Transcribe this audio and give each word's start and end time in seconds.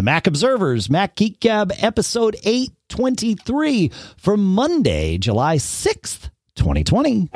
the 0.00 0.04
Mac 0.04 0.26
Observers 0.26 0.88
Mac 0.88 1.14
Geek 1.14 1.40
Gab 1.40 1.70
episode 1.78 2.34
823 2.42 3.90
for 4.16 4.34
Monday, 4.38 5.18
July 5.18 5.56
6th, 5.56 6.30
2020. 6.54 7.28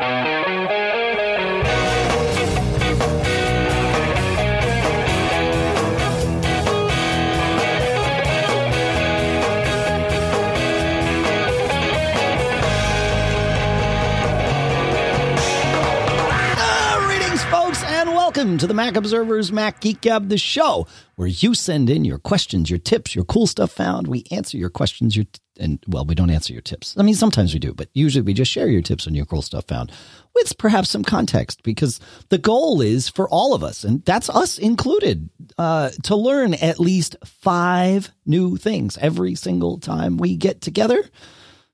Welcome 18.45 18.58
to 18.58 18.66
the 18.66 18.74
Mac 18.74 18.95
Observers 18.95 19.50
Mac 19.50 19.80
Geek 19.80 20.02
Gab, 20.02 20.29
the 20.29 20.36
show 20.36 20.86
where 21.16 21.29
you 21.29 21.54
send 21.54 21.88
in 21.88 22.04
your 22.04 22.18
questions, 22.18 22.68
your 22.68 22.78
tips, 22.78 23.14
your 23.14 23.24
cool 23.24 23.46
stuff 23.46 23.72
found. 23.72 24.06
We 24.06 24.24
answer 24.30 24.59
your 24.59 24.69
questions, 24.69 25.16
your 25.16 25.24
and 25.59 25.82
well, 25.88 26.05
we 26.05 26.14
don't 26.14 26.28
answer 26.28 26.52
your 26.52 26.60
tips. 26.60 26.95
I 26.98 27.05
mean, 27.05 27.14
sometimes 27.14 27.55
we 27.55 27.59
do, 27.59 27.72
but 27.72 27.88
usually 27.95 28.20
we 28.20 28.34
just 28.34 28.52
share 28.52 28.69
your 28.69 28.83
tips 28.83 29.06
and 29.06 29.16
your 29.16 29.24
cool 29.24 29.41
stuff 29.41 29.64
found 29.66 29.91
with 30.34 30.59
perhaps 30.59 30.91
some 30.91 31.05
context 31.05 31.62
because 31.62 32.00
the 32.28 32.36
goal 32.36 32.83
is 32.83 33.09
for 33.09 33.27
all 33.30 33.55
of 33.55 33.64
us, 33.64 33.83
and 33.83 34.05
that's 34.05 34.28
us 34.28 34.58
included, 34.58 35.30
uh, 35.56 35.88
to 36.02 36.14
learn 36.14 36.52
at 36.52 36.78
least 36.78 37.16
five 37.24 38.11
new 38.27 38.58
things 38.58 38.98
every 38.98 39.34
single 39.36 39.78
time 39.78 40.19
we 40.19 40.36
get 40.36 40.61
together. 40.61 41.02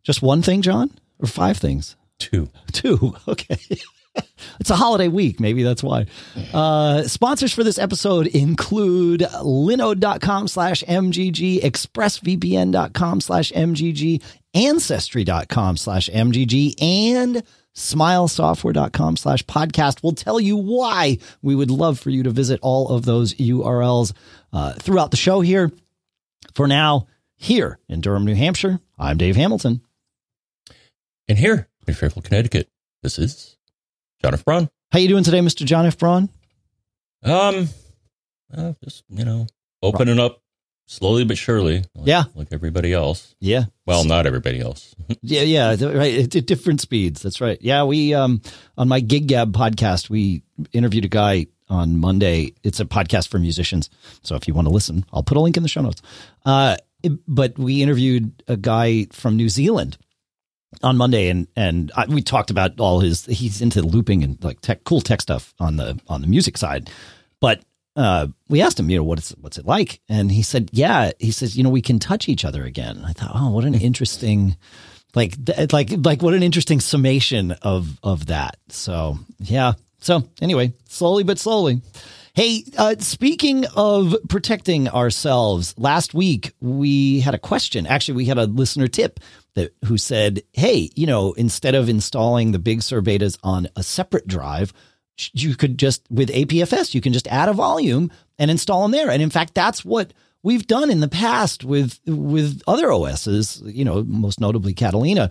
Just 0.05 0.23
one 0.23 0.41
thing, 0.41 0.63
John, 0.63 0.93
or 1.19 1.27
five 1.27 1.57
things? 1.57 1.97
Two. 2.21 2.49
Two. 2.71 3.17
Okay. 3.27 3.59
it's 4.61 4.71
a 4.71 4.77
holiday 4.77 5.09
week. 5.09 5.41
Maybe 5.41 5.63
that's 5.63 5.83
why. 5.83 6.07
Uh, 6.53 7.03
sponsors 7.05 7.53
for 7.53 7.65
this 7.65 7.79
episode 7.79 8.27
include 8.27 9.21
linode.com 9.21 10.49
slash 10.49 10.83
MGG, 10.85 11.61
expressvpn.com 11.63 13.21
slash 13.21 13.53
MGG, 13.53 14.23
ancestry.com 14.55 15.77
slash 15.77 16.09
MGG, 16.11 16.75
and 16.83 17.43
smilesoftware.com 17.75 19.17
slash 19.17 19.45
podcast. 19.45 20.03
We'll 20.03 20.13
tell 20.13 20.41
you 20.41 20.57
why 20.57 21.19
we 21.43 21.55
would 21.55 21.71
love 21.71 21.99
for 21.99 22.11
you 22.11 22.25
to 22.25 22.31
visit 22.31 22.59
all 22.63 22.89
of 22.89 23.05
those 23.05 23.35
URLs 23.35 24.13
uh, 24.53 24.75
throughout 24.75 25.11
the 25.11 25.17
show 25.17 25.41
here. 25.41 25.71
For 26.55 26.67
now, 26.67 27.07
here 27.37 27.79
in 27.89 28.01
Durham, 28.01 28.25
New 28.25 28.35
Hampshire, 28.35 28.81
I'm 28.99 29.17
Dave 29.17 29.37
Hamilton. 29.37 29.83
And 31.29 31.39
here 31.39 31.69
in 31.87 31.95
Fairfield, 31.95 32.25
Connecticut, 32.25 32.69
this 33.03 33.19
is 33.19 33.57
John 34.23 34.35
F. 34.35 34.45
Braun. 34.45 34.69
How 34.93 34.99
you 34.99 35.09
doing 35.09 35.25
today, 35.25 35.39
Mr. 35.41 35.65
John 35.65 35.87
F. 35.87 35.99
Braun? 35.99 36.29
Um, 37.23 37.69
uh, 38.55 38.73
just, 38.85 39.05
you 39.09 39.25
know, 39.25 39.47
opening 39.83 40.19
up 40.19 40.43
slowly 40.87 41.25
but 41.25 41.39
surely. 41.39 41.85
Like, 41.95 42.07
Yeah. 42.07 42.25
Like 42.35 42.49
everybody 42.53 42.93
else. 42.93 43.35
Yeah. 43.41 43.65
Well, 43.87 44.05
not 44.05 44.27
everybody 44.27 44.61
else. 44.61 44.95
Yeah, 45.23 45.43
yeah, 45.43 45.71
right. 45.81 46.21
At 46.25 46.37
at 46.37 46.47
different 46.47 46.81
speeds. 46.81 47.21
That's 47.21 47.41
right. 47.41 47.59
Yeah, 47.61 47.85
we 47.85 48.15
um 48.15 48.41
on 48.79 48.89
my 48.89 49.01
Gig 49.01 49.27
Gab 49.27 49.53
podcast, 49.53 50.09
we 50.09 50.43
interviewed 50.73 51.05
a 51.05 51.09
guy 51.09 51.47
on 51.69 51.99
Monday. 51.99 52.55
It's 52.63 52.81
a 52.81 52.85
podcast 52.85 53.29
for 53.29 53.39
musicians. 53.39 53.91
So 54.23 54.35
if 54.37 54.47
you 54.49 54.55
want 54.55 54.67
to 54.69 54.73
listen, 54.73 55.05
I'll 55.13 55.23
put 55.23 55.37
a 55.37 55.41
link 55.41 55.57
in 55.57 55.63
the 55.63 55.69
show 55.69 55.83
notes. 55.83 56.01
Uh, 56.47 56.77
but 57.27 57.59
we 57.59 57.83
interviewed 57.83 58.43
a 58.49 58.57
guy 58.57 59.07
from 59.13 59.37
New 59.37 59.49
Zealand 59.49 59.99
on 60.83 60.97
Monday, 60.97 61.29
and 61.29 61.47
and 61.57 61.93
I, 61.97 62.07
we 62.07 62.23
talked 62.23 62.51
about 62.51 62.79
all 62.81 63.01
his. 63.01 63.27
He's 63.27 63.61
into 63.61 63.83
looping 63.83 64.23
and 64.23 64.43
like 64.43 64.61
tech, 64.61 64.85
cool 64.85 65.01
tech 65.01 65.21
stuff 65.21 65.55
on 65.59 65.77
the 65.77 66.01
on 66.09 66.21
the 66.21 66.27
music 66.27 66.57
side. 66.57 66.91
But 67.41 67.63
uh, 67.97 68.29
we 68.49 68.63
asked 68.63 68.79
him, 68.79 68.89
you 68.89 68.99
know, 68.99 69.05
what's 69.05 69.31
what's 69.41 69.59
it 69.59 69.67
like? 69.67 70.01
And 70.09 70.31
he 70.31 70.43
said, 70.43 70.71
yeah. 70.73 71.13
He 71.19 71.31
says, 71.33 71.57
you 71.57 71.63
know, 71.63 71.71
we 71.71 71.83
can 71.83 71.99
touch 71.99 72.29
each 72.29 72.45
other 72.45 72.65
again. 72.65 73.03
I 73.05 73.13
thought, 73.13 73.33
oh, 73.35 73.51
what 73.51 73.65
an 73.65 73.75
interesting, 73.75 74.57
like, 75.15 75.35
like, 75.73 75.91
like, 76.05 76.23
what 76.23 76.35
an 76.35 76.43
interesting 76.43 76.81
summation 76.81 77.53
of 77.63 77.99
of 78.03 78.27
that. 78.27 78.57
So 78.69 79.19
yeah. 79.39 79.73
So 80.01 80.23
anyway, 80.41 80.73
slowly 80.89 81.25
but 81.25 81.39
slowly. 81.39 81.83
Hey, 82.33 82.63
uh, 82.79 82.95
speaking 83.01 83.67
of 83.75 84.15
protecting 84.29 84.89
ourselves, 84.89 85.75
last 85.77 86.15
week 86.15 86.53
we 86.61 87.21
had 87.21 87.35
a 87.35 87.39
question. 87.39 87.87
Actually, 87.89 88.15
we 88.15 88.27
had 88.27 88.39
a 88.39 88.45
listener 88.45 88.87
tip 88.87 89.19
that 89.55 89.75
who 89.85 89.97
said, 89.97 90.43
"Hey, 90.53 90.91
you 90.95 91.07
know, 91.07 91.33
instead 91.33 91.75
of 91.75 91.89
installing 91.89 92.53
the 92.53 92.59
Big 92.59 92.83
Sur 92.83 93.03
betas 93.03 93.39
on 93.43 93.69
a 93.77 93.83
separate 93.83 94.27
drive, 94.27 94.73
you 95.33 95.57
could 95.57 95.79
just 95.79 96.03
with 96.11 96.31
APFS, 96.31 96.95
you 96.95 97.01
can 97.01 97.13
just 97.13 97.29
add 97.29 97.49
a 97.49 97.53
volume 97.53 98.11
and 98.39 98.51
install 98.51 98.83
them 98.83 98.93
there." 98.93 99.11
And 99.11 99.23
in 99.23 99.31
fact, 99.31 99.55
that's 99.55 99.85
what 99.85 100.13
we've 100.43 100.67
done 100.67 100.91
in 100.91 101.01
the 101.01 101.09
past 101.09 101.65
with 101.65 102.01
with 102.07 102.63
other 102.67 102.93
OSs. 102.93 103.63
You 103.65 103.85
know, 103.85 104.03
most 104.05 104.41
notably 104.41 104.73
Catalina. 104.73 105.31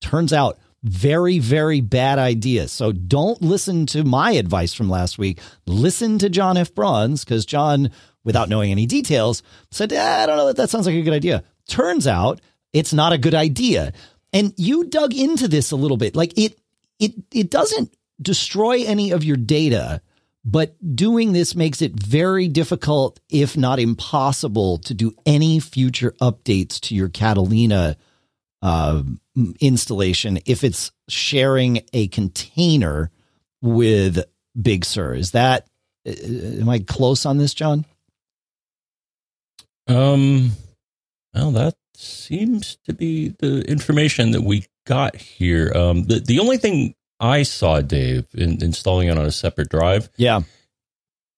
Turns 0.00 0.32
out 0.32 0.58
very, 0.84 1.38
very 1.38 1.80
bad 1.80 2.18
idea. 2.18 2.68
So 2.68 2.92
don't 2.92 3.40
listen 3.40 3.86
to 3.86 4.04
my 4.04 4.32
advice 4.32 4.74
from 4.74 4.90
last 4.90 5.16
week. 5.16 5.40
Listen 5.66 6.18
to 6.18 6.28
John 6.28 6.58
F. 6.58 6.74
Braun's 6.74 7.24
because 7.24 7.46
John, 7.46 7.90
without 8.22 8.50
knowing 8.50 8.70
any 8.70 8.84
details, 8.84 9.42
said, 9.70 9.92
"Ah, 9.96 10.22
I 10.22 10.26
don't 10.26 10.36
know 10.36 10.46
that 10.46 10.56
that 10.56 10.68
sounds 10.68 10.84
like 10.86 10.94
a 10.94 11.02
good 11.02 11.14
idea. 11.14 11.42
Turns 11.66 12.06
out 12.06 12.40
it's 12.74 12.92
not 12.92 13.14
a 13.14 13.18
good 13.18 13.34
idea. 13.34 13.92
And 14.34 14.52
you 14.56 14.84
dug 14.84 15.14
into 15.14 15.48
this 15.48 15.70
a 15.70 15.76
little 15.76 15.96
bit. 15.96 16.14
Like 16.14 16.36
it, 16.36 16.58
it, 16.98 17.14
it 17.32 17.50
doesn't 17.50 17.96
destroy 18.20 18.84
any 18.84 19.12
of 19.12 19.24
your 19.24 19.36
data, 19.36 20.02
but 20.44 20.76
doing 20.94 21.32
this 21.32 21.54
makes 21.54 21.80
it 21.80 21.92
very 21.92 22.48
difficult, 22.48 23.20
if 23.30 23.56
not 23.56 23.78
impossible, 23.78 24.78
to 24.78 24.92
do 24.92 25.14
any 25.24 25.60
future 25.60 26.14
updates 26.20 26.80
to 26.80 26.94
your 26.94 27.08
Catalina 27.08 27.96
uh, 28.60 29.02
installation 29.60 30.38
if 30.46 30.64
it's 30.64 30.90
sharing 31.08 31.82
a 31.92 32.08
container 32.08 33.10
with 33.62 34.24
Big 34.60 34.84
Sur. 34.84 35.14
Is 35.14 35.30
that 35.30 35.68
uh, 36.06 36.12
am 36.12 36.68
I 36.68 36.80
close 36.80 37.24
on 37.24 37.38
this, 37.38 37.54
John? 37.54 37.84
Um, 39.86 40.52
well, 41.34 41.50
that 41.52 41.74
seems 41.96 42.76
to 42.86 42.92
be 42.92 43.28
the 43.38 43.62
information 43.68 44.32
that 44.32 44.42
we 44.42 44.66
got 44.86 45.16
here. 45.16 45.72
Um, 45.74 46.04
the, 46.04 46.20
the 46.20 46.38
only 46.40 46.56
thing 46.56 46.94
I 47.20 47.42
saw, 47.42 47.80
Dave, 47.80 48.26
in 48.34 48.62
installing 48.62 49.08
it 49.08 49.16
on 49.18 49.24
a 49.24 49.30
separate 49.30 49.68
drive 49.70 50.10
Yeah. 50.16 50.40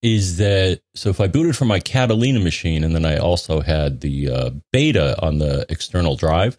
is 0.03 0.39
that 0.39 0.81
so 0.95 1.11
if 1.11 1.21
I 1.21 1.27
booted 1.29 1.57
from 1.57 1.69
my 1.69 1.81
Catalina 1.81 2.41
machine 2.41 2.85
and 2.85 2.95
then 2.95 3.05
I 3.05 3.19
also 3.19 3.61
had 3.61 4.01
the 4.01 4.31
uh, 4.31 4.51
beta 4.73 5.21
on 5.23 5.39
the 5.39 5.67
external 5.69 6.17
drive, 6.17 6.57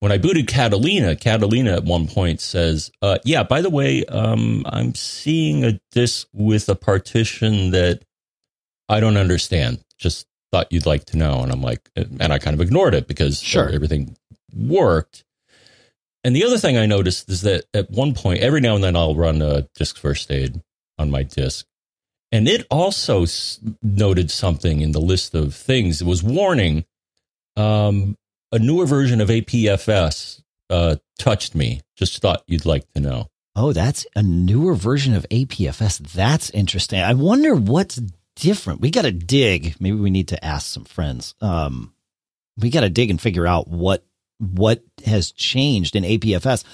when 0.00 0.12
I 0.12 0.18
booted 0.18 0.48
Catalina, 0.48 1.16
Catalina 1.16 1.72
at 1.74 1.84
one 1.84 2.06
point 2.08 2.40
says, 2.40 2.90
uh, 3.00 3.18
"Yeah, 3.24 3.42
by 3.42 3.62
the 3.62 3.70
way, 3.70 4.04
um, 4.06 4.62
I'm 4.66 4.94
seeing 4.94 5.64
a 5.64 5.80
disk 5.92 6.28
with 6.32 6.68
a 6.68 6.74
partition 6.74 7.70
that 7.70 8.02
I 8.88 9.00
don't 9.00 9.16
understand. 9.16 9.80
Just 9.98 10.26
thought 10.54 10.72
you'd 10.72 10.86
like 10.86 11.04
to 11.06 11.16
know." 11.16 11.42
And 11.42 11.50
I'm 11.52 11.62
like, 11.62 11.90
and 11.96 12.32
I 12.32 12.38
kind 12.38 12.54
of 12.54 12.60
ignored 12.60 12.94
it 12.94 13.08
because 13.08 13.40
Sure. 13.42 13.68
everything 13.68 14.16
worked. 14.56 15.24
And 16.22 16.34
the 16.34 16.44
other 16.44 16.58
thing 16.58 16.76
I 16.78 16.86
noticed 16.86 17.28
is 17.28 17.42
that 17.42 17.64
at 17.74 17.90
one 17.90 18.14
point, 18.14 18.40
every 18.40 18.60
now 18.60 18.74
and 18.76 18.82
then 18.84 18.96
I'll 18.96 19.14
run 19.14 19.42
a 19.42 19.68
disk 19.74 19.98
first 19.98 20.30
aid 20.30 20.62
on 20.98 21.10
my 21.10 21.22
disk. 21.22 21.66
And 22.32 22.48
it 22.48 22.66
also 22.70 23.24
s- 23.24 23.60
noted 23.82 24.30
something 24.30 24.80
in 24.80 24.92
the 24.92 25.00
list 25.00 25.34
of 25.34 25.54
things. 25.54 26.00
It 26.00 26.06
was 26.06 26.22
warning 26.22 26.84
um, 27.56 28.16
a 28.52 28.58
newer 28.58 28.86
version 28.86 29.20
of 29.20 29.28
APFS 29.28 30.42
uh, 30.70 30.96
touched 31.18 31.54
me. 31.54 31.80
Just 31.96 32.20
thought 32.22 32.42
you'd 32.46 32.64
like 32.66 32.90
to 32.94 33.00
know. 33.00 33.28
Oh, 33.56 33.72
that's 33.72 34.06
a 34.16 34.22
newer 34.22 34.74
version 34.74 35.14
of 35.14 35.26
APFS. 35.30 35.98
That's 36.12 36.50
interesting. 36.50 37.00
I 37.00 37.14
wonder 37.14 37.54
what's 37.54 38.00
different. 38.36 38.80
We 38.80 38.90
got 38.90 39.02
to 39.02 39.12
dig. 39.12 39.74
Maybe 39.80 39.96
we 39.96 40.10
need 40.10 40.28
to 40.28 40.44
ask 40.44 40.66
some 40.66 40.84
friends. 40.84 41.34
Um, 41.40 41.94
we 42.56 42.70
got 42.70 42.82
to 42.82 42.90
dig 42.90 43.10
and 43.10 43.20
figure 43.20 43.46
out 43.46 43.68
what 43.68 44.04
what 44.38 44.82
has 45.06 45.32
changed 45.32 45.96
in 45.96 46.04
APFS. 46.04 46.64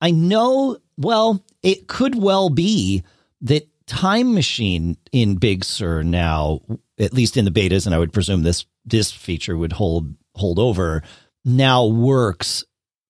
I 0.00 0.10
know. 0.10 0.78
Well, 0.96 1.44
it 1.62 1.88
could 1.88 2.14
well 2.14 2.50
be 2.50 3.04
that 3.42 3.68
Time 3.86 4.34
Machine 4.34 4.96
in 5.12 5.36
Big 5.36 5.64
Sur 5.64 6.02
now, 6.02 6.60
at 6.98 7.14
least 7.14 7.36
in 7.36 7.44
the 7.44 7.50
betas, 7.50 7.86
and 7.86 7.94
I 7.94 7.98
would 7.98 8.12
presume 8.12 8.42
this 8.42 8.66
this 8.84 9.10
feature 9.10 9.56
would 9.56 9.72
hold 9.72 10.14
hold 10.34 10.58
over. 10.58 11.02
Now 11.44 11.86
works 11.86 12.64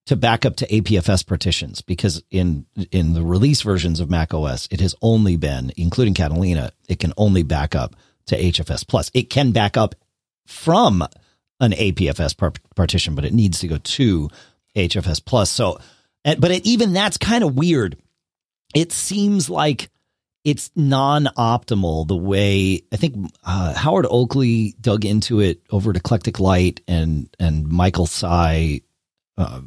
to 0.09 0.17
back 0.17 0.47
up 0.47 0.57
to 0.57 0.67
APFS 0.67 1.27
partitions 1.27 1.83
because 1.83 2.23
in 2.31 2.67
in 2.91 3.13
the 3.13 3.23
release 3.23 3.61
versions 3.61 4.01
of 4.01 4.11
Mac 4.11 4.33
OS, 4.33 4.67
it 4.71 4.81
has 4.81 4.95
only 5.03 5.37
been, 5.37 5.71
including 5.77 6.15
Catalina, 6.15 6.73
it 6.89 6.99
can 6.99 7.13
only 7.17 7.43
back 7.43 7.75
up 7.75 7.95
to 8.27 8.41
HFS 8.41 8.87
plus. 8.87 9.11
It 9.13 9.31
can 9.31 9.53
back 9.53 9.77
up 9.77 9.95
from 10.47 11.03
an 11.61 11.73
APFS 11.73 12.37
par- 12.37 12.55
partition, 12.75 13.15
but 13.15 13.25
it 13.25 13.35
needs 13.35 13.59
to 13.61 13.69
go 13.69 13.79
to 13.79 14.31
HFS 14.75 15.25
plus. 15.25 15.51
So, 15.51 15.79
but 16.25 16.51
it, 16.51 16.67
even 16.67 16.95
that's 16.95 17.19
kind 17.19 17.45
of 17.45 17.55
weird. 17.55 17.97
It 18.75 18.93
seems 18.93 19.51
like 19.51 19.91
it's 20.43 20.71
non-optimal 20.75 22.09
the 22.09 22.17
way 22.17 22.83
I 22.91 22.97
think 22.97 23.31
uh, 23.45 23.75
Howard 23.75 24.07
Oakley 24.09 24.75
dug 24.81 25.05
into 25.05 25.41
it 25.41 25.61
over 25.71 25.91
at 25.91 25.97
Eclectic 25.97 26.41
Light 26.41 26.81
and 26.89 27.29
and 27.39 27.69
Michael 27.69 28.07
Tsai 28.07 28.81
uh, 29.39 29.61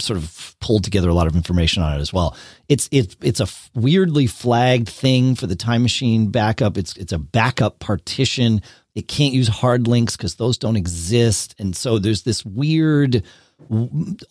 sort 0.00 0.18
of 0.18 0.56
pulled 0.60 0.82
together 0.82 1.08
a 1.08 1.14
lot 1.14 1.28
of 1.28 1.36
information 1.36 1.82
on 1.82 1.96
it 1.96 2.00
as 2.00 2.12
well. 2.12 2.36
It's 2.68 2.88
it's 2.90 3.16
it's 3.22 3.40
a 3.40 3.46
weirdly 3.78 4.26
flagged 4.26 4.88
thing 4.88 5.36
for 5.36 5.46
the 5.46 5.54
time 5.54 5.82
machine 5.82 6.30
backup. 6.30 6.76
It's 6.76 6.96
it's 6.96 7.12
a 7.12 7.18
backup 7.18 7.78
partition. 7.78 8.62
It 8.96 9.06
can't 9.08 9.32
use 9.32 9.48
hard 9.48 9.86
links 9.86 10.16
because 10.16 10.34
those 10.34 10.58
don't 10.58 10.76
exist, 10.76 11.54
and 11.58 11.74
so 11.74 11.98
there's 11.98 12.24
this 12.24 12.44
weird 12.44 13.22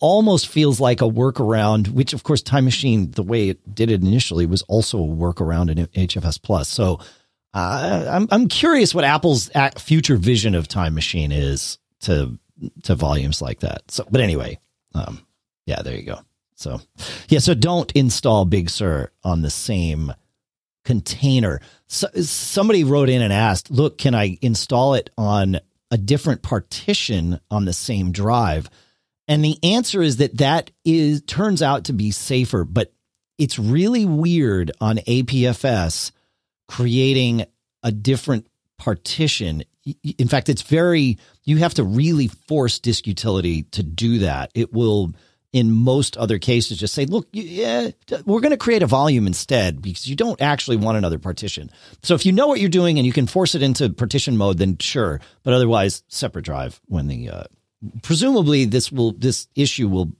almost 0.00 0.46
feels 0.46 0.78
like 0.78 1.00
a 1.00 1.08
workaround, 1.08 1.88
which 1.88 2.12
of 2.12 2.22
course 2.22 2.42
Time 2.42 2.66
Machine, 2.66 3.10
the 3.12 3.22
way 3.22 3.48
it 3.48 3.74
did 3.74 3.90
it 3.90 4.02
initially, 4.02 4.44
was 4.44 4.60
also 4.62 4.98
a 4.98 5.06
workaround 5.06 5.70
in 5.70 5.86
HFS 6.06 6.40
Plus. 6.40 6.68
So 6.68 7.00
uh, 7.54 8.08
I'm 8.10 8.28
I'm 8.30 8.46
curious 8.48 8.94
what 8.94 9.04
Apple's 9.04 9.50
future 9.78 10.16
vision 10.16 10.54
of 10.54 10.68
Time 10.68 10.94
Machine 10.94 11.32
is 11.32 11.78
to 12.00 12.38
to 12.82 12.94
volumes 12.94 13.40
like 13.40 13.60
that. 13.60 13.90
So, 13.90 14.06
but 14.10 14.20
anyway, 14.20 14.58
um, 14.94 15.26
yeah, 15.66 15.82
there 15.82 15.96
you 15.96 16.04
go. 16.04 16.18
So 16.54 16.80
yeah, 17.28 17.40
so 17.40 17.54
don't 17.54 17.90
install 17.92 18.44
Big 18.44 18.70
Sur 18.70 19.10
on 19.24 19.42
the 19.42 19.50
same 19.50 20.12
container. 20.84 21.60
So, 21.88 22.08
somebody 22.22 22.84
wrote 22.84 23.08
in 23.08 23.22
and 23.22 23.32
asked, 23.32 23.70
"Look, 23.70 23.98
can 23.98 24.14
I 24.14 24.38
install 24.42 24.94
it 24.94 25.10
on 25.16 25.58
a 25.90 25.98
different 25.98 26.42
partition 26.42 27.40
on 27.50 27.64
the 27.64 27.72
same 27.72 28.12
drive?" 28.12 28.70
And 29.28 29.44
the 29.44 29.58
answer 29.62 30.02
is 30.02 30.16
that 30.18 30.38
that 30.38 30.70
is 30.84 31.22
turns 31.22 31.62
out 31.62 31.84
to 31.84 31.92
be 31.92 32.10
safer, 32.10 32.64
but 32.64 32.92
it's 33.38 33.58
really 33.58 34.04
weird 34.04 34.72
on 34.80 34.98
APFS 34.98 36.12
creating 36.68 37.44
a 37.82 37.92
different 37.92 38.46
partition. 38.78 39.64
In 40.18 40.28
fact, 40.28 40.48
it's 40.48 40.62
very 40.62 41.18
you 41.44 41.58
have 41.58 41.74
to 41.74 41.84
really 41.84 42.28
force 42.28 42.78
disk 42.78 43.06
utility 43.06 43.64
to 43.72 43.82
do 43.82 44.18
that. 44.18 44.50
It 44.54 44.72
will 44.72 45.12
in 45.52 45.70
most 45.70 46.16
other 46.16 46.38
cases 46.38 46.78
just 46.78 46.94
say, 46.94 47.04
look, 47.04 47.28
yeah, 47.32 47.90
we're 48.24 48.40
going 48.40 48.52
to 48.52 48.56
create 48.56 48.82
a 48.82 48.86
volume 48.86 49.26
instead 49.26 49.82
because 49.82 50.08
you 50.08 50.16
don't 50.16 50.40
actually 50.40 50.78
want 50.78 50.96
another 50.96 51.18
partition. 51.18 51.70
So 52.02 52.14
if 52.14 52.24
you 52.24 52.32
know 52.32 52.46
what 52.46 52.58
you're 52.58 52.70
doing 52.70 52.98
and 52.98 53.06
you 53.06 53.12
can 53.12 53.26
force 53.26 53.54
it 53.54 53.62
into 53.62 53.90
partition 53.90 54.36
mode, 54.38 54.58
then 54.58 54.78
sure. 54.78 55.20
But 55.42 55.52
otherwise, 55.52 56.04
separate 56.08 56.46
drive 56.46 56.80
when 56.86 57.06
the 57.08 57.28
uh, 57.28 57.44
presumably 58.02 58.64
this 58.64 58.90
will 58.90 59.12
this 59.12 59.48
issue 59.54 59.88
will 59.88 60.12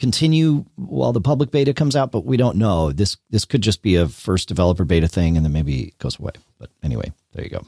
continue 0.00 0.64
while 0.74 1.12
the 1.12 1.20
public 1.20 1.52
beta 1.52 1.72
comes 1.72 1.94
out, 1.94 2.10
but 2.10 2.24
we 2.24 2.36
don't 2.36 2.56
know. 2.56 2.90
This 2.90 3.16
this 3.30 3.44
could 3.44 3.62
just 3.62 3.80
be 3.80 3.94
a 3.94 4.08
first 4.08 4.48
developer 4.48 4.84
beta 4.84 5.06
thing 5.06 5.36
and 5.36 5.46
then 5.46 5.52
maybe 5.52 5.84
it 5.84 5.98
goes 5.98 6.18
away. 6.18 6.32
But 6.58 6.70
anyway, 6.82 7.12
there 7.32 7.44
you 7.44 7.50
go. 7.50 7.64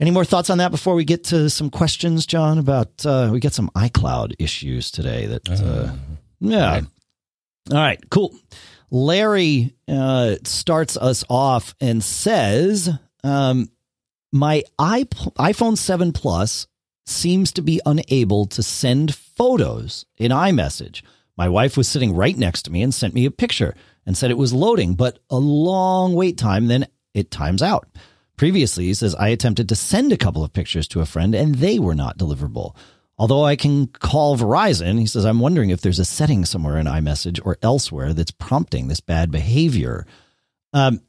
Any 0.00 0.12
more 0.12 0.24
thoughts 0.24 0.48
on 0.48 0.58
that 0.58 0.70
before 0.70 0.94
we 0.94 1.04
get 1.04 1.24
to 1.24 1.50
some 1.50 1.70
questions, 1.70 2.24
John? 2.24 2.58
About 2.58 3.04
uh, 3.04 3.30
we 3.32 3.40
get 3.40 3.52
some 3.52 3.68
iCloud 3.70 4.34
issues 4.38 4.90
today. 4.90 5.26
That 5.26 5.48
uh, 5.50 5.64
uh, 5.64 5.92
yeah. 6.40 6.70
Right. 6.70 6.84
All 7.70 7.76
right, 7.76 8.10
cool. 8.10 8.34
Larry 8.90 9.74
uh, 9.88 10.36
starts 10.44 10.96
us 10.96 11.24
off 11.28 11.74
and 11.80 12.02
says, 12.02 12.88
um, 13.24 13.70
"My 14.32 14.62
iPhone 14.78 15.76
Seven 15.76 16.12
Plus 16.12 16.68
seems 17.06 17.52
to 17.52 17.62
be 17.62 17.80
unable 17.84 18.46
to 18.46 18.62
send 18.62 19.14
photos 19.14 20.06
in 20.16 20.30
iMessage. 20.30 21.02
My 21.36 21.48
wife 21.48 21.76
was 21.76 21.88
sitting 21.88 22.14
right 22.14 22.36
next 22.36 22.62
to 22.62 22.72
me 22.72 22.82
and 22.82 22.94
sent 22.94 23.14
me 23.14 23.24
a 23.24 23.30
picture 23.30 23.74
and 24.06 24.16
said 24.16 24.30
it 24.30 24.38
was 24.38 24.52
loading, 24.52 24.94
but 24.94 25.18
a 25.30 25.38
long 25.38 26.14
wait 26.14 26.38
time, 26.38 26.66
then 26.66 26.86
it 27.14 27.30
times 27.30 27.62
out. 27.62 27.88
Previously, 28.38 28.86
he 28.86 28.94
says, 28.94 29.16
I 29.16 29.28
attempted 29.28 29.68
to 29.68 29.76
send 29.76 30.12
a 30.12 30.16
couple 30.16 30.44
of 30.44 30.52
pictures 30.52 30.86
to 30.88 31.00
a 31.00 31.06
friend 31.06 31.34
and 31.34 31.56
they 31.56 31.80
were 31.80 31.96
not 31.96 32.16
deliverable. 32.16 32.76
Although 33.18 33.44
I 33.44 33.56
can 33.56 33.88
call 33.88 34.38
Verizon, 34.38 35.00
he 35.00 35.06
says, 35.06 35.26
I'm 35.26 35.40
wondering 35.40 35.70
if 35.70 35.80
there's 35.80 35.98
a 35.98 36.04
setting 36.04 36.44
somewhere 36.44 36.78
in 36.78 36.86
iMessage 36.86 37.40
or 37.44 37.58
elsewhere 37.62 38.14
that's 38.14 38.30
prompting 38.30 38.86
this 38.86 39.00
bad 39.00 39.32
behavior. 39.32 40.06
Um, 40.72 41.00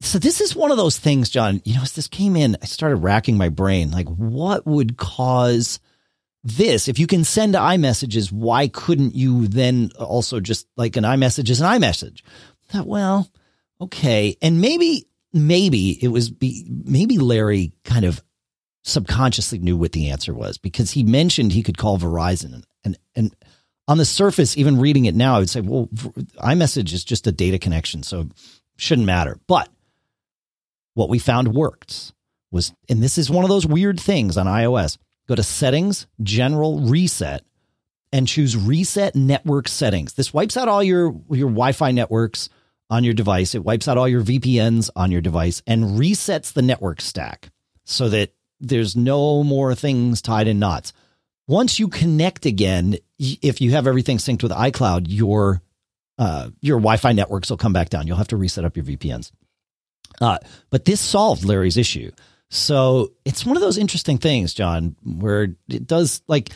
so 0.00 0.18
this 0.18 0.40
is 0.40 0.56
one 0.56 0.70
of 0.70 0.78
those 0.78 0.98
things, 0.98 1.28
John. 1.28 1.60
You 1.66 1.74
know, 1.74 1.82
as 1.82 1.92
this 1.92 2.08
came 2.08 2.36
in, 2.36 2.56
I 2.62 2.64
started 2.64 2.96
racking 2.96 3.36
my 3.36 3.50
brain. 3.50 3.90
Like, 3.90 4.08
what 4.08 4.66
would 4.66 4.96
cause 4.96 5.78
this? 6.42 6.88
If 6.88 6.98
you 6.98 7.06
can 7.06 7.22
send 7.22 7.54
iMessages, 7.54 8.32
why 8.32 8.68
couldn't 8.68 9.14
you 9.14 9.46
then 9.46 9.90
also 9.98 10.40
just 10.40 10.66
like 10.78 10.96
an 10.96 11.04
iMessage 11.04 11.50
is 11.50 11.60
an 11.60 11.66
iMessage? 11.66 12.22
I 12.70 12.72
thought, 12.72 12.86
well, 12.86 13.28
okay, 13.78 14.38
and 14.40 14.62
maybe 14.62 15.06
maybe 15.32 16.02
it 16.02 16.08
was 16.08 16.30
be, 16.30 16.66
maybe 16.84 17.18
Larry 17.18 17.72
kind 17.84 18.04
of 18.04 18.22
subconsciously 18.82 19.58
knew 19.58 19.76
what 19.76 19.92
the 19.92 20.10
answer 20.10 20.32
was 20.32 20.58
because 20.58 20.92
he 20.92 21.02
mentioned 21.02 21.52
he 21.52 21.62
could 21.62 21.78
call 21.78 21.98
Verizon 21.98 22.54
and 22.54 22.66
and, 22.82 22.98
and 23.14 23.36
on 23.90 23.98
the 23.98 24.04
surface, 24.04 24.56
even 24.56 24.78
reading 24.78 25.06
it 25.06 25.16
now, 25.16 25.34
I 25.34 25.38
would 25.40 25.50
say, 25.50 25.60
well, 25.60 25.88
iMessage 26.38 26.92
is 26.92 27.02
just 27.02 27.26
a 27.26 27.32
data 27.32 27.58
connection, 27.58 28.04
so 28.04 28.28
shouldn't 28.76 29.06
matter. 29.06 29.40
But 29.48 29.68
what 30.94 31.08
we 31.08 31.18
found 31.18 31.48
worked 31.54 32.12
was, 32.52 32.72
and 32.88 33.02
this 33.02 33.18
is 33.18 33.30
one 33.30 33.44
of 33.44 33.50
those 33.50 33.66
weird 33.66 33.98
things 33.98 34.36
on 34.36 34.46
iOS 34.46 34.96
go 35.26 35.34
to 35.34 35.42
settings, 35.42 36.06
general 36.22 36.80
reset, 36.80 37.44
and 38.12 38.28
choose 38.28 38.56
reset 38.56 39.16
network 39.16 39.66
settings. 39.66 40.14
This 40.14 40.32
wipes 40.32 40.56
out 40.56 40.68
all 40.68 40.84
your, 40.84 41.14
your 41.28 41.48
Wi 41.48 41.72
Fi 41.72 41.90
networks 41.90 42.48
on 42.90 43.04
your 43.04 43.14
device. 43.14 43.54
It 43.54 43.64
wipes 43.64 43.88
out 43.88 43.96
all 43.96 44.08
your 44.08 44.22
VPNs 44.22 44.90
on 44.96 45.10
your 45.10 45.20
device 45.20 45.62
and 45.66 45.98
resets 45.98 46.52
the 46.52 46.62
network 46.62 47.00
stack 47.00 47.50
so 47.84 48.08
that 48.08 48.34
there's 48.60 48.96
no 48.96 49.42
more 49.42 49.74
things 49.74 50.20
tied 50.20 50.48
in 50.48 50.58
knots. 50.58 50.92
Once 51.46 51.78
you 51.78 51.88
connect 51.88 52.46
again, 52.46 52.96
if 53.18 53.60
you 53.60 53.72
have 53.72 53.86
everything 53.86 54.18
synced 54.18 54.42
with 54.42 54.52
iCloud, 54.52 55.06
your 55.08 55.62
uh, 56.18 56.50
your 56.60 56.78
Wi-Fi 56.78 57.12
networks 57.12 57.48
will 57.48 57.56
come 57.56 57.72
back 57.72 57.88
down. 57.88 58.06
You'll 58.06 58.18
have 58.18 58.28
to 58.28 58.36
reset 58.36 58.64
up 58.64 58.76
your 58.76 58.84
VPNs. 58.84 59.32
Uh, 60.20 60.36
but 60.68 60.84
this 60.84 61.00
solved 61.00 61.44
Larry's 61.44 61.78
issue. 61.78 62.10
So 62.50 63.12
it's 63.24 63.46
one 63.46 63.56
of 63.56 63.62
those 63.62 63.78
interesting 63.78 64.18
things, 64.18 64.52
John, 64.52 64.96
where 65.02 65.54
it 65.68 65.86
does 65.86 66.20
like 66.28 66.50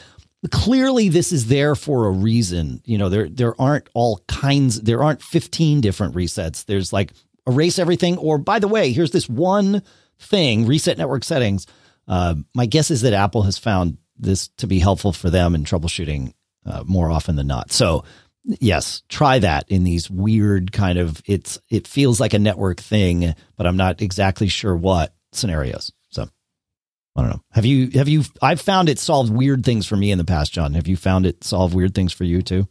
clearly 0.50 1.08
this 1.08 1.32
is 1.32 1.46
there 1.46 1.74
for 1.74 2.06
a 2.06 2.10
reason. 2.10 2.82
You 2.84 2.98
know, 2.98 3.08
there 3.08 3.28
there 3.28 3.60
aren't 3.60 3.88
all 3.94 4.22
kinds 4.28 4.80
there 4.80 5.02
aren't 5.02 5.22
15 5.22 5.80
different 5.80 6.14
resets. 6.14 6.64
There's 6.64 6.92
like 6.92 7.12
erase 7.46 7.78
everything 7.78 8.18
or 8.18 8.38
by 8.38 8.58
the 8.58 8.68
way, 8.68 8.92
here's 8.92 9.10
this 9.10 9.28
one 9.28 9.82
thing, 10.18 10.66
reset 10.66 10.98
network 10.98 11.24
settings. 11.24 11.66
Uh, 12.06 12.34
my 12.54 12.66
guess 12.66 12.90
is 12.90 13.02
that 13.02 13.12
Apple 13.12 13.42
has 13.42 13.58
found 13.58 13.98
this 14.18 14.48
to 14.58 14.66
be 14.66 14.78
helpful 14.78 15.12
for 15.12 15.30
them 15.30 15.54
in 15.54 15.64
troubleshooting 15.64 16.34
uh, 16.66 16.84
more 16.86 17.10
often 17.10 17.36
than 17.36 17.46
not. 17.46 17.72
So 17.72 18.04
yes, 18.44 19.02
try 19.08 19.38
that 19.38 19.64
in 19.68 19.84
these 19.84 20.10
weird 20.10 20.72
kind 20.72 20.98
of 20.98 21.22
it's 21.26 21.58
it 21.70 21.86
feels 21.86 22.20
like 22.20 22.34
a 22.34 22.38
network 22.38 22.80
thing, 22.80 23.34
but 23.56 23.66
I'm 23.66 23.76
not 23.76 24.02
exactly 24.02 24.48
sure 24.48 24.76
what 24.76 25.14
scenarios. 25.32 25.92
I 27.16 27.22
don't 27.22 27.30
know. 27.30 27.42
Have 27.52 27.64
you 27.64 27.90
have 27.94 28.08
you 28.08 28.24
I've 28.42 28.60
found 28.60 28.88
it 28.88 28.98
solved 28.98 29.32
weird 29.32 29.64
things 29.64 29.86
for 29.86 29.96
me 29.96 30.10
in 30.10 30.18
the 30.18 30.24
past, 30.24 30.52
John. 30.52 30.74
Have 30.74 30.88
you 30.88 30.96
found 30.96 31.26
it 31.26 31.44
solve 31.44 31.74
weird 31.74 31.94
things 31.94 32.12
for 32.12 32.24
you 32.24 32.42
too? 32.42 32.66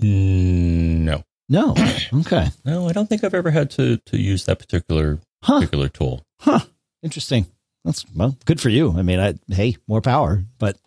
Mm, 0.00 1.00
no. 1.00 1.24
No. 1.48 1.74
Okay. 2.12 2.48
no, 2.64 2.88
I 2.88 2.92
don't 2.92 3.08
think 3.08 3.22
I've 3.22 3.34
ever 3.34 3.50
had 3.50 3.70
to 3.72 3.98
to 3.98 4.18
use 4.18 4.46
that 4.46 4.58
particular 4.58 5.20
huh. 5.42 5.60
particular 5.60 5.88
tool. 5.88 6.24
Huh. 6.40 6.60
Interesting. 7.02 7.46
That's 7.84 8.04
well, 8.14 8.36
good 8.44 8.60
for 8.60 8.68
you. 8.68 8.94
I 8.96 9.02
mean, 9.02 9.20
I 9.20 9.34
hey, 9.48 9.76
more 9.86 10.00
power, 10.00 10.44
but 10.58 10.78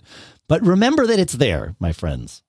but 0.48 0.62
remember 0.66 1.08
that 1.08 1.20
it's 1.20 1.34
there, 1.34 1.76
my 1.80 1.92
friends. 1.92 2.44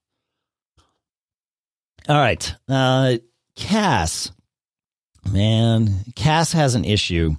All 2.09 2.17
right. 2.17 2.55
Uh, 2.69 3.17
Cass. 3.57 4.31
Man, 5.33 5.91
Cass 6.15 6.53
has 6.53 6.75
an 6.75 6.85
issue. 6.85 7.37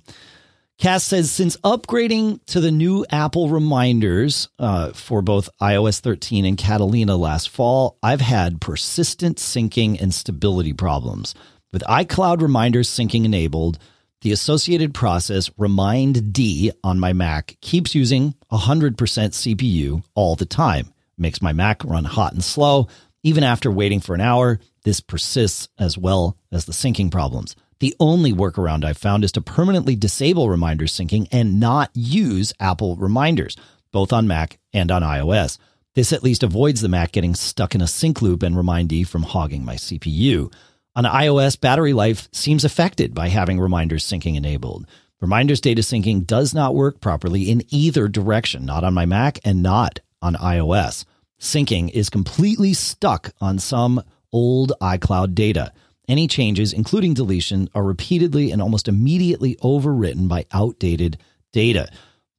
Cass 0.78 1.06
says 1.06 1.32
since 1.32 1.56
upgrading 1.58 2.46
to 2.48 2.60
the 2.60 2.72
new 2.72 3.06
Apple 3.10 3.48
reminders 3.50 4.50
uh, 4.60 4.92
for 4.92 5.22
both 5.22 5.50
iOS 5.62 6.02
13 6.02 6.44
and 6.44 6.58
Catalina 6.58 7.16
last 7.16 7.50
fall, 7.50 7.98
I've 8.04 8.20
had 8.20 8.60
persistent 8.60 9.38
syncing 9.38 10.00
and 10.02 10.14
stability 10.14 10.74
problems. 10.74 11.34
With 11.72 11.84
iCloud 11.84 12.42
reminders 12.42 12.90
syncing 12.90 13.24
enabled, 13.24 13.80
the 14.22 14.34
associated 14.34 14.94
process 14.94 15.50
Remind 15.58 16.34
D 16.34 16.72
on 16.84 17.00
my 17.00 17.14
Mac 17.14 17.56
keeps 17.62 17.96
using 17.96 18.36
100% 18.52 18.96
CPU 18.96 20.04
all 20.14 20.36
the 20.36 20.46
time. 20.46 20.94
Makes 21.18 21.42
my 21.42 21.54
Mac 21.54 21.86
run 21.86 22.04
hot 22.04 22.34
and 22.34 22.44
slow, 22.44 22.90
even 23.24 23.44
after 23.46 23.72
waiting 23.72 24.02
for 24.02 24.14
an 24.14 24.22
hour, 24.22 24.60
this 24.84 25.00
persists 25.00 25.70
as 25.80 25.98
well 25.98 26.38
as 26.52 26.66
the 26.66 26.74
syncing 26.74 27.10
problems. 27.10 27.56
The 27.80 27.96
only 28.00 28.32
workaround 28.32 28.86
I've 28.86 28.98
found 28.98 29.24
is 29.24 29.32
to 29.34 29.42
permanently 29.42 29.96
disable 29.96 30.50
reminder 30.50 30.86
syncing 30.86 31.28
and 31.32 31.60
not 31.60 31.92
use 31.94 32.54
Apple 32.60 32.96
reminders, 32.96 33.58
both 33.92 34.14
on 34.14 34.28
Mac 34.28 34.60
and 34.74 34.92
on 34.92 35.02
iOS. 35.02 35.58
This 35.94 36.14
at 36.14 36.24
least 36.24 36.44
avoids 36.44 36.82
the 36.82 36.90
Mac 36.90 37.12
getting 37.12 37.36
stuck 37.36 37.76
in 37.76 37.82
a 37.82 37.88
sync 37.88 38.22
loop 38.22 38.44
and 38.44 38.56
Remind 38.56 38.90
D 38.90 39.04
from 39.04 39.24
hogging 39.24 39.64
my 39.64 39.76
CPU. 39.76 40.52
On 40.96 41.04
iOS, 41.04 41.60
battery 41.60 41.94
life 41.94 42.30
seems 42.32 42.64
affected 42.64 43.14
by 43.14 43.28
having 43.28 43.60
reminders 43.60 44.06
syncing 44.06 44.36
enabled. 44.36 44.86
Reminders 45.22 45.62
data 45.62 45.82
syncing 45.82 46.26
does 46.26 46.54
not 46.54 46.76
work 46.76 47.02
properly 47.02 47.50
in 47.50 47.64
either 47.70 48.08
direction, 48.08 48.66
not 48.66 48.84
on 48.84 48.94
my 48.94 49.06
Mac 49.06 49.40
and 49.44 49.64
not 49.64 50.00
on 50.22 50.36
iOS. 50.36 51.06
Syncing 51.40 51.90
is 51.92 52.10
completely 52.10 52.74
stuck 52.74 53.34
on 53.42 53.60
some 53.60 54.02
old 54.32 54.74
iCloud 54.82 55.36
data. 55.36 55.72
Any 56.08 56.28
changes, 56.28 56.74
including 56.74 57.14
deletion, 57.14 57.70
are 57.74 57.84
repeatedly 57.84 58.52
and 58.52 58.62
almost 58.62 58.88
immediately 58.88 59.56
overwritten 59.58 60.28
by 60.28 60.46
outdated 60.52 61.18
data. 61.52 61.90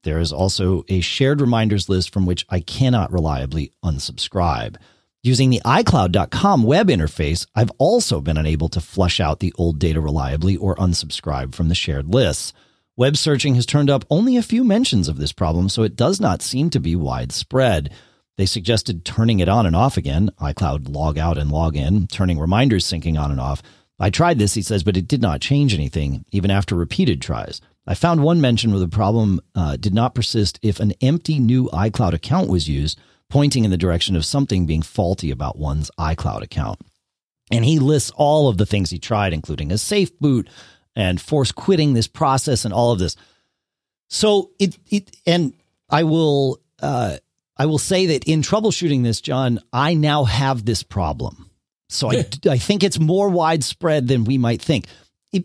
There 0.04 0.20
is 0.20 0.32
also 0.32 0.84
a 0.88 1.00
shared 1.00 1.40
reminders 1.40 1.88
list 1.88 2.12
from 2.12 2.26
which 2.26 2.46
I 2.48 2.60
cannot 2.60 3.12
reliably 3.12 3.72
unsubscribe. 3.84 4.76
Using 5.22 5.50
the 5.50 5.60
iCloud.com 5.64 6.62
web 6.62 6.86
interface, 6.86 7.46
I've 7.56 7.72
also 7.78 8.20
been 8.20 8.36
unable 8.36 8.68
to 8.68 8.80
flush 8.80 9.18
out 9.18 9.40
the 9.40 9.52
old 9.58 9.80
data 9.80 10.00
reliably 10.00 10.56
or 10.56 10.76
unsubscribe 10.76 11.52
from 11.52 11.68
the 11.68 11.74
shared 11.74 12.14
lists. 12.14 12.52
Web 12.96 13.16
searching 13.16 13.56
has 13.56 13.66
turned 13.66 13.90
up 13.90 14.04
only 14.08 14.36
a 14.36 14.42
few 14.42 14.62
mentions 14.62 15.08
of 15.08 15.16
this 15.16 15.32
problem, 15.32 15.68
so 15.68 15.82
it 15.82 15.96
does 15.96 16.20
not 16.20 16.42
seem 16.42 16.70
to 16.70 16.78
be 16.78 16.94
widespread. 16.94 17.90
They 18.36 18.46
suggested 18.46 19.04
turning 19.04 19.40
it 19.40 19.48
on 19.48 19.66
and 19.66 19.74
off 19.74 19.96
again, 19.96 20.30
iCloud 20.40 20.94
log 20.94 21.18
out 21.18 21.38
and 21.38 21.50
log 21.50 21.74
in, 21.76 22.06
turning 22.06 22.38
reminders 22.38 22.84
syncing 22.84 23.18
on 23.18 23.30
and 23.30 23.40
off. 23.40 23.62
I 23.98 24.10
tried 24.10 24.38
this, 24.38 24.54
he 24.54 24.62
says, 24.62 24.82
but 24.84 24.96
it 24.96 25.08
did 25.08 25.22
not 25.22 25.40
change 25.40 25.72
anything, 25.72 26.24
even 26.30 26.50
after 26.50 26.74
repeated 26.74 27.22
tries. 27.22 27.62
I 27.86 27.94
found 27.94 28.22
one 28.22 28.40
mention 28.40 28.72
where 28.72 28.80
the 28.80 28.88
problem 28.88 29.40
uh, 29.54 29.76
did 29.76 29.94
not 29.94 30.14
persist 30.14 30.58
if 30.60 30.80
an 30.80 30.92
empty 31.00 31.38
new 31.38 31.70
iCloud 31.70 32.12
account 32.12 32.50
was 32.50 32.68
used, 32.68 32.98
pointing 33.30 33.64
in 33.64 33.70
the 33.70 33.78
direction 33.78 34.16
of 34.16 34.24
something 34.24 34.66
being 34.66 34.82
faulty 34.82 35.30
about 35.30 35.58
one's 35.58 35.90
iCloud 35.98 36.42
account. 36.42 36.80
And 37.50 37.64
he 37.64 37.78
lists 37.78 38.10
all 38.16 38.48
of 38.48 38.58
the 38.58 38.66
things 38.66 38.90
he 38.90 38.98
tried, 38.98 39.32
including 39.32 39.72
a 39.72 39.78
safe 39.78 40.16
boot 40.18 40.48
and 40.94 41.20
force 41.20 41.52
quitting 41.52 41.94
this 41.94 42.08
process 42.08 42.64
and 42.64 42.74
all 42.74 42.92
of 42.92 42.98
this. 42.98 43.16
So 44.08 44.50
it, 44.58 44.78
it 44.88 45.16
and 45.26 45.54
I 45.88 46.02
will 46.02 46.60
uh, 46.82 47.18
I 47.56 47.66
will 47.66 47.78
say 47.78 48.06
that 48.06 48.24
in 48.24 48.42
troubleshooting 48.42 49.02
this, 49.02 49.20
John, 49.20 49.60
I 49.72 49.94
now 49.94 50.24
have 50.24 50.64
this 50.64 50.82
problem. 50.82 51.50
So 51.88 52.10
I, 52.10 52.26
I 52.50 52.58
think 52.58 52.82
it's 52.82 52.98
more 52.98 53.28
widespread 53.28 54.08
than 54.08 54.24
we 54.24 54.38
might 54.38 54.60
think. 54.60 54.86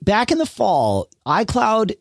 Back 0.02 0.32
in 0.32 0.38
the 0.38 0.46
fall, 0.46 1.08
iCloud 1.26 1.96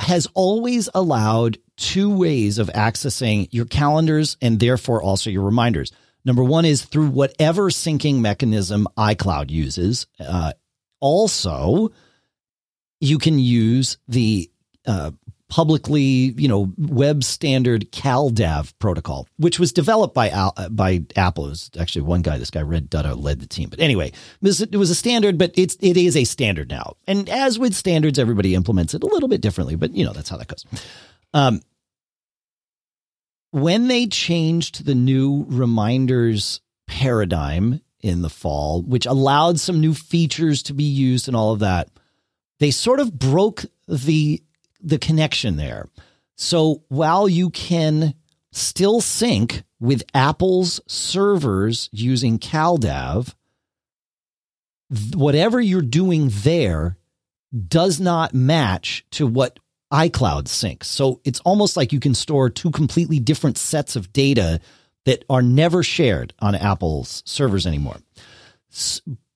has 0.00 0.28
always 0.34 0.88
allowed 0.94 1.58
two 1.76 2.14
ways 2.16 2.58
of 2.58 2.68
accessing 2.68 3.48
your 3.50 3.64
calendars 3.64 4.36
and 4.40 4.58
therefore 4.60 5.02
also 5.02 5.30
your 5.30 5.44
reminders. 5.44 5.92
Number 6.24 6.44
one 6.44 6.64
is 6.64 6.84
through 6.84 7.08
whatever 7.08 7.70
syncing 7.70 8.20
mechanism 8.20 8.86
iCloud 8.96 9.50
uses. 9.50 10.06
Uh, 10.20 10.52
also, 11.00 11.90
you 13.00 13.18
can 13.18 13.38
use 13.38 13.98
the 14.08 14.50
uh, 14.86 15.12
publicly, 15.48 16.34
you 16.36 16.46
know, 16.48 16.72
web 16.76 17.24
standard 17.24 17.90
CalDAV 17.90 18.74
protocol, 18.78 19.26
which 19.38 19.58
was 19.58 19.72
developed 19.72 20.14
by 20.14 20.30
uh, 20.30 20.68
by 20.68 21.04
Apple. 21.16 21.46
It 21.46 21.50
was 21.50 21.70
actually 21.78 22.02
one 22.02 22.22
guy, 22.22 22.38
this 22.38 22.50
guy 22.50 22.62
Red 22.62 22.90
Dutta, 22.90 23.20
led 23.20 23.40
the 23.40 23.46
team. 23.46 23.70
But 23.70 23.80
anyway, 23.80 24.12
it 24.42 24.76
was, 24.76 24.90
a 24.90 24.94
standard, 24.94 25.38
but 25.38 25.52
it's 25.54 25.76
it 25.80 25.96
is 25.96 26.16
a 26.16 26.24
standard 26.24 26.68
now. 26.68 26.96
And 27.06 27.28
as 27.28 27.58
with 27.58 27.74
standards, 27.74 28.18
everybody 28.18 28.54
implements 28.54 28.94
it 28.94 29.02
a 29.02 29.06
little 29.06 29.28
bit 29.28 29.40
differently. 29.40 29.76
But 29.76 29.94
you 29.94 30.04
know, 30.04 30.12
that's 30.12 30.28
how 30.28 30.36
that 30.36 30.48
goes. 30.48 30.64
Um, 31.32 31.60
when 33.50 33.88
they 33.88 34.06
changed 34.06 34.84
the 34.84 34.94
new 34.94 35.46
reminders 35.48 36.60
paradigm 36.86 37.80
in 38.00 38.22
the 38.22 38.30
fall, 38.30 38.82
which 38.82 39.06
allowed 39.06 39.58
some 39.58 39.80
new 39.80 39.94
features 39.94 40.62
to 40.64 40.74
be 40.74 40.84
used 40.84 41.26
and 41.28 41.36
all 41.36 41.52
of 41.52 41.60
that, 41.60 41.88
they 42.60 42.70
sort 42.70 43.00
of 43.00 43.18
broke 43.18 43.64
the 43.86 44.42
the 44.80 44.98
connection 44.98 45.56
there. 45.56 45.88
So 46.36 46.82
while 46.88 47.28
you 47.28 47.50
can 47.50 48.14
still 48.52 49.00
sync 49.00 49.64
with 49.80 50.02
Apple's 50.14 50.80
servers 50.86 51.88
using 51.92 52.38
CalDAV, 52.38 53.34
whatever 55.14 55.60
you're 55.60 55.82
doing 55.82 56.30
there 56.32 56.96
does 57.68 58.00
not 58.00 58.34
match 58.34 59.04
to 59.12 59.26
what 59.26 59.58
iCloud 59.92 60.44
syncs. 60.44 60.84
So 60.84 61.20
it's 61.24 61.40
almost 61.40 61.76
like 61.76 61.92
you 61.92 62.00
can 62.00 62.14
store 62.14 62.50
two 62.50 62.70
completely 62.70 63.18
different 63.18 63.58
sets 63.58 63.96
of 63.96 64.12
data 64.12 64.60
that 65.06 65.24
are 65.30 65.42
never 65.42 65.82
shared 65.82 66.34
on 66.40 66.54
Apple's 66.54 67.22
servers 67.24 67.66
anymore. 67.66 67.96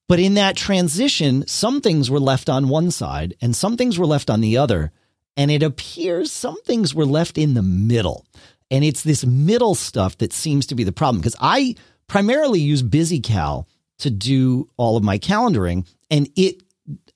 But 0.09 0.21
in 0.21 0.35
that 0.35 0.57
transition, 0.57 1.47
some 1.47 1.81
things 1.81 2.11
were 2.11 2.21
left 2.21 2.51
on 2.51 2.69
one 2.69 2.91
side 2.91 3.35
and 3.41 3.57
some 3.57 3.77
things 3.77 3.99
were 3.99 4.07
left 4.07 4.29
on 4.29 4.43
the 4.43 4.59
other. 4.59 4.93
And 5.37 5.51
it 5.51 5.63
appears 5.63 6.31
some 6.31 6.61
things 6.63 6.95
were 6.95 7.07
left 7.07 7.39
in 7.39 7.55
the 7.55 7.63
middle. 7.63 8.27
And 8.71 8.85
it's 8.85 9.03
this 9.03 9.25
middle 9.25 9.75
stuff 9.75 10.19
that 10.19 10.33
seems 10.33 10.67
to 10.67 10.75
be 10.75 10.85
the 10.85 10.93
problem 10.93 11.21
because 11.21 11.37
I 11.41 11.77
primarily 12.07 12.61
use 12.61 12.83
BusyCal 12.83 13.67
to 13.99 14.11
do 14.11 14.69
all 14.77 14.97
of 14.97 15.05
my 15.05 15.19
calendaring 15.19 15.87
and 16.11 16.29
it 16.37 16.63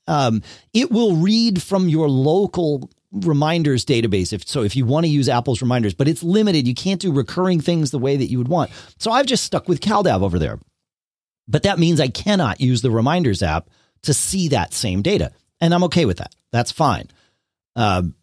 um, 0.08 0.42
it 0.72 0.92
will 0.92 1.16
read 1.16 1.60
from 1.60 1.88
your 1.88 2.08
local 2.08 2.90
reminders 3.10 3.84
database 3.84 4.32
if 4.32 4.46
so 4.46 4.62
if 4.62 4.76
you 4.76 4.84
want 4.84 5.04
to 5.04 5.10
use 5.10 5.28
apple's 5.28 5.62
reminders 5.62 5.94
but 5.94 6.08
it's 6.08 6.22
limited. 6.22 6.68
You 6.68 6.74
can't 6.74 7.00
do 7.00 7.12
recurring 7.12 7.60
things 7.60 7.90
the 7.90 7.98
way 7.98 8.16
that 8.16 8.30
you 8.30 8.38
would 8.38 8.48
want. 8.48 8.70
So 8.98 9.10
i've 9.10 9.26
just 9.26 9.44
stuck 9.44 9.68
with 9.68 9.80
caldav 9.80 10.22
over 10.22 10.38
there. 10.38 10.58
But 11.48 11.64
that 11.64 11.78
means 11.78 12.00
i 12.00 12.08
cannot 12.08 12.60
use 12.60 12.82
the 12.82 12.90
reminders 12.90 13.42
app 13.42 13.68
to 14.02 14.14
see 14.14 14.48
that 14.48 14.72
same 14.74 15.02
data 15.02 15.32
and 15.60 15.74
i'm 15.74 15.84
okay 15.84 16.04
with 16.04 16.18
that. 16.18 16.34
That's 16.52 16.70
fine 16.70 17.08
um, 17.76 18.14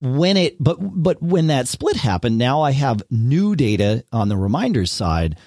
when 0.00 0.36
it 0.36 0.62
but 0.62 0.76
but 0.80 1.22
when 1.22 1.46
that 1.46 1.66
split 1.66 1.96
happened 1.96 2.36
now 2.36 2.60
i 2.60 2.70
have 2.70 3.02
new 3.10 3.56
data 3.56 4.04
on 4.12 4.28
the 4.28 4.36
reminders 4.36 4.92
side 4.92 5.38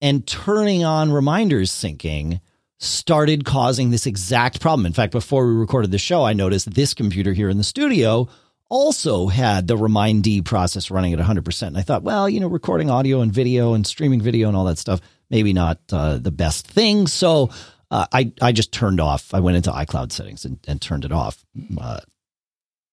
and 0.00 0.26
turning 0.26 0.84
on 0.84 1.10
reminders 1.10 1.72
syncing 1.72 2.40
started 2.82 3.44
causing 3.44 3.90
this 3.90 4.06
exact 4.06 4.58
problem. 4.58 4.86
In 4.86 4.94
fact 4.94 5.12
before 5.12 5.46
we 5.46 5.54
recorded 5.54 5.90
the 5.90 5.98
show 5.98 6.22
i 6.22 6.32
noticed 6.32 6.72
this 6.72 6.94
computer 6.94 7.32
here 7.32 7.48
in 7.48 7.58
the 7.58 7.64
studio 7.64 8.28
also 8.68 9.26
had 9.26 9.66
the 9.66 9.76
remind 9.76 10.22
d 10.22 10.40
process 10.40 10.92
running 10.92 11.12
at 11.12 11.18
100% 11.18 11.62
and 11.66 11.76
i 11.76 11.82
thought 11.82 12.04
well 12.04 12.28
you 12.28 12.38
know 12.38 12.46
recording 12.46 12.88
audio 12.88 13.20
and 13.22 13.32
video 13.32 13.74
and 13.74 13.88
streaming 13.88 14.20
video 14.20 14.46
and 14.46 14.56
all 14.56 14.64
that 14.64 14.78
stuff 14.78 15.00
maybe 15.30 15.52
not 15.52 15.78
uh, 15.92 16.18
the 16.18 16.32
best 16.32 16.66
thing. 16.66 17.06
So 17.06 17.50
uh, 17.90 18.06
I 18.12 18.32
I 18.40 18.52
just 18.52 18.72
turned 18.72 19.00
off. 19.00 19.34
I 19.34 19.40
went 19.40 19.56
into 19.56 19.70
iCloud 19.70 20.12
settings 20.12 20.44
and, 20.44 20.58
and 20.68 20.80
turned 20.80 21.04
it 21.04 21.12
off. 21.12 21.44
Uh, 21.78 22.00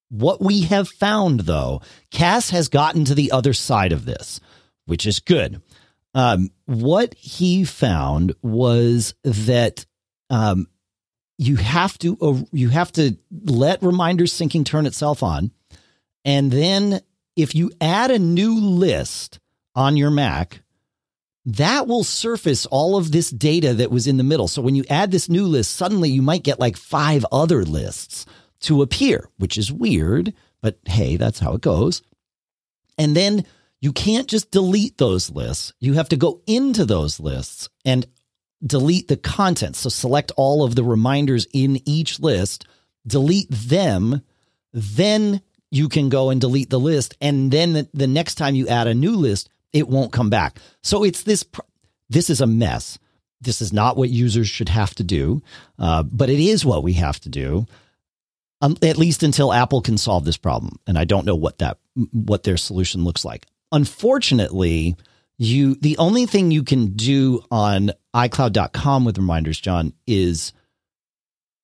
what 0.09 0.41
we 0.41 0.61
have 0.63 0.87
found, 0.87 1.41
though, 1.41 1.81
Cass 2.11 2.49
has 2.51 2.69
gotten 2.69 3.05
to 3.05 3.15
the 3.15 3.31
other 3.31 3.53
side 3.53 3.91
of 3.91 4.05
this, 4.05 4.39
which 4.85 5.05
is 5.05 5.19
good. 5.19 5.61
Um, 6.13 6.49
what 6.65 7.13
he 7.15 7.63
found 7.63 8.33
was 8.41 9.13
that 9.23 9.85
um, 10.29 10.67
you 11.37 11.57
have 11.57 11.97
to 11.99 12.17
uh, 12.19 12.41
you 12.51 12.69
have 12.69 12.91
to 12.93 13.17
let 13.43 13.83
reminders 13.83 14.33
syncing 14.33 14.65
turn 14.65 14.85
itself 14.85 15.21
on, 15.21 15.51
and 16.25 16.51
then 16.51 17.01
if 17.35 17.53
you 17.53 17.71
add 17.79 18.09
a 18.09 18.17
new 18.17 18.59
list 18.59 19.39
on 19.75 19.95
your 19.95 20.09
Mac, 20.09 20.61
that 21.47 21.87
will 21.87 22.03
surface 22.03 22.65
all 22.65 22.97
of 22.97 23.13
this 23.13 23.29
data 23.29 23.73
that 23.73 23.89
was 23.89 24.05
in 24.05 24.17
the 24.17 24.23
middle. 24.23 24.49
So 24.49 24.61
when 24.61 24.75
you 24.75 24.83
add 24.89 25.11
this 25.11 25.29
new 25.29 25.45
list, 25.45 25.77
suddenly 25.77 26.09
you 26.09 26.21
might 26.21 26.43
get 26.43 26.59
like 26.59 26.75
five 26.75 27.25
other 27.31 27.63
lists 27.63 28.25
to 28.61 28.81
appear, 28.81 29.29
which 29.37 29.57
is 29.57 29.71
weird, 29.71 30.33
but 30.61 30.77
hey, 30.85 31.15
that's 31.15 31.39
how 31.39 31.53
it 31.53 31.61
goes. 31.61 32.01
And 32.97 33.15
then 33.15 33.45
you 33.79 33.93
can't 33.93 34.27
just 34.27 34.51
delete 34.51 34.97
those 34.97 35.29
lists. 35.29 35.71
You 35.79 35.93
have 35.93 36.09
to 36.09 36.17
go 36.17 36.41
into 36.47 36.83
those 36.83 37.17
lists 37.17 37.69
and 37.85 38.05
delete 38.65 39.07
the 39.07 39.15
content. 39.15 39.77
So 39.77 39.87
select 39.87 40.33
all 40.35 40.65
of 40.65 40.75
the 40.75 40.83
reminders 40.83 41.47
in 41.53 41.79
each 41.87 42.19
list, 42.19 42.67
delete 43.05 43.49
them, 43.49 44.21
then 44.73 45.41
you 45.71 45.87
can 45.87 46.09
go 46.09 46.29
and 46.29 46.41
delete 46.41 46.69
the 46.69 46.79
list. 46.79 47.15
And 47.21 47.51
then 47.51 47.71
the, 47.71 47.89
the 47.93 48.07
next 48.07 48.35
time 48.35 48.55
you 48.55 48.67
add 48.67 48.87
a 48.87 48.93
new 48.93 49.15
list, 49.15 49.49
it 49.73 49.87
won't 49.87 50.13
come 50.13 50.29
back. 50.29 50.59
So 50.83 51.03
it's 51.03 51.23
this, 51.23 51.45
this 52.09 52.29
is 52.29 52.41
a 52.41 52.47
mess. 52.47 52.97
This 53.41 53.61
is 53.61 53.71
not 53.71 53.97
what 53.97 54.09
users 54.09 54.49
should 54.49 54.69
have 54.69 54.95
to 54.95 55.03
do, 55.03 55.43
uh, 55.77 56.03
but 56.03 56.29
it 56.29 56.39
is 56.39 56.65
what 56.65 56.83
we 56.83 56.93
have 56.93 57.19
to 57.21 57.29
do. 57.29 57.67
Um, 58.59 58.75
at 58.81 58.97
least 58.97 59.21
until 59.21 59.53
Apple 59.53 59.81
can 59.81 59.99
solve 59.99 60.25
this 60.25 60.37
problem, 60.37 60.79
and 60.87 60.97
I 60.97 61.05
don't 61.05 61.27
know 61.27 61.35
what 61.35 61.59
that 61.59 61.77
what 62.11 62.41
their 62.41 62.57
solution 62.57 63.03
looks 63.03 63.23
like. 63.23 63.45
Unfortunately, 63.71 64.95
you 65.37 65.75
the 65.75 65.95
only 65.99 66.25
thing 66.25 66.49
you 66.49 66.63
can 66.63 66.95
do 66.95 67.43
on 67.51 67.91
iCloud.com 68.15 69.05
with 69.05 69.19
reminders, 69.19 69.59
John, 69.59 69.93
is 70.07 70.53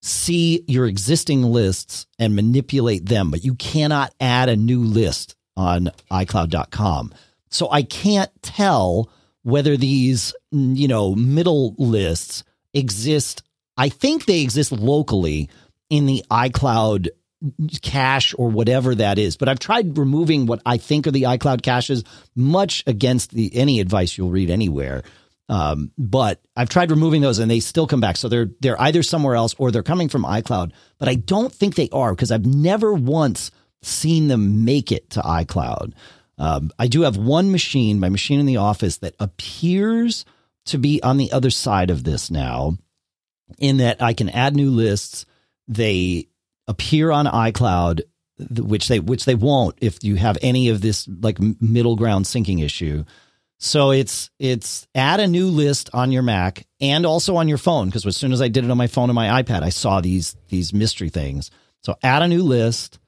see 0.04 0.64
your 0.68 0.86
existing 0.86 1.42
lists 1.42 2.06
and 2.20 2.36
manipulate 2.36 3.08
them, 3.08 3.32
but 3.32 3.44
you 3.44 3.56
cannot 3.56 4.14
add 4.20 4.50
a 4.50 4.56
new 4.56 4.82
list 4.82 5.36
on 5.58 5.90
iCloud.com. 6.12 7.14
So 7.54 7.70
I 7.70 7.84
can't 7.84 8.32
tell 8.42 9.10
whether 9.44 9.78
these, 9.78 10.34
you 10.52 10.88
know, 10.88 11.16
middle 11.16 11.76
lists 11.78 12.44
exist. 12.74 13.44
I 13.78 13.90
think 13.90 14.26
they 14.26 14.42
exist 14.42 14.72
locally 14.72 15.50
in 15.90 16.06
the 16.06 16.24
iCloud 16.32 17.10
cache 17.82 18.34
or 18.38 18.50
whatever 18.50 18.96
that 18.96 19.18
is. 19.18 19.38
But 19.38 19.50
I've 19.50 19.60
tried 19.60 19.98
removing 19.98 20.46
what 20.46 20.62
I 20.66 20.78
think 20.78 21.08
are 21.08 21.12
the 21.12 21.24
iCloud 21.24 21.62
caches, 21.62 22.04
much 22.36 22.84
against 22.88 23.32
the 23.32 23.54
any 23.56 23.80
advice 23.80 24.18
you'll 24.18 24.32
read 24.32 24.50
anywhere. 24.50 25.04
Um, 25.50 25.92
but 25.98 26.42
I've 26.56 26.70
tried 26.70 26.90
removing 26.90 27.22
those 27.22 27.40
and 27.40 27.52
they 27.52 27.60
still 27.60 27.86
come 27.86 28.00
back. 28.00 28.18
So 28.18 28.30
they're 28.30 28.50
they're 28.62 28.82
either 28.82 29.04
somewhere 29.04 29.36
else 29.36 29.54
or 29.58 29.72
they're 29.72 29.84
coming 29.84 30.10
from 30.10 30.24
iCloud. 30.24 30.72
But 30.98 31.10
I 31.10 31.16
don't 31.16 31.54
think 31.54 31.76
they 31.76 31.90
are 31.92 32.14
because 32.14 32.32
I've 32.32 32.46
never 32.46 32.94
once 32.94 33.52
seen 33.82 34.30
them 34.30 34.64
make 34.64 34.92
it 34.92 35.10
to 35.12 35.20
iCloud. 35.20 35.94
Um, 36.38 36.72
I 36.80 36.88
do 36.88 37.02
have 37.02 37.18
one 37.18 37.52
machine, 37.52 38.00
my 38.00 38.10
machine 38.10 38.40
in 38.40 38.46
the 38.46 38.58
office, 38.58 38.98
that 38.98 39.16
appears 39.20 40.26
to 40.66 40.78
be 40.78 41.02
on 41.04 41.18
the 41.18 41.32
other 41.32 41.50
side 41.50 41.90
of 41.90 42.04
this 42.04 42.32
now, 42.32 42.78
in 43.60 43.78
that 43.78 44.02
I 44.02 44.14
can 44.14 44.30
add 44.30 44.56
new 44.56 44.72
lists. 44.72 45.26
They 45.68 46.28
appear 46.68 47.12
on 47.12 47.26
iCloud, 47.26 48.02
which 48.58 48.88
they 48.88 49.00
which 49.00 49.26
they 49.26 49.36
won't 49.36 49.78
if 49.82 50.04
you 50.04 50.16
have 50.16 50.38
any 50.42 50.70
of 50.70 50.82
this 50.82 51.08
like 51.08 51.40
middle 51.40 51.96
ground 51.96 52.26
syncing 52.26 52.64
issue. 52.64 53.04
So 53.60 53.92
it's 53.92 54.30
it's 54.40 54.88
add 54.94 55.20
a 55.20 55.28
new 55.28 55.48
list 55.48 55.90
on 55.94 56.12
your 56.12 56.24
Mac 56.24 56.66
and 56.82 57.06
also 57.06 57.38
on 57.38 57.48
your 57.48 57.58
phone 57.58 57.88
because 57.88 58.06
as 58.06 58.18
soon 58.18 58.34
as 58.34 58.42
I 58.42 58.50
did 58.50 58.66
it 58.66 58.72
on 58.72 58.78
my 58.78 58.88
phone 58.88 59.10
and 59.10 59.16
my 59.16 59.42
iPad, 59.42 59.62
I 59.62 59.70
saw 59.70 60.02
these 60.02 60.36
these 60.50 60.74
mystery 60.74 61.10
things. 61.10 61.52
So 61.82 61.96
add 62.02 62.24
a 62.24 62.28
new 62.28 62.44
list, 62.44 63.00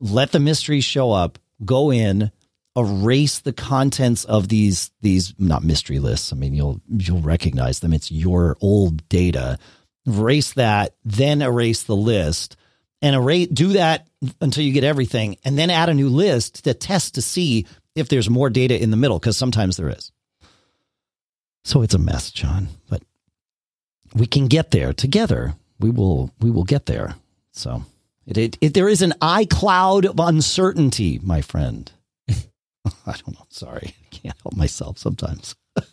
let 0.00 0.32
the 0.32 0.40
mystery 0.40 0.80
show 0.80 1.12
up, 1.12 1.38
go 1.64 1.90
in, 1.90 2.30
erase 2.76 3.40
the 3.40 3.52
contents 3.52 4.24
of 4.24 4.48
these 4.48 4.90
these 5.00 5.34
not 5.38 5.62
mystery 5.62 5.98
lists. 5.98 6.32
I 6.32 6.36
mean, 6.36 6.54
you'll 6.54 6.80
you'll 6.88 7.20
recognize 7.20 7.80
them. 7.80 7.92
It's 7.92 8.10
your 8.10 8.56
old 8.60 9.08
data. 9.08 9.58
Erase 10.06 10.52
that, 10.54 10.94
then 11.04 11.40
erase 11.40 11.84
the 11.84 11.96
list 11.96 12.56
and 13.00 13.16
erase 13.16 13.48
do 13.48 13.68
that 13.68 14.06
until 14.40 14.64
you 14.64 14.72
get 14.72 14.84
everything 14.84 15.36
and 15.44 15.58
then 15.58 15.70
add 15.70 15.88
a 15.88 15.94
new 15.94 16.08
list 16.08 16.64
to 16.64 16.74
test 16.74 17.14
to 17.14 17.22
see 17.22 17.66
if 17.94 18.08
there's 18.08 18.28
more 18.28 18.50
data 18.50 18.82
in 18.82 18.90
the 18.90 18.96
middle, 18.96 19.18
because 19.18 19.36
sometimes 19.36 19.76
there 19.76 19.88
is. 19.88 20.10
So 21.64 21.82
it's 21.82 21.94
a 21.94 21.98
mess, 21.98 22.30
John, 22.30 22.68
but 22.88 23.02
we 24.14 24.26
can 24.26 24.46
get 24.46 24.70
there 24.70 24.92
together. 24.92 25.54
We 25.80 25.90
will, 25.90 26.30
we 26.40 26.50
will 26.50 26.64
get 26.64 26.86
there. 26.86 27.14
So 27.52 27.84
it, 28.26 28.36
it, 28.36 28.58
it 28.60 28.74
there 28.74 28.88
is 28.88 29.00
an 29.00 29.14
iCloud 29.22 30.06
of 30.06 30.18
uncertainty, 30.18 31.20
my 31.22 31.40
friend. 31.40 31.90
I 33.06 33.12
don't 33.12 33.34
know. 33.34 33.46
Sorry. 33.48 33.94
I 34.04 34.14
can't 34.14 34.36
help 34.42 34.56
myself 34.56 34.98
sometimes. 34.98 35.54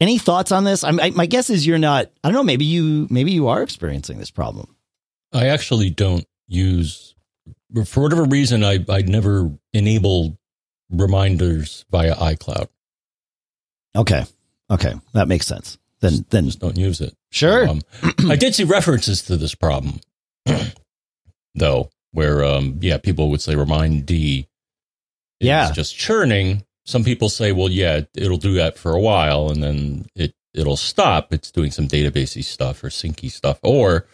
Any 0.00 0.18
thoughts 0.18 0.52
on 0.52 0.64
this? 0.64 0.84
I, 0.84 0.90
I, 0.90 1.10
my 1.10 1.26
guess 1.26 1.50
is 1.50 1.66
you're 1.66 1.78
not, 1.78 2.10
I 2.22 2.28
don't 2.28 2.34
know. 2.34 2.42
Maybe 2.42 2.64
you, 2.64 3.06
maybe 3.10 3.32
you 3.32 3.48
are 3.48 3.62
experiencing 3.62 4.18
this 4.18 4.30
problem. 4.30 4.76
I 5.32 5.48
actually 5.48 5.90
don't 5.90 6.26
use, 6.48 7.14
for 7.86 8.02
whatever 8.02 8.24
reason, 8.24 8.64
I, 8.64 8.84
I 8.88 9.02
never 9.02 9.50
enable 9.72 10.38
reminders 10.90 11.84
via 11.90 12.14
iCloud. 12.14 12.68
Okay. 13.96 14.24
Okay. 14.70 14.94
That 15.14 15.28
makes 15.28 15.46
sense. 15.46 15.78
Then, 16.00 16.10
just, 16.10 16.30
then 16.30 16.44
just 16.46 16.58
don't 16.58 16.76
use 16.76 17.00
it. 17.00 17.14
Sure. 17.30 17.68
Um, 17.68 17.80
I 18.28 18.36
did 18.36 18.54
see 18.54 18.64
references 18.64 19.22
to 19.22 19.36
this 19.36 19.54
problem, 19.54 20.00
though, 21.54 21.90
where, 22.10 22.44
um, 22.44 22.78
yeah, 22.82 22.98
people 22.98 23.30
would 23.30 23.40
say 23.40 23.54
remind 23.54 24.04
D. 24.04 24.48
yeah. 25.42 25.68
It's 25.68 25.76
just 25.76 25.96
churning. 25.96 26.64
Some 26.84 27.04
people 27.04 27.28
say, 27.28 27.52
well, 27.52 27.70
yeah, 27.70 28.02
it'll 28.14 28.38
do 28.38 28.54
that 28.54 28.76
for 28.76 28.92
a 28.92 29.00
while 29.00 29.50
and 29.50 29.62
then 29.62 30.06
it, 30.14 30.34
it'll 30.54 30.76
stop. 30.76 31.32
It's 31.32 31.50
doing 31.50 31.70
some 31.70 31.88
databasey 31.88 32.44
stuff 32.44 32.82
or 32.82 32.88
syncy 32.88 33.30
stuff. 33.30 33.58
Or, 33.62 34.06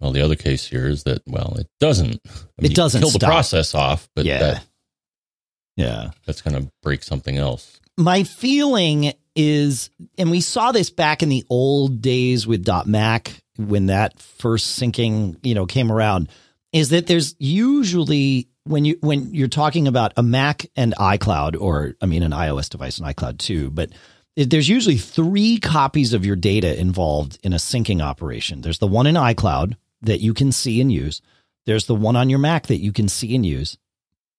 well, 0.00 0.12
the 0.12 0.22
other 0.22 0.36
case 0.36 0.66
here 0.66 0.86
is 0.86 1.02
that, 1.04 1.22
well, 1.26 1.56
it 1.58 1.68
doesn't. 1.78 2.20
I 2.26 2.62
mean, 2.62 2.72
it 2.72 2.74
doesn't 2.74 3.00
kill 3.00 3.10
stop. 3.10 3.20
the 3.20 3.26
process 3.26 3.74
off, 3.74 4.08
but 4.14 4.24
yeah. 4.24 4.38
that 4.38 4.64
yeah. 5.80 6.10
That's 6.26 6.42
going 6.42 6.62
to 6.62 6.70
break 6.82 7.02
something 7.02 7.38
else. 7.38 7.80
My 7.96 8.24
feeling 8.24 9.12
is, 9.34 9.90
and 10.18 10.30
we 10.30 10.40
saw 10.40 10.72
this 10.72 10.90
back 10.90 11.22
in 11.22 11.28
the 11.28 11.44
old 11.48 12.02
days 12.02 12.46
with 12.46 12.68
.Mac 12.86 13.42
when 13.56 13.86
that 13.86 14.18
first 14.20 14.78
syncing, 14.78 15.36
you 15.42 15.54
know, 15.54 15.66
came 15.66 15.90
around, 15.90 16.28
is 16.72 16.90
that 16.90 17.06
there's 17.06 17.34
usually 17.38 18.48
when 18.70 18.84
you 18.84 18.96
when 19.00 19.34
you're 19.34 19.48
talking 19.48 19.88
about 19.88 20.12
a 20.16 20.22
Mac 20.22 20.66
and 20.76 20.94
iCloud, 20.96 21.60
or 21.60 21.94
I 22.00 22.06
mean 22.06 22.22
an 22.22 22.32
iOS 22.32 22.68
device 22.68 22.98
and 22.98 23.06
iCloud 23.06 23.38
too, 23.38 23.70
but 23.70 23.90
there's 24.36 24.68
usually 24.68 24.96
three 24.96 25.58
copies 25.58 26.12
of 26.12 26.24
your 26.24 26.36
data 26.36 26.78
involved 26.78 27.38
in 27.42 27.52
a 27.52 27.56
syncing 27.56 28.00
operation. 28.00 28.60
There's 28.60 28.78
the 28.78 28.86
one 28.86 29.06
in 29.06 29.16
iCloud 29.16 29.76
that 30.02 30.20
you 30.20 30.34
can 30.34 30.52
see 30.52 30.80
and 30.80 30.90
use. 30.92 31.20
There's 31.66 31.86
the 31.86 31.94
one 31.94 32.16
on 32.16 32.30
your 32.30 32.38
Mac 32.38 32.68
that 32.68 32.78
you 32.78 32.92
can 32.92 33.08
see 33.08 33.34
and 33.34 33.44
use. 33.44 33.76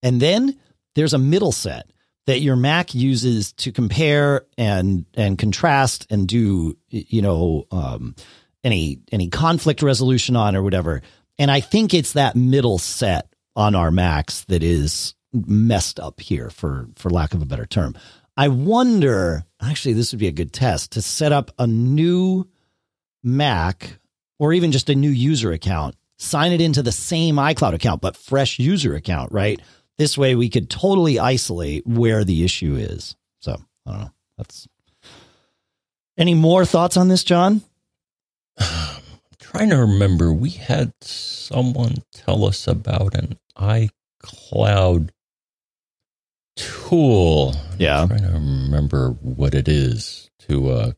And 0.01 0.21
then 0.21 0.57
there's 0.95 1.13
a 1.13 1.19
middle 1.19 1.51
set 1.51 1.91
that 2.25 2.39
your 2.39 2.55
Mac 2.55 2.95
uses 2.95 3.51
to 3.53 3.71
compare 3.71 4.45
and 4.57 5.05
and 5.13 5.37
contrast 5.37 6.07
and 6.09 6.27
do 6.27 6.77
you 6.89 7.21
know 7.21 7.67
um, 7.71 8.15
any 8.63 8.99
any 9.11 9.27
conflict 9.27 9.81
resolution 9.81 10.35
on 10.35 10.55
or 10.55 10.63
whatever. 10.63 11.01
And 11.37 11.51
I 11.51 11.59
think 11.59 11.93
it's 11.93 12.13
that 12.13 12.35
middle 12.35 12.77
set 12.77 13.30
on 13.55 13.75
our 13.75 13.91
Macs 13.91 14.43
that 14.45 14.63
is 14.63 15.15
messed 15.33 15.99
up 15.99 16.19
here 16.19 16.49
for 16.49 16.87
for 16.95 17.09
lack 17.09 17.33
of 17.33 17.41
a 17.41 17.45
better 17.45 17.65
term. 17.65 17.95
I 18.37 18.47
wonder 18.47 19.45
actually 19.61 19.93
this 19.93 20.11
would 20.11 20.19
be 20.19 20.27
a 20.27 20.31
good 20.31 20.53
test 20.53 20.91
to 20.93 21.01
set 21.01 21.31
up 21.31 21.51
a 21.59 21.67
new 21.67 22.47
Mac 23.23 23.99
or 24.39 24.53
even 24.53 24.71
just 24.71 24.89
a 24.89 24.95
new 24.95 25.09
user 25.09 25.51
account, 25.51 25.95
sign 26.17 26.51
it 26.51 26.61
into 26.61 26.81
the 26.81 26.91
same 26.91 27.35
iCloud 27.35 27.73
account 27.73 28.01
but 28.01 28.17
fresh 28.17 28.57
user 28.59 28.95
account, 28.95 29.31
right? 29.31 29.61
This 29.97 30.17
way 30.17 30.35
we 30.35 30.49
could 30.49 30.69
totally 30.69 31.19
isolate 31.19 31.85
where 31.85 32.23
the 32.23 32.43
issue 32.43 32.75
is. 32.75 33.15
So 33.39 33.57
I 33.85 33.91
don't 33.91 34.01
know. 34.01 34.11
That's 34.37 34.67
any 36.17 36.33
more 36.33 36.65
thoughts 36.65 36.97
on 36.97 37.07
this, 37.07 37.23
John? 37.23 37.61
Trying 39.51 39.69
to 39.69 39.77
remember. 39.77 40.31
We 40.31 40.51
had 40.51 40.93
someone 41.01 41.95
tell 42.13 42.45
us 42.45 42.67
about 42.67 43.15
an 43.15 43.37
iCloud 43.57 45.09
tool. 46.55 47.55
Yeah. 47.77 48.03
I'm 48.03 48.07
trying 48.07 48.23
to 48.23 48.31
remember 48.31 49.09
what 49.21 49.53
it 49.53 49.67
is 49.67 50.29
to 50.47 50.69
uh 50.69 50.91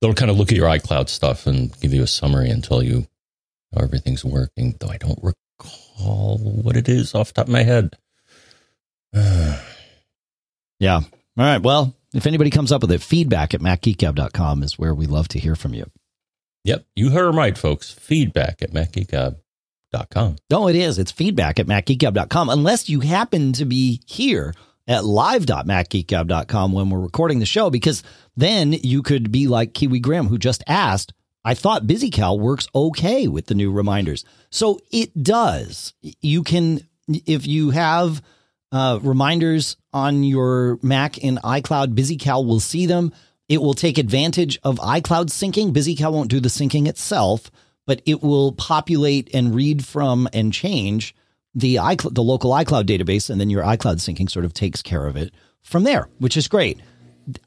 they'll 0.00 0.14
kind 0.14 0.30
of 0.30 0.38
look 0.38 0.50
at 0.50 0.56
your 0.56 0.68
iCloud 0.68 1.10
stuff 1.10 1.46
and 1.46 1.78
give 1.80 1.92
you 1.92 2.02
a 2.02 2.06
summary 2.06 2.48
and 2.48 2.64
tell 2.64 2.82
you 2.82 3.06
how 3.74 3.82
everything's 3.82 4.24
working, 4.24 4.74
though 4.80 4.88
I 4.88 4.96
don't 4.96 5.20
recall 5.22 6.38
what 6.38 6.78
it 6.78 6.88
is 6.88 7.14
off 7.14 7.28
the 7.28 7.34
top 7.34 7.48
of 7.48 7.52
my 7.52 7.64
head. 7.64 7.98
yeah. 10.78 10.96
All 10.96 11.02
right. 11.36 11.60
Well, 11.60 11.94
if 12.14 12.26
anybody 12.26 12.48
comes 12.48 12.72
up 12.72 12.80
with 12.80 12.92
it, 12.92 13.02
feedback 13.02 13.52
at 13.52 13.60
macgeekgab.com 13.60 14.62
is 14.62 14.78
where 14.78 14.94
we 14.94 15.04
love 15.04 15.28
to 15.28 15.38
hear 15.38 15.54
from 15.54 15.74
you. 15.74 15.90
Yep. 16.64 16.86
You 16.96 17.10
heard 17.10 17.28
them 17.28 17.36
right, 17.36 17.56
folks. 17.56 17.90
Feedback 17.90 18.62
at 18.62 18.72
macgeekgab.com. 18.72 20.36
No, 20.50 20.68
it 20.68 20.76
is. 20.76 20.98
It's 20.98 21.12
feedback 21.12 21.60
at 21.60 21.66
macgeekgab.com. 21.66 22.48
Unless 22.48 22.88
you 22.88 23.00
happen 23.00 23.52
to 23.52 23.64
be 23.64 24.00
here 24.06 24.54
at 24.88 25.04
live.macgeekgab.com 25.04 26.72
when 26.72 26.90
we're 26.90 27.00
recording 27.00 27.38
the 27.38 27.46
show, 27.46 27.70
because 27.70 28.02
then 28.36 28.72
you 28.72 29.02
could 29.02 29.30
be 29.30 29.46
like 29.46 29.74
Kiwi 29.74 30.00
Graham, 30.00 30.26
who 30.26 30.38
just 30.38 30.64
asked, 30.66 31.12
I 31.44 31.54
thought 31.54 31.86
BusyCal 31.86 32.38
works 32.40 32.66
okay 32.74 33.28
with 33.28 33.46
the 33.46 33.54
new 33.54 33.70
reminders. 33.70 34.24
So 34.50 34.80
it 34.90 35.22
does. 35.22 35.92
You 36.00 36.42
can, 36.42 36.80
if 37.06 37.46
you 37.46 37.70
have 37.70 38.22
uh, 38.72 38.98
reminders 39.02 39.76
on 39.92 40.24
your 40.24 40.78
Mac 40.82 41.18
in 41.18 41.36
iCloud, 41.44 41.94
BusyCal 41.94 42.46
will 42.46 42.60
see 42.60 42.86
them. 42.86 43.12
It 43.48 43.60
will 43.60 43.74
take 43.74 43.98
advantage 43.98 44.58
of 44.62 44.78
iCloud 44.78 45.26
syncing. 45.26 45.72
BusyCal 45.72 46.12
won't 46.12 46.30
do 46.30 46.40
the 46.40 46.48
syncing 46.48 46.88
itself, 46.88 47.50
but 47.86 48.00
it 48.06 48.22
will 48.22 48.52
populate 48.52 49.34
and 49.34 49.54
read 49.54 49.84
from 49.84 50.28
and 50.32 50.52
change 50.52 51.14
the 51.54 51.76
iCloud, 51.76 52.14
the 52.14 52.22
local 52.22 52.50
iCloud 52.52 52.84
database, 52.84 53.30
and 53.30 53.40
then 53.40 53.50
your 53.50 53.62
iCloud 53.62 53.96
syncing 53.96 54.30
sort 54.30 54.44
of 54.44 54.54
takes 54.54 54.82
care 54.82 55.06
of 55.06 55.16
it 55.16 55.32
from 55.62 55.84
there, 55.84 56.08
which 56.18 56.36
is 56.36 56.48
great. 56.48 56.80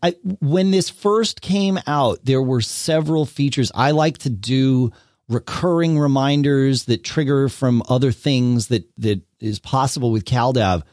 I, 0.01 0.15
when 0.39 0.71
this 0.71 0.89
first 0.89 1.41
came 1.41 1.79
out, 1.85 2.19
there 2.23 2.41
were 2.41 2.61
several 2.61 3.25
features. 3.25 3.71
I 3.75 3.91
like 3.91 4.19
to 4.19 4.29
do 4.29 4.91
recurring 5.29 5.99
reminders 5.99 6.85
that 6.85 7.03
trigger 7.03 7.49
from 7.49 7.83
other 7.89 8.11
things 8.11 8.67
that 8.67 8.89
that 8.97 9.21
is 9.39 9.59
possible 9.59 10.11
with 10.11 10.25
CalDAV 10.25 10.83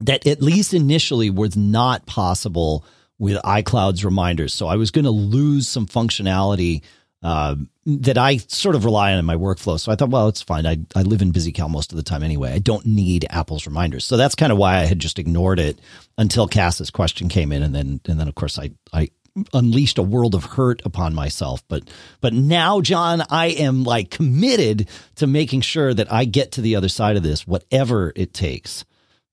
that 0.00 0.26
at 0.26 0.40
least 0.40 0.72
initially 0.72 1.28
was 1.30 1.56
not 1.56 2.06
possible 2.06 2.84
with 3.20 3.36
iCloud's 3.42 4.04
reminders. 4.04 4.52
So 4.52 4.66
I 4.66 4.74
was 4.74 4.90
going 4.90 5.04
to 5.04 5.10
lose 5.10 5.68
some 5.68 5.86
functionality 5.86 6.82
uh, 7.22 7.54
that 7.84 8.16
I 8.16 8.38
sort 8.38 8.74
of 8.74 8.86
rely 8.86 9.12
on 9.12 9.18
in 9.18 9.26
my 9.26 9.36
workflow. 9.36 9.78
So 9.78 9.92
I 9.92 9.94
thought, 9.94 10.08
well, 10.08 10.28
it's 10.28 10.40
fine. 10.40 10.66
I, 10.66 10.78
I 10.96 11.02
live 11.02 11.20
in 11.20 11.30
BusyCal 11.30 11.70
most 11.70 11.92
of 11.92 11.96
the 11.96 12.02
time 12.02 12.22
anyway. 12.22 12.52
I 12.52 12.58
don't 12.60 12.86
need 12.86 13.26
Apple's 13.28 13.66
reminders. 13.66 14.06
So 14.06 14.16
that's 14.16 14.34
kind 14.34 14.50
of 14.50 14.56
why 14.56 14.78
I 14.78 14.84
had 14.86 14.98
just 14.98 15.18
ignored 15.18 15.58
it 15.58 15.78
until 16.16 16.48
Cass's 16.48 16.90
question 16.90 17.28
came 17.28 17.52
in. 17.52 17.62
And 17.62 17.74
then, 17.74 18.00
and 18.08 18.18
then 18.18 18.26
of 18.26 18.34
course 18.34 18.58
I, 18.58 18.70
I 18.90 19.10
unleashed 19.52 19.98
a 19.98 20.02
world 20.02 20.34
of 20.34 20.44
hurt 20.44 20.80
upon 20.86 21.14
myself. 21.14 21.62
But 21.68 21.90
but 22.20 22.32
now, 22.32 22.80
John, 22.80 23.22
I 23.28 23.48
am 23.48 23.84
like 23.84 24.10
committed 24.10 24.88
to 25.16 25.26
making 25.26 25.60
sure 25.60 25.92
that 25.92 26.10
I 26.12 26.24
get 26.24 26.52
to 26.52 26.62
the 26.62 26.76
other 26.76 26.88
side 26.88 27.16
of 27.16 27.22
this, 27.22 27.46
whatever 27.46 28.12
it 28.16 28.32
takes. 28.32 28.84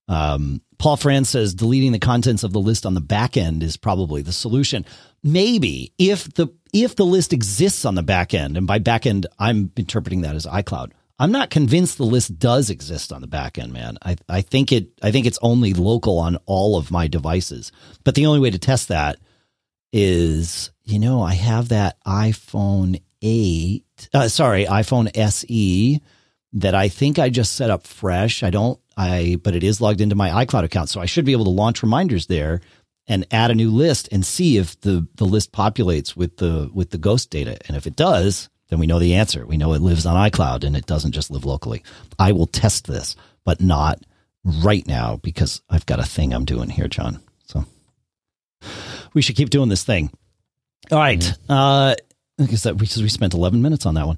Um, 0.10 0.62
Paul 0.80 0.98
Franz 0.98 1.30
says 1.30 1.54
deleting 1.54 1.92
the 1.92 2.00
contents 2.00 2.44
of 2.44 2.54
the 2.54 2.60
list 2.60 2.86
on 2.86 2.94
the 2.94 3.02
back 3.02 3.36
end 3.36 3.64
is 3.64 3.78
probably 3.78 4.22
the 4.22 4.32
solution. 4.32 4.86
Maybe 5.24 5.94
if 5.98 6.32
the 6.34 6.48
if 6.74 6.96
the 6.96 7.06
list 7.06 7.34
exists 7.34 7.86
on 7.86 7.96
the 7.96 8.04
back 8.04 8.34
end, 8.34 8.58
and 8.58 8.68
by 8.68 8.80
back 8.80 9.06
end 9.06 9.26
I'm 9.40 9.72
interpreting 9.76 10.22
that 10.22 10.36
as 10.36 10.46
iCloud. 10.46 10.92
I'm 11.20 11.32
not 11.32 11.50
convinced 11.50 11.98
the 11.98 12.06
list 12.06 12.38
does 12.38 12.70
exist 12.70 13.12
on 13.12 13.22
the 13.22 13.28
back 13.28 13.58
end, 13.58 13.74
man. 13.74 13.98
I, 14.04 14.18
I 14.30 14.42
think 14.42 14.72
it 14.72 14.90
I 15.02 15.12
think 15.12 15.26
it's 15.26 15.40
only 15.42 15.74
local 15.74 16.20
on 16.20 16.38
all 16.46 16.78
of 16.78 16.92
my 16.92 17.08
devices. 17.08 17.72
But 18.04 18.16
the 18.16 18.28
only 18.28 18.40
way 18.40 18.52
to 18.52 18.60
test 18.60 18.90
that 18.90 19.18
is, 19.92 20.72
you 20.84 21.00
know, 21.00 21.22
I 21.22 21.34
have 21.34 21.70
that 21.70 21.98
iPhone 22.06 23.02
8, 23.22 24.10
uh, 24.14 24.28
sorry, 24.28 24.66
iPhone 24.66 25.10
SE 25.18 26.02
that 26.54 26.76
I 26.76 26.88
think 26.88 27.18
I 27.18 27.30
just 27.30 27.54
set 27.54 27.72
up 27.72 27.88
fresh. 27.88 28.44
I 28.44 28.52
don't 28.52 28.80
I 28.98 29.38
but 29.44 29.56
it 29.56 29.64
is 29.64 29.80
logged 29.80 30.02
into 30.02 30.16
my 30.16 30.46
iCloud 30.46 30.64
account, 30.64 30.90
so 30.90 31.00
I 31.00 31.06
should 31.06 31.26
be 31.26 31.32
able 31.32 31.46
to 31.46 31.52
launch 31.52 31.84
reminders 31.84 32.26
there 32.26 32.62
and 33.08 33.26
add 33.32 33.52
a 33.52 33.56
new 33.56 33.70
list 33.70 34.10
and 34.12 34.26
see 34.26 34.58
if 34.58 34.80
the 34.82 35.08
the 35.16 35.26
list 35.26 35.52
populates 35.52 36.16
with 36.16 36.38
the 36.38 36.70
with 36.74 36.90
the 36.90 36.98
ghost 36.98 37.30
data. 37.30 37.58
And 37.68 37.78
if 37.78 37.88
it 37.88 37.96
does, 37.96 38.50
then 38.70 38.80
we 38.80 38.88
know 38.88 39.00
the 39.00 39.16
answer. 39.16 39.46
We 39.46 39.58
know 39.58 39.74
it 39.74 39.82
lives 39.82 40.06
on 40.06 40.30
iCloud 40.30 40.64
and 40.64 40.76
it 40.76 40.86
doesn't 40.86 41.14
just 41.14 41.32
live 41.32 41.46
locally. 41.46 41.84
I 42.20 42.32
will 42.34 42.48
test 42.48 42.88
this, 42.88 43.16
but 43.46 43.62
not 43.62 44.04
right 44.44 44.86
now 44.88 45.18
because 45.18 45.62
I've 45.70 45.86
got 45.86 46.00
a 46.00 46.06
thing 46.06 46.34
I'm 46.34 46.46
doing 46.46 46.70
here, 46.70 46.88
John. 46.88 47.20
So 47.46 47.66
we 49.14 49.22
should 49.22 49.36
keep 49.36 49.50
doing 49.50 49.70
this 49.70 49.84
thing. 49.84 50.12
All 50.92 50.98
right. 50.98 51.20
Mm-hmm. 51.20 51.52
Uh, 51.52 51.96
I 52.40 52.46
guess 52.46 52.64
that 52.64 52.78
because 52.78 53.02
we 53.02 53.10
spent 53.10 53.34
11 53.34 53.62
minutes 53.62 53.86
on 53.86 53.96
that 53.96 54.08
one. 54.08 54.18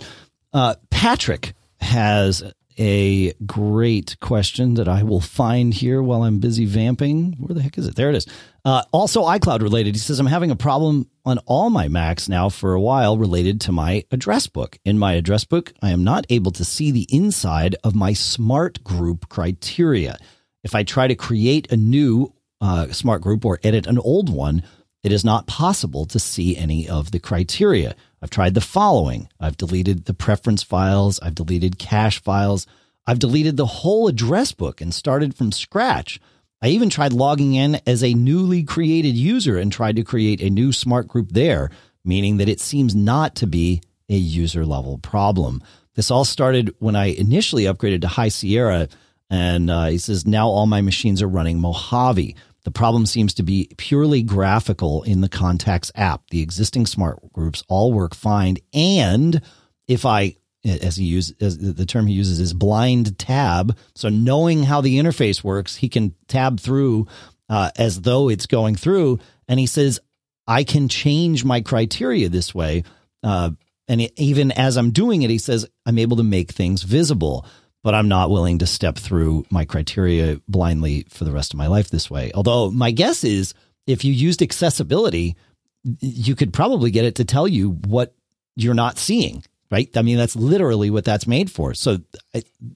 Uh, 0.51 0.75
Patrick 0.89 1.53
has 1.79 2.43
a 2.79 3.33
great 3.45 4.17
question 4.21 4.75
that 4.75 4.87
I 4.87 5.03
will 5.03 5.19
find 5.19 5.73
here 5.73 6.01
while 6.01 6.23
I'm 6.23 6.39
busy 6.39 6.65
vamping. 6.65 7.33
Where 7.33 7.53
the 7.53 7.61
heck 7.61 7.77
is 7.77 7.85
it? 7.85 7.95
There 7.95 8.09
it 8.09 8.15
is. 8.15 8.27
Uh, 8.63 8.83
also, 8.91 9.23
iCloud 9.23 9.61
related. 9.61 9.95
He 9.95 9.99
says, 9.99 10.19
I'm 10.19 10.25
having 10.25 10.51
a 10.51 10.55
problem 10.55 11.09
on 11.25 11.39
all 11.39 11.69
my 11.69 11.89
Macs 11.89 12.29
now 12.29 12.49
for 12.49 12.73
a 12.73 12.81
while 12.81 13.17
related 13.17 13.61
to 13.61 13.71
my 13.71 14.05
address 14.11 14.47
book. 14.47 14.79
In 14.85 14.97
my 14.97 15.13
address 15.13 15.43
book, 15.43 15.73
I 15.81 15.91
am 15.91 16.03
not 16.03 16.25
able 16.29 16.51
to 16.51 16.65
see 16.65 16.91
the 16.91 17.07
inside 17.09 17.75
of 17.83 17.95
my 17.95 18.13
smart 18.13 18.83
group 18.83 19.27
criteria. 19.29 20.17
If 20.63 20.73
I 20.73 20.83
try 20.83 21.07
to 21.07 21.15
create 21.15 21.71
a 21.71 21.77
new 21.77 22.33
uh, 22.61 22.87
smart 22.87 23.21
group 23.21 23.45
or 23.45 23.59
edit 23.63 23.87
an 23.87 23.99
old 23.99 24.29
one, 24.29 24.63
it 25.03 25.11
is 25.11 25.23
not 25.23 25.47
possible 25.47 26.05
to 26.05 26.19
see 26.19 26.57
any 26.57 26.87
of 26.87 27.11
the 27.11 27.19
criteria. 27.19 27.95
I've 28.21 28.29
tried 28.29 28.53
the 28.53 28.61
following. 28.61 29.29
I've 29.39 29.57
deleted 29.57 30.05
the 30.05 30.13
preference 30.13 30.63
files. 30.63 31.19
I've 31.21 31.35
deleted 31.35 31.79
cache 31.79 32.21
files. 32.21 32.67
I've 33.07 33.19
deleted 33.19 33.57
the 33.57 33.65
whole 33.65 34.07
address 34.07 34.51
book 34.51 34.81
and 34.81 34.93
started 34.93 35.35
from 35.35 35.51
scratch. 35.51 36.19
I 36.61 36.67
even 36.69 36.89
tried 36.89 37.13
logging 37.13 37.55
in 37.55 37.79
as 37.87 38.03
a 38.03 38.13
newly 38.13 38.63
created 38.63 39.15
user 39.15 39.57
and 39.57 39.71
tried 39.71 39.95
to 39.95 40.03
create 40.03 40.41
a 40.41 40.49
new 40.49 40.73
smart 40.73 41.07
group 41.07 41.29
there, 41.31 41.71
meaning 42.03 42.37
that 42.37 42.49
it 42.49 42.59
seems 42.59 42.93
not 42.93 43.35
to 43.35 43.47
be 43.47 43.81
a 44.09 44.15
user 44.15 44.65
level 44.65 44.97
problem. 44.97 45.63
This 45.95 46.11
all 46.11 46.25
started 46.25 46.75
when 46.79 46.95
I 46.95 47.05
initially 47.05 47.63
upgraded 47.63 48.01
to 48.01 48.07
High 48.09 48.29
Sierra, 48.29 48.89
and 49.29 49.69
uh, 49.69 49.85
he 49.85 49.97
says 49.97 50.25
now 50.25 50.47
all 50.47 50.65
my 50.65 50.81
machines 50.81 51.21
are 51.21 51.27
running 51.27 51.59
Mojave. 51.59 52.35
The 52.63 52.71
problem 52.71 53.05
seems 53.05 53.33
to 53.35 53.43
be 53.43 53.69
purely 53.77 54.21
graphical 54.21 55.03
in 55.03 55.21
the 55.21 55.29
Contacts 55.29 55.91
app. 55.95 56.23
The 56.29 56.41
existing 56.41 56.85
smart 56.85 57.31
groups 57.33 57.63
all 57.67 57.93
work 57.93 58.13
fine. 58.13 58.57
And 58.73 59.41
if 59.87 60.05
I, 60.05 60.35
as 60.63 60.97
he 60.97 61.05
uses, 61.05 61.35
as 61.39 61.57
the 61.57 61.85
term 61.85 62.07
he 62.07 62.13
uses 62.13 62.39
is 62.39 62.53
blind 62.53 63.17
tab. 63.17 63.77
So 63.95 64.09
knowing 64.09 64.63
how 64.63 64.81
the 64.81 64.99
interface 64.99 65.43
works, 65.43 65.77
he 65.77 65.89
can 65.89 66.15
tab 66.27 66.59
through 66.59 67.07
uh, 67.47 67.71
as 67.77 68.01
though 68.01 68.29
it's 68.29 68.45
going 68.45 68.75
through. 68.75 69.19
And 69.47 69.59
he 69.59 69.65
says, 69.65 69.99
I 70.45 70.63
can 70.63 70.89
change 70.89 71.45
my 71.45 71.61
criteria 71.61 72.29
this 72.29 72.53
way. 72.53 72.83
Uh, 73.23 73.51
and 73.87 74.01
even 74.19 74.51
as 74.51 74.77
I'm 74.77 74.91
doing 74.91 75.23
it, 75.23 75.29
he 75.29 75.37
says, 75.39 75.67
I'm 75.85 75.97
able 75.97 76.17
to 76.17 76.23
make 76.23 76.51
things 76.51 76.83
visible 76.83 77.45
but 77.83 77.95
I'm 77.95 78.07
not 78.07 78.29
willing 78.29 78.59
to 78.59 78.67
step 78.67 78.97
through 78.97 79.45
my 79.49 79.65
criteria 79.65 80.41
blindly 80.47 81.05
for 81.09 81.23
the 81.23 81.31
rest 81.31 81.53
of 81.53 81.57
my 81.57 81.67
life 81.67 81.89
this 81.89 82.09
way. 82.09 82.31
Although 82.33 82.71
my 82.71 82.91
guess 82.91 83.23
is 83.23 83.53
if 83.87 84.03
you 84.03 84.13
used 84.13 84.41
accessibility, 84.41 85.35
you 85.83 86.35
could 86.35 86.53
probably 86.53 86.91
get 86.91 87.05
it 87.05 87.15
to 87.15 87.25
tell 87.25 87.47
you 87.47 87.71
what 87.71 88.13
you're 88.55 88.73
not 88.73 88.97
seeing, 88.97 89.43
right? 89.71 89.89
I 89.95 90.01
mean, 90.01 90.17
that's 90.17 90.35
literally 90.35 90.89
what 90.89 91.05
that's 91.05 91.27
made 91.27 91.49
for. 91.49 91.73
So, 91.73 91.99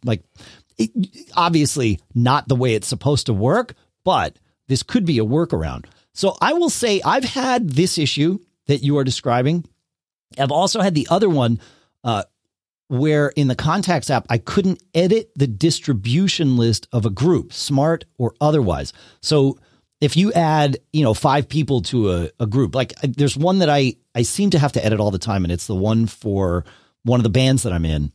like, 0.06 0.24
it, 0.78 0.92
obviously 1.36 2.00
not 2.16 2.48
the 2.48 2.56
way 2.56 2.74
it's 2.74 2.88
supposed 2.88 3.26
to 3.26 3.34
work, 3.34 3.74
but 4.06 4.40
this 4.68 4.84
could 4.84 5.06
be 5.06 5.20
a 5.20 5.26
workaround. 5.26 5.86
So, 6.14 6.38
I 6.42 6.54
will 6.54 6.70
say 6.70 7.02
I've 7.04 7.26
had 7.26 7.72
this 7.72 7.98
issue 7.98 8.40
that 8.68 8.84
you 8.84 8.98
are 8.98 9.04
describing. 9.04 9.66
I've 10.40 10.52
also 10.52 10.80
had 10.80 10.96
the 10.96 11.08
other 11.12 11.30
one 11.30 11.60
uh, 12.04 12.24
where 12.94 13.30
in 13.30 13.48
the 13.48 13.56
contacts 13.56 14.10
app, 14.10 14.26
I 14.30 14.38
couldn't 14.38 14.82
edit 14.94 15.32
the 15.36 15.48
distribution 15.48 16.58
list 16.58 16.88
of 16.92 17.06
a 17.06 17.10
group, 17.10 17.52
smart 17.52 18.06
or 18.18 18.36
otherwise. 18.40 18.94
So 19.22 19.58
if 20.00 20.16
you 20.16 20.32
add, 20.34 20.78
you 20.92 21.04
know, 21.04 21.14
five 21.14 21.50
people 21.50 21.82
to 21.84 22.12
a, 22.12 22.30
a 22.40 22.46
group, 22.46 22.76
like 22.76 22.94
there's 23.02 23.36
one 23.36 23.60
that 23.60 23.70
I, 23.70 23.96
I 24.14 24.22
seem 24.22 24.52
to 24.52 24.60
have 24.60 24.74
to 24.74 24.86
edit 24.86 25.00
all 25.00 25.12
the 25.12 25.18
time, 25.18 25.44
and 25.44 25.52
it's 25.52 25.68
the 25.68 25.76
one 25.76 26.06
for 26.06 26.66
one 27.04 27.20
of 27.20 27.24
the 27.24 27.30
bands 27.30 27.64
that 27.64 27.74
I'm 27.74 27.86
in 27.86 28.12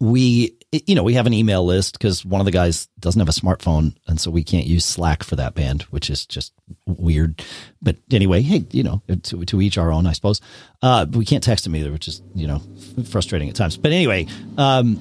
we 0.00 0.56
you 0.72 0.94
know 0.94 1.02
we 1.02 1.14
have 1.14 1.26
an 1.26 1.34
email 1.34 1.64
list 1.64 1.94
because 1.94 2.24
one 2.24 2.40
of 2.40 2.44
the 2.44 2.52
guys 2.52 2.88
doesn't 2.98 3.18
have 3.20 3.28
a 3.28 3.32
smartphone 3.32 3.94
and 4.06 4.20
so 4.20 4.30
we 4.30 4.44
can't 4.44 4.66
use 4.66 4.84
slack 4.84 5.24
for 5.24 5.36
that 5.36 5.54
band 5.54 5.82
which 5.84 6.08
is 6.10 6.26
just 6.26 6.52
weird. 6.86 7.42
But 7.82 7.96
anyway 8.12 8.42
hey 8.42 8.64
you 8.70 8.82
know 8.82 9.02
to, 9.08 9.44
to 9.44 9.60
each 9.60 9.78
our 9.78 9.90
own 9.90 10.06
i 10.06 10.12
suppose. 10.12 10.40
Uh, 10.82 11.06
we 11.10 11.24
can't 11.24 11.42
text 11.42 11.66
him 11.66 11.74
either 11.76 11.90
which 11.92 12.08
is 12.08 12.22
you 12.34 12.46
know 12.46 12.62
frustrating 13.10 13.48
at 13.48 13.54
times. 13.54 13.76
But 13.76 13.92
anyway 13.92 14.26
um, 14.58 14.98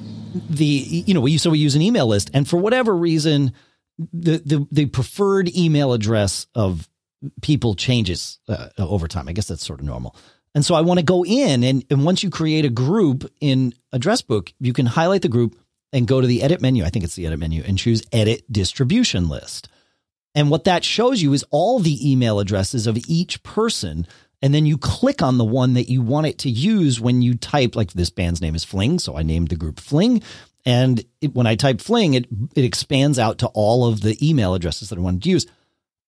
the 0.50 0.66
you 0.66 1.14
know 1.14 1.22
we 1.22 1.38
so 1.38 1.52
we 1.52 1.60
use 1.60 1.76
an 1.76 1.82
email 1.82 2.08
list 2.08 2.32
and 2.34 2.48
for 2.48 2.58
whatever 2.58 2.96
reason 2.96 3.54
the 4.14 4.38
the, 4.38 4.68
the 4.72 4.86
preferred 4.88 5.56
email 5.56 5.94
address 5.94 6.48
of 6.56 6.90
people 7.42 7.76
changes 7.76 8.40
uh, 8.48 8.70
over 8.78 9.08
time. 9.08 9.28
I 9.28 9.34
guess 9.34 9.48
that's 9.48 9.66
sort 9.66 9.82
of 9.82 9.86
normal 9.86 10.16
and 10.56 10.66
so 10.66 10.76
I 10.76 10.82
want 10.82 11.00
to 11.00 11.06
go 11.06 11.24
in 11.24 11.64
and, 11.64 11.86
and 11.90 12.04
once 12.04 12.24
you 12.24 12.30
create 12.30 12.66
a 12.66 12.70
group 12.70 13.32
in 13.40 13.74
address 13.92 14.22
book, 14.22 14.52
you 14.60 14.74
can 14.74 14.86
highlight 14.86 15.22
the 15.22 15.30
group 15.30 15.58
and 15.94 16.08
go 16.08 16.22
to 16.22 16.28
the 16.28 16.44
edit 16.44 16.62
menu. 16.62 16.84
I 16.84 16.90
think 16.90 17.06
it's 17.06 17.16
the 17.16 17.26
edit 17.26 17.40
menu 17.40 17.64
and 17.66 17.78
choose 17.78 18.04
edit 18.12 18.44
distribution 18.52 19.30
list. 19.30 19.70
And 20.36 20.50
what 20.50 20.66
that 20.66 20.84
shows 20.84 21.22
you 21.22 21.34
is 21.34 21.46
all 21.50 21.80
the 21.80 22.12
email 22.12 22.40
addresses 22.40 22.88
of 22.88 22.98
each 23.08 23.42
person. 23.44 24.08
And 24.42 24.54
then 24.54 24.66
you 24.66 24.78
click 24.78 25.22
on 25.22 25.38
the 25.38 25.46
one 25.46 25.74
that 25.74 25.90
you 25.90 26.02
want 26.02 26.28
it 26.28 26.38
to 26.40 26.50
use 26.50 27.00
when 27.00 27.22
you 27.22 27.36
type, 27.36 27.76
like 27.76 27.92
this 27.94 28.10
band's 28.10 28.42
name 28.42 28.56
is 28.56 28.64
Fling. 28.64 29.00
So 29.00 29.18
I 29.18 29.24
named 29.24 29.50
the 29.50 29.56
group 29.56 29.80
Fling. 29.80 30.22
And 30.66 31.04
it, 31.22 31.34
when 31.34 31.48
I 31.48 31.56
type 31.56 31.82
Fling, 31.82 32.14
it, 32.14 32.28
it 32.56 32.64
expands 32.64 33.18
out 33.18 33.40
to 33.40 33.48
all 33.48 33.88
of 33.88 34.02
the 34.02 34.18
email 34.28 34.54
addresses 34.54 34.90
that 34.90 35.00
I 35.00 35.02
wanted 35.02 35.24
to 35.24 35.30
use. 35.30 35.48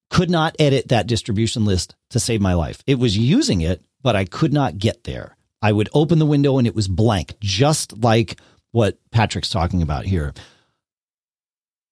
Could 0.09 0.29
not 0.29 0.55
edit 0.59 0.89
that 0.89 1.07
distribution 1.07 1.65
list 1.65 1.95
to 2.11 2.19
save 2.19 2.41
my 2.41 2.53
life. 2.53 2.83
It 2.85 2.99
was 2.99 3.17
using 3.17 3.61
it, 3.61 3.81
but 4.01 4.15
I 4.15 4.25
could 4.25 4.53
not 4.53 4.77
get 4.77 5.03
there. 5.03 5.35
I 5.61 5.71
would 5.71 5.89
open 5.93 6.19
the 6.19 6.25
window 6.25 6.57
and 6.57 6.67
it 6.67 6.75
was 6.75 6.87
blank, 6.87 7.35
just 7.39 7.97
like 8.03 8.39
what 8.71 8.97
Patrick's 9.11 9.49
talking 9.49 9.81
about 9.81 10.05
here. 10.05 10.33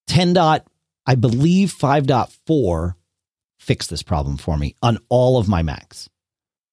10 0.08 0.34
dot, 0.34 0.66
I 1.06 1.16
believe 1.16 1.74
5.4 1.74 2.96
fixed 3.60 3.90
this 3.90 4.04
problem 4.04 4.38
for 4.38 4.58
me 4.58 4.76
on 4.82 4.98
all 5.10 5.38
of 5.38 5.48
my 5.48 5.62
Macs. 5.62 6.10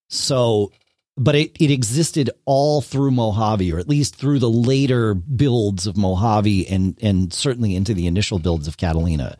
So, 0.09 0.73
but 1.17 1.35
it, 1.35 1.57
it 1.61 1.71
existed 1.71 2.31
all 2.45 2.81
through 2.81 3.11
Mojave, 3.11 3.73
or 3.73 3.79
at 3.79 3.89
least 3.89 4.17
through 4.17 4.39
the 4.39 4.51
later 4.51 5.15
builds 5.15 5.87
of 5.87 5.97
Mojave 5.97 6.67
and, 6.69 6.97
and 7.03 7.33
certainly 7.33 7.75
into 7.75 7.93
the 7.93 8.07
initial 8.07 8.39
builds 8.39 8.69
of 8.69 8.77
Catalina. 8.77 9.37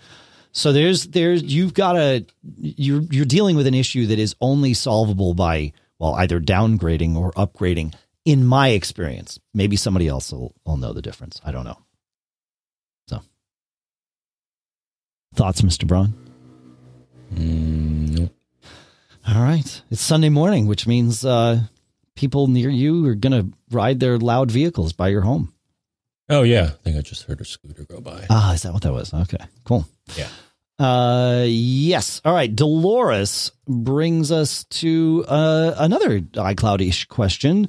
So 0.53 0.73
there's, 0.73 1.07
there's, 1.09 1.43
you've 1.43 1.75
got 1.75 1.97
a, 1.97 2.27
you're, 2.57 3.03
you're 3.11 3.25
dealing 3.25 3.57
with 3.57 3.67
an 3.67 3.75
issue 3.75 4.07
that 4.07 4.19
is 4.19 4.35
only 4.41 4.75
solvable 4.75 5.35
by 5.35 5.73
while 5.99 6.15
either 6.15 6.41
downgrading 6.41 7.17
or 7.17 7.33
upgrading, 7.33 7.95
in 8.25 8.45
my 8.45 8.69
experience. 8.71 9.39
Maybe 9.55 9.77
somebody 9.77 10.09
else 10.09 10.33
will, 10.33 10.55
will 10.65 10.77
know 10.77 10.93
the 10.93 11.03
difference. 11.03 11.41
I 11.45 11.53
don't 11.53 11.65
know. 11.65 11.79
So, 13.09 13.21
thoughts, 15.35 15.63
Mr. 15.63 15.87
Braun? 15.87 16.13
Mm, 17.35 18.31
All 19.29 19.43
right. 19.43 19.83
It's 19.91 20.01
Sunday 20.01 20.29
morning, 20.29 20.67
which 20.67 20.87
means 20.87 21.25
uh, 21.25 21.61
people 22.15 22.47
near 22.49 22.71
you 22.71 23.07
are 23.07 23.15
going 23.15 23.33
to 23.51 23.57
ride 23.71 24.01
their 24.01 24.19
loud 24.19 24.51
vehicles 24.51 24.93
by 24.93 25.09
your 25.09 25.23
home. 25.23 25.53
Oh, 26.29 26.43
yeah. 26.43 26.65
I 26.65 26.83
think 26.83 26.97
I 26.97 27.01
just 27.03 27.23
heard 27.25 27.41
a 27.41 27.45
scooter 27.45 27.85
go 27.85 28.01
by. 28.01 28.27
Ah, 28.31 28.53
is 28.55 28.63
that 28.63 28.73
what 28.73 28.83
that 28.83 28.93
was? 28.93 29.15
Okay, 29.15 29.45
cool. 29.65 29.87
Yeah. 30.17 30.29
Uh, 30.79 31.45
yes. 31.47 32.21
All 32.25 32.35
right. 32.35 32.55
Dolores 32.55 33.53
brings 33.67 34.31
us 34.31 34.65
to 34.65 35.25
uh, 35.27 35.75
another 35.79 36.21
iCloud-ish 36.21 37.07
question. 37.07 37.69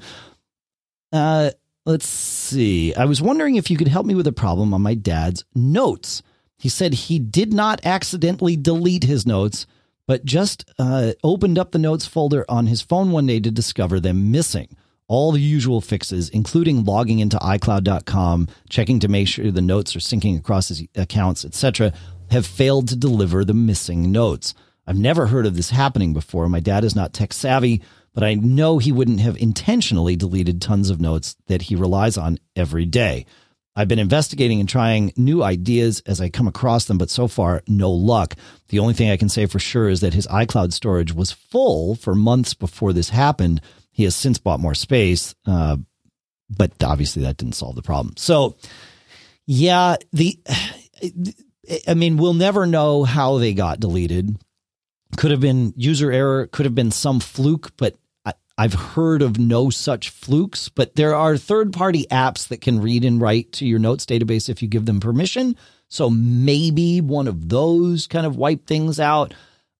Uh, 1.11 1.51
let's 1.85 2.07
see. 2.07 2.93
I 2.95 3.05
was 3.05 3.21
wondering 3.21 3.55
if 3.55 3.71
you 3.71 3.77
could 3.77 3.87
help 3.87 4.05
me 4.05 4.15
with 4.15 4.27
a 4.27 4.33
problem 4.33 4.73
on 4.73 4.81
my 4.81 4.93
dad's 4.93 5.45
notes. 5.55 6.21
He 6.57 6.69
said 6.69 6.93
he 6.93 7.19
did 7.19 7.53
not 7.53 7.85
accidentally 7.85 8.57
delete 8.57 9.03
his 9.03 9.25
notes, 9.25 9.67
but 10.07 10.25
just 10.25 10.69
uh, 10.79 11.13
opened 11.23 11.57
up 11.57 11.71
the 11.71 11.79
notes 11.79 12.05
folder 12.05 12.45
on 12.49 12.67
his 12.67 12.81
phone 12.81 13.11
one 13.11 13.27
day 13.27 13.39
to 13.39 13.51
discover 13.51 13.99
them 13.99 14.31
missing. 14.31 14.75
All 15.07 15.31
the 15.31 15.39
usual 15.39 15.79
fixes, 15.79 16.27
including 16.29 16.83
logging 16.83 17.19
into 17.19 17.37
iCloud.com, 17.37 18.49
checking 18.69 18.99
to 18.99 19.07
make 19.07 19.29
sure 19.29 19.49
the 19.51 19.61
notes 19.61 19.95
are 19.95 19.99
syncing 19.99 20.37
across 20.37 20.67
his 20.67 20.83
accounts, 20.95 21.45
etc., 21.45 21.93
have 22.29 22.45
failed 22.45 22.87
to 22.89 22.95
deliver 22.95 23.43
the 23.43 23.53
missing 23.53 24.11
notes. 24.11 24.53
I've 24.85 24.97
never 24.97 25.27
heard 25.27 25.45
of 25.45 25.55
this 25.55 25.69
happening 25.69 26.13
before. 26.13 26.47
My 26.47 26.59
dad 26.59 26.83
is 26.83 26.95
not 26.95 27.13
tech 27.13 27.33
savvy, 27.33 27.81
but 28.13 28.23
I 28.23 28.35
know 28.35 28.77
he 28.77 28.91
wouldn't 28.91 29.19
have 29.19 29.37
intentionally 29.37 30.15
deleted 30.15 30.61
tons 30.61 30.89
of 30.89 31.01
notes 31.01 31.35
that 31.47 31.63
he 31.63 31.75
relies 31.75 32.17
on 32.17 32.39
every 32.55 32.85
day. 32.85 33.25
I've 33.75 33.87
been 33.87 33.99
investigating 33.99 34.59
and 34.59 34.67
trying 34.67 35.13
new 35.15 35.43
ideas 35.43 36.01
as 36.07 36.19
I 36.19 36.29
come 36.29 36.47
across 36.47 36.85
them, 36.85 36.97
but 36.97 37.11
so 37.11 37.27
far, 37.27 37.61
no 37.67 37.91
luck. 37.91 38.33
The 38.69 38.79
only 38.79 38.95
thing 38.95 39.11
I 39.11 39.17
can 39.17 39.29
say 39.29 39.45
for 39.45 39.59
sure 39.59 39.87
is 39.87 40.01
that 40.01 40.15
his 40.15 40.25
iCloud 40.27 40.73
storage 40.73 41.13
was 41.13 41.31
full 41.31 41.93
for 41.93 42.15
months 42.15 42.55
before 42.55 42.91
this 42.91 43.09
happened. 43.09 43.61
He 43.91 44.03
has 44.05 44.15
since 44.15 44.39
bought 44.39 44.59
more 44.59 44.73
space, 44.73 45.35
uh, 45.45 45.77
but 46.49 46.71
obviously 46.83 47.21
that 47.21 47.37
didn't 47.37 47.53
solve 47.53 47.75
the 47.75 47.83
problem. 47.83 48.15
So, 48.17 48.57
yeah, 49.45 49.97
the 50.11 50.39
I 51.87 51.93
mean, 51.93 52.17
we'll 52.17 52.33
never 52.33 52.65
know 52.65 53.03
how 53.03 53.37
they 53.37 53.53
got 53.53 53.79
deleted. 53.79 54.37
Could 55.15 55.31
have 55.31 55.41
been 55.41 55.73
user 55.75 56.11
error, 56.11 56.47
could 56.47 56.65
have 56.65 56.75
been 56.75 56.91
some 56.91 57.19
fluke, 57.19 57.75
but 57.77 57.95
I, 58.25 58.33
I've 58.57 58.73
heard 58.73 59.21
of 59.21 59.39
no 59.39 59.69
such 59.69 60.09
flukes. 60.09 60.69
But 60.69 60.95
there 60.95 61.15
are 61.15 61.37
third 61.37 61.73
party 61.73 62.05
apps 62.11 62.47
that 62.49 62.61
can 62.61 62.81
read 62.81 63.05
and 63.05 63.21
write 63.21 63.53
to 63.53 63.65
your 63.65 63.79
notes 63.79 64.05
database 64.05 64.49
if 64.49 64.61
you 64.61 64.67
give 64.67 64.85
them 64.85 64.99
permission. 64.99 65.55
So 65.89 66.09
maybe 66.09 66.99
one 67.01 67.27
of 67.27 67.47
those 67.47 68.07
kind 68.07 68.25
of 68.25 68.35
wipe 68.35 68.67
things 68.67 68.99
out. 68.99 69.33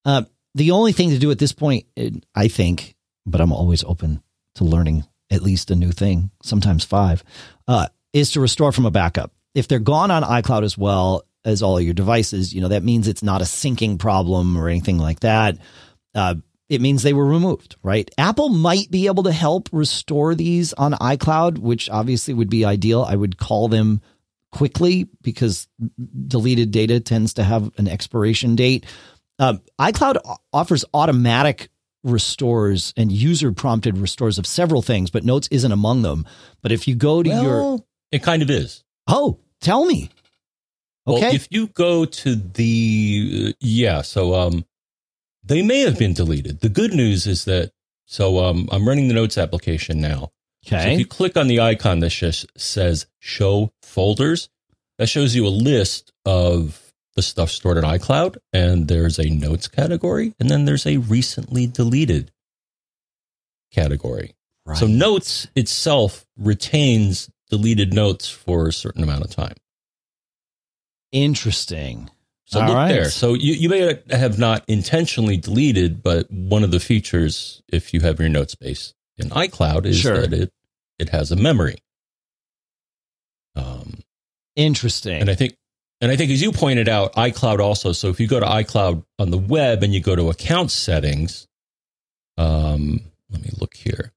Uh, 0.06 0.24
the 0.56 0.72
only 0.72 0.94
thing 0.94 1.10
to 1.10 1.20
do 1.20 1.32
at 1.32 1.40
this 1.40 1.52
point, 1.52 1.86
I 2.34 2.48
think, 2.48 2.96
but 3.26 3.42
I'm 3.42 3.52
always 3.52 3.84
open 3.84 4.24
to 4.56 4.64
learning 4.64 5.06
at 5.30 5.44
least 5.44 5.70
a 5.70 5.76
new 5.76 5.92
thing, 5.92 6.32
sometimes 6.42 6.86
five, 6.86 7.24
uh, 7.68 7.88
is 8.14 8.32
to 8.32 8.40
restore 8.40 8.72
from 8.72 8.86
a 8.86 8.92
backup. 8.92 9.32
If 9.54 9.68
they're 9.68 9.80
gone 9.80 10.10
on 10.10 10.24
iCloud 10.24 10.64
as 10.64 10.78
well, 10.78 11.24
as 11.48 11.64
all 11.64 11.80
your 11.80 11.94
devices, 11.94 12.54
you 12.54 12.60
know, 12.60 12.68
that 12.68 12.84
means 12.84 13.08
it's 13.08 13.24
not 13.24 13.42
a 13.42 13.46
syncing 13.46 13.98
problem 13.98 14.58
or 14.58 14.68
anything 14.68 15.00
like 15.00 15.22
that. 15.22 15.58
Uh, 16.14 16.36
it 16.68 16.82
means 16.82 17.02
they 17.02 17.14
were 17.14 17.26
removed, 17.26 17.78
right? 17.82 18.12
Apple 18.18 18.50
might 18.50 18.92
be 18.92 19.08
able 19.08 19.24
to 19.24 19.32
help 19.32 19.70
restore 19.72 20.36
these 20.36 20.74
on 20.74 20.92
iCloud, 20.92 21.58
which 21.58 21.90
obviously 21.90 22.34
would 22.34 22.50
be 22.50 22.66
ideal. 22.66 23.02
I 23.04 23.16
would 23.16 23.38
call 23.38 23.70
them 23.70 24.02
quickly 24.52 25.08
because 25.22 25.70
deleted 26.28 26.72
data 26.72 27.00
tends 27.00 27.36
to 27.36 27.44
have 27.44 27.72
an 27.78 27.88
expiration 27.88 28.58
date. 28.58 28.86
Uh, 29.40 29.54
iCloud 29.80 30.18
offers 30.52 30.84
automatic 30.94 31.70
restores 32.04 32.94
and 32.98 33.10
user 33.10 33.54
prompted 33.54 33.98
restores 33.98 34.38
of 34.38 34.46
several 34.46 34.82
things, 34.82 35.10
but 35.10 35.24
Notes 35.24 35.48
isn't 35.50 35.72
among 35.72 36.02
them. 36.02 36.26
But 36.62 36.74
if 36.74 36.90
you 36.90 36.96
go 36.96 37.24
to 37.24 37.30
well, 37.30 37.44
your. 37.44 37.86
It 38.12 38.24
kind 38.24 38.42
of 38.42 38.50
is. 38.50 38.84
Oh, 39.08 39.40
tell 39.62 39.86
me. 39.86 40.10
Okay. 41.08 41.22
Well, 41.22 41.34
if 41.36 41.48
you 41.52 41.68
go 41.68 42.06
to 42.06 42.36
the 42.36 43.48
uh, 43.50 43.54
yeah, 43.60 44.02
so 44.02 44.36
um, 44.36 44.66
they 45.44 45.62
may 45.62 45.82
have 45.82 45.98
been 45.98 46.14
deleted. 46.14 46.60
The 46.60 46.70
good 46.70 46.94
news 46.94 47.26
is 47.26 47.46
that 47.46 47.72
so 48.06 48.44
um, 48.44 48.68
I'm 48.72 48.88
running 48.88 49.08
the 49.08 49.14
Notes 49.14 49.38
application 49.38 50.02
now. 50.02 50.32
Okay. 50.66 50.84
So 50.84 50.90
if 50.90 51.00
you 51.00 51.06
click 51.06 51.38
on 51.38 51.48
the 51.48 51.62
icon 51.62 52.00
that 52.00 52.10
sh- 52.10 52.46
says 52.58 53.08
Show 53.20 53.72
Folders, 53.82 54.50
that 54.98 55.08
shows 55.08 55.36
you 55.36 55.48
a 55.48 55.50
list 55.50 56.12
of 56.26 56.94
the 57.16 57.22
stuff 57.22 57.50
stored 57.50 57.78
in 57.78 57.84
iCloud, 57.84 58.38
and 58.52 58.88
there's 58.88 59.18
a 59.18 59.30
Notes 59.30 59.68
category, 59.68 60.34
and 60.40 60.50
then 60.50 60.66
there's 60.66 60.86
a 60.86 60.98
recently 60.98 61.68
deleted 61.68 62.32
category. 63.72 64.36
Right. 64.66 64.78
So 64.78 64.88
Notes 64.88 65.48
itself 65.56 66.26
retains 66.38 67.30
deleted 67.50 67.94
notes 67.94 68.30
for 68.30 68.68
a 68.68 68.74
certain 68.74 69.04
amount 69.04 69.24
of 69.24 69.32
time. 69.32 69.56
Interesting. 71.12 72.10
So 72.46 72.62
All 72.62 72.68
look 72.68 72.76
right. 72.76 72.92
there. 72.92 73.10
So 73.10 73.34
you, 73.34 73.54
you 73.54 73.70
may 73.70 74.02
have 74.10 74.40
not 74.40 74.64
intentionally 74.68 75.38
deleted, 75.38 76.02
but 76.02 76.32
one 76.32 76.64
of 76.64 76.72
the 76.72 76.80
features, 76.80 77.62
if 77.68 77.94
you 77.94 78.00
have 78.02 78.20
your 78.20 78.30
note 78.30 78.50
space 78.50 78.94
in 79.18 79.30
iCloud, 79.30 79.86
is 79.86 80.00
sure. 80.00 80.22
that 80.22 80.34
it 80.34 80.54
it 80.98 81.10
has 81.10 81.32
a 81.32 81.36
memory. 81.36 81.78
Um, 83.56 84.00
Interesting. 84.56 85.22
And 85.22 85.30
I 85.30 85.36
think, 85.36 85.56
and 86.02 86.12
I 86.12 86.16
think, 86.16 86.32
as 86.32 86.42
you 86.42 86.52
pointed 86.52 86.90
out, 86.90 87.14
iCloud 87.14 87.60
also. 87.60 87.92
So 87.92 88.10
if 88.10 88.20
you 88.20 88.28
go 88.28 88.40
to 88.40 88.46
iCloud 88.46 89.04
on 89.20 89.30
the 89.30 89.38
web 89.38 89.84
and 89.84 89.94
you 89.94 90.00
go 90.00 90.16
to 90.16 90.30
account 90.30 90.72
settings, 90.72 91.48
um, 92.38 93.02
let 93.30 93.42
me 93.42 93.50
look 93.60 93.76
here. 93.76 94.14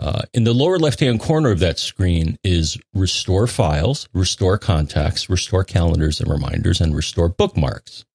Uh, 0.00 0.22
in 0.32 0.44
the 0.44 0.54
lower 0.54 0.78
left 0.78 1.00
hand 1.00 1.20
corner 1.20 1.50
of 1.50 1.58
that 1.58 1.78
screen 1.78 2.38
is 2.42 2.78
restore 2.94 3.46
files, 3.46 4.08
restore 4.14 4.56
contacts, 4.56 5.28
restore 5.28 5.62
calendars 5.62 6.20
and 6.20 6.30
reminders, 6.30 6.80
and 6.80 6.96
restore 6.96 7.28
bookmarks, 7.28 8.06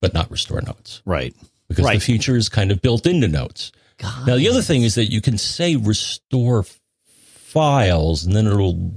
but 0.00 0.14
not 0.14 0.30
restore 0.30 0.62
notes. 0.62 1.02
Right. 1.04 1.34
Because 1.68 1.84
right. 1.84 2.00
the 2.00 2.04
feature 2.04 2.34
is 2.34 2.48
kind 2.48 2.72
of 2.72 2.80
built 2.80 3.06
into 3.06 3.28
notes. 3.28 3.72
God. 3.98 4.26
Now, 4.26 4.36
the 4.36 4.48
other 4.48 4.62
thing 4.62 4.82
is 4.82 4.94
that 4.94 5.12
you 5.12 5.20
can 5.20 5.36
say 5.36 5.76
restore 5.76 6.64
files, 7.04 8.24
and 8.24 8.34
then 8.34 8.46
it'll 8.46 8.92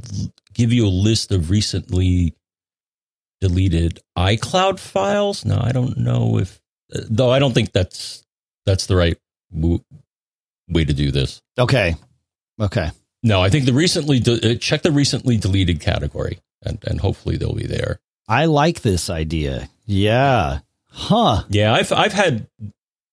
give 0.54 0.72
you 0.72 0.86
a 0.86 0.88
list 0.88 1.34
of 1.34 1.50
recently 1.50 2.34
deleted 3.42 4.00
iCloud 4.18 4.80
files. 4.80 5.44
Now, 5.44 5.62
I 5.62 5.74
don't 5.74 5.98
know 5.98 6.40
if, 6.40 6.62
though, 6.90 7.32
I 7.32 7.40
don't 7.40 7.54
think 7.54 7.74
that's 7.74 8.24
that's 8.66 8.86
the 8.86 8.96
right 8.96 9.18
way 10.68 10.86
to 10.86 10.94
do 10.94 11.12
this. 11.12 11.42
Okay. 11.58 11.96
Okay. 12.60 12.92
No, 13.24 13.42
I 13.42 13.50
think 13.50 13.66
the 13.66 13.74
recently 13.74 14.20
de- 14.20 14.52
uh, 14.52 14.56
check 14.56 14.84
the 14.84 14.92
recently 14.92 15.38
deleted 15.38 15.80
category, 15.82 16.40
and 16.62 16.78
and 16.86 17.02
hopefully 17.02 17.38
they'll 17.38 17.56
be 17.56 17.66
there. 17.66 18.00
I 18.28 18.46
like 18.46 18.82
this 18.82 19.10
idea. 19.10 19.70
Yeah. 19.86 20.60
Huh. 20.90 21.44
Yeah, 21.50 21.74
I've 21.74 21.92
I've 21.92 22.14
had 22.14 22.48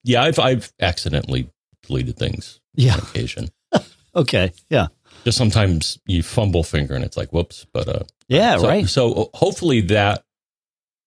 yeah, 0.05 0.23
I've 0.23 0.38
I've 0.38 0.73
accidentally 0.81 1.51
deleted 1.87 2.17
things 2.17 2.61
yeah. 2.75 2.95
on 2.95 3.01
occasion. 3.01 3.49
okay. 4.15 4.53
Yeah. 4.69 4.88
Just 5.25 5.38
sometimes 5.38 5.99
you 6.07 6.23
fumble 6.23 6.65
finger 6.65 6.95
and 6.95 7.05
it's 7.05 7.17
like 7.17 7.33
whoops, 7.33 7.67
but 7.73 7.88
uh 7.88 8.05
Yeah, 8.29 8.59
so, 8.59 8.69
right. 8.69 8.88
So 8.88 9.12
uh, 9.12 9.25
hopefully 9.35 9.81
that 9.83 10.25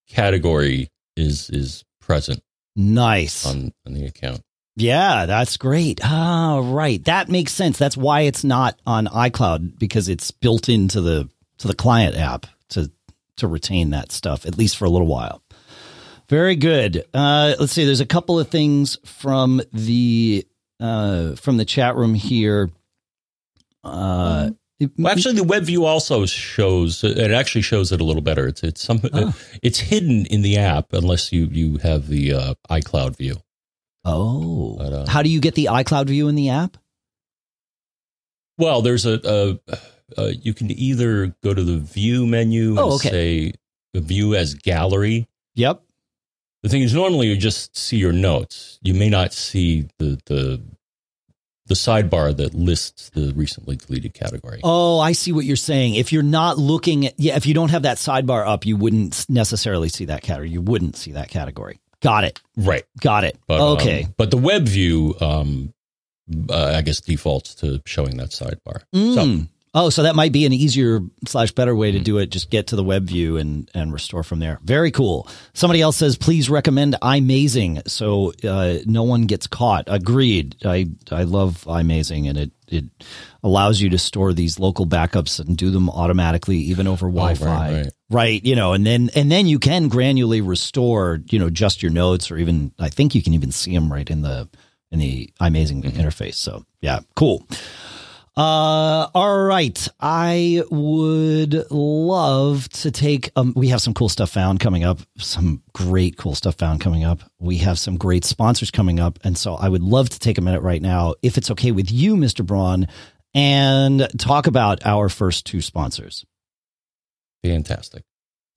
category 0.09 0.89
is 1.15 1.49
is 1.49 1.83
present. 2.01 2.41
Nice. 2.75 3.45
On 3.45 3.71
on 3.85 3.93
the 3.93 4.05
account. 4.05 4.41
Yeah, 4.75 5.25
that's 5.25 5.57
great. 5.57 6.01
Ah, 6.03 6.61
right. 6.63 7.03
That 7.05 7.29
makes 7.29 7.53
sense. 7.53 7.77
That's 7.77 7.95
why 7.95 8.21
it's 8.21 8.43
not 8.43 8.79
on 8.85 9.07
iCloud 9.07 9.79
because 9.79 10.09
it's 10.09 10.31
built 10.31 10.67
into 10.67 11.01
the 11.01 11.29
to 11.59 11.67
the 11.67 11.75
client 11.75 12.17
app 12.17 12.45
to 12.69 12.91
to 13.37 13.47
retain 13.47 13.91
that 13.91 14.11
stuff 14.11 14.45
at 14.45 14.57
least 14.57 14.77
for 14.77 14.85
a 14.85 14.89
little 14.89 15.07
while. 15.07 15.41
Very 16.27 16.55
good. 16.55 17.05
Uh, 17.13 17.55
let's 17.59 17.71
see. 17.71 17.85
There's 17.85 18.01
a 18.01 18.05
couple 18.05 18.39
of 18.39 18.49
things 18.49 18.97
from 19.05 19.61
the 19.71 20.45
uh, 20.79 21.35
from 21.35 21.57
the 21.57 21.65
chat 21.65 21.95
room 21.95 22.13
here. 22.13 22.69
Uh, 23.83 24.49
well, 24.97 25.13
actually, 25.13 25.35
the 25.35 25.43
web 25.43 25.63
view 25.63 25.85
also 25.85 26.25
shows 26.25 27.03
it. 27.03 27.31
Actually, 27.31 27.61
shows 27.61 27.93
it 27.93 28.01
a 28.01 28.03
little 28.03 28.23
better. 28.23 28.47
It's 28.47 28.63
it's 28.63 28.81
some 28.81 28.99
oh. 29.13 29.33
it's 29.61 29.79
hidden 29.79 30.25
in 30.25 30.41
the 30.41 30.57
app 30.57 30.91
unless 30.91 31.31
you 31.31 31.45
you 31.45 31.77
have 31.77 32.07
the 32.07 32.33
uh, 32.33 32.53
iCloud 32.69 33.15
view. 33.15 33.37
Oh, 34.05 34.75
but, 34.77 34.93
uh, 34.93 35.05
how 35.07 35.23
do 35.23 35.29
you 35.29 35.39
get 35.39 35.55
the 35.55 35.65
iCloud 35.65 36.07
view 36.07 36.27
in 36.27 36.35
the 36.35 36.49
app? 36.49 36.77
Well, 38.57 38.81
there's 38.81 39.05
a, 39.05 39.59
a, 40.17 40.31
you 40.31 40.53
can 40.53 40.71
either 40.71 41.35
go 41.43 41.53
to 41.53 41.63
the 41.63 41.77
view 41.77 42.25
menu 42.25 42.69
and 42.69 42.79
oh, 42.79 42.95
okay. 42.95 43.09
say 43.09 43.53
the 43.93 44.01
view 44.01 44.35
as 44.35 44.53
gallery. 44.53 45.27
Yep. 45.55 45.81
The 46.63 46.69
thing 46.69 46.81
is, 46.81 46.93
normally 46.93 47.27
you 47.27 47.37
just 47.37 47.75
see 47.75 47.97
your 47.97 48.13
notes. 48.13 48.79
You 48.81 48.93
may 48.93 49.09
not 49.09 49.33
see 49.33 49.87
the 49.99 50.19
the 50.25 50.61
the 51.67 51.75
sidebar 51.75 52.35
that 52.37 52.53
lists 52.53 53.09
the 53.09 53.33
recently 53.33 53.75
deleted 53.75 54.13
category. 54.13 54.61
Oh, 54.63 54.99
I 54.99 55.13
see 55.13 55.31
what 55.31 55.45
you're 55.45 55.55
saying. 55.55 55.95
If 55.95 56.11
you're 56.11 56.23
not 56.23 56.57
looking 56.57 57.07
at, 57.07 57.19
yeah, 57.19 57.35
if 57.35 57.45
you 57.45 57.53
don't 57.53 57.71
have 57.71 57.83
that 57.83 57.97
sidebar 57.97 58.47
up, 58.47 58.65
you 58.65 58.77
wouldn't 58.77 59.25
necessarily 59.29 59.89
see 59.89 60.05
that 60.05 60.21
category. 60.21 60.51
You 60.51 60.61
wouldn't 60.61 60.95
see 60.95 61.13
that 61.13 61.29
category. 61.29 61.79
Got 62.05 62.23
it. 62.23 62.39
Right. 62.55 62.83
Got 63.01 63.23
it. 63.23 63.37
But, 63.47 63.59
okay. 63.73 64.03
Um, 64.03 64.13
but 64.15 64.29
the 64.31 64.37
web 64.37 64.67
view, 64.67 65.15
um, 65.19 65.73
uh, 66.49 66.73
I 66.77 66.81
guess, 66.81 67.01
defaults 67.01 67.55
to 67.55 67.81
showing 67.85 68.17
that 68.17 68.29
sidebar. 68.29 68.81
Mm, 68.93 69.15
so, 69.15 69.47
Oh, 69.77 69.89
so 69.89 70.03
that 70.03 70.15
might 70.15 70.31
be 70.31 70.45
an 70.45 70.53
easier 70.53 71.01
slash 71.27 71.51
better 71.51 71.75
way 71.75 71.91
to 71.91 71.99
do 71.99 72.17
it. 72.19 72.27
Just 72.27 72.49
get 72.49 72.67
to 72.67 72.77
the 72.77 72.83
web 72.83 73.03
view 73.07 73.35
and, 73.35 73.69
and 73.73 73.91
restore 73.91 74.23
from 74.23 74.39
there. 74.39 74.57
Very 74.63 74.89
cool. 74.89 75.27
Somebody 75.53 75.81
else 75.81 75.97
says, 75.97 76.15
please 76.15 76.49
recommend 76.49 76.95
iMazing 77.01 77.85
so 77.89 78.31
uh, 78.47 78.77
no 78.85 79.03
one 79.03 79.23
gets 79.23 79.47
caught. 79.47 79.83
Agreed. 79.87 80.55
I, 80.63 80.85
I 81.11 81.23
love 81.23 81.65
iMazing 81.65 82.29
and 82.29 82.37
it, 82.37 82.51
it 82.69 82.85
allows 83.43 83.81
you 83.81 83.89
to 83.89 83.97
store 83.97 84.31
these 84.31 84.59
local 84.59 84.87
backups 84.87 85.45
and 85.45 85.57
do 85.57 85.69
them 85.71 85.89
automatically, 85.89 86.57
even 86.57 86.87
over 86.87 87.07
Wi-Fi. 87.07 87.45
right, 87.45 87.83
right. 87.83 87.93
Right, 88.09 88.43
you 88.45 88.55
know, 88.55 88.73
and 88.73 88.85
then 88.85 89.09
and 89.15 89.31
then 89.31 89.47
you 89.47 89.57
can 89.57 89.89
granularly 89.89 90.47
restore, 90.47 91.21
you 91.29 91.39
know, 91.39 91.49
just 91.49 91.81
your 91.81 91.91
notes, 91.91 92.29
or 92.29 92.37
even 92.37 92.71
I 92.77 92.89
think 92.89 93.15
you 93.15 93.23
can 93.23 93.33
even 93.33 93.51
see 93.51 93.73
them 93.73 93.91
right 93.91 94.07
in 94.07 94.21
the 94.21 94.47
in 94.91 94.99
the 94.99 95.33
iMazing 95.41 95.83
interface. 95.83 96.35
So 96.35 96.65
yeah, 96.81 96.99
cool. 97.15 97.47
Uh, 98.37 99.07
all 99.15 99.43
right. 99.45 99.87
I 100.01 100.61
would 100.69 101.71
love 101.71 102.67
to 102.69 102.91
take, 102.91 103.31
um, 103.37 103.53
we 103.55 103.69
have 103.69 103.81
some 103.81 103.93
cool 103.93 104.09
stuff 104.09 104.29
found 104.29 104.59
coming 104.59 104.83
up, 104.83 104.99
some 105.17 105.63
great 105.73 106.17
cool 106.17 106.35
stuff 106.35 106.55
found 106.55 106.81
coming 106.81 107.05
up. 107.05 107.21
We 107.39 107.57
have 107.59 107.79
some 107.79 107.95
great 107.95 108.25
sponsors 108.25 108.71
coming 108.71 108.99
up. 108.99 109.19
And 109.23 109.37
so 109.37 109.55
I 109.55 109.69
would 109.69 109.83
love 109.83 110.09
to 110.09 110.19
take 110.19 110.37
a 110.37 110.41
minute 110.41 110.61
right 110.61 110.81
now, 110.81 111.15
if 111.21 111.37
it's 111.37 111.49
okay 111.51 111.71
with 111.71 111.89
you, 111.91 112.17
Mr. 112.17 112.45
Braun, 112.45 112.87
and 113.33 114.05
talk 114.19 114.47
about 114.47 114.85
our 114.85 115.07
first 115.07 115.45
two 115.45 115.61
sponsors. 115.61 116.25
Fantastic. 117.49 118.03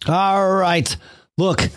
All 0.06 0.54
right. 0.54 0.96
Look, 1.36 1.68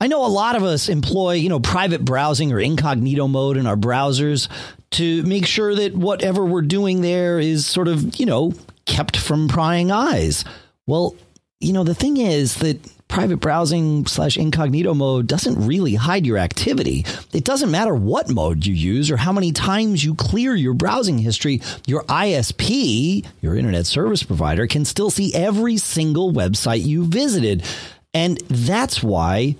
I 0.00 0.08
know 0.08 0.24
a 0.24 0.28
lot 0.28 0.56
of 0.56 0.62
us 0.62 0.88
employ, 0.88 1.34
you 1.34 1.48
know, 1.48 1.60
private 1.60 2.04
browsing 2.04 2.52
or 2.52 2.60
incognito 2.60 3.28
mode 3.28 3.56
in 3.56 3.66
our 3.66 3.76
browsers 3.76 4.48
to 4.92 5.22
make 5.22 5.46
sure 5.46 5.74
that 5.74 5.96
whatever 5.96 6.44
we're 6.44 6.62
doing 6.62 7.00
there 7.00 7.38
is 7.38 7.66
sort 7.66 7.88
of, 7.88 8.16
you 8.20 8.26
know, 8.26 8.52
kept 8.84 9.16
from 9.16 9.48
prying 9.48 9.90
eyes. 9.90 10.44
Well, 10.86 11.16
you 11.60 11.72
know, 11.72 11.84
the 11.84 11.94
thing 11.94 12.18
is 12.18 12.56
that 12.56 12.78
private 13.08 13.38
browsing 13.38 14.06
slash 14.06 14.36
incognito 14.36 14.92
mode 14.94 15.26
doesn't 15.26 15.66
really 15.66 15.94
hide 15.94 16.26
your 16.26 16.38
activity. 16.38 17.04
It 17.32 17.44
doesn't 17.44 17.70
matter 17.70 17.94
what 17.94 18.28
mode 18.28 18.66
you 18.66 18.74
use 18.74 19.10
or 19.10 19.16
how 19.16 19.32
many 19.32 19.52
times 19.52 20.04
you 20.04 20.14
clear 20.14 20.54
your 20.54 20.74
browsing 20.74 21.18
history. 21.18 21.62
Your 21.86 22.02
ISP, 22.04 23.24
your 23.40 23.56
internet 23.56 23.86
service 23.86 24.22
provider, 24.22 24.66
can 24.66 24.84
still 24.84 25.10
see 25.10 25.34
every 25.34 25.76
single 25.76 26.32
website 26.32 26.84
you 26.84 27.04
visited. 27.06 27.64
And 28.12 28.38
that's 28.48 29.02
why, 29.02 29.56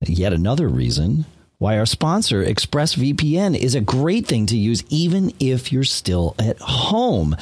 yet 0.00 0.32
another 0.32 0.68
reason, 0.68 1.24
why 1.58 1.78
our 1.78 1.86
sponsor, 1.86 2.44
ExpressVPN, 2.44 3.56
is 3.56 3.74
a 3.74 3.80
great 3.80 4.26
thing 4.26 4.46
to 4.46 4.56
use 4.56 4.84
even 4.90 5.32
if 5.40 5.72
you're 5.72 5.84
still 5.84 6.34
at 6.38 6.58
home. 6.58 7.36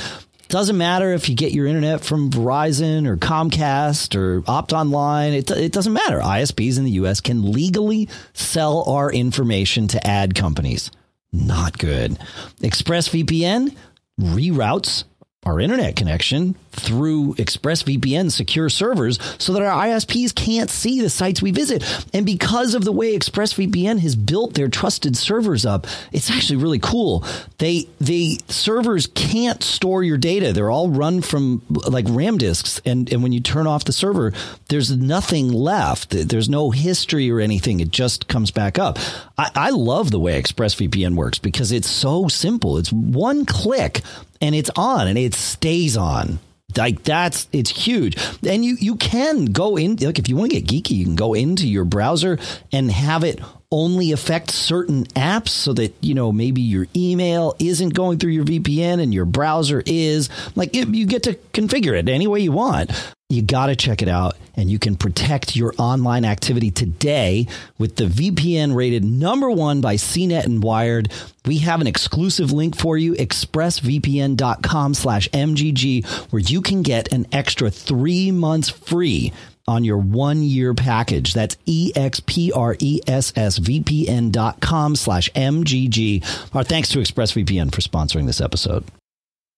Doesn't 0.52 0.76
matter 0.76 1.14
if 1.14 1.30
you 1.30 1.34
get 1.34 1.52
your 1.52 1.66
internet 1.66 2.04
from 2.04 2.28
Verizon 2.28 3.06
or 3.06 3.16
Comcast 3.16 4.14
or 4.14 4.42
Opt 4.46 4.74
Online. 4.74 5.32
It, 5.32 5.50
it 5.50 5.72
doesn't 5.72 5.94
matter. 5.94 6.18
ISPs 6.18 6.76
in 6.76 6.84
the 6.84 6.90
US 6.90 7.22
can 7.22 7.52
legally 7.52 8.10
sell 8.34 8.84
our 8.86 9.10
information 9.10 9.88
to 9.88 10.06
ad 10.06 10.34
companies. 10.34 10.90
Not 11.32 11.78
good. 11.78 12.18
ExpressVPN 12.60 13.74
reroutes 14.20 15.04
our 15.46 15.58
internet 15.58 15.96
connection 15.96 16.54
through 16.72 17.35
ExpressVPN 17.35 18.32
secure 18.32 18.68
servers 18.68 19.18
so 19.38 19.52
that 19.52 19.62
our 19.62 19.87
ISPs 19.87 20.35
can't 20.35 20.70
see 20.70 21.00
the 21.00 21.11
sites 21.11 21.42
we 21.42 21.50
visit. 21.50 21.85
And 22.12 22.26
because 22.26 22.74
of 22.74 22.85
the 22.85 22.92
way 22.92 23.16
ExpressVPN 23.16 24.00
has 24.00 24.16
built 24.16 24.54
their 24.54 24.68
trusted 24.68 25.16
servers 25.16 25.64
up, 25.64 25.87
it's 26.12 26.30
actually 26.30 26.56
really 26.56 26.78
cool. 26.78 27.24
They 27.58 27.88
the 28.00 28.40
servers 28.48 29.06
can't 29.06 29.62
store 29.62 30.02
your 30.02 30.16
data. 30.16 30.52
They're 30.52 30.70
all 30.70 30.90
run 30.90 31.22
from 31.22 31.62
like 31.68 32.06
RAM 32.08 32.38
disks 32.38 32.80
and 32.85 33.12
and 33.12 33.22
when 33.22 33.32
you 33.32 33.40
turn 33.40 33.66
off 33.66 33.85
the 33.85 33.92
server, 33.92 34.32
there's 34.68 34.90
nothing 34.90 35.52
left. 35.52 36.11
There's 36.11 36.48
no 36.48 36.70
history 36.70 37.30
or 37.30 37.40
anything. 37.40 37.80
It 37.80 37.90
just 37.90 38.28
comes 38.28 38.50
back 38.50 38.78
up. 38.78 38.98
I, 39.37 39.50
I 39.54 39.70
love 39.70 40.11
the 40.11 40.20
way 40.20 40.40
ExpressVPN 40.40 41.14
works 41.14 41.38
because 41.38 41.72
it's 41.72 41.88
so 41.88 42.28
simple. 42.28 42.78
It's 42.78 42.92
one 42.92 43.44
click 43.44 44.00
and 44.40 44.54
it's 44.54 44.70
on 44.76 45.08
and 45.08 45.18
it 45.18 45.35
stays 45.35 45.96
on. 45.96 46.38
Like 46.76 47.02
that's 47.02 47.48
it's 47.52 47.70
huge. 47.70 48.16
And 48.46 48.64
you 48.64 48.76
you 48.78 48.96
can 48.96 49.46
go 49.46 49.76
in 49.76 49.96
like 49.96 50.18
if 50.18 50.28
you 50.28 50.37
want 50.37 50.52
to 50.52 50.61
get 50.61 50.66
geeky, 50.66 50.96
you 50.96 51.04
can 51.04 51.16
go 51.16 51.35
into 51.35 51.68
your 51.68 51.85
browser 51.85 52.38
and 52.72 52.90
have 52.90 53.24
it 53.24 53.40
only 53.70 54.12
affect 54.12 54.50
certain 54.50 55.04
apps 55.06 55.48
so 55.48 55.72
that 55.72 55.94
you 56.00 56.14
know 56.14 56.30
maybe 56.30 56.61
your 56.61 56.87
email 56.94 57.56
isn't 57.58 57.94
going 57.94 58.18
through 58.18 58.30
your 58.30 58.44
VPN 58.44 59.02
and 59.02 59.14
your 59.14 59.24
browser 59.24 59.82
is 59.87 60.28
like 60.54 60.76
it, 60.76 60.88
you 60.88 61.06
get 61.06 61.22
to 61.24 61.35
configure 61.54 61.98
it 61.98 62.08
any 62.08 62.26
way 62.26 62.40
you 62.40 62.52
want. 62.52 62.90
You 63.33 63.40
got 63.40 63.66
to 63.66 63.77
check 63.77 64.03
it 64.03 64.09
out 64.09 64.37
and 64.57 64.71
you 64.71 64.79
can 64.79 64.97
protect 64.97 65.57
your 65.57 65.73
online 65.79 66.27
activity 66.27 66.71
today 66.71 67.47
with 67.79 67.97
the 67.97 68.05
VPN 68.05 68.75
rated 68.75 69.05
number 69.05 69.51
1 69.51 69.81
by 69.81 69.95
CNET 69.95 70.45
and 70.45 70.62
Wired. 70.62 71.11
We 71.47 71.57
have 71.59 71.81
an 71.81 71.87
exclusive 71.87 72.53
link 72.53 72.77
for 72.77 72.99
you 72.99 73.14
expressvpn.com/mgg 73.14 76.07
where 76.31 76.42
you 76.42 76.61
can 76.61 76.83
get 76.83 77.11
an 77.12 77.27
extra 77.33 77.71
3 77.71 78.31
months 78.33 78.68
free 78.68 79.33
on 79.66 79.83
your 79.85 79.97
one 79.97 80.42
year 80.42 80.75
package. 80.75 81.33
That's 81.33 81.57
E-X-P-R-E-S-S-V-P-N 81.64 84.31
dot 84.31 84.61
com 84.61 84.95
slash 84.95 85.31
M-G-G. 85.35 86.23
Our 86.53 86.64
thanks 86.64 86.90
to 86.90 86.99
ExpressVPN 86.99 87.75
for 87.75 87.81
sponsoring 87.81 88.27
this 88.27 88.42
episode. 88.42 88.85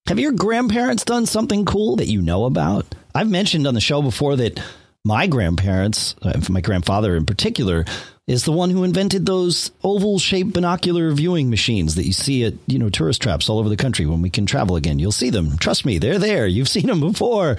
Have 0.07 0.19
your 0.19 0.33
grandparents 0.33 1.03
done 1.03 1.25
something 1.25 1.64
cool 1.64 1.97
that 1.97 2.09
you 2.09 2.21
know 2.21 2.45
about? 2.45 2.95
I've 3.14 3.31
mentioned 3.31 3.67
on 3.67 3.73
the 3.73 3.81
show 3.81 4.03
before 4.03 4.37
that 4.37 4.62
my 5.03 5.27
grandparents, 5.27 6.14
uh, 6.21 6.38
my 6.51 6.61
grandfather 6.61 7.17
in 7.17 7.25
particular, 7.25 7.87
is 8.27 8.45
the 8.45 8.53
one 8.53 8.69
who 8.69 8.85
invented 8.85 9.25
those 9.25 9.71
oval 9.83 10.19
shaped 10.19 10.53
binocular 10.53 11.11
viewing 11.12 11.49
machines 11.49 11.95
that 11.95 12.05
you 12.05 12.12
see 12.12 12.45
at, 12.45 12.53
you 12.67 12.79
know, 12.79 12.90
tourist 12.90 13.23
traps 13.23 13.49
all 13.49 13.59
over 13.59 13.71
the 13.71 13.79
country 13.79 14.05
when 14.05 14.21
we 14.21 14.29
can 14.29 14.45
travel 14.45 14.77
again. 14.77 14.99
You'll 14.99 15.11
see 15.11 15.31
them. 15.31 15.57
Trust 15.57 15.87
me, 15.87 15.97
they're 15.97 16.19
there. 16.19 16.47
You've 16.47 16.69
seen 16.69 16.87
them 16.88 17.01
before. 17.01 17.57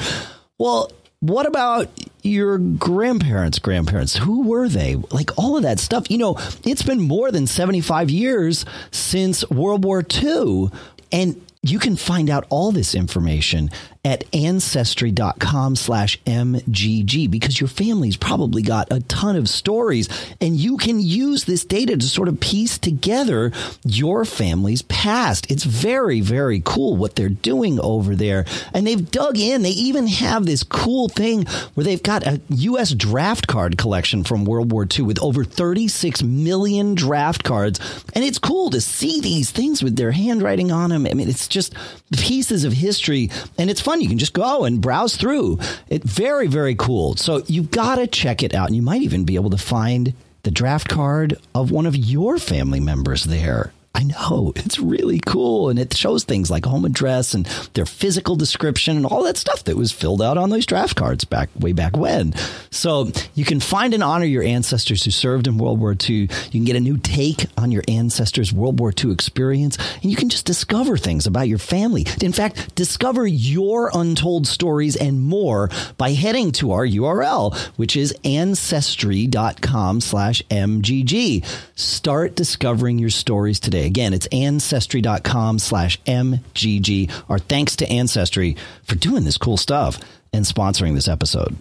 Well, 0.60 0.92
what 1.22 1.48
about 1.48 1.90
your 2.22 2.60
grandparents' 2.60 3.58
grandparents? 3.58 4.18
Who 4.18 4.48
were 4.48 4.70
they? 4.70 4.98
Like 5.10 5.36
all 5.36 5.58
of 5.58 5.64
that 5.64 5.80
stuff. 5.80 6.12
You 6.12 6.20
know, 6.20 6.38
it's 6.64 6.84
been 6.84 7.02
more 7.02 7.32
than 7.32 7.48
75 7.48 8.12
years 8.12 8.66
since 8.92 9.50
World 9.50 9.84
War 9.84 10.06
II. 10.22 10.70
And 11.12 11.42
you 11.72 11.80
can 11.80 11.96
find 11.96 12.30
out 12.30 12.46
all 12.50 12.72
this 12.72 12.94
information 12.94 13.70
at 14.06 14.24
ancestry.com 14.34 15.76
slash 15.76 16.22
mgg 16.24 17.30
because 17.30 17.60
your 17.60 17.68
family's 17.68 18.16
probably 18.16 18.62
got 18.62 18.88
a 18.92 19.02
ton 19.02 19.36
of 19.36 19.50
stories 19.50 20.08
and 20.40 20.56
you 20.56 20.78
can 20.78 21.00
use 21.00 21.46
this 21.46 21.66
data 21.66 21.98
to 21.98 22.08
sort 22.08 22.28
of 22.28 22.40
piece 22.40 22.78
together 22.78 23.52
your 23.84 24.24
family's 24.24 24.84
past. 24.84 25.50
It's 25.50 25.64
very 25.64 26.22
very 26.22 26.62
cool 26.64 26.96
what 26.96 27.16
they're 27.16 27.30
doing 27.30 27.80
over 27.80 28.16
there. 28.16 28.46
And 28.74 28.86
they've 28.86 29.10
dug 29.12 29.38
in. 29.38 29.64
They 29.64 29.72
even 29.72 30.08
have 30.08 30.46
this 30.46 30.64
cool 30.64 31.10
thing 31.10 31.46
where 31.74 31.84
they've 31.84 32.02
got 32.02 32.26
a 32.28 32.40
us 32.50 32.92
draft 32.94 33.48
card 33.48 33.78
collection 33.78 34.24
from 34.24 34.46
world 34.46 34.72
war 34.72 34.88
ii 34.98 35.04
with 35.04 35.22
over 35.22 35.44
36 35.44 36.22
million 36.22 36.94
draft 36.94 37.44
cards. 37.44 37.80
And 38.14 38.24
it's 38.24 38.38
cool 38.38 38.70
to 38.70 38.82
see 38.82 39.20
these 39.20 39.50
things 39.50 39.82
with 39.82 39.96
their 39.96 40.12
handwriting 40.12 40.72
on 40.72 40.92
them 40.92 41.08
i 41.10 41.14
mean 41.14 41.30
it's 41.30 41.48
just 41.48 41.74
pieces 42.12 42.64
of 42.64 42.74
history. 42.74 43.30
And 43.58 43.70
it's 43.70 43.82
fun 43.82 43.95
you 44.02 44.10
can 44.10 44.18
just 44.18 44.34
go 44.34 44.64
and 44.66 44.82
browse 44.82 45.16
through. 45.16 45.60
It 45.90 46.04
very 46.04 46.48
very 46.48 46.76
cool. 46.76 47.16
So 47.16 47.44
you've 47.48 47.72
got 47.72 47.96
to 47.96 48.08
check 48.08 48.44
it 48.44 48.54
out 48.54 48.68
and 48.68 48.76
you 48.76 48.82
might 48.82 49.02
even 49.02 49.26
be 49.26 49.36
able 49.36 49.50
to 49.52 49.58
find 49.58 50.14
the 50.44 50.52
draft 50.52 50.88
card 50.88 51.38
of 51.54 51.72
one 51.72 51.86
of 51.86 51.96
your 51.96 52.38
family 52.38 52.80
members 52.80 53.24
there 53.24 53.74
I 53.96 54.04
know 54.04 54.52
it's 54.58 54.78
really 54.78 55.22
cool, 55.26 55.70
and 55.70 55.80
it 55.80 55.96
shows 55.96 56.26
things 56.26 56.52
like 56.52 56.66
home 56.66 56.84
address 56.84 57.34
and 57.34 57.46
their 57.76 57.86
physical 57.86 58.36
description 58.36 58.98
and 58.98 59.06
all 59.06 59.24
that 59.24 59.38
stuff 59.38 59.64
that 59.64 59.78
was 59.78 59.94
filled 59.94 60.22
out 60.22 60.38
on 60.38 60.50
those 60.50 60.66
draft 60.66 60.98
cards 60.98 61.24
back 61.24 61.50
way 61.58 61.72
back 61.72 61.96
when. 61.96 62.34
So 62.72 63.10
you 63.36 63.46
can 63.46 63.62
find 63.62 63.94
and 63.94 64.04
honor 64.04 64.26
your 64.26 64.44
ancestors 64.44 65.06
who 65.06 65.12
served 65.12 65.48
in 65.48 65.58
World 65.58 65.80
War 65.80 65.96
II. 65.98 66.24
You 66.24 66.28
can 66.52 66.66
get 66.66 66.76
a 66.76 66.82
new 66.82 66.98
take 66.98 67.46
on 67.58 67.72
your 67.72 67.84
ancestors' 67.88 68.52
World 68.52 68.82
War 68.82 68.92
II 68.92 69.14
experience, 69.14 69.78
and 69.78 70.12
you 70.12 70.18
can 70.18 70.28
just 70.28 70.46
discover 70.46 70.98
things 70.98 71.26
about 71.26 71.48
your 71.48 71.58
family. 71.58 72.06
In 72.22 72.34
fact, 72.34 72.76
discover 72.76 73.26
your 73.26 73.92
untold 73.94 74.46
stories 74.46 74.98
and 74.98 75.22
more 75.22 75.70
by 75.98 76.12
heading 76.12 76.52
to 76.54 76.74
our 76.74 76.86
URL, 76.86 77.58
which 77.78 77.96
is 77.96 78.14
ancestry.com 78.26 80.02
slash 80.02 80.44
MGG. 80.52 81.46
Start 81.76 82.36
discovering 82.36 83.00
your 83.00 83.10
stories 83.10 83.58
today. 83.58 83.85
Again, 83.86 84.14
it's 84.14 84.28
ancestry.com 84.28 85.60
slash 85.60 86.02
MGG. 86.04 87.12
Our 87.30 87.40
thanks 87.40 87.76
to 87.78 87.88
Ancestry 87.88 88.58
for 88.84 88.96
doing 88.96 89.24
this 89.24 89.38
cool 89.38 89.58
stuff 89.58 90.00
and 90.34 90.46
sponsoring 90.46 90.96
this 90.96 91.08
episode. 91.08 91.56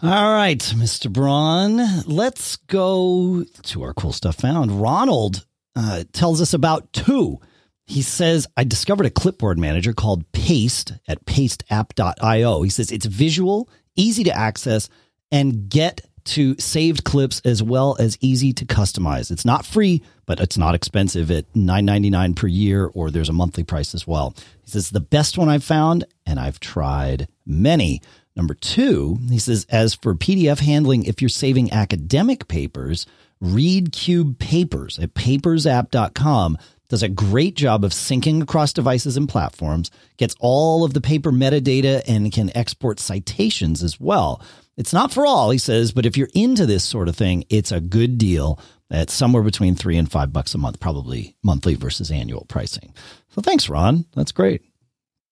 All 0.00 0.32
right, 0.32 0.60
Mr. 0.60 1.12
Braun, 1.12 1.80
let's 2.06 2.56
go 2.56 3.44
to 3.62 3.82
our 3.82 3.92
cool 3.94 4.12
stuff 4.12 4.36
found. 4.36 4.80
Ronald 4.80 5.44
uh, 5.74 6.04
tells 6.12 6.40
us 6.40 6.54
about 6.54 6.92
two 6.92 7.40
he 7.88 8.02
says, 8.02 8.46
I 8.54 8.64
discovered 8.64 9.06
a 9.06 9.10
clipboard 9.10 9.58
manager 9.58 9.94
called 9.94 10.30
Paste 10.32 10.92
at 11.08 11.24
pasteapp.io. 11.24 12.60
He 12.60 12.68
says 12.68 12.92
it's 12.92 13.06
visual, 13.06 13.70
easy 13.96 14.24
to 14.24 14.36
access, 14.36 14.90
and 15.32 15.70
get 15.70 16.02
to 16.28 16.56
saved 16.58 17.04
clips 17.04 17.40
as 17.44 17.62
well 17.62 17.96
as 17.98 18.18
easy 18.20 18.52
to 18.54 18.64
customize. 18.64 19.30
It's 19.30 19.44
not 19.44 19.66
free, 19.66 20.02
but 20.26 20.40
it's 20.40 20.58
not 20.58 20.74
expensive 20.74 21.30
at 21.30 21.52
$9.99 21.54 22.36
per 22.36 22.46
year, 22.46 22.86
or 22.86 23.10
there's 23.10 23.28
a 23.28 23.34
monthly 23.34 23.64
price 23.64 23.94
as 23.94 24.06
well. 24.06 24.34
He 24.64 24.70
says, 24.70 24.90
the 24.90 25.00
best 25.00 25.38
one 25.38 25.48
I've 25.48 25.64
found, 25.64 26.04
and 26.26 26.38
I've 26.38 26.60
tried 26.60 27.28
many. 27.46 28.02
Number 28.36 28.54
two, 28.54 29.18
he 29.28 29.38
says, 29.38 29.66
as 29.70 29.94
for 29.94 30.14
PDF 30.14 30.60
handling, 30.60 31.04
if 31.04 31.20
you're 31.20 31.28
saving 31.28 31.72
academic 31.72 32.46
papers, 32.46 33.06
ReadCube 33.42 34.38
Papers 34.38 34.98
at 34.98 35.14
papersapp.com 35.14 36.58
does 36.88 37.02
a 37.02 37.08
great 37.08 37.54
job 37.54 37.84
of 37.84 37.92
syncing 37.92 38.42
across 38.42 38.72
devices 38.72 39.16
and 39.16 39.28
platforms, 39.28 39.90
gets 40.16 40.34
all 40.40 40.84
of 40.84 40.94
the 40.94 41.00
paper 41.00 41.30
metadata, 41.30 42.02
and 42.08 42.32
can 42.32 42.56
export 42.56 42.98
citations 42.98 43.82
as 43.82 44.00
well. 44.00 44.40
It's 44.78 44.92
not 44.92 45.12
for 45.12 45.26
all, 45.26 45.50
he 45.50 45.58
says, 45.58 45.90
but 45.90 46.06
if 46.06 46.16
you're 46.16 46.28
into 46.34 46.64
this 46.64 46.84
sort 46.84 47.08
of 47.08 47.16
thing, 47.16 47.44
it's 47.50 47.72
a 47.72 47.80
good 47.80 48.16
deal 48.16 48.60
at 48.92 49.10
somewhere 49.10 49.42
between 49.42 49.74
three 49.74 49.96
and 49.98 50.10
five 50.10 50.32
bucks 50.32 50.54
a 50.54 50.58
month, 50.58 50.78
probably 50.78 51.36
monthly 51.42 51.74
versus 51.74 52.12
annual 52.12 52.46
pricing. 52.48 52.94
So 53.30 53.42
thanks, 53.42 53.68
Ron. 53.68 54.06
That's 54.14 54.30
great. 54.30 54.62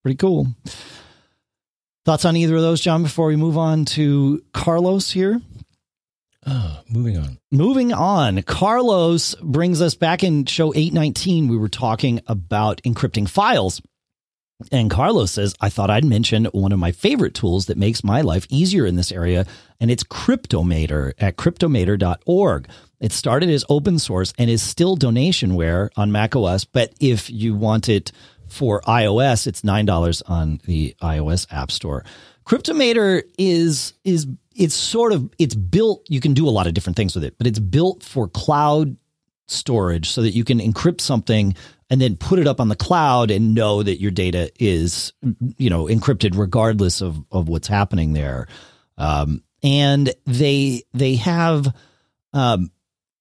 Pretty 0.02 0.16
cool. 0.16 0.48
Thoughts 2.04 2.24
on 2.24 2.36
either 2.36 2.56
of 2.56 2.62
those, 2.62 2.80
John, 2.80 3.04
before 3.04 3.28
we 3.28 3.36
move 3.36 3.56
on 3.56 3.84
to 3.86 4.42
Carlos 4.52 5.12
here? 5.12 5.40
Ah, 6.44 6.82
moving 6.88 7.16
on. 7.16 7.38
Moving 7.52 7.92
on. 7.92 8.42
Carlos 8.42 9.36
brings 9.36 9.80
us 9.80 9.94
back 9.94 10.24
in 10.24 10.44
show 10.46 10.74
819. 10.74 11.46
We 11.46 11.56
were 11.56 11.68
talking 11.68 12.20
about 12.26 12.82
encrypting 12.82 13.28
files. 13.28 13.80
And 14.72 14.90
Carlos 14.90 15.30
says, 15.30 15.54
I 15.60 15.68
thought 15.68 15.90
I'd 15.90 16.04
mention 16.04 16.46
one 16.46 16.72
of 16.72 16.78
my 16.78 16.90
favorite 16.92 17.34
tools 17.34 17.66
that 17.66 17.76
makes 17.76 18.02
my 18.02 18.22
life 18.22 18.46
easier 18.48 18.86
in 18.86 18.96
this 18.96 19.12
area, 19.12 19.46
and 19.80 19.90
it's 19.90 20.02
Cryptomator 20.02 21.12
at 21.18 21.36
cryptomator.org. 21.36 22.68
It 22.98 23.12
started 23.12 23.50
as 23.50 23.64
open 23.68 23.98
source 23.98 24.32
and 24.38 24.48
is 24.48 24.62
still 24.62 24.96
donationware 24.96 25.90
on 25.96 26.10
macOS, 26.10 26.64
but 26.64 26.94
if 27.00 27.28
you 27.28 27.54
want 27.54 27.90
it 27.90 28.12
for 28.48 28.80
iOS, 28.82 29.46
it's 29.46 29.60
$9 29.60 30.22
on 30.26 30.60
the 30.64 30.96
iOS 31.02 31.46
App 31.52 31.70
Store. 31.70 32.04
Cryptomator 32.46 33.22
is 33.36 33.92
is 34.04 34.26
it's 34.54 34.74
sort 34.74 35.12
of 35.12 35.28
it's 35.38 35.54
built 35.54 36.06
you 36.08 36.20
can 36.20 36.32
do 36.32 36.48
a 36.48 36.50
lot 36.50 36.66
of 36.68 36.74
different 36.74 36.96
things 36.96 37.14
with 37.14 37.24
it, 37.24 37.36
but 37.38 37.46
it's 37.46 37.58
built 37.58 38.04
for 38.04 38.28
cloud 38.28 38.96
storage 39.48 40.10
so 40.10 40.22
that 40.22 40.30
you 40.30 40.44
can 40.44 40.58
encrypt 40.60 41.00
something 41.00 41.54
and 41.90 42.00
then 42.00 42.16
put 42.16 42.38
it 42.38 42.46
up 42.46 42.60
on 42.60 42.68
the 42.68 42.76
cloud 42.76 43.30
and 43.30 43.54
know 43.54 43.82
that 43.82 44.00
your 44.00 44.10
data 44.10 44.50
is 44.58 45.12
you 45.56 45.70
know 45.70 45.84
encrypted 45.84 46.36
regardless 46.36 47.00
of 47.00 47.24
of 47.30 47.48
what's 47.48 47.68
happening 47.68 48.12
there. 48.12 48.48
Um, 48.98 49.42
and 49.62 50.12
they 50.26 50.82
they 50.94 51.16
have 51.16 51.74
um, 52.32 52.70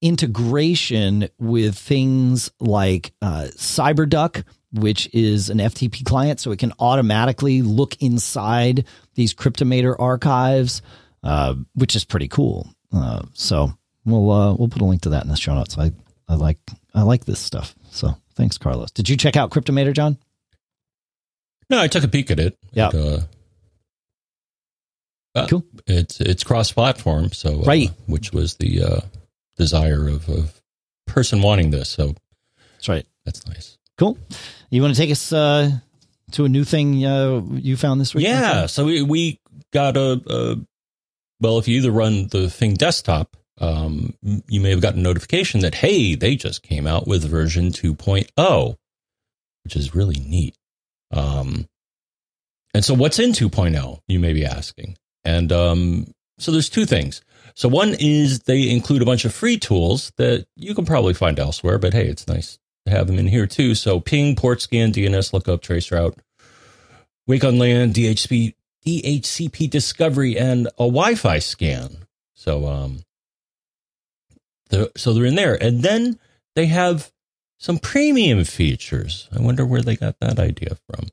integration 0.01 1.29
with 1.39 1.77
things 1.77 2.51
like 2.59 3.13
uh, 3.21 3.47
cyberduck 3.55 4.43
which 4.71 5.09
is 5.13 5.49
an 5.49 5.59
ftp 5.59 6.03
client. 6.03 6.39
So 6.39 6.51
it 6.51 6.59
can 6.59 6.73
automatically 6.79 7.61
look 7.61 8.01
inside 8.01 8.85
these 9.13 9.33
cryptomator 9.33 9.95
archives 9.97 10.81
uh, 11.25 11.55
which 11.73 11.95
is 11.95 12.05
pretty 12.05 12.27
cool. 12.27 12.67
Uh, 12.93 13.23
so 13.33 13.73
we'll 14.05 14.31
uh, 14.31 14.53
we'll 14.53 14.69
put 14.69 14.81
a 14.81 14.85
link 14.85 15.01
to 15.01 15.09
that 15.09 15.23
in 15.23 15.29
the 15.29 15.35
show 15.35 15.55
notes. 15.55 15.77
I 15.77 15.91
i 16.27 16.35
like 16.35 16.59
i 16.93 17.01
like 17.01 17.25
this 17.25 17.39
stuff. 17.39 17.75
So 17.89 18.15
Thanks, 18.35 18.57
Carlos. 18.57 18.91
Did 18.91 19.09
you 19.09 19.17
check 19.17 19.35
out 19.37 19.49
Cryptomator, 19.51 19.93
John? 19.93 20.17
No, 21.69 21.79
I 21.79 21.87
took 21.87 22.03
a 22.03 22.07
peek 22.07 22.31
at 22.31 22.39
it. 22.39 22.57
Yeah. 22.73 22.87
uh, 22.89 23.21
uh, 25.33 25.47
cool. 25.47 25.65
It's 25.87 26.21
it's 26.21 26.43
cross 26.43 26.71
platform, 26.71 27.31
so 27.31 27.61
uh, 27.61 27.65
right, 27.65 27.89
which 28.05 28.31
was 28.31 28.55
the 28.55 28.83
uh, 28.83 28.99
desire 29.57 30.07
of, 30.07 30.29
of 30.29 30.61
person 31.07 31.41
wanting 31.41 31.71
this. 31.71 31.89
So 31.89 32.15
that's 32.73 32.87
right. 32.87 33.05
That's 33.25 33.45
nice. 33.47 33.77
Cool. 33.97 34.17
You 34.69 34.81
want 34.81 34.93
to 34.95 35.01
take 35.01 35.11
us 35.11 35.33
uh, 35.33 35.71
to 36.31 36.45
a 36.45 36.49
new 36.49 36.63
thing 36.63 37.05
uh, 37.05 37.41
you 37.51 37.77
found 37.77 37.99
this 37.99 38.13
week? 38.13 38.25
Yeah. 38.25 38.65
So 38.67 38.85
we, 38.85 39.01
we 39.01 39.39
got 39.71 39.97
a, 39.97 40.21
a 40.27 40.55
well, 41.39 41.57
if 41.59 41.67
you 41.67 41.77
either 41.77 41.91
run 41.91 42.27
the 42.27 42.49
Fing 42.49 42.75
desktop 42.75 43.35
um, 43.59 44.13
you 44.47 44.59
may 44.59 44.69
have 44.69 44.81
gotten 44.81 44.99
a 44.99 45.03
notification 45.03 45.61
that, 45.61 45.75
hey, 45.75 46.15
they 46.15 46.35
just 46.35 46.61
came 46.61 46.85
out 46.85 47.07
with 47.07 47.23
version 47.23 47.69
2.0, 47.69 48.75
which 49.63 49.75
is 49.75 49.95
really 49.95 50.19
neat. 50.19 50.55
Um, 51.11 51.67
and 52.73 52.83
so, 52.83 52.93
what's 52.93 53.19
in 53.19 53.31
2.0? 53.31 53.99
You 54.07 54.19
may 54.19 54.33
be 54.33 54.45
asking. 54.45 54.97
And 55.23 55.51
um, 55.51 56.07
so, 56.37 56.51
there's 56.51 56.69
two 56.69 56.85
things. 56.85 57.21
So, 57.53 57.69
one 57.69 57.95
is 57.97 58.41
they 58.41 58.69
include 58.69 59.01
a 59.01 59.05
bunch 59.05 59.23
of 59.23 59.33
free 59.33 59.57
tools 59.57 60.11
that 60.17 60.45
you 60.57 60.75
can 60.75 60.85
probably 60.85 61.13
find 61.13 61.39
elsewhere, 61.39 61.77
but 61.77 61.93
hey, 61.93 62.07
it's 62.07 62.27
nice 62.27 62.59
to 62.85 62.91
have 62.91 63.07
them 63.07 63.17
in 63.17 63.27
here 63.27 63.47
too. 63.47 63.75
So, 63.75 64.01
ping, 64.01 64.35
port 64.35 64.61
scan, 64.61 64.91
DNS 64.91 65.31
lookup, 65.31 65.61
traceroute, 65.61 66.17
wake 67.25 67.45
on 67.45 67.57
LAN, 67.57 67.93
DHCP, 67.93 68.55
DHCP 68.85 69.69
discovery, 69.69 70.37
and 70.37 70.67
a 70.67 70.83
Wi 70.83 71.15
Fi 71.15 71.39
scan. 71.39 72.05
So, 72.33 72.67
um, 72.67 73.04
they're, 74.69 74.89
so 74.95 75.13
they're 75.13 75.25
in 75.25 75.35
there. 75.35 75.61
And 75.61 75.83
then 75.83 76.19
they 76.55 76.67
have 76.67 77.11
some 77.59 77.77
premium 77.77 78.43
features. 78.43 79.29
I 79.35 79.41
wonder 79.41 79.65
where 79.65 79.81
they 79.81 79.95
got 79.95 80.19
that 80.19 80.39
idea 80.39 80.77
from. 80.89 81.09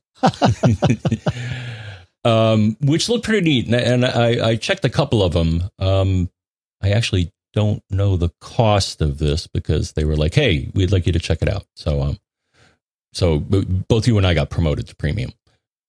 um, 2.31 2.77
which 2.81 3.09
look 3.09 3.23
pretty 3.23 3.41
neat. 3.41 3.73
And 3.73 4.05
I, 4.05 4.49
I 4.49 4.55
checked 4.55 4.85
a 4.85 4.89
couple 4.89 5.23
of 5.23 5.33
them. 5.33 5.69
Um, 5.79 6.29
I 6.81 6.91
actually 6.91 7.31
don't 7.53 7.83
know 7.89 8.17
the 8.17 8.31
cost 8.41 9.01
of 9.01 9.19
this 9.19 9.47
because 9.47 9.93
they 9.93 10.05
were 10.05 10.15
like, 10.15 10.33
"Hey, 10.33 10.71
we'd 10.73 10.91
like 10.91 11.05
you 11.05 11.13
to 11.13 11.19
check 11.19 11.41
it 11.41 11.49
out." 11.49 11.65
So, 11.75 12.01
um, 12.01 12.19
so 13.13 13.39
both 13.39 14.07
you 14.07 14.17
and 14.17 14.25
I 14.25 14.33
got 14.33 14.49
promoted 14.49 14.87
to 14.87 14.95
premium. 14.95 15.31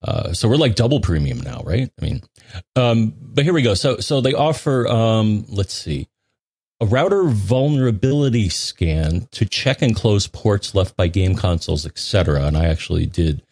Uh, 0.03 0.35
so 0.35 0.49
we're 0.49 0.57
like 0.57 0.75
double 0.75 1.01
premium 1.01 1.41
now, 1.41 1.63
right? 1.65 1.91
I 1.99 2.05
mean, 2.05 2.23
um, 2.77 3.15
but 3.19 3.45
here 3.45 3.55
we 3.55 3.63
go. 3.63 3.73
So, 3.73 3.99
so 3.99 4.21
they 4.21 4.35
offer, 4.35 4.87
um, 4.87 5.47
let's 5.49 5.73
see, 5.73 6.09
a 6.85 6.87
router 6.87 7.25
vulnerability 7.25 8.51
scan 8.51 9.27
to 9.31 9.47
check 9.47 9.81
and 9.81 9.97
close 9.97 10.27
ports 10.27 10.75
left 10.75 10.97
by 10.97 11.09
game 11.09 11.35
consoles, 11.35 11.87
etc. 11.87 12.43
And 12.43 12.59
I 12.59 12.67
actually 12.67 13.07
did 13.07 13.43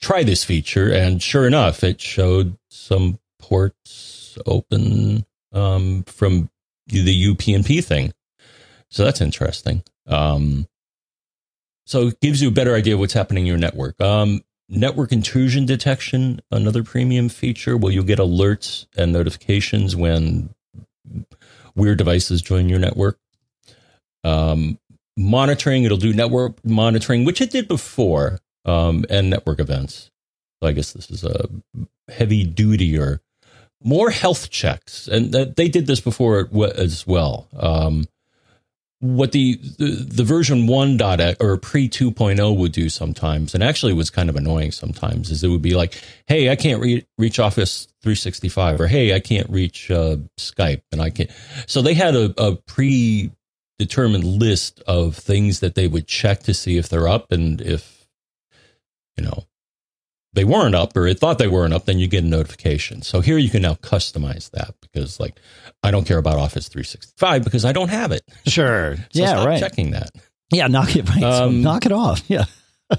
try 0.00 0.22
this 0.22 0.44
feature, 0.44 0.90
and 0.90 1.22
sure 1.22 1.46
enough, 1.46 1.84
it 1.84 2.00
showed 2.00 2.56
some 2.70 3.18
ports 3.38 4.38
open 4.46 5.26
um, 5.52 6.04
from 6.04 6.48
the 6.86 7.34
UPnP 7.34 7.84
thing. 7.84 8.14
So 8.88 9.04
that's 9.04 9.20
interesting. 9.20 9.82
Um, 10.06 10.66
so 11.84 12.08
it 12.08 12.20
gives 12.20 12.40
you 12.40 12.48
a 12.48 12.52
better 12.52 12.74
idea 12.74 12.94
of 12.94 13.00
what's 13.00 13.12
happening 13.12 13.44
in 13.44 13.48
your 13.48 13.58
network. 13.58 14.00
Um, 14.00 14.40
network 14.70 15.12
intrusion 15.12 15.66
detection, 15.66 16.40
another 16.50 16.82
premium 16.82 17.28
feature. 17.28 17.76
Will 17.76 17.90
you 17.90 18.02
get 18.02 18.18
alerts 18.18 18.86
and 18.96 19.12
notifications 19.12 19.94
when 19.94 20.54
weird 21.80 21.98
devices 21.98 22.42
join 22.42 22.68
your 22.68 22.78
network. 22.78 23.18
Um, 24.22 24.78
monitoring, 25.16 25.84
it'll 25.84 25.96
do 25.96 26.12
network 26.12 26.64
monitoring, 26.64 27.24
which 27.24 27.40
it 27.40 27.50
did 27.50 27.66
before, 27.66 28.38
um, 28.64 29.04
and 29.08 29.30
network 29.30 29.58
events. 29.58 30.10
So 30.62 30.68
I 30.68 30.72
guess 30.72 30.92
this 30.92 31.10
is 31.10 31.24
a 31.24 31.48
heavy 32.08 32.44
duty 32.44 32.98
or 32.98 33.20
more 33.82 34.10
health 34.10 34.50
checks, 34.50 35.08
and 35.08 35.32
they 35.32 35.68
did 35.68 35.86
this 35.86 36.00
before 36.00 36.48
as 36.76 37.06
well. 37.06 37.48
Um, 37.56 38.06
what 39.00 39.32
the, 39.32 39.58
the, 39.78 39.86
the 39.86 40.24
version 40.24 40.66
1 40.66 40.98
dot 40.98 41.20
or 41.40 41.56
pre 41.56 41.88
2.0 41.88 42.56
would 42.56 42.72
do 42.72 42.90
sometimes 42.90 43.54
and 43.54 43.64
actually 43.64 43.94
was 43.94 44.10
kind 44.10 44.28
of 44.28 44.36
annoying 44.36 44.70
sometimes 44.70 45.30
is 45.30 45.42
it 45.42 45.48
would 45.48 45.62
be 45.62 45.74
like 45.74 46.02
hey 46.26 46.50
i 46.50 46.56
can't 46.56 46.82
re- 46.82 47.06
reach 47.16 47.38
office 47.38 47.86
365 48.02 48.80
or 48.80 48.86
hey 48.86 49.14
i 49.14 49.20
can't 49.20 49.48
reach 49.48 49.90
uh, 49.90 50.16
skype 50.38 50.82
and 50.92 51.00
i 51.00 51.08
can't 51.08 51.30
so 51.66 51.80
they 51.80 51.94
had 51.94 52.14
a, 52.14 52.34
a 52.36 52.56
predetermined 52.56 54.24
list 54.24 54.80
of 54.86 55.16
things 55.16 55.60
that 55.60 55.74
they 55.74 55.88
would 55.88 56.06
check 56.06 56.42
to 56.42 56.52
see 56.52 56.76
if 56.76 56.90
they're 56.90 57.08
up 57.08 57.32
and 57.32 57.62
if 57.62 58.06
you 59.16 59.24
know 59.24 59.44
they 60.32 60.44
weren't 60.44 60.74
up 60.74 60.96
or 60.96 61.06
it 61.06 61.18
thought 61.18 61.38
they 61.38 61.48
weren't 61.48 61.74
up, 61.74 61.86
then 61.86 61.98
you 61.98 62.06
get 62.06 62.22
a 62.24 62.26
notification. 62.26 63.02
So 63.02 63.20
here 63.20 63.36
you 63.38 63.50
can 63.50 63.62
now 63.62 63.74
customize 63.74 64.50
that 64.50 64.74
because 64.80 65.18
like 65.18 65.38
I 65.82 65.90
don't 65.90 66.06
care 66.06 66.18
about 66.18 66.36
Office 66.38 66.68
365 66.68 67.44
because 67.44 67.64
I 67.64 67.72
don't 67.72 67.88
have 67.88 68.12
it. 68.12 68.22
Sure. 68.46 68.96
so 68.96 69.02
yeah, 69.12 69.44
right. 69.44 69.58
Checking 69.60 69.90
that. 69.92 70.10
Yeah, 70.52 70.66
knock 70.68 70.94
it 70.96 71.08
right. 71.08 71.22
Um, 71.22 71.62
so 71.62 71.68
knock 71.68 71.86
it 71.86 71.92
off. 71.92 72.22
Yeah. 72.28 72.44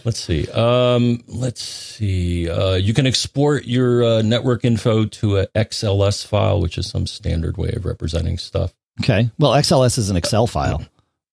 let's 0.05 0.19
see. 0.19 0.47
Um, 0.51 1.21
let's 1.27 1.61
see. 1.61 2.49
Uh, 2.49 2.75
you 2.75 2.93
can 2.93 3.05
export 3.05 3.65
your 3.65 4.03
uh, 4.03 4.21
network 4.21 4.63
info 4.63 5.05
to 5.05 5.37
a 5.39 5.47
XLS 5.47 6.25
file, 6.25 6.61
which 6.61 6.77
is 6.77 6.87
some 6.89 7.05
standard 7.05 7.57
way 7.57 7.73
of 7.75 7.83
representing 7.85 8.37
stuff. 8.37 8.73
Okay. 9.01 9.29
Well, 9.37 9.51
XLS 9.51 9.97
is 9.97 10.09
an 10.09 10.15
Excel 10.15 10.47
file, 10.47 10.85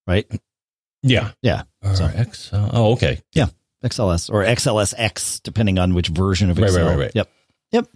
right? 0.09 0.27
Yeah. 1.03 1.31
Yeah. 1.43 1.63
So. 1.95 2.07
Excel. 2.13 2.71
Oh, 2.73 2.93
okay. 2.95 3.21
Yeah. 3.33 3.47
XLS 3.85 4.31
or 4.33 4.45
XLSX, 4.45 5.43
depending 5.43 5.79
on 5.79 5.95
which 5.95 6.09
version 6.09 6.51
of 6.51 6.59
Excel. 6.59 6.85
right, 6.87 6.91
right, 6.91 6.99
right. 6.99 7.13
Yep. 7.15 7.31
Yep. 7.73 7.87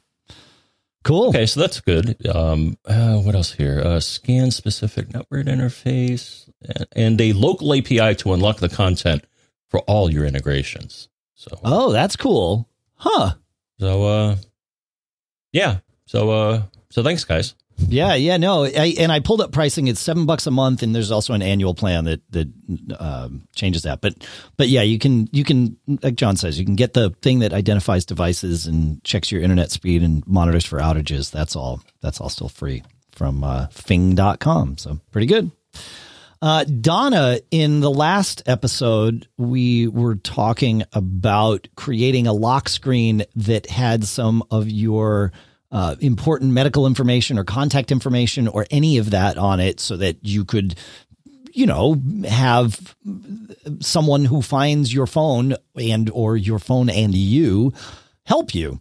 Cool. 1.04 1.28
Okay, 1.30 1.46
so 1.46 1.58
that's 1.60 1.80
good. 1.80 2.16
Um, 2.28 2.78
uh, 2.86 3.16
what 3.16 3.34
else 3.34 3.52
here? 3.52 3.80
Uh, 3.84 3.98
scan 3.98 4.52
specific 4.52 5.12
network 5.12 5.46
interface 5.46 6.48
and, 6.62 6.86
and 6.94 7.20
a 7.20 7.32
local 7.32 7.74
API 7.74 8.14
to 8.16 8.32
unlock 8.32 8.58
the 8.58 8.68
content 8.68 9.24
for 9.68 9.80
all 9.80 10.12
your 10.12 10.24
integrations. 10.24 11.08
So, 11.34 11.58
Oh, 11.64 11.90
that's 11.90 12.14
cool. 12.14 12.68
Huh. 12.94 13.32
so 13.80 14.04
uh, 14.04 14.36
yeah. 15.52 15.78
So, 16.06 16.30
uh, 16.30 16.62
so 16.90 17.02
thanks, 17.02 17.24
guys. 17.24 17.54
Yeah, 17.78 18.14
yeah, 18.14 18.36
no, 18.36 18.64
I, 18.64 18.94
and 18.98 19.10
I 19.12 19.20
pulled 19.20 19.40
up 19.40 19.52
pricing. 19.52 19.86
It's 19.86 20.00
seven 20.00 20.24
bucks 20.24 20.46
a 20.46 20.50
month, 20.50 20.82
and 20.82 20.94
there's 20.94 21.10
also 21.10 21.34
an 21.34 21.42
annual 21.42 21.74
plan 21.74 22.04
that 22.04 22.22
that 22.30 22.48
um, 22.98 23.48
changes 23.54 23.82
that. 23.82 24.00
But 24.00 24.26
but 24.56 24.68
yeah, 24.68 24.82
you 24.82 24.98
can 24.98 25.28
you 25.32 25.44
can 25.44 25.76
like 26.02 26.14
John 26.14 26.36
says, 26.36 26.58
you 26.58 26.64
can 26.64 26.76
get 26.76 26.94
the 26.94 27.10
thing 27.22 27.40
that 27.40 27.52
identifies 27.52 28.04
devices 28.04 28.66
and 28.66 29.02
checks 29.04 29.30
your 29.30 29.42
internet 29.42 29.70
speed 29.70 30.02
and 30.02 30.26
monitors 30.26 30.64
for 30.64 30.78
outages. 30.78 31.30
That's 31.30 31.56
all. 31.56 31.82
That's 32.00 32.20
all 32.20 32.28
still 32.28 32.48
free 32.48 32.82
from 33.12 33.44
uh, 33.44 33.66
Fing.com. 33.68 34.78
So 34.78 34.98
pretty 35.10 35.26
good. 35.26 35.50
Uh, 36.40 36.64
Donna, 36.64 37.38
in 37.52 37.78
the 37.78 37.90
last 37.90 38.42
episode, 38.46 39.28
we 39.38 39.86
were 39.86 40.16
talking 40.16 40.82
about 40.92 41.68
creating 41.76 42.26
a 42.26 42.32
lock 42.32 42.68
screen 42.68 43.24
that 43.36 43.70
had 43.70 44.04
some 44.04 44.42
of 44.50 44.68
your 44.68 45.30
uh, 45.72 45.96
important 46.00 46.52
medical 46.52 46.86
information 46.86 47.38
or 47.38 47.44
contact 47.44 47.90
information 47.90 48.46
or 48.46 48.66
any 48.70 48.98
of 48.98 49.10
that 49.10 49.38
on 49.38 49.58
it 49.58 49.80
so 49.80 49.96
that 49.96 50.18
you 50.22 50.44
could, 50.44 50.74
you 51.52 51.66
know, 51.66 52.00
have 52.28 52.94
someone 53.80 54.26
who 54.26 54.42
finds 54.42 54.92
your 54.92 55.06
phone 55.06 55.56
and 55.74 56.10
or 56.10 56.36
your 56.36 56.58
phone 56.58 56.90
and 56.90 57.14
you 57.14 57.72
help 58.26 58.54
you 58.54 58.78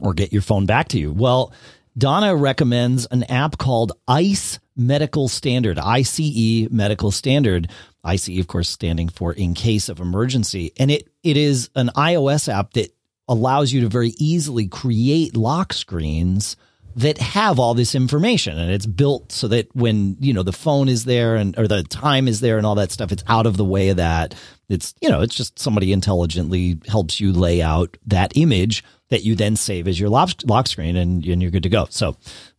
or 0.00 0.14
get 0.14 0.32
your 0.32 0.42
phone 0.42 0.66
back 0.66 0.88
to 0.88 0.98
you. 0.98 1.12
Well, 1.12 1.52
Donna 1.96 2.34
recommends 2.34 3.06
an 3.06 3.24
app 3.24 3.58
called 3.58 3.92
ICE 4.08 4.58
Medical 4.76 5.28
Standard, 5.28 5.78
ICE 5.78 6.68
Medical 6.70 7.12
Standard. 7.12 7.70
ICE, 8.02 8.40
of 8.40 8.48
course, 8.48 8.68
standing 8.68 9.08
for 9.08 9.32
in 9.32 9.54
case 9.54 9.88
of 9.88 10.00
emergency. 10.00 10.72
And 10.78 10.90
it, 10.90 11.08
it 11.22 11.36
is 11.36 11.70
an 11.76 11.90
iOS 11.96 12.52
app 12.52 12.72
that 12.72 12.94
allows 13.28 13.72
you 13.72 13.80
to 13.80 13.88
very 13.88 14.12
easily 14.18 14.68
create 14.68 15.36
lock 15.36 15.72
screens 15.72 16.56
that 16.96 17.18
have 17.18 17.58
all 17.58 17.74
this 17.74 17.94
information 17.94 18.56
and 18.56 18.70
it's 18.70 18.86
built 18.86 19.32
so 19.32 19.48
that 19.48 19.74
when 19.74 20.16
you 20.20 20.32
know 20.32 20.42
the 20.44 20.52
phone 20.52 20.88
is 20.88 21.04
there 21.04 21.34
and 21.34 21.58
or 21.58 21.66
the 21.66 21.82
time 21.82 22.28
is 22.28 22.40
there 22.40 22.56
and 22.56 22.64
all 22.64 22.76
that 22.76 22.92
stuff 22.92 23.10
it's 23.10 23.24
out 23.26 23.46
of 23.46 23.56
the 23.56 23.64
way 23.64 23.88
of 23.88 23.96
that. 23.96 24.34
It's 24.68 24.94
you 25.00 25.08
know 25.08 25.20
it's 25.20 25.34
just 25.34 25.58
somebody 25.58 25.92
intelligently 25.92 26.78
helps 26.86 27.20
you 27.20 27.32
lay 27.32 27.60
out 27.60 27.96
that 28.06 28.36
image 28.36 28.84
that 29.10 29.24
you 29.24 29.34
then 29.34 29.56
save 29.56 29.86
as 29.86 29.98
your 30.00 30.08
lock, 30.08 30.30
lock 30.44 30.66
screen 30.66 30.96
and, 30.96 31.24
and 31.26 31.42
you're 31.42 31.50
good 31.50 31.64
to 31.64 31.68
go. 31.68 31.86
So 31.90 32.16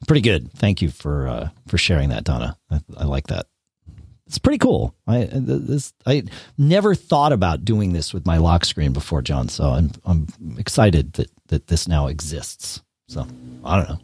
pretty 0.08 0.22
good. 0.22 0.52
Thank 0.54 0.82
you 0.82 0.90
for 0.90 1.28
uh, 1.28 1.50
for 1.68 1.78
sharing 1.78 2.10
that 2.10 2.26
donna. 2.26 2.58
I, 2.70 2.82
I 2.98 3.06
like 3.06 3.28
that 3.28 3.48
it's 4.28 4.38
pretty 4.40 4.58
cool. 4.58 4.96
I 5.08 5.28
this 5.32 5.94
I 6.06 6.24
never 6.58 6.96
thought 6.96 7.32
about 7.34 7.64
doing 7.66 7.94
this 7.94 8.14
with 8.14 8.26
my 8.26 8.38
lock 8.38 8.66
screen 8.66 8.92
before, 8.94 9.22
John. 9.22 9.50
So 9.50 9.66
I'm 9.66 9.92
I'm 10.06 10.28
excited 10.58 11.14
that 11.14 11.30
that 11.48 11.68
this 11.68 11.88
now 11.88 12.08
exists. 12.08 12.82
So 13.08 13.28
I 13.64 13.78
don't 13.78 13.90
know. 13.90 14.00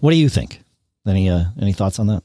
What 0.00 0.10
do 0.10 0.16
you 0.16 0.28
think? 0.28 0.60
Any 1.06 1.28
uh, 1.30 1.44
any 1.60 1.72
thoughts 1.72 1.98
on 1.98 2.06
that? 2.08 2.22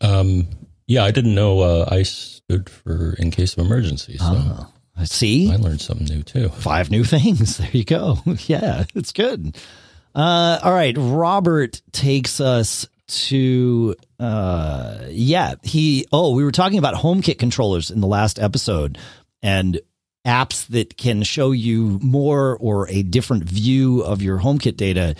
Um, 0.00 0.46
yeah, 0.86 1.04
I 1.04 1.10
didn't 1.10 1.34
know 1.34 1.60
uh, 1.60 1.88
ICE 1.90 2.10
stood 2.10 2.70
for 2.70 3.14
in 3.18 3.30
case 3.30 3.52
of 3.56 3.64
emergency. 3.66 4.16
So 4.18 4.24
Oh, 5.00 5.04
see, 5.04 5.52
I 5.52 5.56
learned 5.56 5.80
something 5.80 6.06
new 6.06 6.22
too. 6.22 6.48
five 6.48 6.90
new 6.90 7.04
things. 7.14 7.58
There 7.58 7.70
you 7.72 7.84
go. 7.84 8.18
yeah, 8.46 8.84
it's 8.94 9.12
good. 9.12 9.56
Uh, 10.14 10.58
all 10.62 10.72
right, 10.72 10.96
Robert 10.98 11.82
takes 11.92 12.40
us 12.40 12.86
to 13.08 13.94
uh 14.20 14.98
yeah 15.08 15.54
he 15.62 16.06
oh 16.12 16.34
we 16.34 16.44
were 16.44 16.52
talking 16.52 16.78
about 16.78 16.94
HomeKit 16.94 17.38
controllers 17.38 17.90
in 17.90 18.00
the 18.00 18.06
last 18.06 18.38
episode 18.38 18.98
and 19.42 19.80
apps 20.26 20.66
that 20.68 20.96
can 20.96 21.22
show 21.22 21.52
you 21.52 21.98
more 22.02 22.56
or 22.60 22.88
a 22.90 23.02
different 23.02 23.44
view 23.44 24.02
of 24.02 24.20
your 24.20 24.38
HomeKit 24.38 24.76
data. 24.76 25.14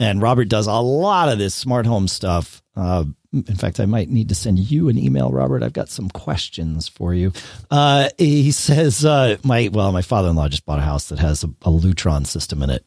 And 0.00 0.20
Robert 0.20 0.48
does 0.48 0.66
a 0.66 0.72
lot 0.72 1.28
of 1.28 1.38
this 1.38 1.54
smart 1.54 1.86
home 1.86 2.08
stuff. 2.08 2.62
Uh 2.74 3.04
in 3.32 3.56
fact 3.56 3.78
I 3.78 3.86
might 3.86 4.08
need 4.08 4.30
to 4.30 4.34
send 4.34 4.58
you 4.58 4.88
an 4.88 4.98
email 4.98 5.30
Robert. 5.30 5.62
I've 5.62 5.72
got 5.72 5.90
some 5.90 6.08
questions 6.08 6.88
for 6.88 7.14
you. 7.14 7.32
Uh 7.70 8.08
he 8.18 8.50
says 8.50 9.04
uh 9.04 9.36
my 9.44 9.70
well 9.72 9.92
my 9.92 10.02
father-in-law 10.02 10.48
just 10.48 10.66
bought 10.66 10.80
a 10.80 10.82
house 10.82 11.08
that 11.10 11.20
has 11.20 11.44
a, 11.44 11.48
a 11.62 11.70
Lutron 11.70 12.26
system 12.26 12.62
in 12.62 12.70
it 12.70 12.84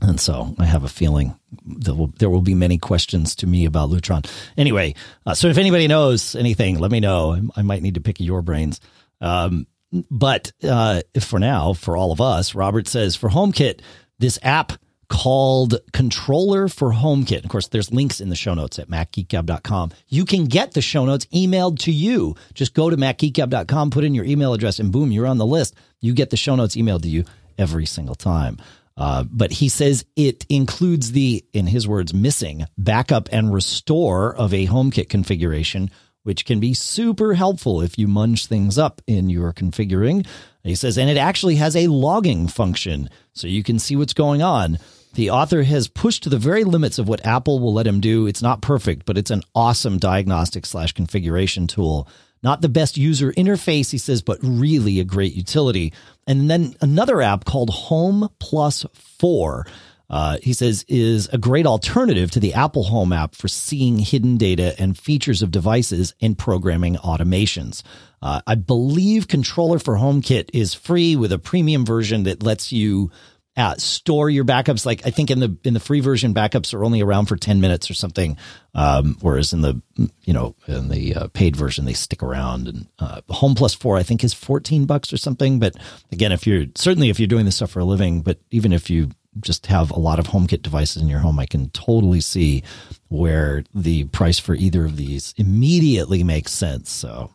and 0.00 0.18
so 0.18 0.54
I 0.58 0.64
have 0.64 0.84
a 0.84 0.88
feeling 0.88 1.34
there 1.64 1.94
will, 1.94 2.08
there 2.18 2.30
will 2.30 2.40
be 2.40 2.54
many 2.54 2.78
questions 2.78 3.34
to 3.36 3.46
me 3.46 3.66
about 3.66 3.90
Lutron. 3.90 4.28
Anyway, 4.56 4.94
uh, 5.26 5.34
so 5.34 5.48
if 5.48 5.58
anybody 5.58 5.86
knows 5.86 6.34
anything, 6.34 6.78
let 6.78 6.90
me 6.90 7.00
know. 7.00 7.40
I 7.56 7.62
might 7.62 7.82
need 7.82 7.94
to 7.94 8.00
pick 8.00 8.18
your 8.20 8.42
brains. 8.42 8.80
Um, 9.20 9.66
but 10.10 10.52
uh, 10.64 11.02
for 11.20 11.38
now, 11.38 11.74
for 11.74 11.96
all 11.96 12.12
of 12.12 12.20
us, 12.20 12.54
Robert 12.54 12.88
says 12.88 13.14
for 13.14 13.28
HomeKit, 13.28 13.80
this 14.18 14.38
app 14.42 14.72
called 15.08 15.74
Controller 15.92 16.68
for 16.68 16.90
HomeKit. 16.92 17.44
Of 17.44 17.50
course, 17.50 17.68
there's 17.68 17.92
links 17.92 18.18
in 18.20 18.30
the 18.30 18.34
show 18.34 18.54
notes 18.54 18.78
at 18.78 18.88
macgeekgab.com. 18.88 19.90
You 20.08 20.24
can 20.24 20.46
get 20.46 20.72
the 20.72 20.80
show 20.80 21.04
notes 21.04 21.26
emailed 21.26 21.80
to 21.80 21.92
you. 21.92 22.34
Just 22.54 22.72
go 22.72 22.88
to 22.88 22.96
macgeekgab.com, 22.96 23.90
put 23.90 24.04
in 24.04 24.14
your 24.14 24.24
email 24.24 24.54
address, 24.54 24.78
and 24.78 24.90
boom, 24.90 25.12
you're 25.12 25.26
on 25.26 25.36
the 25.36 25.46
list. 25.46 25.74
You 26.00 26.14
get 26.14 26.30
the 26.30 26.38
show 26.38 26.56
notes 26.56 26.76
emailed 26.76 27.02
to 27.02 27.08
you 27.08 27.24
every 27.58 27.84
single 27.84 28.14
time. 28.14 28.58
Uh, 28.96 29.24
but 29.30 29.52
he 29.52 29.68
says 29.68 30.04
it 30.16 30.44
includes 30.48 31.12
the, 31.12 31.44
in 31.52 31.66
his 31.66 31.88
words, 31.88 32.12
missing 32.12 32.66
backup 32.76 33.28
and 33.32 33.52
restore 33.52 34.34
of 34.34 34.52
a 34.52 34.66
HomeKit 34.66 35.08
configuration, 35.08 35.90
which 36.22 36.44
can 36.44 36.60
be 36.60 36.74
super 36.74 37.34
helpful 37.34 37.80
if 37.80 37.98
you 37.98 38.06
munch 38.06 38.46
things 38.46 38.78
up 38.78 39.00
in 39.06 39.30
your 39.30 39.52
configuring. 39.52 40.26
He 40.62 40.74
says, 40.74 40.96
and 40.98 41.10
it 41.10 41.16
actually 41.16 41.56
has 41.56 41.74
a 41.74 41.88
logging 41.88 42.46
function 42.46 43.10
so 43.32 43.46
you 43.46 43.62
can 43.62 43.78
see 43.78 43.96
what's 43.96 44.14
going 44.14 44.42
on. 44.42 44.78
The 45.14 45.30
author 45.30 45.62
has 45.62 45.88
pushed 45.88 46.22
to 46.22 46.30
the 46.30 46.38
very 46.38 46.64
limits 46.64 46.98
of 46.98 47.08
what 47.08 47.26
Apple 47.26 47.60
will 47.60 47.74
let 47.74 47.86
him 47.86 48.00
do. 48.00 48.26
It's 48.26 48.40
not 48.40 48.62
perfect, 48.62 49.04
but 49.04 49.18
it's 49.18 49.30
an 49.30 49.42
awesome 49.54 49.98
diagnostic 49.98 50.64
slash 50.64 50.92
configuration 50.92 51.66
tool. 51.66 52.08
Not 52.42 52.60
the 52.60 52.68
best 52.68 52.96
user 52.96 53.32
interface, 53.32 53.90
he 53.90 53.98
says, 53.98 54.22
but 54.22 54.38
really 54.42 55.00
a 55.00 55.04
great 55.04 55.34
utility. 55.34 55.92
And 56.26 56.48
then 56.48 56.74
another 56.80 57.20
app 57.20 57.44
called 57.44 57.70
Home 57.70 58.28
Plus 58.38 58.86
4. 58.94 59.66
Uh, 60.08 60.36
he 60.42 60.52
says 60.52 60.84
is 60.88 61.26
a 61.28 61.38
great 61.38 61.64
alternative 61.64 62.30
to 62.30 62.38
the 62.38 62.52
Apple 62.52 62.84
Home 62.84 63.14
app 63.14 63.34
for 63.34 63.48
seeing 63.48 63.98
hidden 63.98 64.36
data 64.36 64.74
and 64.78 64.98
features 64.98 65.40
of 65.40 65.50
devices 65.50 66.14
and 66.20 66.36
programming 66.36 66.96
automations. 66.96 67.82
Uh, 68.20 68.42
I 68.46 68.54
believe 68.56 69.26
Controller 69.26 69.78
for 69.78 69.96
HomeKit 69.96 70.50
is 70.52 70.74
free 70.74 71.16
with 71.16 71.32
a 71.32 71.38
premium 71.38 71.86
version 71.86 72.24
that 72.24 72.42
lets 72.42 72.72
you 72.72 73.10
uh, 73.56 73.74
store 73.76 74.30
your 74.30 74.44
backups. 74.44 74.86
Like 74.86 75.06
I 75.06 75.10
think 75.10 75.30
in 75.30 75.40
the 75.40 75.56
in 75.64 75.74
the 75.74 75.80
free 75.80 76.00
version, 76.00 76.32
backups 76.34 76.72
are 76.72 76.84
only 76.84 77.02
around 77.02 77.26
for 77.26 77.36
ten 77.36 77.60
minutes 77.60 77.90
or 77.90 77.94
something, 77.94 78.36
um, 78.74 79.16
whereas 79.20 79.52
in 79.52 79.60
the 79.60 79.80
you 80.22 80.32
know 80.32 80.54
in 80.66 80.88
the 80.88 81.14
uh, 81.14 81.28
paid 81.28 81.56
version 81.56 81.84
they 81.84 81.92
stick 81.92 82.22
around. 82.22 82.68
And 82.68 82.86
uh, 82.98 83.20
Home 83.28 83.54
Plus 83.54 83.74
Four 83.74 83.98
I 83.98 84.02
think 84.02 84.24
is 84.24 84.32
fourteen 84.32 84.86
bucks 84.86 85.12
or 85.12 85.18
something. 85.18 85.58
But 85.58 85.76
again, 86.10 86.32
if 86.32 86.46
you're 86.46 86.66
certainly 86.76 87.10
if 87.10 87.20
you're 87.20 87.26
doing 87.26 87.44
this 87.44 87.56
stuff 87.56 87.72
for 87.72 87.80
a 87.80 87.84
living, 87.84 88.22
but 88.22 88.38
even 88.50 88.72
if 88.72 88.88
you 88.88 89.10
just 89.40 89.66
have 89.66 89.90
a 89.90 89.98
lot 89.98 90.18
of 90.18 90.28
HomeKit 90.28 90.62
devices 90.62 91.02
in 91.02 91.08
your 91.08 91.20
home, 91.20 91.38
I 91.38 91.46
can 91.46 91.70
totally 91.70 92.20
see 92.20 92.62
where 93.08 93.64
the 93.74 94.04
price 94.04 94.38
for 94.38 94.54
either 94.54 94.84
of 94.84 94.96
these 94.96 95.34
immediately 95.36 96.22
makes 96.22 96.52
sense. 96.52 96.90
So 96.90 97.30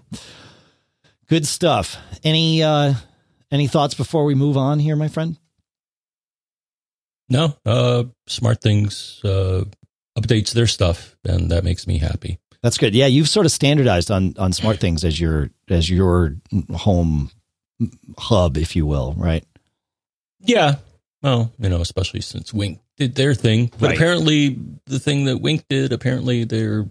good 1.27 1.45
stuff. 1.45 1.97
Any 2.23 2.63
uh, 2.63 2.95
any 3.51 3.67
thoughts 3.67 3.93
before 3.93 4.25
we 4.25 4.35
move 4.35 4.57
on 4.57 4.79
here, 4.79 4.95
my 4.95 5.07
friend? 5.07 5.37
No, 7.29 7.55
uh, 7.65 8.05
Smart 8.27 8.61
Things 8.61 9.19
uh, 9.23 9.65
updates 10.17 10.51
their 10.53 10.67
stuff, 10.67 11.17
and 11.25 11.51
that 11.51 11.63
makes 11.63 11.85
me 11.87 11.97
happy. 11.97 12.39
That's 12.63 12.77
good. 12.77 12.95
Yeah, 12.95 13.07
you've 13.07 13.29
sort 13.29 13.45
of 13.45 13.51
standardized 13.51 14.09
on 14.11 14.33
on 14.37 14.53
Smart 14.53 14.79
Things 14.79 15.03
as 15.03 15.19
your 15.19 15.49
as 15.69 15.89
your 15.89 16.35
home 16.73 17.31
hub, 18.17 18.57
if 18.57 18.75
you 18.75 18.85
will, 18.85 19.13
right? 19.17 19.43
Yeah. 20.39 20.75
Well, 21.21 21.51
you 21.59 21.69
know, 21.69 21.81
especially 21.81 22.21
since 22.21 22.53
Wink 22.53 22.79
did 22.95 23.15
their 23.15 23.33
thing, 23.33 23.71
but 23.79 23.87
Right. 23.87 23.95
apparently 23.95 24.57
the 24.85 24.99
thing 24.99 25.25
that 25.25 25.37
Wink 25.37 25.65
did, 25.69 25.91
apparently 25.91 26.43
they're 26.45 26.89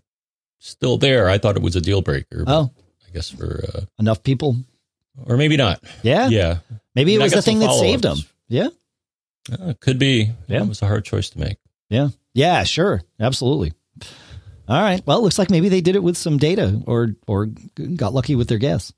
still 0.61 0.99
there. 0.99 1.29
I 1.29 1.39
thought 1.39 1.57
it 1.57 1.63
was 1.63 1.77
a 1.77 1.81
deal 1.81 2.03
breaker. 2.03 2.45
Oh, 2.47 2.71
I 3.07 3.11
guess 3.13 3.31
for 3.31 3.65
uh, 3.75 3.81
enough 3.99 4.23
people. 4.23 4.57
or 5.25 5.37
maybe 5.37 5.57
not. 5.57 5.83
Yeah, 6.03 6.29
Yeah, 6.29 6.59
maybe 6.95 7.15
it 7.15 7.23
was 7.23 7.33
the 7.33 7.41
thing 7.43 7.61
that 7.61 7.73
saved 7.73 8.03
them. 8.05 8.19
Yeah, 8.49 8.69
Uh, 9.51 9.75
could 9.81 9.99
be. 9.99 10.33
Yeah. 10.49 10.63
it 10.63 10.69
was 10.69 10.83
a 10.83 10.87
hard 10.87 11.05
choice 11.05 11.31
to 11.31 11.39
make. 11.39 11.59
yeah, 11.89 12.09
yeah. 12.35 12.65
Sure, 12.65 13.03
absolutely. 13.21 13.73
All 14.69 14.81
right. 14.83 15.01
Well, 15.07 15.19
it 15.19 15.23
looks 15.23 15.39
like 15.39 15.51
maybe 15.51 15.69
they 15.69 15.81
did 15.81 15.95
it 15.95 16.03
with 16.03 16.17
some 16.17 16.39
data, 16.39 16.83
or 16.87 17.15
or 17.27 17.47
got 17.47 18.15
lucky 18.15 18.35
with 18.35 18.49
their 18.49 18.59
guess. 18.59 18.93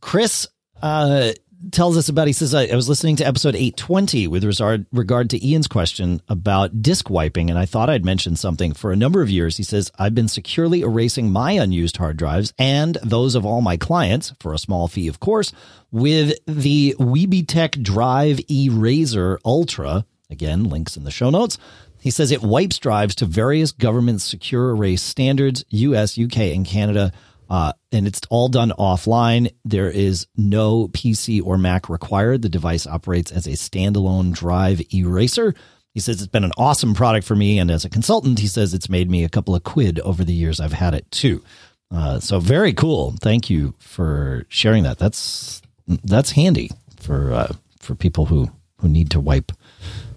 Chris 0.00 0.48
uh, 0.82 1.32
tells 1.70 1.96
us 1.96 2.08
about, 2.08 2.26
he 2.26 2.32
says, 2.32 2.54
I, 2.54 2.66
I 2.66 2.74
was 2.74 2.88
listening 2.88 3.16
to 3.16 3.26
episode 3.26 3.54
820 3.54 4.26
with 4.26 4.44
regard, 4.44 4.86
regard 4.92 5.30
to 5.30 5.46
Ian's 5.46 5.68
question 5.68 6.20
about 6.28 6.82
disk 6.82 7.08
wiping, 7.08 7.50
and 7.50 7.58
I 7.58 7.66
thought 7.66 7.90
I'd 7.90 8.04
mentioned 8.04 8.38
something. 8.38 8.72
For 8.72 8.92
a 8.92 8.96
number 8.96 9.22
of 9.22 9.30
years, 9.30 9.56
he 9.56 9.62
says, 9.62 9.90
I've 9.98 10.14
been 10.14 10.28
securely 10.28 10.80
erasing 10.80 11.30
my 11.30 11.52
unused 11.52 11.96
hard 11.98 12.16
drives 12.16 12.52
and 12.58 12.96
those 13.02 13.34
of 13.34 13.46
all 13.46 13.60
my 13.60 13.76
clients, 13.76 14.32
for 14.40 14.52
a 14.52 14.58
small 14.58 14.88
fee, 14.88 15.08
of 15.08 15.20
course, 15.20 15.52
with 15.90 16.36
the 16.46 16.96
WiebeTech 16.98 17.82
Drive 17.82 18.38
eRazer 18.38 19.38
Ultra. 19.44 20.04
Again, 20.30 20.64
links 20.64 20.96
in 20.96 21.04
the 21.04 21.10
show 21.10 21.30
notes. 21.30 21.58
He 22.00 22.10
says 22.10 22.32
it 22.32 22.42
wipes 22.42 22.78
drives 22.78 23.14
to 23.16 23.26
various 23.26 23.70
government 23.70 24.22
secure 24.22 24.70
erase 24.70 25.02
standards, 25.02 25.64
US, 25.68 26.18
UK, 26.18 26.38
and 26.38 26.66
Canada 26.66 27.12
uh, 27.52 27.74
and 27.92 28.06
it's 28.06 28.22
all 28.30 28.48
done 28.48 28.72
offline. 28.78 29.52
There 29.62 29.90
is 29.90 30.26
no 30.38 30.88
PC 30.88 31.44
or 31.44 31.58
Mac 31.58 31.90
required. 31.90 32.40
The 32.40 32.48
device 32.48 32.86
operates 32.86 33.30
as 33.30 33.46
a 33.46 33.50
standalone 33.50 34.32
drive 34.32 34.80
eraser. 34.94 35.54
He 35.92 36.00
says 36.00 36.22
it's 36.22 36.32
been 36.32 36.44
an 36.44 36.52
awesome 36.56 36.94
product 36.94 37.26
for 37.26 37.36
me. 37.36 37.58
And 37.58 37.70
as 37.70 37.84
a 37.84 37.90
consultant, 37.90 38.38
he 38.38 38.46
says 38.46 38.72
it's 38.72 38.88
made 38.88 39.10
me 39.10 39.22
a 39.22 39.28
couple 39.28 39.54
of 39.54 39.64
quid 39.64 40.00
over 40.00 40.24
the 40.24 40.32
years 40.32 40.60
I've 40.60 40.72
had 40.72 40.94
it 40.94 41.10
too. 41.10 41.44
Uh, 41.90 42.20
so 42.20 42.40
very 42.40 42.72
cool. 42.72 43.16
Thank 43.20 43.50
you 43.50 43.74
for 43.78 44.46
sharing 44.48 44.84
that. 44.84 44.98
That's, 44.98 45.60
that's 45.86 46.30
handy 46.30 46.70
for, 47.00 47.34
uh, 47.34 47.52
for 47.80 47.94
people 47.94 48.24
who, 48.24 48.50
who 48.78 48.88
need 48.88 49.10
to 49.10 49.20
wipe, 49.20 49.52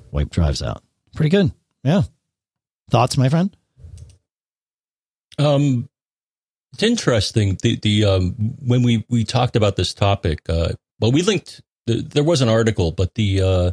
wipe 0.09 0.29
drives 0.29 0.61
out. 0.61 0.83
Pretty 1.17 1.31
good. 1.31 1.51
Yeah. 1.83 2.03
Thoughts, 2.89 3.17
my 3.17 3.27
friend? 3.27 3.53
Um, 5.37 5.89
it's 6.75 6.83
interesting. 6.83 7.57
The 7.61 7.77
the 7.77 8.03
um, 8.03 8.31
when 8.61 8.83
we 8.83 9.05
we 9.09 9.23
talked 9.23 9.55
about 9.55 9.77
this 9.77 9.93
topic, 9.93 10.41
uh, 10.49 10.73
well, 10.99 11.11
we 11.11 11.21
linked. 11.21 11.61
The, 11.87 12.01
there 12.01 12.23
was 12.23 12.41
an 12.41 12.49
article, 12.49 12.91
but 12.91 13.13
the 13.15 13.41
uh, 13.41 13.71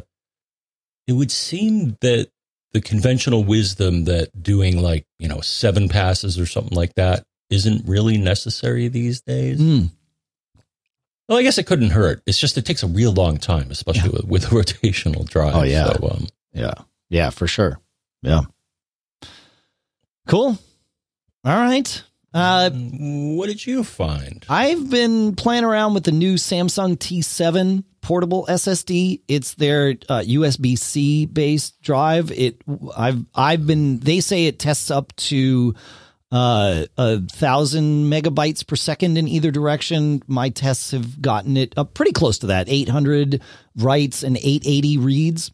it 1.05 1.11
would 1.11 1.29
seem 1.29 1.97
that 1.99 2.29
the 2.71 2.79
conventional 2.79 3.43
wisdom 3.43 4.05
that 4.05 4.41
doing 4.41 4.81
like 4.81 5.05
you 5.19 5.27
know 5.27 5.41
seven 5.41 5.89
passes 5.89 6.39
or 6.39 6.45
something 6.45 6.77
like 6.77 6.95
that 6.95 7.25
isn't 7.49 7.85
really 7.85 8.17
necessary 8.17 8.87
these 8.87 9.19
days. 9.19 9.59
Mm. 9.59 9.89
Well, 11.27 11.39
I 11.39 11.43
guess 11.43 11.57
it 11.57 11.67
couldn't 11.67 11.89
hurt. 11.89 12.23
It's 12.25 12.39
just 12.39 12.57
it 12.57 12.65
takes 12.65 12.83
a 12.83 12.87
real 12.87 13.11
long 13.11 13.37
time, 13.37 13.69
especially 13.69 14.11
yeah. 14.11 14.19
with, 14.27 14.43
with 14.43 14.45
a 14.45 14.55
rotational 14.55 15.27
drive. 15.27 15.55
Oh 15.55 15.63
yeah, 15.63 15.91
so, 15.91 16.09
um, 16.09 16.27
yeah, 16.53 16.73
yeah, 17.09 17.31
for 17.31 17.47
sure. 17.47 17.81
Yeah, 18.21 18.43
cool. 20.25 20.57
All 21.43 21.57
right. 21.57 22.01
Uh, 22.33 22.71
what 22.71 23.47
did 23.47 23.65
you 23.65 23.83
find? 23.83 24.45
I've 24.49 24.89
been 24.89 25.35
playing 25.35 25.63
around 25.63 25.93
with 25.93 26.03
the 26.03 26.11
new 26.11 26.35
Samsung 26.35 26.97
T7 26.97 27.83
portable 28.01 28.45
SSD. 28.47 29.21
It's 29.27 29.53
their 29.53 29.89
uh, 30.09 30.23
USB 30.25 30.77
C 30.77 31.25
based 31.27 31.81
drive. 31.81 32.31
It 32.31 32.61
I've 32.97 33.23
I've 33.35 33.67
been 33.67 33.99
they 33.99 34.19
say 34.19 34.47
it 34.47 34.59
tests 34.59 34.89
up 34.89 35.15
to 35.17 35.75
uh, 36.31 36.85
a 36.97 37.21
thousand 37.21 38.05
megabytes 38.11 38.65
per 38.65 38.75
second 38.75 39.17
in 39.17 39.27
either 39.27 39.51
direction. 39.51 40.23
My 40.25 40.49
tests 40.49 40.91
have 40.91 41.21
gotten 41.21 41.55
it 41.55 41.73
up 41.77 41.93
pretty 41.93 42.13
close 42.13 42.39
to 42.39 42.47
that. 42.47 42.67
800 42.67 43.41
writes 43.77 44.23
and 44.23 44.37
880 44.37 44.97
reads 44.97 45.51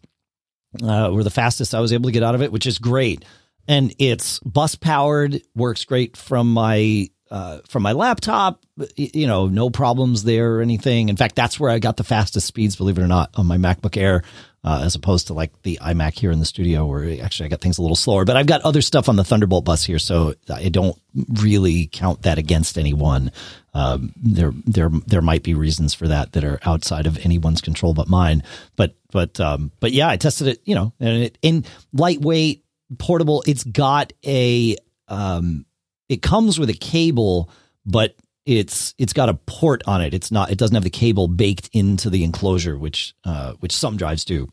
uh, 0.82 1.10
were 1.12 1.24
the 1.24 1.30
fastest 1.30 1.74
I 1.74 1.80
was 1.80 1.92
able 1.92 2.08
to 2.08 2.12
get 2.12 2.22
out 2.22 2.34
of 2.34 2.40
it, 2.42 2.52
which 2.52 2.66
is 2.66 2.78
great 2.78 3.24
and 3.68 3.94
it's 3.98 4.38
bus 4.40 4.74
powered, 4.74 5.42
works 5.54 5.84
great 5.84 6.16
from 6.16 6.52
my 6.52 7.08
uh, 7.30 7.60
from 7.68 7.82
my 7.82 7.92
laptop. 7.92 8.60
You 8.96 9.26
know, 9.26 9.46
no 9.46 9.70
problems 9.70 10.24
there 10.24 10.56
or 10.56 10.60
anything. 10.62 11.08
In 11.08 11.16
fact, 11.16 11.36
that's 11.36 11.60
where 11.60 11.70
I 11.70 11.78
got 11.78 11.96
the 11.96 12.04
fastest 12.04 12.46
speeds, 12.46 12.76
believe 12.76 12.98
it 12.98 13.02
or 13.02 13.08
not, 13.08 13.30
on 13.34 13.46
my 13.46 13.56
MacBook 13.56 13.96
Air, 13.96 14.24
uh, 14.64 14.82
as 14.84 14.94
opposed 14.94 15.28
to 15.28 15.34
like 15.34 15.52
the 15.62 15.78
iMac 15.80 16.18
here 16.18 16.32
in 16.32 16.40
the 16.40 16.44
studio, 16.44 16.86
where 16.86 17.22
actually 17.22 17.46
I 17.46 17.50
got 17.50 17.60
things 17.60 17.78
a 17.78 17.82
little 17.82 17.96
slower. 17.96 18.24
But 18.24 18.36
I've 18.36 18.46
got 18.46 18.62
other 18.62 18.82
stuff 18.82 19.08
on 19.08 19.16
the 19.16 19.24
Thunderbolt 19.24 19.64
bus 19.64 19.84
here, 19.84 19.98
so 19.98 20.34
I 20.52 20.70
don't 20.70 21.00
really 21.40 21.86
count 21.86 22.22
that 22.22 22.38
against 22.38 22.78
anyone. 22.78 23.30
Um, 23.74 24.12
there, 24.16 24.52
there, 24.66 24.90
there 25.06 25.22
might 25.22 25.44
be 25.44 25.54
reasons 25.54 25.94
for 25.94 26.08
that 26.08 26.32
that 26.32 26.42
are 26.42 26.58
outside 26.64 27.06
of 27.06 27.24
anyone's 27.24 27.60
control 27.60 27.94
but 27.94 28.08
mine. 28.08 28.42
But, 28.74 28.96
but, 29.12 29.38
um, 29.38 29.70
but 29.78 29.92
yeah, 29.92 30.08
I 30.08 30.16
tested 30.16 30.48
it. 30.48 30.62
You 30.64 30.74
know, 30.74 30.92
and 30.98 31.22
it 31.24 31.38
in 31.42 31.64
lightweight 31.92 32.64
portable. 32.98 33.42
It's 33.46 33.64
got 33.64 34.12
a 34.24 34.76
um, 35.08 35.66
it 36.08 36.22
comes 36.22 36.58
with 36.58 36.70
a 36.70 36.74
cable, 36.74 37.50
but 37.86 38.16
it's 38.46 38.94
it's 38.98 39.12
got 39.12 39.28
a 39.28 39.34
port 39.34 39.82
on 39.86 40.02
it. 40.02 40.14
It's 40.14 40.30
not. 40.30 40.50
It 40.50 40.58
doesn't 40.58 40.74
have 40.74 40.84
the 40.84 40.90
cable 40.90 41.28
baked 41.28 41.70
into 41.72 42.10
the 42.10 42.24
enclosure, 42.24 42.78
which 42.78 43.14
uh, 43.24 43.54
which 43.60 43.72
some 43.72 43.96
drives 43.96 44.24
do. 44.24 44.52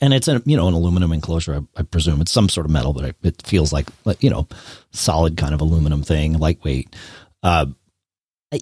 And 0.00 0.12
it's 0.12 0.28
a 0.28 0.42
you 0.44 0.56
know 0.56 0.68
an 0.68 0.74
aluminum 0.74 1.12
enclosure. 1.12 1.54
I, 1.54 1.80
I 1.80 1.82
presume 1.82 2.20
it's 2.20 2.32
some 2.32 2.48
sort 2.48 2.66
of 2.66 2.72
metal, 2.72 2.92
but 2.92 3.04
it, 3.04 3.16
it, 3.22 3.46
feels 3.46 3.72
like 3.72 3.88
you 4.20 4.30
know 4.30 4.46
solid 4.92 5.36
kind 5.36 5.54
of 5.54 5.60
aluminum 5.60 6.02
thing, 6.02 6.34
lightweight. 6.34 6.94
Uh, 7.42 7.66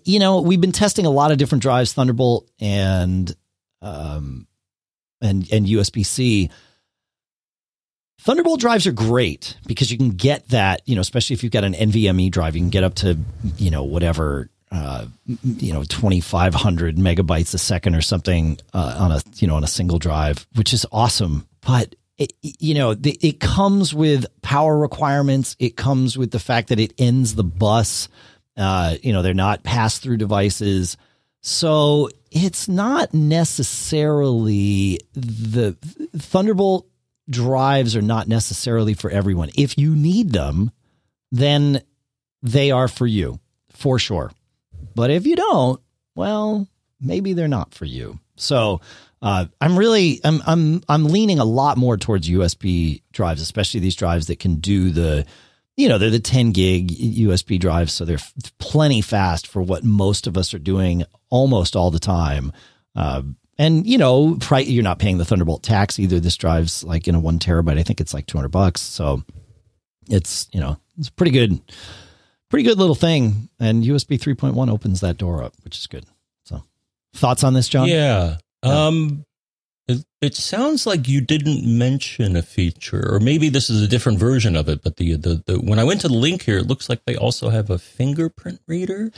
you 0.05 0.19
know, 0.19 0.41
we've 0.41 0.61
been 0.61 0.73
testing 0.73 1.07
a 1.07 1.11
lot 1.11 1.33
of 1.33 1.39
different 1.39 1.63
drives, 1.63 1.93
Thunderbolt 1.93 2.49
and 2.61 3.35
um, 3.83 4.47
and 5.21 5.51
and 5.53 5.67
USB 5.67 6.05
C. 6.05 6.51
Thunderbolt 8.27 8.59
drives 8.59 8.89
are 8.89 8.93
great 8.93 9.57
because 9.69 9.93
you 9.93 9.97
can 9.97 10.11
get 10.11 10.49
that, 10.49 10.83
you 10.85 10.97
know, 10.97 11.01
especially 11.01 11.35
if 11.35 11.45
you've 11.45 11.53
got 11.53 11.63
an 11.63 11.75
NVMe 11.75 12.29
drive, 12.29 12.57
you 12.57 12.61
can 12.61 12.71
get 12.71 12.83
up 12.83 12.97
to, 12.97 13.17
you 13.57 13.71
know, 13.71 13.85
whatever, 13.85 14.51
uh, 14.73 15.07
you 15.45 15.73
know, 15.73 15.85
2,500 15.85 16.97
megabytes 16.97 17.55
a 17.55 17.59
second 17.59 17.95
or 17.95 18.01
something 18.01 18.59
uh, 18.75 18.97
on 18.99 19.13
a, 19.13 19.21
you 19.37 19.47
know, 19.47 19.55
on 19.55 19.63
a 19.63 19.69
single 19.69 20.01
drive, 20.01 20.45
which 20.57 20.73
is 20.73 20.85
awesome. 20.91 21.47
But 21.61 21.95
it, 22.19 22.33
you 22.43 22.75
know, 22.75 22.95
the, 22.95 23.17
it 23.23 23.39
comes 23.39 23.95
with 23.95 24.27
power 24.43 24.77
requirements. 24.77 25.55
It 25.61 25.77
comes 25.77 26.19
with 26.19 26.33
the 26.33 26.41
fact 26.41 26.71
that 26.71 26.81
it 26.81 26.95
ends 26.99 27.37
the 27.37 27.45
bus. 27.45 28.09
Uh, 28.57 28.97
you 29.05 29.13
know, 29.13 29.23
they're 29.23 29.35
not 29.35 29.63
pass 29.63 30.01
through 30.01 30.17
devices. 30.17 30.97
So 31.43 32.11
it's 32.33 32.67
not 32.67 33.15
necessarily 33.15 34.99
the 35.15 35.77
Thunderbolt 36.19 36.89
drives 37.29 37.97
are 37.97 38.03
not 38.03 38.29
necessarily 38.29 38.95
for 38.95 39.11
everyone. 39.11 39.51
If 39.57 39.79
you 39.79 39.95
need 39.95 40.33
them, 40.33 40.71
then 41.33 41.83
they 42.43 42.71
are 42.71 42.89
for 42.89 43.07
you 43.07 43.41
for 43.71 43.99
sure. 43.99 44.33
But 44.95 45.11
if 45.11 45.27
you 45.27 45.37
don't, 45.37 45.81
well, 46.15 46.67
maybe 47.01 47.33
they're 47.33 47.49
not 47.49 47.75
for 47.75 47.85
you. 47.85 48.19
So 48.37 48.81
uh, 49.23 49.47
I'm 49.61 49.79
really 49.79 50.21
I'm 50.25 50.43
I'm 50.47 50.83
I'm 50.89 51.05
leaning 51.05 51.39
a 51.39 51.45
lot 51.45 51.79
more 51.79 51.97
towards 51.97 52.29
USB 52.29 53.03
drives, 53.13 53.41
especially 53.41 53.81
these 53.81 53.97
drives 53.97 54.27
that 54.27 54.39
can 54.39 54.57
do 54.57 54.91
the 54.91 55.27
you 55.77 55.89
know 55.89 55.99
they're 55.99 56.11
the 56.11 56.19
10 56.19 56.53
gig 56.53 56.89
USB 56.89 57.59
drives, 57.59 57.93
so 57.93 58.05
they're 58.05 58.19
plenty 58.59 59.01
fast 59.01 59.47
for 59.47 59.63
what 59.63 59.85
most 59.85 60.27
of 60.27 60.37
us 60.37 60.55
are 60.55 60.59
doing 60.59 61.05
almost 61.31 61.77
all 61.77 61.91
the 61.91 61.99
time. 61.99 62.53
Uh, 62.95 63.23
and 63.59 63.87
you 63.87 63.99
know, 63.99 64.39
you're 64.59 64.83
not 64.83 64.99
paying 64.99 65.19
the 65.19 65.25
Thunderbolt 65.25 65.63
tax 65.63 65.99
either. 65.99 66.21
This 66.21 66.37
drives 66.37 66.85
like 66.85 67.09
in 67.09 67.15
a 67.15 67.21
one 67.21 67.39
terabyte. 67.39 67.79
I 67.79 67.83
think 67.83 68.01
it's 68.01 68.15
like 68.15 68.27
200 68.27 68.49
bucks. 68.49 68.81
So 68.81 69.23
it's 70.09 70.49
you 70.53 70.61
know 70.61 70.79
it's 70.99 71.11
pretty 71.11 71.33
good, 71.33 71.61
pretty 72.51 72.65
good 72.65 72.79
little 72.79 72.95
thing. 72.95 73.49
And 73.59 73.85
USB 73.85 74.19
3.1 74.19 74.71
opens 74.71 75.01
that 75.01 75.17
door 75.17 75.43
up, 75.43 75.55
which 75.65 75.79
is 75.79 75.87
good. 75.87 76.05
So 76.45 76.63
thoughts 77.15 77.45
on 77.45 77.55
this, 77.55 77.69
John? 77.69 77.89
Yeah. 77.89 78.37
Um, 78.63 79.25
it, 79.89 80.05
it 80.21 80.35
sounds 80.35 80.87
like 80.87 81.07
you 81.07 81.21
didn't 81.21 81.65
mention 81.65 82.35
a 82.37 82.43
feature, 82.43 83.09
or 83.09 83.21
maybe 83.21 83.49
this 83.49 83.71
is 83.71 83.83
a 83.83 83.89
different 83.89 84.19
version 84.19 84.57
of 84.57 84.69
it. 84.69 84.83
But 84.83 84.97
the, 84.97 85.17
the, 85.17 85.43
the 85.47 85.59
when 85.59 85.79
I 85.79 85.85
went 85.85 86.01
to 86.01 86.09
the 86.09 86.15
link 86.15 86.43
here, 86.43 86.59
it 86.59 86.67
looks 86.67 86.89
like 86.89 87.05
they 87.05 87.17
also 87.17 87.51
have 87.51 87.71
a 87.71 87.79
fingerprint 87.79 88.61
reader. 88.67 89.13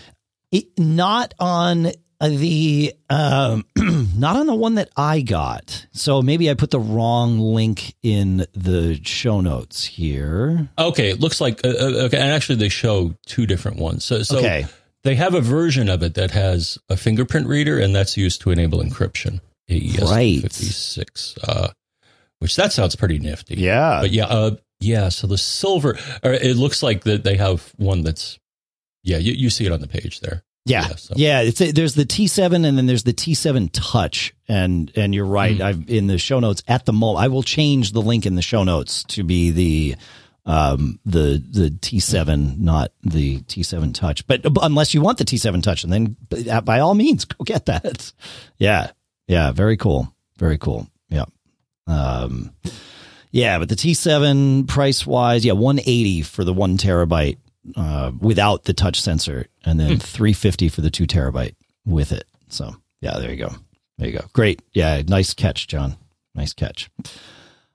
It, 0.52 0.78
not 0.78 1.34
on 1.38 1.92
the 2.20 2.92
um, 3.08 3.64
not 4.18 4.36
on 4.36 4.46
the 4.46 4.54
one 4.54 4.74
that 4.74 4.90
I 4.96 5.20
got. 5.20 5.86
So 5.92 6.22
maybe 6.22 6.50
I 6.50 6.54
put 6.54 6.70
the 6.70 6.80
wrong 6.80 7.38
link 7.38 7.94
in 8.02 8.46
the 8.52 9.00
show 9.04 9.40
notes 9.40 9.84
here. 9.84 10.68
Okay, 10.78 11.10
it 11.10 11.20
looks 11.20 11.40
like 11.40 11.64
uh, 11.64 11.68
uh 11.68 12.06
okay, 12.06 12.18
and 12.18 12.30
actually 12.30 12.56
they 12.56 12.68
show 12.68 13.14
two 13.26 13.46
different 13.46 13.78
ones. 13.78 14.04
So, 14.04 14.22
so 14.22 14.38
okay. 14.38 14.66
they 15.04 15.14
have 15.14 15.34
a 15.34 15.40
version 15.40 15.88
of 15.88 16.02
it 16.02 16.14
that 16.14 16.32
has 16.32 16.78
a 16.88 16.96
fingerprint 16.96 17.46
reader, 17.46 17.78
and 17.78 17.94
that's 17.94 18.16
used 18.16 18.40
to 18.42 18.50
enable 18.50 18.80
encryption. 18.80 19.40
AES 19.70 20.10
right, 20.10 20.40
fifty 20.40 20.64
six. 20.66 21.36
Uh, 21.42 21.68
which 22.38 22.56
that 22.56 22.72
sounds 22.72 22.96
pretty 22.96 23.18
nifty. 23.18 23.56
Yeah, 23.56 23.98
but 24.00 24.10
yeah, 24.10 24.26
uh, 24.26 24.56
yeah. 24.80 25.08
So 25.08 25.26
the 25.26 25.38
silver, 25.38 25.98
it 26.22 26.56
looks 26.56 26.82
like 26.82 27.04
that 27.04 27.24
they 27.24 27.36
have 27.36 27.72
one 27.76 28.02
that's 28.02 28.38
yeah. 29.02 29.18
You, 29.18 29.32
you 29.32 29.50
see 29.50 29.66
it 29.66 29.72
on 29.72 29.80
the 29.80 29.88
page 29.88 30.20
there. 30.20 30.42
Yeah, 30.68 30.88
yeah, 30.88 30.96
so. 30.96 31.14
yeah 31.16 31.40
it's 31.40 31.60
a, 31.60 31.72
there's 31.72 31.94
the 31.94 32.04
T7 32.04 32.66
and 32.66 32.78
then 32.78 32.86
there's 32.86 33.04
the 33.04 33.12
T7 33.12 33.70
Touch, 33.72 34.34
and 34.48 34.92
and 34.96 35.14
you're 35.14 35.24
right. 35.24 35.56
Mm. 35.56 35.64
I've 35.64 35.90
in 35.90 36.06
the 36.06 36.18
show 36.18 36.40
notes 36.40 36.62
at 36.68 36.84
the 36.84 36.92
moment. 36.92 37.24
I 37.24 37.28
will 37.28 37.42
change 37.42 37.92
the 37.92 38.02
link 38.02 38.26
in 38.26 38.34
the 38.34 38.42
show 38.42 38.64
notes 38.64 39.04
to 39.04 39.24
be 39.24 39.50
the 39.50 39.96
um 40.44 40.98
the 41.04 41.42
the 41.50 41.70
T7, 41.70 42.58
not 42.58 42.92
the 43.02 43.40
T7 43.40 43.94
Touch. 43.94 44.26
But 44.26 44.42
unless 44.62 44.94
you 44.94 45.00
want 45.00 45.18
the 45.18 45.24
T7 45.24 45.62
Touch, 45.62 45.84
and 45.84 45.92
then 45.92 46.16
by 46.64 46.80
all 46.80 46.94
means 46.94 47.24
go 47.24 47.44
get 47.44 47.66
that. 47.66 48.12
Yeah, 48.58 48.90
Yeah, 49.26 49.52
very 49.52 49.76
cool. 49.76 50.12
Very 50.36 50.58
cool. 50.58 50.88
Yeah. 51.08 51.26
Um, 51.86 52.52
yeah, 53.30 53.58
but 53.58 53.68
the 53.68 53.76
T7 53.76 54.66
price 54.66 55.06
wise, 55.06 55.44
yeah, 55.44 55.52
180 55.52 56.22
for 56.22 56.44
the 56.44 56.52
one 56.52 56.76
terabyte 56.76 57.38
uh, 57.76 58.12
without 58.20 58.64
the 58.64 58.72
touch 58.72 59.00
sensor, 59.00 59.46
and 59.64 59.78
then 59.78 59.98
350 59.98 60.68
for 60.68 60.80
the 60.80 60.90
two 60.90 61.06
terabyte 61.06 61.54
with 61.84 62.12
it. 62.12 62.26
So 62.48 62.74
yeah, 63.00 63.18
there 63.18 63.30
you 63.30 63.36
go. 63.36 63.50
There 63.98 64.08
you 64.08 64.18
go. 64.18 64.24
Great. 64.32 64.62
Yeah, 64.72 65.02
nice 65.06 65.34
catch, 65.34 65.66
John. 65.66 65.96
Nice 66.34 66.52
catch. 66.52 66.88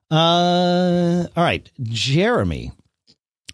Uh, 0.09 1.25
all 1.35 1.43
right, 1.43 1.69
Jeremy. 1.81 2.71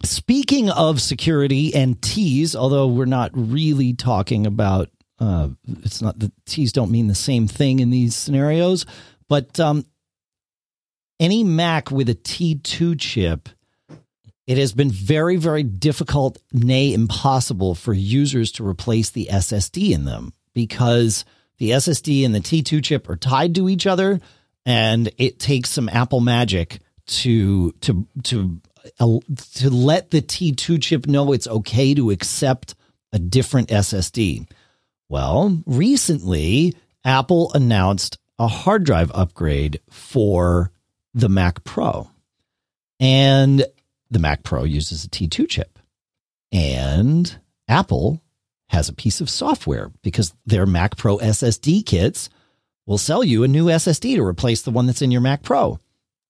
Speaking 0.02 0.70
of 0.70 1.00
security 1.00 1.74
and 1.74 2.00
T's, 2.00 2.56
although 2.56 2.86
we're 2.86 3.04
not 3.04 3.30
really 3.34 3.92
talking 3.92 4.46
about, 4.46 4.88
uh, 5.18 5.48
it's 5.82 6.00
not 6.00 6.18
the 6.18 6.32
T's 6.46 6.72
don't 6.72 6.90
mean 6.90 7.06
the 7.08 7.14
same 7.14 7.46
thing 7.46 7.80
in 7.80 7.90
these 7.90 8.14
scenarios, 8.14 8.86
but 9.28 9.60
um, 9.60 9.84
any 11.18 11.44
Mac 11.44 11.90
with 11.90 12.08
a 12.08 12.14
T2 12.14 12.98
chip, 12.98 13.50
it 14.50 14.58
has 14.58 14.72
been 14.72 14.90
very, 14.90 15.36
very 15.36 15.62
difficult, 15.62 16.36
nay, 16.52 16.92
impossible 16.92 17.76
for 17.76 17.94
users 17.94 18.50
to 18.50 18.66
replace 18.66 19.10
the 19.10 19.28
SSD 19.30 19.92
in 19.92 20.06
them 20.06 20.32
because 20.54 21.24
the 21.58 21.70
SSD 21.70 22.26
and 22.26 22.34
the 22.34 22.40
T2 22.40 22.82
chip 22.82 23.08
are 23.08 23.14
tied 23.14 23.54
to 23.54 23.68
each 23.68 23.86
other, 23.86 24.18
and 24.66 25.08
it 25.18 25.38
takes 25.38 25.70
some 25.70 25.88
Apple 25.88 26.18
magic 26.18 26.80
to 27.06 27.70
to 27.82 28.08
to 28.24 28.60
uh, 28.98 29.18
to 29.54 29.70
let 29.70 30.10
the 30.10 30.20
T2 30.20 30.82
chip 30.82 31.06
know 31.06 31.32
it's 31.32 31.46
okay 31.46 31.94
to 31.94 32.10
accept 32.10 32.74
a 33.12 33.20
different 33.20 33.68
SSD. 33.68 34.48
Well, 35.08 35.62
recently 35.64 36.74
Apple 37.04 37.52
announced 37.54 38.18
a 38.36 38.48
hard 38.48 38.82
drive 38.82 39.12
upgrade 39.14 39.78
for 39.90 40.72
the 41.14 41.28
Mac 41.28 41.62
Pro. 41.62 42.10
And 42.98 43.64
the 44.10 44.18
Mac 44.18 44.42
Pro 44.42 44.64
uses 44.64 45.04
a 45.04 45.08
T2 45.08 45.48
chip. 45.48 45.78
And 46.52 47.38
Apple 47.68 48.22
has 48.68 48.88
a 48.88 48.94
piece 48.94 49.20
of 49.20 49.30
software 49.30 49.90
because 50.02 50.34
their 50.46 50.66
Mac 50.66 50.96
Pro 50.96 51.18
SSD 51.18 51.84
kits 51.84 52.28
will 52.86 52.98
sell 52.98 53.22
you 53.22 53.44
a 53.44 53.48
new 53.48 53.66
SSD 53.66 54.16
to 54.16 54.22
replace 54.22 54.62
the 54.62 54.70
one 54.70 54.86
that's 54.86 55.02
in 55.02 55.10
your 55.10 55.20
Mac 55.20 55.42
Pro. 55.42 55.78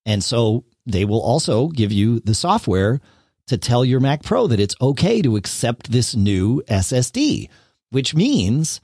And 0.04 0.22
so 0.22 0.64
they 0.86 1.04
will 1.04 1.20
also 1.20 1.68
give 1.68 1.92
you 1.92 2.20
the 2.20 2.34
software 2.34 3.00
to 3.46 3.58
tell 3.58 3.84
your 3.84 4.00
Mac 4.00 4.22
Pro 4.22 4.46
that 4.46 4.60
it's 4.60 4.76
okay 4.80 5.22
to 5.22 5.36
accept 5.36 5.90
this 5.90 6.14
new 6.14 6.62
SSD, 6.68 7.48
which 7.90 8.14
means 8.14 8.80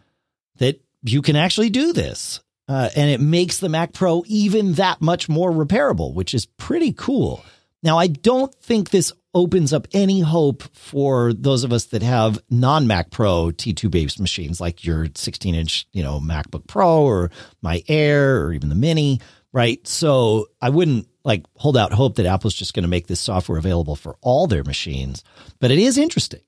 that 0.59 0.80
you 1.03 1.22
can 1.22 1.36
actually 1.36 1.70
do 1.70 1.92
this. 1.92 2.40
Uh, 2.68 2.90
and 2.97 3.09
it 3.09 3.20
makes 3.20 3.59
the 3.59 3.68
Mac 3.68 3.92
Pro 3.92 4.24
even 4.26 4.74
that 4.74 5.01
much 5.01 5.28
more 5.28 5.53
repairable, 5.53 6.12
which 6.12 6.34
is 6.34 6.47
pretty 6.47 6.92
cool. 6.92 7.44
Now, 7.87 7.99
I 7.99 8.09
don't 8.09 8.53
think 8.57 8.91
this 8.91 9.12
opens 9.32 9.72
up 9.72 9.87
any 9.93 10.18
hope 10.18 10.64
for 10.74 11.32
those 11.32 11.62
of 11.62 11.72
us 11.72 11.84
that 11.84 12.03
have 12.03 12.43
non 12.51 12.89
Mac 12.89 13.12
Pro 13.12 13.53
T2 13.53 13.89
based 13.93 14.18
machines, 14.18 14.61
like 14.61 14.84
your 14.84 15.07
16 15.14 15.55
inch, 15.55 15.87
you 15.93 16.03
know, 16.03 16.18
MacBook 16.18 16.66
Pro 16.66 17.05
or 17.05 17.30
my 17.62 17.84
Air 17.87 18.43
or 18.43 18.53
even 18.53 18.70
the 18.70 18.74
Mini, 18.74 19.20
right? 19.53 19.87
So 19.87 20.49
I 20.61 20.70
wouldn't 20.70 21.07
like 21.24 21.45
hold 21.55 21.76
out 21.76 21.93
hope 21.93 22.16
that 22.16 22.26
Apple's 22.26 22.55
just 22.55 22.74
going 22.74 22.82
to 22.82 22.89
make 22.89 23.07
this 23.07 23.20
software 23.20 23.57
available 23.57 23.95
for 23.95 24.16
all 24.20 24.49
their 24.49 24.64
machines. 24.64 25.22
But 25.61 25.70
it 25.70 25.78
is 25.78 25.97
interesting 25.97 26.41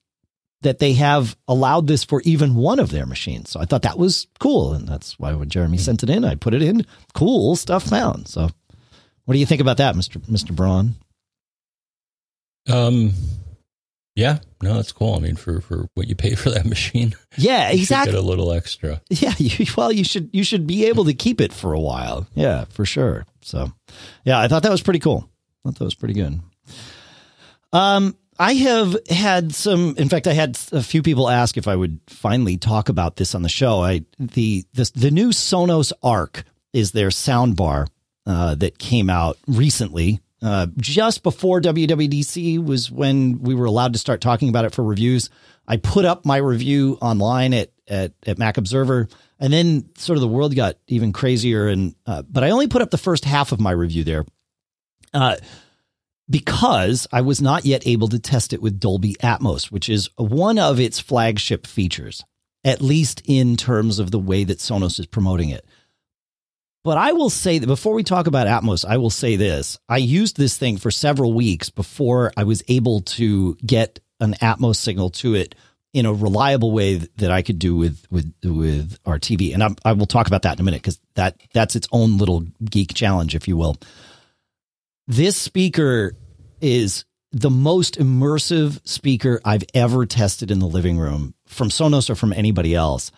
that 0.63 0.81
they 0.81 0.95
have 0.95 1.37
allowed 1.47 1.87
this 1.87 2.03
for 2.03 2.21
even 2.23 2.57
one 2.57 2.81
of 2.81 2.91
their 2.91 3.07
machines. 3.07 3.51
So 3.51 3.61
I 3.61 3.65
thought 3.65 3.83
that 3.83 3.97
was 3.97 4.27
cool. 4.41 4.73
And 4.73 4.89
that's 4.89 5.17
why 5.21 5.35
when 5.35 5.51
Jeremy 5.51 5.77
hmm. 5.77 5.85
sent 5.85 6.03
it 6.03 6.11
in, 6.11 6.25
I 6.25 6.35
put 6.35 6.55
it 6.55 6.63
in. 6.63 6.85
Cool 7.15 7.55
stuff 7.55 7.85
found. 7.85 8.27
So 8.27 8.49
what 9.25 9.35
do 9.35 9.39
you 9.39 9.47
think 9.47 9.61
about 9.61 9.77
that, 9.77 9.95
Mr. 9.95 10.21
Mr. 10.23 10.53
Braun? 10.53 10.97
Um, 12.69 13.13
yeah, 14.19 14.39
no, 14.63 14.75
that's 14.75 14.91
cool. 14.91 15.15
I 15.15 15.21
mean, 15.21 15.37
for 15.37 15.61
for 15.61 15.89
what 15.95 16.09
you 16.09 16.17
pay 16.17 16.35
for 16.35 16.51
that 16.51 16.67
machine, 16.67 17.15
yeah, 17.37 17.71
exactly. 17.71 18.13
Get 18.13 18.19
a 18.19 18.27
little 18.27 18.53
extra. 18.53 19.01
Yeah, 19.11 19.33
you, 19.39 19.67
well, 19.77 19.93
you 19.93 20.03
should 20.03 20.29
you 20.33 20.43
should 20.43 20.67
be 20.67 20.87
able 20.87 21.05
to 21.05 21.15
keep 21.15 21.41
it 21.41 21.53
for 21.53 21.73
a 21.73 21.81
while. 21.81 22.27
Yeah, 22.35 22.65
for 22.71 22.85
sure. 22.85 23.27
So, 23.43 23.73
yeah, 24.25 24.41
I 24.41 24.49
thought 24.49 24.65
that 24.65 24.73
was 24.73 24.83
pretty 24.83 24.99
cool. 24.99 25.29
I 25.65 25.69
thought 25.69 25.79
that 25.79 25.85
was 25.85 25.95
pretty 25.95 26.15
good. 26.15 26.41
Um, 27.73 28.17
I 28.41 28.55
have 28.55 28.97
had 29.09 29.55
some. 29.55 29.95
In 29.97 30.09
fact, 30.09 30.27
I 30.27 30.33
had 30.33 30.59
a 30.73 30.83
few 30.83 31.03
people 31.03 31.29
ask 31.29 31.57
if 31.57 31.69
I 31.69 31.77
would 31.77 32.01
finally 32.09 32.57
talk 32.57 32.89
about 32.89 33.17
this 33.17 33.37
on 33.37 33.43
the 33.43 33.49
show. 33.49 33.83
I 33.83 34.05
the 34.19 34.65
the, 34.75 34.91
the 34.97 35.11
new 35.13 35.29
Sonos 35.29 35.93
Arc 36.03 36.43
is 36.73 36.91
their 36.91 37.13
sound 37.13 37.57
bar 37.57 37.87
uh, 38.27 38.57
that 38.57 38.79
came 38.79 39.09
out 39.11 39.39
recently 39.47 40.21
uh, 40.43 40.69
just 40.77 41.23
before 41.23 41.61
WWDC 41.61 42.65
was 42.65 42.91
when 42.91 43.41
we 43.41 43.55
were 43.55 43.65
allowed 43.67 43.93
to 43.95 43.99
start 43.99 44.21
talking 44.21 44.49
about 44.49 44.65
it 44.65 44.75
for 44.75 44.85
reviews. 44.85 45.31
I 45.67 45.77
put 45.77 46.05
up 46.05 46.25
my 46.25 46.37
review 46.37 46.99
online 47.01 47.55
at 47.55 47.71
at, 47.89 48.13
at 48.27 48.39
Mac 48.39 48.59
Observer, 48.59 49.09
and 49.41 49.53
then 49.53 49.89
sort 49.97 50.17
of 50.17 50.21
the 50.21 50.29
world 50.29 50.55
got 50.55 50.77
even 50.87 51.13
crazier. 51.13 51.69
And 51.69 51.95
uh, 52.07 52.23
but 52.23 52.45
I 52.45 52.51
only 52.51 52.69
put 52.69 52.83
up 52.83 52.91
the 52.91 52.99
first 52.99 53.25
half 53.25 53.53
of 53.53 53.61
my 53.61 53.71
review 53.71 54.05
there, 54.05 54.25
uh, 55.13 55.37
because 56.31 57.07
I 57.13 57.23
was 57.23 57.41
not 57.41 57.65
yet 57.65 57.87
able 57.87 58.09
to 58.09 58.19
test 58.19 58.53
it 58.53 58.63
with 58.63 58.79
Dolby 58.79 59.15
Atmos, 59.15 59.73
which 59.73 59.89
is 59.89 60.11
one 60.17 60.59
of 60.59 60.79
its 60.79 61.01
flagship 61.01 61.67
features, 61.67 62.23
at 62.65 62.81
least 62.81 63.23
in 63.25 63.57
terms 63.57 63.99
of 63.99 64.11
the 64.11 64.19
way 64.19 64.45
that 64.45 64.59
Sonos 64.59 65.01
is 65.01 65.07
promoting 65.07 65.49
it. 65.49 65.67
But 66.85 66.97
I 66.97 67.13
will 67.13 67.31
say 67.31 67.59
that 67.59 67.67
before 67.67 67.95
we 67.95 68.05
talk 68.05 68.27
about 68.27 68.47
Atmos, 68.47 68.85
I 68.85 68.97
will 68.99 69.11
say 69.11 69.37
this. 69.37 69.79
I 69.89 69.99
used 69.99 70.37
this 70.37 70.57
thing 70.57 70.77
for 70.77 70.91
several 70.91 71.33
weeks 71.33 71.71
before 71.71 72.33
I 72.37 72.45
was 72.45 72.63
able 72.69 73.01
to 73.01 73.57
get 73.57 74.01
an 74.21 74.35
Atmos 74.35 74.77
signal 74.77 75.11
to 75.11 75.35
it 75.35 75.55
in 75.93 76.07
a 76.07 76.13
reliable 76.13 76.71
way 76.71 76.97
that 77.17 77.31
I 77.31 77.43
could 77.43 77.59
do 77.59 77.75
with 77.75 78.07
with 78.11 78.33
with 78.45 78.99
our 79.07 79.19
TV. 79.19 79.55
And 79.55 79.63
I, 79.63 79.71
I 79.85 79.93
will 79.93 80.07
talk 80.07 80.27
about 80.27 80.43
that 80.43 80.55
in 80.55 80.61
a 80.61 80.65
minute 80.65 80.83
because 80.83 81.01
that 81.15 81.41
that's 81.53 81.77
its 81.77 81.89
own 81.93 82.19
little 82.19 82.47
geek 82.65 82.95
challenge, 82.95 83.35
if 83.35 83.49
you 83.49 83.57
will. 83.57 83.77
This 85.07 85.37
speaker 85.37 86.15
is 86.61 87.05
the 87.33 87.51
most 87.51 87.99
immersive 87.99 88.87
speaker 88.87 89.41
I've 89.45 89.65
ever 89.75 90.07
tested 90.07 90.51
in 90.51 90.59
the 90.59 90.67
living 90.67 90.99
room 90.99 91.35
from 91.47 91.69
Sonos 91.69 92.09
or 92.09 92.15
from 92.15 92.33
anybody 92.33 92.75
else 92.75 93.11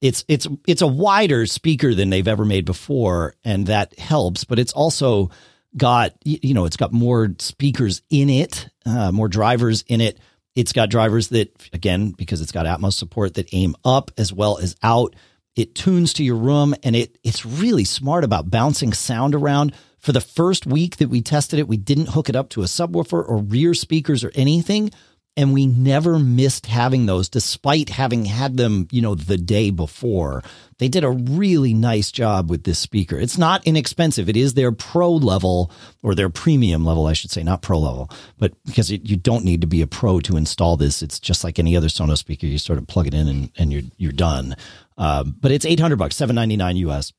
it's 0.00 0.24
it's 0.28 0.46
it's 0.66 0.82
a 0.82 0.86
wider 0.86 1.46
speaker 1.46 1.94
than 1.94 2.10
they've 2.10 2.28
ever 2.28 2.44
made 2.44 2.64
before, 2.64 3.34
and 3.44 3.66
that 3.66 3.98
helps. 3.98 4.44
But 4.44 4.58
it's 4.58 4.72
also 4.72 5.30
got 5.76 6.12
you 6.24 6.54
know 6.54 6.64
it's 6.64 6.76
got 6.76 6.92
more 6.92 7.34
speakers 7.38 8.02
in 8.10 8.30
it, 8.30 8.68
uh, 8.86 9.12
more 9.12 9.28
drivers 9.28 9.82
in 9.88 10.00
it. 10.00 10.18
It's 10.54 10.72
got 10.72 10.90
drivers 10.90 11.28
that 11.28 11.50
again 11.72 12.10
because 12.10 12.40
it's 12.40 12.52
got 12.52 12.66
Atmos 12.66 12.94
support 12.94 13.34
that 13.34 13.52
aim 13.52 13.74
up 13.84 14.10
as 14.16 14.32
well 14.32 14.58
as 14.58 14.76
out. 14.82 15.14
It 15.56 15.74
tunes 15.74 16.12
to 16.14 16.24
your 16.24 16.36
room, 16.36 16.74
and 16.84 16.94
it 16.94 17.18
it's 17.24 17.44
really 17.44 17.84
smart 17.84 18.24
about 18.24 18.50
bouncing 18.50 18.92
sound 18.92 19.34
around. 19.34 19.74
For 19.98 20.12
the 20.12 20.20
first 20.20 20.64
week 20.64 20.98
that 20.98 21.08
we 21.08 21.22
tested 21.22 21.58
it, 21.58 21.66
we 21.66 21.76
didn't 21.76 22.10
hook 22.10 22.28
it 22.28 22.36
up 22.36 22.50
to 22.50 22.62
a 22.62 22.66
subwoofer 22.66 23.28
or 23.28 23.38
rear 23.38 23.74
speakers 23.74 24.22
or 24.22 24.30
anything 24.36 24.92
and 25.38 25.54
we 25.54 25.68
never 25.68 26.18
missed 26.18 26.66
having 26.66 27.06
those 27.06 27.28
despite 27.28 27.90
having 27.90 28.24
had 28.24 28.56
them, 28.56 28.88
you 28.90 29.00
know, 29.00 29.14
the 29.14 29.38
day 29.38 29.70
before. 29.70 30.42
They 30.78 30.88
did 30.88 31.04
a 31.04 31.10
really 31.10 31.74
nice 31.74 32.10
job 32.10 32.50
with 32.50 32.64
this 32.64 32.80
speaker. 32.80 33.16
It's 33.16 33.38
not 33.38 33.64
inexpensive. 33.64 34.28
It 34.28 34.36
is 34.36 34.54
their 34.54 34.72
pro 34.72 35.12
level 35.12 35.70
or 36.02 36.16
their 36.16 36.28
premium 36.28 36.84
level, 36.84 37.06
I 37.06 37.12
should 37.12 37.30
say, 37.30 37.44
not 37.44 37.62
pro 37.62 37.78
level, 37.78 38.10
but 38.36 38.52
because 38.66 38.90
it, 38.90 39.08
you 39.08 39.16
don't 39.16 39.44
need 39.44 39.60
to 39.60 39.68
be 39.68 39.80
a 39.80 39.86
pro 39.86 40.18
to 40.20 40.36
install 40.36 40.76
this. 40.76 41.02
It's 41.02 41.20
just 41.20 41.44
like 41.44 41.60
any 41.60 41.76
other 41.76 41.86
Sonos 41.86 42.18
speaker. 42.18 42.48
You 42.48 42.58
sort 42.58 42.80
of 42.80 42.88
plug 42.88 43.06
it 43.06 43.14
in 43.14 43.28
and, 43.28 43.52
and 43.56 43.72
you're, 43.72 43.82
you're 43.96 44.10
done. 44.10 44.56
Um, 44.96 45.36
but 45.40 45.52
it's 45.52 45.64
800 45.64 46.00
bucks, 46.00 46.16
799 46.16 46.88
US. 46.88 47.12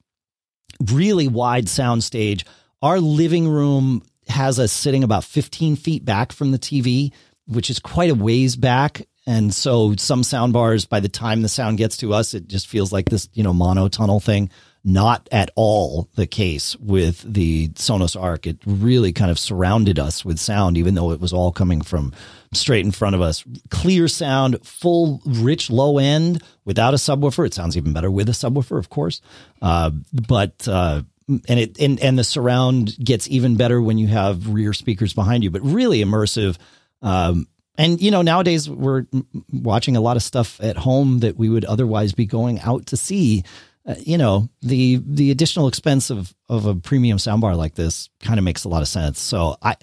Really 0.92 1.30
wide 1.30 1.70
sound 1.70 2.04
stage. 2.04 2.46
Our 2.82 3.00
living 3.00 3.48
room 3.48 4.04
has 4.28 4.60
us 4.60 4.74
sitting 4.74 5.06
about 5.06 5.24
15 5.24 5.78
feet 5.78 6.04
back 6.04 6.34
from 6.34 6.52
the 6.52 6.60
TV 6.60 7.14
which 7.50 7.70
is 7.70 7.80
quite 7.80 8.12
a 8.12 8.16
ways 8.16 8.56
back. 8.56 9.08
And 9.26 9.54
so 9.54 9.96
some 9.98 10.24
sound 10.24 10.54
bars, 10.54 10.86
by 10.86 11.00
the 11.00 11.10
time 11.10 11.42
the 11.42 11.50
sound 11.50 11.78
gets 11.78 11.98
to 11.98 12.14
us, 12.14 12.34
it 12.34 12.48
just 12.48 12.68
feels 12.68 12.94
like 12.94 13.10
this, 13.10 13.30
you 13.34 13.44
know, 13.44 13.54
mono 13.54 13.88
tunnel 13.88 14.20
thing. 14.20 14.50
Not 14.84 15.28
at 15.30 15.52
all 15.56 16.10
the 16.16 16.26
case 16.26 16.76
with 16.78 17.22
the 17.22 17.68
Sonos 17.70 18.20
Arc. 18.20 18.48
It 18.48 18.60
really 18.66 19.12
kind 19.12 19.30
of 19.30 19.38
surrounded 19.38 20.00
us 20.00 20.24
with 20.24 20.40
sound, 20.40 20.78
even 20.78 20.96
though 20.96 21.12
it 21.12 21.20
was 21.20 21.34
all 21.34 21.52
coming 21.52 21.82
from 21.82 22.14
straight 22.54 22.86
in 22.86 22.92
front 22.92 23.14
of 23.14 23.22
us. 23.22 23.44
Clear 23.70 24.08
sound, 24.08 24.66
full, 24.66 25.22
rich 25.26 25.70
low 25.70 25.98
end 25.98 26.42
without 26.64 26.94
a 26.94 26.98
subwoofer. 26.98 27.46
It 27.46 27.54
sounds 27.54 27.76
even 27.76 27.92
better 27.92 28.10
with 28.10 28.30
a 28.30 28.32
subwoofer, 28.32 28.80
of 28.80 28.90
course. 28.90 29.22
Uh, 29.62 29.92
but, 30.14 30.66
uh, 30.66 31.02
and 31.48 31.60
it 31.60 31.80
and 31.80 32.00
and 32.00 32.18
the 32.18 32.24
surround 32.24 32.98
gets 33.04 33.28
even 33.28 33.56
better 33.56 33.82
when 33.82 33.98
you 33.98 34.08
have 34.08 34.50
rear 34.50 34.74
speakers 34.74 35.14
behind 35.14 35.44
you 35.44 35.52
but 35.52 35.62
really 35.62 36.04
immersive 36.04 36.58
um, 37.02 37.48
and 37.78 38.02
you 38.02 38.12
know, 38.12 38.22
nowadays 38.22 38.70
we're 38.70 39.06
watching 39.52 39.96
a 39.96 40.02
lot 40.02 40.18
of 40.18 40.24
stuff 40.24 40.60
at 40.62 40.78
home 40.78 41.20
that 41.20 41.38
we 41.38 41.50
would 41.50 41.66
otherwise 41.66 42.14
be 42.14 42.26
going 42.26 42.60
out 42.60 42.88
to 42.88 42.98
see. 42.98 43.44
uh, 43.86 43.96
you 44.00 44.18
know, 44.18 44.50
the 44.62 45.02
the 45.06 45.32
additional 45.32 45.68
expense 45.68 46.10
of 46.10 46.34
of 46.48 46.66
a 46.66 46.76
premium 46.76 47.18
soundbar 47.18 47.56
like 47.56 47.76
this 47.76 48.10
kind 48.22 48.38
of 48.38 48.44
makes 48.44 48.64
a 48.64 48.70
lot 48.70 48.82
of 48.82 48.88
sense. 48.88 49.20
So 49.20 49.56
I 49.62 49.76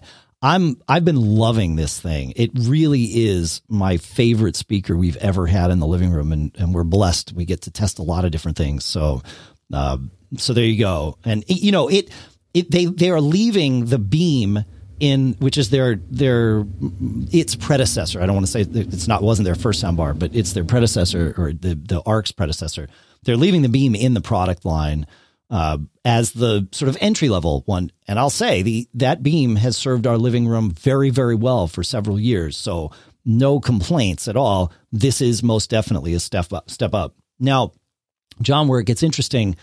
I'm 0.42 0.76
I've 0.86 1.04
been 1.04 1.20
loving 1.20 1.76
this 1.76 1.98
thing. 1.98 2.32
It 2.36 2.50
really 2.54 3.04
is 3.04 3.62
my 3.68 3.96
favorite 3.96 4.54
speaker 4.54 4.96
we've 4.96 5.16
ever 5.16 5.46
had 5.46 5.70
in 5.70 5.80
the 5.80 5.86
living 5.86 6.10
room, 6.10 6.30
and 6.30 6.54
and 6.58 6.74
we're 6.74 6.84
blessed. 6.84 7.32
We 7.32 7.46
get 7.46 7.62
to 7.62 7.70
test 7.70 7.98
a 7.98 8.02
lot 8.02 8.24
of 8.24 8.30
different 8.30 8.56
things. 8.56 8.84
So, 8.84 9.22
uh, 9.72 9.98
so 10.36 10.52
there 10.52 10.64
you 10.64 10.78
go. 10.78 11.18
And 11.24 11.42
you 11.48 11.72
know 11.72 11.88
it 11.88 12.10
it 12.54 12.70
they 12.70 12.84
they 12.84 13.10
are 13.10 13.20
leaving 13.20 13.86
the 13.86 13.98
beam 13.98 14.64
in 15.00 15.34
which 15.38 15.58
is 15.58 15.70
their 15.70 15.96
their 16.10 16.64
its 17.32 17.54
predecessor. 17.54 18.20
I 18.20 18.26
don't 18.26 18.34
want 18.34 18.46
to 18.46 18.52
say 18.52 18.60
it's 18.62 19.08
not 19.08 19.22
wasn't 19.22 19.44
their 19.44 19.54
first 19.54 19.82
soundbar, 19.82 20.18
but 20.18 20.34
it's 20.34 20.52
their 20.52 20.64
predecessor 20.64 21.34
or 21.36 21.52
the 21.52 21.74
the 21.74 22.02
Arc's 22.06 22.32
predecessor. 22.32 22.88
They're 23.24 23.36
leaving 23.36 23.62
the 23.62 23.68
beam 23.68 23.94
in 23.94 24.14
the 24.14 24.20
product 24.20 24.64
line 24.64 25.06
uh, 25.50 25.78
as 26.04 26.32
the 26.32 26.68
sort 26.72 26.88
of 26.88 26.96
entry 27.00 27.28
level 27.28 27.62
one. 27.66 27.90
And 28.08 28.18
I'll 28.18 28.30
say 28.30 28.62
the 28.62 28.88
that 28.94 29.22
beam 29.22 29.56
has 29.56 29.76
served 29.76 30.06
our 30.06 30.18
living 30.18 30.46
room 30.46 30.70
very 30.70 31.10
very 31.10 31.34
well 31.34 31.66
for 31.66 31.82
several 31.82 32.18
years. 32.18 32.56
So 32.56 32.90
no 33.24 33.60
complaints 33.60 34.28
at 34.28 34.36
all. 34.36 34.72
This 34.92 35.20
is 35.20 35.42
most 35.42 35.68
definitely 35.68 36.14
a 36.14 36.20
step 36.20 36.52
up. 36.52 36.70
Step 36.70 36.94
up. 36.94 37.14
Now, 37.38 37.72
John, 38.40 38.68
where 38.68 38.80
it 38.80 38.86
gets 38.86 39.02
interesting 39.02 39.56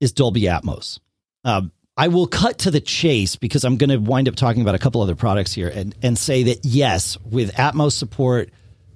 is 0.00 0.12
Dolby 0.12 0.42
Atmos. 0.42 1.00
Uh, 1.44 1.62
I 1.96 2.08
will 2.08 2.26
cut 2.26 2.58
to 2.60 2.70
the 2.70 2.80
chase 2.80 3.36
because 3.36 3.64
I'm 3.64 3.78
going 3.78 3.90
to 3.90 3.96
wind 3.96 4.28
up 4.28 4.36
talking 4.36 4.60
about 4.60 4.74
a 4.74 4.78
couple 4.78 5.00
other 5.00 5.14
products 5.14 5.54
here 5.54 5.68
and, 5.68 5.94
and 6.02 6.18
say 6.18 6.42
that 6.44 6.64
yes, 6.64 7.16
with 7.24 7.54
Atmos 7.54 7.92
support, 7.92 8.50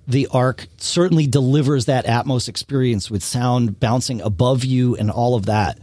the 0.06 0.26
Arc 0.32 0.66
certainly 0.76 1.26
delivers 1.26 1.86
that 1.86 2.04
Atmos 2.04 2.48
experience 2.48 3.10
with 3.10 3.22
sound 3.22 3.80
bouncing 3.80 4.20
above 4.20 4.64
you 4.64 4.96
and 4.96 5.10
all 5.10 5.34
of 5.34 5.46
that. 5.46 5.78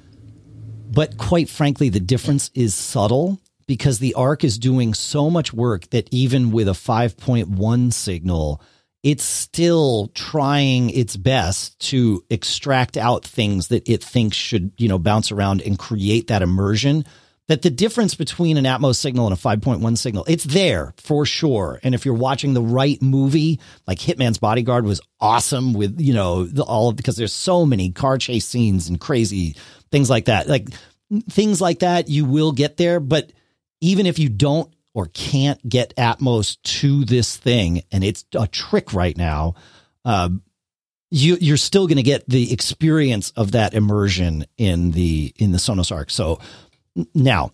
But 0.91 1.17
quite 1.17 1.49
frankly, 1.49 1.89
the 1.89 1.99
difference 1.99 2.51
is 2.53 2.75
subtle 2.75 3.39
because 3.65 3.97
the 3.97 4.13
Arc 4.13 4.43
is 4.43 4.59
doing 4.59 4.93
so 4.93 5.29
much 5.29 5.51
work 5.51 5.89
that 5.89 6.07
even 6.11 6.51
with 6.51 6.67
a 6.67 6.73
5.1 6.73 7.93
signal, 7.93 8.61
it's 9.07 9.23
still 9.23 10.11
trying 10.15 10.89
its 10.89 11.15
best 11.15 11.79
to 11.79 12.25
extract 12.29 12.97
out 12.97 13.23
things 13.23 13.69
that 13.69 13.87
it 13.87 14.03
thinks 14.03 14.35
should, 14.35 14.73
you 14.75 14.89
know, 14.89 14.99
bounce 14.99 15.31
around 15.31 15.61
and 15.61 15.79
create 15.79 16.27
that 16.27 16.41
immersion. 16.41 17.05
That 17.47 17.61
the 17.61 17.69
difference 17.69 18.15
between 18.15 18.57
an 18.57 18.65
Atmos 18.65 18.97
signal 18.97 19.27
and 19.27 19.33
a 19.33 19.39
5.1 19.39 19.97
signal, 19.97 20.25
it's 20.27 20.43
there 20.43 20.93
for 20.97 21.25
sure. 21.25 21.79
And 21.83 21.95
if 21.95 22.03
you're 22.03 22.15
watching 22.15 22.53
the 22.53 22.61
right 22.61 23.01
movie, 23.01 23.61
like 23.87 23.99
Hitman's 23.99 24.39
Bodyguard 24.39 24.83
was 24.83 24.99
awesome 25.21 25.71
with, 25.71 26.01
you 26.01 26.13
know, 26.13 26.43
the, 26.43 26.63
all 26.63 26.89
of, 26.89 26.97
because 26.97 27.15
there's 27.15 27.31
so 27.31 27.65
many 27.65 27.91
car 27.91 28.17
chase 28.17 28.45
scenes 28.45 28.89
and 28.89 28.99
crazy 28.99 29.55
things 29.89 30.09
like 30.09 30.25
that. 30.25 30.49
Like 30.49 30.67
things 31.29 31.61
like 31.61 31.79
that, 31.79 32.09
you 32.09 32.25
will 32.25 32.51
get 32.51 32.75
there. 32.75 32.99
But 32.99 33.31
even 33.79 34.05
if 34.05 34.19
you 34.19 34.27
don't 34.27 34.69
or 34.97 35.05
can't 35.13 35.69
get 35.69 35.95
Atmos 35.95 36.57
to 36.63 37.05
this 37.05 37.37
thing, 37.37 37.83
and 37.91 38.03
it's 38.03 38.25
a 38.33 38.47
trick 38.47 38.95
right 38.95 39.15
now, 39.15 39.53
uh, 40.05 40.29
you, 41.11 41.37
you're 41.39 41.55
still 41.55 41.85
going 41.85 41.97
to 41.97 42.03
get 42.03 42.27
the 42.27 42.51
experience 42.51 43.29
of 43.35 43.51
that 43.51 43.75
immersion 43.75 44.45
in 44.57 44.89
the 44.91 45.31
in 45.37 45.51
the 45.51 45.59
Sonos 45.59 45.95
Arc. 45.95 46.09
So 46.09 46.39
now, 47.13 47.51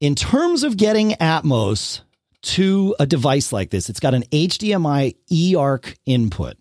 in 0.00 0.14
terms 0.14 0.64
of 0.64 0.78
getting 0.78 1.10
Atmos 1.10 2.00
to 2.40 2.96
a 2.98 3.04
device 3.04 3.52
like 3.52 3.68
this, 3.68 3.90
it's 3.90 4.00
got 4.00 4.14
an 4.14 4.22
HDMI 4.32 5.14
eARC 5.30 5.94
input. 6.06 6.56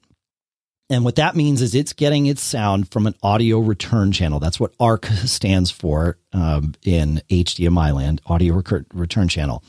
And 0.91 1.05
what 1.05 1.15
that 1.15 1.37
means 1.37 1.61
is 1.61 1.73
it's 1.73 1.93
getting 1.93 2.25
its 2.25 2.41
sound 2.41 2.91
from 2.91 3.07
an 3.07 3.15
audio 3.23 3.59
return 3.59 4.11
channel. 4.11 4.41
That's 4.41 4.59
what 4.59 4.73
ARC 4.77 5.05
stands 5.05 5.71
for 5.71 6.17
um, 6.33 6.73
in 6.83 7.21
HDMI 7.29 7.95
land, 7.95 8.21
audio 8.25 8.61
return 8.93 9.29
channel. 9.29 9.63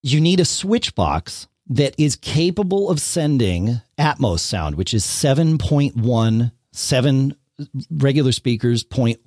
You 0.00 0.20
need 0.20 0.38
a 0.38 0.44
switch 0.44 0.94
box 0.94 1.48
that 1.66 1.96
is 1.98 2.14
capable 2.14 2.90
of 2.90 3.00
sending 3.00 3.80
Atmos 3.98 4.38
sound, 4.38 4.76
which 4.76 4.94
is 4.94 5.04
7.1, 5.04 6.52
7 6.70 7.34
regular 7.90 8.32
speakers, 8.32 8.84
0.1 8.84 9.18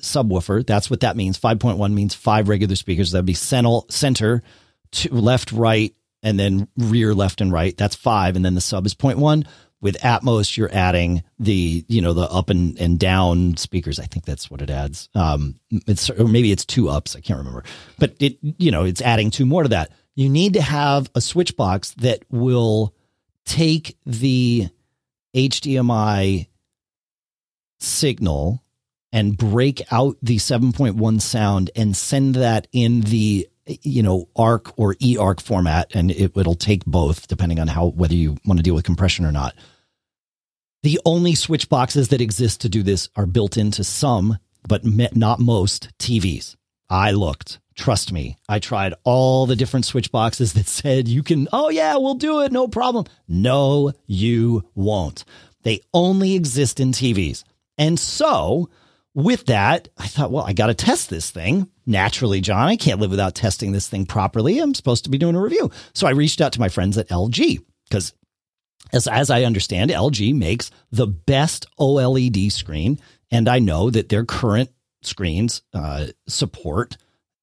subwoofer. 0.00 0.66
That's 0.66 0.90
what 0.90 1.00
that 1.00 1.16
means. 1.16 1.38
5.1 1.38 1.92
means 1.92 2.16
five 2.16 2.48
regular 2.48 2.74
speakers. 2.74 3.12
That'd 3.12 3.26
be 3.26 3.34
center, 3.34 3.80
center 3.88 4.42
left, 5.12 5.52
right, 5.52 5.94
and 6.24 6.38
then 6.38 6.66
rear, 6.76 7.14
left, 7.14 7.40
and 7.40 7.52
right. 7.52 7.76
That's 7.76 7.94
five. 7.94 8.34
And 8.34 8.44
then 8.44 8.56
the 8.56 8.60
sub 8.60 8.86
is 8.86 8.94
0.1 8.96 9.46
with 9.80 9.96
Atmos, 10.00 10.56
you're 10.56 10.72
adding 10.74 11.22
the, 11.38 11.84
you 11.88 12.02
know, 12.02 12.12
the 12.12 12.30
up 12.30 12.50
and, 12.50 12.78
and 12.78 12.98
down 12.98 13.56
speakers. 13.56 13.98
I 13.98 14.04
think 14.04 14.24
that's 14.24 14.50
what 14.50 14.60
it 14.62 14.70
adds. 14.70 15.08
Um, 15.14 15.58
it's, 15.86 16.10
or 16.10 16.28
maybe 16.28 16.52
it's 16.52 16.64
two 16.64 16.88
ups. 16.88 17.16
I 17.16 17.20
can't 17.20 17.38
remember, 17.38 17.64
but 17.98 18.14
it, 18.20 18.38
you 18.40 18.70
know, 18.70 18.84
it's 18.84 19.00
adding 19.00 19.30
two 19.30 19.46
more 19.46 19.62
to 19.62 19.68
that. 19.70 19.92
You 20.14 20.28
need 20.28 20.54
to 20.54 20.62
have 20.62 21.10
a 21.14 21.20
switch 21.20 21.56
box 21.56 21.92
that 21.92 22.24
will 22.30 22.94
take 23.44 23.96
the 24.04 24.68
HDMI 25.34 26.48
signal 27.78 28.62
and 29.12 29.36
break 29.36 29.82
out 29.90 30.16
the 30.22 30.36
7.1 30.36 31.20
sound 31.20 31.70
and 31.74 31.96
send 31.96 32.36
that 32.36 32.68
in 32.72 33.00
the 33.02 33.48
you 33.82 34.02
know 34.02 34.28
arc 34.36 34.78
or 34.78 34.94
earc 34.96 35.40
format 35.40 35.94
and 35.94 36.10
it, 36.10 36.36
it'll 36.36 36.54
take 36.54 36.84
both 36.84 37.28
depending 37.28 37.58
on 37.60 37.68
how 37.68 37.86
whether 37.86 38.14
you 38.14 38.36
want 38.44 38.58
to 38.58 38.62
deal 38.62 38.74
with 38.74 38.84
compression 38.84 39.24
or 39.24 39.32
not. 39.32 39.54
The 40.82 41.00
only 41.04 41.34
switch 41.34 41.68
boxes 41.68 42.08
that 42.08 42.22
exist 42.22 42.62
to 42.62 42.68
do 42.68 42.82
this 42.82 43.08
are 43.16 43.26
built 43.26 43.56
into 43.56 43.84
some 43.84 44.38
but 44.66 44.84
not 44.84 45.40
most 45.40 45.88
tvs 45.98 46.56
i 46.88 47.12
looked. 47.12 47.60
Trust 47.76 48.12
me. 48.12 48.36
I 48.46 48.58
tried 48.58 48.92
all 49.04 49.46
the 49.46 49.56
different 49.56 49.86
switch 49.86 50.12
boxes 50.12 50.52
that 50.52 50.66
said 50.68 51.08
you 51.08 51.22
can 51.22 51.48
oh 51.52 51.70
yeah 51.70 51.96
we'll 51.96 52.14
do 52.14 52.40
it. 52.40 52.52
No 52.52 52.68
problem. 52.68 53.06
No 53.28 53.92
you 54.06 54.68
won't. 54.74 55.24
They 55.62 55.80
only 55.94 56.34
exist 56.34 56.80
in 56.80 56.92
tvs 56.92 57.44
and 57.78 57.98
so 57.98 58.68
with 59.14 59.46
that, 59.46 59.88
I 59.98 60.06
thought, 60.06 60.30
well, 60.30 60.44
I 60.44 60.52
got 60.52 60.68
to 60.68 60.74
test 60.74 61.10
this 61.10 61.30
thing. 61.30 61.68
Naturally, 61.86 62.40
John, 62.40 62.68
I 62.68 62.76
can't 62.76 63.00
live 63.00 63.10
without 63.10 63.34
testing 63.34 63.72
this 63.72 63.88
thing 63.88 64.06
properly. 64.06 64.58
I'm 64.58 64.74
supposed 64.74 65.04
to 65.04 65.10
be 65.10 65.18
doing 65.18 65.34
a 65.34 65.40
review. 65.40 65.70
So 65.94 66.06
I 66.06 66.10
reached 66.10 66.40
out 66.40 66.52
to 66.52 66.60
my 66.60 66.68
friends 66.68 66.96
at 66.96 67.08
LG 67.08 67.58
because, 67.88 68.14
as, 68.92 69.08
as 69.08 69.30
I 69.30 69.44
understand, 69.44 69.90
LG 69.90 70.34
makes 70.34 70.70
the 70.92 71.08
best 71.08 71.66
OLED 71.78 72.52
screen. 72.52 73.00
And 73.30 73.48
I 73.48 73.58
know 73.58 73.90
that 73.90 74.08
their 74.08 74.24
current 74.24 74.70
screens 75.02 75.62
uh, 75.74 76.06
support 76.28 76.96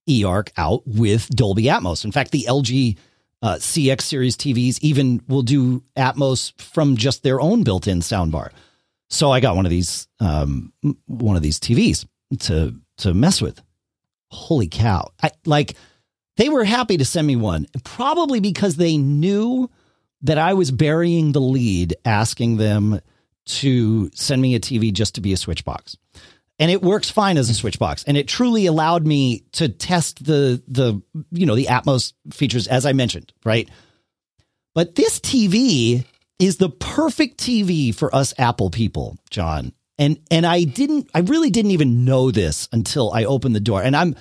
eARC 0.08 0.50
out 0.56 0.84
with 0.88 1.28
Dolby 1.30 1.64
Atmos. 1.64 2.06
In 2.06 2.12
fact, 2.12 2.32
the 2.32 2.46
LG 2.48 2.98
uh, 3.42 3.56
CX 3.56 4.02
series 4.02 4.38
TVs 4.38 4.80
even 4.82 5.22
will 5.28 5.42
do 5.42 5.84
Atmos 5.96 6.60
from 6.62 6.98
just 6.98 7.24
their 7.24 7.42
own 7.42 7.64
built 7.64 7.88
in 7.88 8.00
soundbar. 8.00 8.52
So 9.10 9.32
I 9.32 9.40
got 9.40 9.56
one 9.56 9.66
of 9.66 9.70
these 9.70 10.08
um, 10.20 10.74
one 11.06 11.36
of 11.36 11.42
these 11.42 11.60
TVs 11.60 12.06
to 12.42 12.76
to 13.00 13.14
mess 13.14 13.42
with. 13.42 13.62
Holy 14.30 14.68
cow! 14.68 15.12
I 15.22 15.32
like 15.46 15.76
they 16.36 16.50
were 16.50 16.64
happy 16.64 16.98
to 16.98 17.06
send 17.06 17.26
me 17.26 17.36
one, 17.36 17.68
probably 17.84 18.40
because 18.40 18.76
they 18.76 18.98
knew 18.98 19.70
that 20.22 20.38
I 20.38 20.54
was 20.54 20.72
burying 20.72 21.32
the 21.32 21.42
lead, 21.42 21.96
asking 22.06 22.58
them 22.58 23.00
to 23.46 24.10
send 24.14 24.42
me 24.42 24.56
a 24.56 24.60
TV 24.60 24.92
just 24.92 25.16
to 25.16 25.22
be 25.22 25.34
a 25.34 25.38
switch 25.38 25.64
box. 25.64 25.98
And 26.60 26.72
it 26.72 26.82
works 26.82 27.10
fine 27.10 27.38
as 27.38 27.50
a 27.50 27.54
switch 27.54 27.80
box. 27.80 28.04
And 28.06 28.18
it 28.18 28.28
truly 28.28 28.66
allowed 28.66 29.06
me 29.06 29.44
to 29.54 29.70
test 29.70 30.24
the 30.26 30.62
the 30.68 31.02
you 31.32 31.46
know 31.46 31.56
the 31.56 31.66
Atmos 31.66 32.14
features 32.32 32.68
as 32.68 32.86
I 32.86 32.94
mentioned, 32.94 33.32
right? 33.46 33.70
But 34.76 34.96
this 34.96 35.20
TV 35.20 36.04
is 36.40 36.58
the 36.58 36.70
perfect 36.70 37.40
TV 37.40 37.94
for 37.94 38.14
us 38.14 38.34
Apple 38.38 38.70
people, 38.70 39.18
John. 39.30 39.74
And 39.98 40.20
and 40.30 40.46
I 40.46 40.64
didn't 40.64 41.10
I 41.14 41.20
really 41.20 41.50
didn't 41.50 41.72
even 41.72 42.06
know 42.06 42.30
this 42.30 42.70
until 42.72 43.12
I 43.12 43.26
opened 43.26 43.56
the 43.56 43.60
door. 43.60 43.82
And 43.82 43.96
I'm 43.96 44.16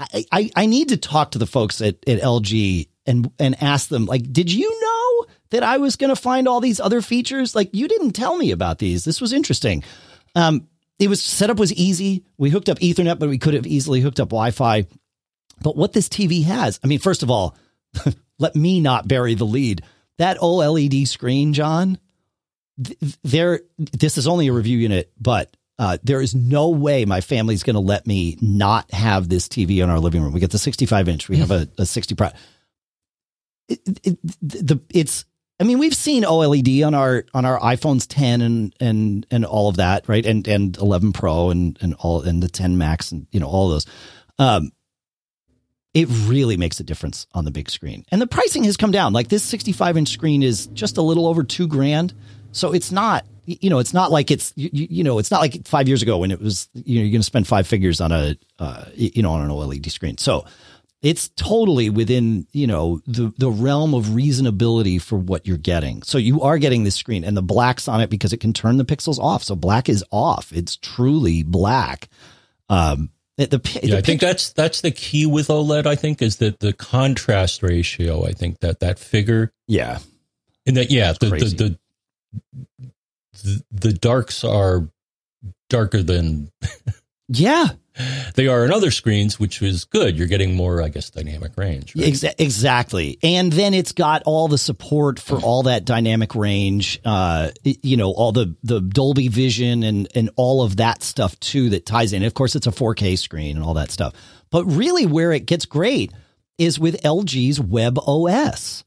I, 0.00 0.24
I, 0.30 0.50
I 0.54 0.66
need 0.66 0.90
to 0.90 0.96
talk 0.96 1.32
to 1.32 1.38
the 1.38 1.46
folks 1.46 1.80
at, 1.80 1.96
at 2.08 2.20
LG 2.20 2.88
and 3.06 3.30
and 3.38 3.62
ask 3.62 3.88
them, 3.88 4.06
like, 4.06 4.32
did 4.32 4.50
you 4.50 4.80
know 4.80 5.26
that 5.50 5.62
I 5.62 5.78
was 5.78 5.96
gonna 5.96 6.16
find 6.16 6.48
all 6.48 6.60
these 6.60 6.80
other 6.80 7.02
features? 7.02 7.54
Like 7.54 7.70
you 7.74 7.88
didn't 7.88 8.12
tell 8.12 8.36
me 8.36 8.52
about 8.52 8.78
these. 8.78 9.04
This 9.04 9.20
was 9.20 9.32
interesting. 9.32 9.84
Um 10.34 10.66
it 10.98 11.08
was 11.08 11.22
setup 11.22 11.58
was 11.58 11.72
easy. 11.74 12.24
We 12.38 12.50
hooked 12.50 12.70
up 12.70 12.78
Ethernet, 12.78 13.18
but 13.18 13.28
we 13.28 13.38
could 13.38 13.54
have 13.54 13.66
easily 13.66 14.00
hooked 14.00 14.20
up 14.20 14.30
Wi-Fi. 14.30 14.86
But 15.60 15.76
what 15.76 15.92
this 15.92 16.08
TV 16.08 16.44
has, 16.44 16.80
I 16.82 16.86
mean, 16.86 16.98
first 16.98 17.22
of 17.22 17.30
all, 17.30 17.56
let 18.38 18.56
me 18.56 18.80
not 18.80 19.06
bury 19.06 19.34
the 19.34 19.44
lead 19.44 19.82
that 20.18 20.38
OLED 20.38 21.08
screen, 21.08 21.52
John, 21.52 21.98
there, 23.24 23.60
this 23.78 24.18
is 24.18 24.26
only 24.26 24.48
a 24.48 24.52
review 24.52 24.78
unit, 24.78 25.10
but 25.20 25.56
uh, 25.78 25.98
there 26.02 26.20
is 26.20 26.34
no 26.34 26.70
way 26.70 27.04
my 27.04 27.20
family's 27.20 27.62
going 27.62 27.74
to 27.74 27.80
let 27.80 28.06
me 28.06 28.36
not 28.40 28.92
have 28.92 29.28
this 29.28 29.48
TV 29.48 29.82
in 29.82 29.90
our 29.90 30.00
living 30.00 30.22
room. 30.22 30.32
We 30.32 30.40
get 30.40 30.50
the 30.50 30.58
65 30.58 31.08
inch. 31.08 31.28
We 31.28 31.36
have 31.38 31.50
a, 31.50 31.68
a 31.78 31.86
60 31.86 32.14
pro. 32.14 32.28
It, 33.68 33.80
it, 34.02 34.18
the 34.40 34.80
it's 34.92 35.24
I 35.60 35.64
mean, 35.64 35.78
we've 35.78 35.94
seen 35.94 36.22
OLED 36.22 36.86
on 36.86 36.94
our 36.94 37.24
on 37.34 37.44
our 37.44 37.58
iPhones 37.58 38.06
10 38.08 38.40
and 38.42 38.74
and 38.80 39.26
and 39.30 39.44
all 39.44 39.68
of 39.68 39.76
that, 39.76 40.08
right? 40.08 40.24
And 40.24 40.46
and 40.46 40.76
11 40.76 41.12
Pro 41.12 41.50
and 41.50 41.76
and 41.80 41.94
all 41.94 42.22
and 42.22 42.42
the 42.42 42.48
10 42.48 42.78
Max 42.78 43.10
and 43.12 43.26
you 43.32 43.40
know 43.40 43.48
all 43.48 43.68
those. 43.68 43.86
Um, 44.38 44.70
it 45.98 46.06
really 46.28 46.56
makes 46.56 46.78
a 46.78 46.84
difference 46.84 47.26
on 47.34 47.44
the 47.44 47.50
big 47.50 47.68
screen, 47.68 48.04
and 48.12 48.22
the 48.22 48.26
pricing 48.26 48.62
has 48.64 48.76
come 48.76 48.92
down. 48.92 49.12
Like 49.12 49.26
this 49.26 49.42
65 49.42 49.96
inch 49.96 50.10
screen 50.10 50.44
is 50.44 50.66
just 50.68 50.96
a 50.96 51.02
little 51.02 51.26
over 51.26 51.42
two 51.42 51.66
grand, 51.66 52.14
so 52.52 52.72
it's 52.72 52.92
not 52.92 53.26
you 53.46 53.68
know 53.68 53.80
it's 53.80 53.92
not 53.92 54.12
like 54.12 54.30
it's 54.30 54.52
you, 54.54 54.70
you 54.72 55.02
know 55.02 55.18
it's 55.18 55.32
not 55.32 55.40
like 55.40 55.66
five 55.66 55.88
years 55.88 56.00
ago 56.00 56.18
when 56.18 56.30
it 56.30 56.40
was 56.40 56.68
you 56.72 56.98
know 56.98 57.02
you're 57.02 57.10
going 57.10 57.20
to 57.20 57.24
spend 57.26 57.48
five 57.48 57.66
figures 57.66 58.00
on 58.00 58.12
a 58.12 58.36
uh, 58.60 58.84
you 58.94 59.22
know 59.22 59.32
on 59.32 59.40
an 59.40 59.48
OLED 59.50 59.90
screen. 59.90 60.16
So 60.18 60.44
it's 61.02 61.30
totally 61.30 61.90
within 61.90 62.46
you 62.52 62.68
know 62.68 63.00
the 63.08 63.32
the 63.36 63.50
realm 63.50 63.92
of 63.92 64.06
reasonability 64.06 65.02
for 65.02 65.18
what 65.18 65.48
you're 65.48 65.56
getting. 65.56 66.02
So 66.02 66.16
you 66.16 66.42
are 66.42 66.58
getting 66.58 66.84
this 66.84 66.94
screen, 66.94 67.24
and 67.24 67.36
the 67.36 67.42
black's 67.42 67.88
on 67.88 68.00
it 68.00 68.08
because 68.08 68.32
it 68.32 68.38
can 68.38 68.52
turn 68.52 68.76
the 68.76 68.84
pixels 68.84 69.18
off. 69.18 69.42
So 69.42 69.56
black 69.56 69.88
is 69.88 70.04
off. 70.12 70.52
It's 70.52 70.76
truly 70.76 71.42
black. 71.42 72.08
Um, 72.68 73.10
the, 73.38 73.46
the, 73.46 73.80
yeah, 73.84 73.96
I 73.98 74.00
think 74.00 74.20
that's 74.20 74.52
that's 74.52 74.80
the 74.80 74.90
key 74.90 75.24
with 75.24 75.46
OLED. 75.46 75.86
I 75.86 75.94
think 75.94 76.20
is 76.20 76.36
that 76.36 76.58
the 76.58 76.72
contrast 76.72 77.62
ratio. 77.62 78.26
I 78.26 78.32
think 78.32 78.58
that 78.60 78.80
that 78.80 78.98
figure. 78.98 79.52
Yeah, 79.68 80.00
and 80.66 80.76
that 80.76 80.90
yeah, 80.90 81.12
the, 81.12 81.28
the 81.30 81.78
the 83.44 83.64
the 83.70 83.92
darks 83.92 84.42
are 84.42 84.88
darker 85.70 86.02
than. 86.02 86.50
yeah, 87.28 87.68
they 88.34 88.46
are 88.46 88.64
in 88.64 88.72
other 88.72 88.90
screens, 88.90 89.38
which 89.38 89.62
is 89.62 89.84
good. 89.84 90.16
You're 90.16 90.26
getting 90.26 90.54
more, 90.54 90.82
I 90.82 90.88
guess, 90.88 91.10
dynamic 91.10 91.52
range. 91.56 91.94
Right? 91.96 92.06
Exa- 92.06 92.34
exactly. 92.38 93.18
And 93.22 93.52
then 93.52 93.74
it's 93.74 93.92
got 93.92 94.22
all 94.24 94.48
the 94.48 94.58
support 94.58 95.18
for 95.18 95.38
all 95.38 95.64
that 95.64 95.84
dynamic 95.84 96.34
range, 96.34 97.00
uh, 97.04 97.50
you 97.64 97.96
know, 97.96 98.12
all 98.12 98.32
the, 98.32 98.54
the 98.62 98.80
Dolby 98.80 99.28
Vision 99.28 99.82
and, 99.82 100.08
and 100.14 100.30
all 100.36 100.62
of 100.62 100.76
that 100.76 101.02
stuff 101.02 101.38
too 101.40 101.70
that 101.70 101.86
ties 101.86 102.12
in. 102.12 102.22
Of 102.22 102.34
course, 102.34 102.54
it's 102.56 102.66
a 102.66 102.72
4K 102.72 103.18
screen 103.18 103.56
and 103.56 103.64
all 103.64 103.74
that 103.74 103.90
stuff. 103.90 104.14
But 104.50 104.64
really, 104.66 105.06
where 105.06 105.32
it 105.32 105.46
gets 105.46 105.66
great 105.66 106.12
is 106.56 106.78
with 106.78 107.02
LG's 107.02 107.60
Web 107.60 107.98
OS. 107.98 108.84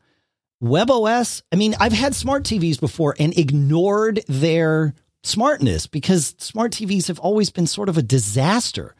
Web 0.59 0.91
OS, 0.91 1.41
I 1.51 1.55
mean, 1.55 1.75
I've 1.79 1.91
had 1.91 2.13
smart 2.15 2.43
TVs 2.43 2.79
before 2.79 3.15
and 3.19 3.35
ignored 3.37 4.23
their 4.27 4.93
smartness 5.23 5.87
because 5.87 6.35
smart 6.37 6.71
TVs 6.71 7.07
have 7.07 7.19
always 7.19 7.49
been 7.49 7.67
sort 7.67 7.89
of 7.89 7.97
a 7.97 8.03
disaster 8.03 8.95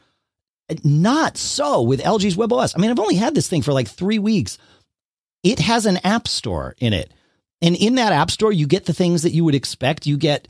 not 0.84 1.38
so 1.38 1.82
with 1.82 2.02
LG's 2.02 2.36
WebOS. 2.36 2.74
I 2.76 2.80
mean, 2.80 2.92
I've 2.92 3.00
only 3.00 3.16
had 3.16 3.36
this 3.36 3.48
thing 3.48 3.62
for 3.62 3.74
like 3.74 3.88
three 3.88 4.20
weeks. 4.20 4.58
It 5.44 5.60
has 5.60 5.86
an 5.86 5.98
app 6.04 6.28
store 6.28 6.76
in 6.80 6.94
it. 6.94 7.12
And 7.62 7.76
in 7.76 7.96
that 7.96 8.14
app 8.14 8.32
store, 8.32 8.52
you 8.52 8.68
get 8.68 8.86
the 8.86 8.94
things 8.94 9.24
that 9.24 9.32
you 9.32 9.44
would 9.44 9.56
expect. 9.56 10.08
You 10.08 10.18
get, 10.18 10.48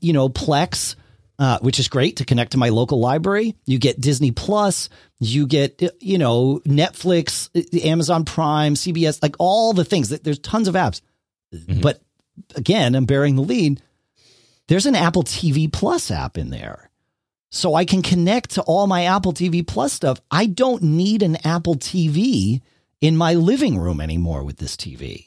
you 0.00 0.12
know, 0.12 0.28
Plex, 0.28 0.96
uh, 1.38 1.58
which 1.60 1.78
is 1.78 1.88
great 1.88 2.16
to 2.16 2.24
connect 2.24 2.52
to 2.52 2.58
my 2.58 2.70
local 2.70 2.98
library. 2.98 3.54
You 3.64 3.78
get 3.78 4.00
Disney 4.00 4.32
Plus. 4.32 4.88
You 5.20 5.46
get, 5.46 5.82
you 6.00 6.18
know, 6.18 6.60
Netflix, 6.66 7.48
Amazon 7.84 8.24
Prime, 8.24 8.74
CBS, 8.74 9.22
like 9.22 9.36
all 9.38 9.72
the 9.72 9.84
things. 9.84 10.08
There's 10.08 10.40
tons 10.40 10.68
of 10.68 10.74
apps. 10.74 11.00
Mm-hmm. 11.54 11.80
But 11.80 12.00
again, 12.56 12.94
I'm 12.94 13.06
bearing 13.06 13.36
the 13.36 13.42
lead. 13.42 13.82
There's 14.66 14.86
an 14.86 14.94
Apple 14.94 15.22
TV 15.22 15.72
Plus 15.72 16.10
app 16.10 16.36
in 16.36 16.50
there 16.50 16.87
so 17.50 17.74
I 17.74 17.84
can 17.84 18.02
connect 18.02 18.50
to 18.52 18.62
all 18.62 18.86
my 18.86 19.04
Apple 19.04 19.32
TV 19.32 19.66
Plus 19.66 19.92
stuff. 19.92 20.20
I 20.30 20.46
don't 20.46 20.82
need 20.82 21.22
an 21.22 21.36
Apple 21.44 21.76
TV 21.76 22.60
in 23.00 23.16
my 23.16 23.34
living 23.34 23.78
room 23.78 24.00
anymore 24.00 24.44
with 24.44 24.58
this 24.58 24.76
TV. 24.76 25.26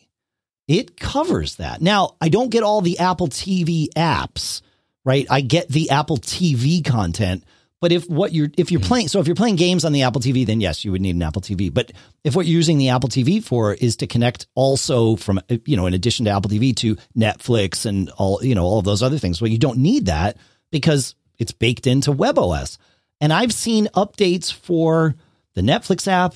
It 0.68 0.98
covers 0.98 1.56
that. 1.56 1.82
Now, 1.82 2.16
I 2.22 2.30
don't 2.30 2.50
get 2.50 2.64
all 2.64 2.82
the 2.82 3.00
Apple 3.00 3.28
TV 3.28 3.90
apps, 3.96 4.62
right? 5.04 5.26
I 5.30 5.42
get 5.42 5.68
the 5.68 5.90
Apple 5.90 6.18
TV 6.18 6.86
content, 6.86 7.44
but 7.82 7.92
if 7.92 8.08
what 8.08 8.32
you're 8.32 8.50
if 8.58 8.72
you're 8.72 8.80
mm-hmm. 8.80 8.88
playing 8.88 9.08
so 9.08 9.20
if 9.20 9.28
you're 9.28 9.36
playing 9.36 9.56
games 9.56 9.84
on 9.84 9.92
the 9.92 10.04
Apple 10.04 10.22
TV, 10.22 10.46
then 10.46 10.62
yes, 10.62 10.86
you 10.86 10.92
would 10.92 11.02
need 11.02 11.16
an 11.16 11.24
Apple 11.24 11.42
TV. 11.42 11.74
But 11.74 11.92
if 12.24 12.36
what 12.36 12.46
you're 12.46 12.56
using 12.56 12.78
the 12.78 12.90
Apple 12.90 13.10
TV 13.10 13.44
for 13.44 13.74
is 13.74 13.98
to 13.98 14.08
connect 14.08 14.46
also 14.54 15.16
from 15.16 15.42
you 15.66 15.76
know, 15.76 15.88
in 15.88 15.96
addition 15.96 16.26
to 16.26 16.32
Apple 16.32 16.52
TV 16.52 16.76
to 16.78 16.96
Netflix 17.18 17.86
and 17.86 18.10
all, 18.12 18.40
you 18.44 18.54
know, 18.54 18.64
all 18.64 18.80
of 18.80 18.86
those 18.86 19.02
other 19.02 19.18
things, 19.18 19.42
well, 19.42 19.50
you 19.50 19.58
don't 19.58 19.80
need 19.80 20.06
that 20.06 20.38
because 20.72 21.16
it's 21.42 21.52
baked 21.52 21.88
into 21.88 22.12
WebOS. 22.14 22.78
And 23.20 23.34
I've 23.34 23.52
seen 23.52 23.88
updates 23.96 24.54
for 24.54 25.16
the 25.56 25.62
Netflix 25.62 26.08
app, 26.08 26.36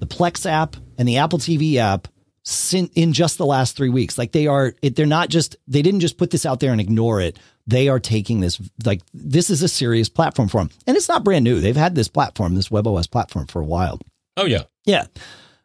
the 0.00 0.06
Plex 0.06 0.50
app, 0.50 0.76
and 0.98 1.06
the 1.06 1.18
Apple 1.18 1.38
TV 1.38 1.76
app 1.76 2.08
in 2.94 3.12
just 3.12 3.38
the 3.38 3.46
last 3.46 3.76
three 3.76 3.88
weeks. 3.90 4.16
Like 4.16 4.32
they 4.32 4.46
are, 4.46 4.74
they're 4.82 5.04
not 5.06 5.28
just, 5.28 5.56
they 5.68 5.82
didn't 5.82 6.00
just 6.00 6.16
put 6.16 6.30
this 6.30 6.46
out 6.46 6.60
there 6.60 6.72
and 6.72 6.80
ignore 6.80 7.20
it. 7.20 7.38
They 7.66 7.88
are 7.88 8.00
taking 8.00 8.40
this, 8.40 8.60
like, 8.84 9.02
this 9.12 9.50
is 9.50 9.62
a 9.62 9.68
serious 9.68 10.08
platform 10.08 10.48
for 10.48 10.58
them. 10.58 10.70
And 10.86 10.96
it's 10.96 11.08
not 11.08 11.24
brand 11.24 11.44
new. 11.44 11.60
They've 11.60 11.76
had 11.76 11.94
this 11.94 12.08
platform, 12.08 12.54
this 12.54 12.68
WebOS 12.68 13.10
platform 13.10 13.46
for 13.46 13.60
a 13.60 13.64
while. 13.64 13.98
Oh, 14.36 14.46
yeah. 14.46 14.62
Yeah. 14.84 15.06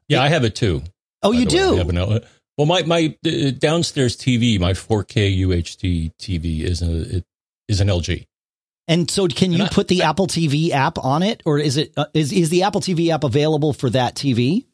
Yeah, 0.07 0.19
it, 0.21 0.25
I 0.25 0.29
have 0.29 0.43
it 0.43 0.55
too. 0.55 0.81
Oh, 1.23 1.31
you 1.31 1.45
do? 1.45 1.75
Have 1.77 1.89
An, 1.89 1.97
outlet. 1.97 2.25
well, 2.57 2.65
my, 2.67 2.81
my 2.83 3.15
uh, 3.25 3.51
downstairs 3.57 4.17
TV, 4.17 4.59
my 4.59 4.73
4K 4.73 5.39
UHD 5.39 6.11
TV 6.19 6.61
is 6.61 6.81
a, 6.81 7.17
it 7.17 7.25
is 7.67 7.79
an 7.79 7.87
LG. 7.87 8.25
And 8.91 9.09
so, 9.09 9.25
can 9.25 9.53
you 9.53 9.67
put 9.71 9.87
the 9.87 10.01
Apple 10.01 10.27
TV 10.27 10.71
app 10.71 10.97
on 10.97 11.23
it, 11.23 11.41
or 11.45 11.57
is 11.57 11.77
it 11.77 11.93
uh, 11.95 12.07
is 12.13 12.33
is 12.33 12.49
the 12.49 12.63
Apple 12.63 12.81
TV 12.81 13.07
app 13.07 13.23
available 13.23 13.71
for 13.71 13.89
that 13.89 14.15
TV? 14.15 14.65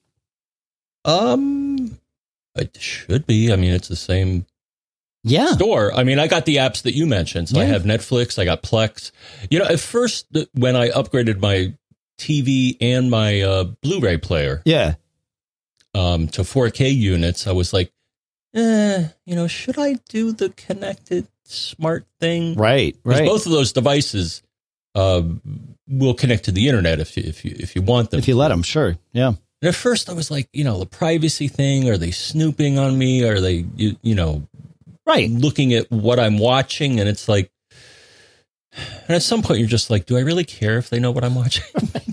Um, 1.06 2.00
it 2.56 2.76
should 2.82 3.28
be. 3.28 3.54
I 3.54 3.58
mean, 3.58 3.74
it's 3.74 3.90
the 3.90 3.96
same 3.96 4.48
yeah 5.24 5.52
store. 5.52 5.94
I 5.94 6.04
mean, 6.04 6.18
I 6.18 6.26
got 6.26 6.46
the 6.46 6.56
apps 6.56 6.82
that 6.82 6.96
you 6.96 7.06
mentioned. 7.06 7.50
So 7.50 7.58
yeah. 7.58 7.66
I 7.66 7.66
have 7.68 7.84
Netflix, 7.84 8.40
I 8.40 8.46
got 8.46 8.64
Plex. 8.64 9.12
You 9.52 9.60
know, 9.60 9.66
at 9.66 9.80
first 9.80 10.26
when 10.54 10.76
I 10.76 10.90
upgraded 10.90 11.40
my 11.40 11.76
TV 12.18 12.76
and 12.82 13.12
my 13.12 13.42
uh, 13.42 13.66
Blu-ray 13.84 14.18
player, 14.18 14.64
yeah, 14.66 14.96
um, 15.94 16.28
to 16.30 16.42
4K 16.42 16.92
units, 16.92 17.46
I 17.46 17.52
was 17.52 17.72
like, 17.72 17.92
eh, 18.56 19.10
you 19.28 19.36
know, 19.36 19.48
should 19.48 19.78
I 19.78 20.00
do 20.10 20.32
the 20.32 20.50
connected 20.50 21.28
smart 21.48 22.06
thing. 22.20 22.56
Right, 22.56 22.96
right. 23.04 23.26
Both 23.26 23.46
of 23.46 23.52
those 23.52 23.72
devices 23.72 24.44
uh, 24.96 25.24
will 25.88 26.14
connect 26.14 26.46
to 26.46 26.52
the 26.52 26.68
internet 26.68 27.00
if 27.00 27.18
you 27.18 27.24
if 27.26 27.46
you 27.46 27.56
if 27.58 27.76
you 27.76 27.82
want 27.82 28.12
them. 28.12 28.20
If 28.20 28.28
you 28.28 28.36
let 28.36 28.50
them, 28.50 28.64
sure, 28.64 28.98
yeah. 29.14 29.34
And 29.62 29.70
at 29.70 29.76
first, 29.76 30.10
I 30.10 30.14
was 30.14 30.30
like, 30.30 30.50
you 30.54 30.64
know, 30.64 30.78
the 30.80 30.86
privacy 30.86 31.48
thing. 31.48 31.90
Are 31.90 31.98
they 31.98 32.12
snooping 32.12 32.78
on 32.78 32.98
me? 32.98 33.24
Are 33.24 33.42
they, 33.42 33.66
you, 33.76 33.98
you 34.04 34.14
know, 34.14 34.48
right, 35.06 35.30
looking 35.30 35.74
at 35.74 35.90
what 35.92 36.20
I'm 36.20 36.38
watching? 36.38 37.00
And 37.00 37.10
it's 37.10 37.28
like, 37.28 37.52
and 39.08 39.16
at 39.16 39.24
some 39.24 39.42
point, 39.42 39.60
you're 39.60 39.68
just 39.68 39.90
like, 39.90 40.06
do 40.06 40.16
I 40.16 40.22
really 40.22 40.44
care 40.44 40.78
if 40.78 40.92
they 40.92 41.00
know 41.00 41.10
what 41.10 41.24
I'm 41.24 41.34
watching? 41.34 41.66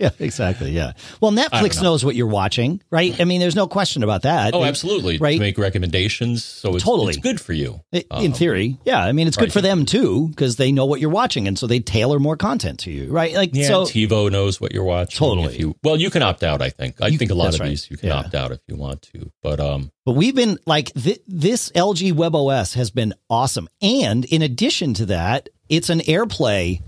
yeah. 0.00 0.10
Exactly. 0.18 0.70
Yeah. 0.70 0.92
Well, 1.20 1.30
Netflix 1.30 1.76
know. 1.76 1.90
knows 1.90 2.04
what 2.04 2.16
you're 2.16 2.26
watching, 2.26 2.82
right? 2.90 3.18
I 3.20 3.24
mean, 3.24 3.40
there's 3.40 3.54
no 3.54 3.66
question 3.66 4.02
about 4.02 4.22
that. 4.22 4.54
Oh, 4.54 4.64
absolutely. 4.64 5.18
Right. 5.18 5.34
To 5.34 5.40
make 5.40 5.58
recommendations. 5.58 6.44
So 6.44 6.74
it's, 6.74 6.84
totally. 6.84 7.10
it's 7.10 7.18
good 7.18 7.40
for 7.40 7.52
you. 7.52 7.80
In 7.92 8.04
um, 8.10 8.32
theory. 8.32 8.78
Yeah. 8.84 9.04
I 9.04 9.12
mean, 9.12 9.28
it's 9.28 9.36
right. 9.36 9.44
good 9.44 9.52
for 9.52 9.60
them 9.60 9.84
too, 9.86 10.28
because 10.28 10.56
they 10.56 10.72
know 10.72 10.86
what 10.86 11.00
you're 11.00 11.10
watching. 11.10 11.46
And 11.46 11.58
so 11.58 11.66
they 11.66 11.80
tailor 11.80 12.18
more 12.18 12.36
content 12.36 12.80
to 12.80 12.90
you, 12.90 13.10
right? 13.10 13.34
Like, 13.34 13.50
yeah, 13.52 13.68
so 13.68 13.82
TiVo 13.84 14.32
knows 14.32 14.60
what 14.60 14.72
you're 14.72 14.84
watching. 14.84 15.18
Totally. 15.18 15.58
You, 15.58 15.76
well, 15.82 15.96
you 15.96 16.10
can 16.10 16.22
opt 16.22 16.42
out, 16.42 16.62
I 16.62 16.70
think. 16.70 17.02
I 17.02 17.08
you, 17.08 17.18
think 17.18 17.30
a 17.30 17.34
lot 17.34 17.54
of 17.54 17.60
right. 17.60 17.68
these 17.68 17.90
you 17.90 17.96
can 17.96 18.08
yeah. 18.08 18.16
opt 18.16 18.34
out 18.34 18.52
if 18.52 18.60
you 18.66 18.76
want 18.76 19.02
to. 19.14 19.30
But, 19.42 19.60
um, 19.60 19.92
but 20.06 20.12
we've 20.12 20.34
been 20.34 20.58
like, 20.66 20.92
th- 20.94 21.20
this 21.26 21.70
LG 21.70 22.14
WebOS 22.14 22.74
has 22.74 22.90
been 22.90 23.14
awesome. 23.28 23.68
And 23.82 24.24
in 24.24 24.42
addition 24.42 24.94
to 24.94 25.06
that, 25.06 25.48
it's 25.68 25.90
an 25.90 26.00
AirPlay 26.00 26.82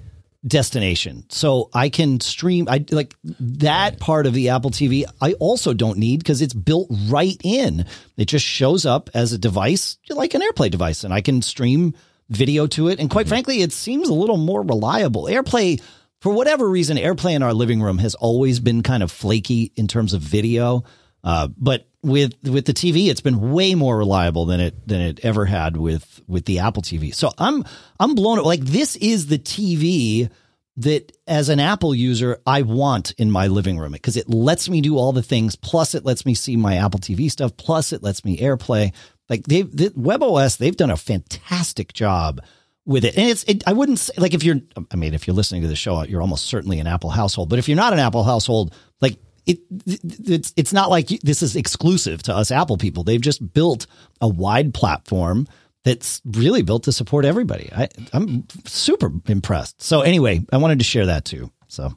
destination. 0.46 1.24
So 1.28 1.70
I 1.72 1.88
can 1.88 2.20
stream 2.20 2.66
I 2.68 2.84
like 2.90 3.14
that 3.22 4.00
part 4.00 4.26
of 4.26 4.34
the 4.34 4.48
Apple 4.48 4.70
TV 4.70 5.04
I 5.20 5.34
also 5.34 5.72
don't 5.72 5.98
need 5.98 6.18
because 6.18 6.42
it's 6.42 6.54
built 6.54 6.88
right 7.06 7.40
in. 7.44 7.86
It 8.16 8.26
just 8.26 8.44
shows 8.44 8.84
up 8.84 9.08
as 9.14 9.32
a 9.32 9.38
device 9.38 9.98
like 10.10 10.34
an 10.34 10.42
AirPlay 10.42 10.70
device 10.70 11.04
and 11.04 11.14
I 11.14 11.20
can 11.20 11.42
stream 11.42 11.94
video 12.28 12.66
to 12.66 12.88
it 12.88 12.98
and 12.98 13.08
quite 13.08 13.28
frankly 13.28 13.62
it 13.62 13.72
seems 13.72 14.08
a 14.08 14.14
little 14.14 14.36
more 14.36 14.62
reliable. 14.62 15.24
AirPlay 15.24 15.80
for 16.20 16.32
whatever 16.32 16.68
reason 16.68 16.96
AirPlay 16.96 17.34
in 17.34 17.42
our 17.42 17.54
living 17.54 17.80
room 17.80 17.98
has 17.98 18.14
always 18.16 18.58
been 18.58 18.82
kind 18.82 19.02
of 19.02 19.12
flaky 19.12 19.72
in 19.76 19.86
terms 19.86 20.12
of 20.12 20.22
video. 20.22 20.82
Uh, 21.22 21.48
but 21.56 21.86
with 22.02 22.34
with 22.42 22.66
the 22.66 22.74
TV, 22.74 23.08
it's 23.08 23.20
been 23.20 23.52
way 23.52 23.74
more 23.74 23.96
reliable 23.96 24.44
than 24.46 24.60
it 24.60 24.86
than 24.86 25.00
it 25.00 25.20
ever 25.24 25.44
had 25.44 25.76
with 25.76 26.20
with 26.26 26.44
the 26.46 26.58
Apple 26.58 26.82
TV. 26.82 27.14
So 27.14 27.30
I'm 27.38 27.64
I'm 28.00 28.14
blown 28.14 28.38
away. 28.38 28.46
Like 28.58 28.64
this 28.64 28.96
is 28.96 29.26
the 29.26 29.38
TV 29.38 30.30
that 30.76 31.12
as 31.26 31.48
an 31.48 31.60
Apple 31.60 31.94
user 31.94 32.40
I 32.46 32.62
want 32.62 33.12
in 33.12 33.30
my 33.30 33.46
living 33.46 33.78
room 33.78 33.92
because 33.92 34.16
it 34.16 34.28
lets 34.28 34.68
me 34.68 34.80
do 34.80 34.96
all 34.96 35.12
the 35.12 35.22
things. 35.22 35.54
Plus, 35.54 35.94
it 35.94 36.04
lets 36.04 36.24
me 36.24 36.34
see 36.34 36.56
my 36.56 36.76
Apple 36.76 37.00
TV 37.00 37.30
stuff. 37.30 37.56
Plus, 37.56 37.92
it 37.92 38.02
lets 38.02 38.24
me 38.24 38.38
AirPlay. 38.38 38.92
Like 39.28 39.44
they, 39.44 39.62
the 39.62 39.90
WebOS, 39.90 40.56
they've 40.58 40.76
done 40.76 40.90
a 40.90 40.96
fantastic 40.96 41.92
job 41.92 42.40
with 42.84 43.04
it. 43.04 43.16
And 43.16 43.28
it's, 43.28 43.44
it, 43.44 43.62
I 43.66 43.74
wouldn't 43.74 43.98
say 43.98 44.14
like 44.16 44.34
if 44.34 44.42
you're, 44.42 44.60
I 44.90 44.96
mean, 44.96 45.14
if 45.14 45.26
you're 45.26 45.36
listening 45.36 45.62
to 45.62 45.68
the 45.68 45.76
show, 45.76 46.02
you're 46.04 46.22
almost 46.22 46.46
certainly 46.46 46.80
an 46.80 46.86
Apple 46.86 47.10
household. 47.10 47.50
But 47.50 47.58
if 47.58 47.68
you're 47.68 47.76
not 47.76 47.92
an 47.92 47.98
Apple 47.98 48.24
household, 48.24 48.74
like 49.00 49.18
it, 49.46 49.60
it's 49.86 50.52
it's 50.56 50.72
not 50.72 50.90
like 50.90 51.08
this 51.08 51.42
is 51.42 51.56
exclusive 51.56 52.22
to 52.24 52.34
us 52.34 52.50
Apple 52.50 52.78
people. 52.78 53.02
They've 53.02 53.20
just 53.20 53.52
built 53.52 53.86
a 54.20 54.28
wide 54.28 54.74
platform 54.74 55.48
that's 55.84 56.22
really 56.24 56.62
built 56.62 56.84
to 56.84 56.92
support 56.92 57.24
everybody. 57.24 57.70
I, 57.74 57.88
I'm 58.12 58.46
super 58.66 59.10
impressed. 59.26 59.82
So 59.82 60.02
anyway, 60.02 60.44
I 60.52 60.58
wanted 60.58 60.78
to 60.78 60.84
share 60.84 61.06
that 61.06 61.24
too. 61.24 61.50
So 61.68 61.92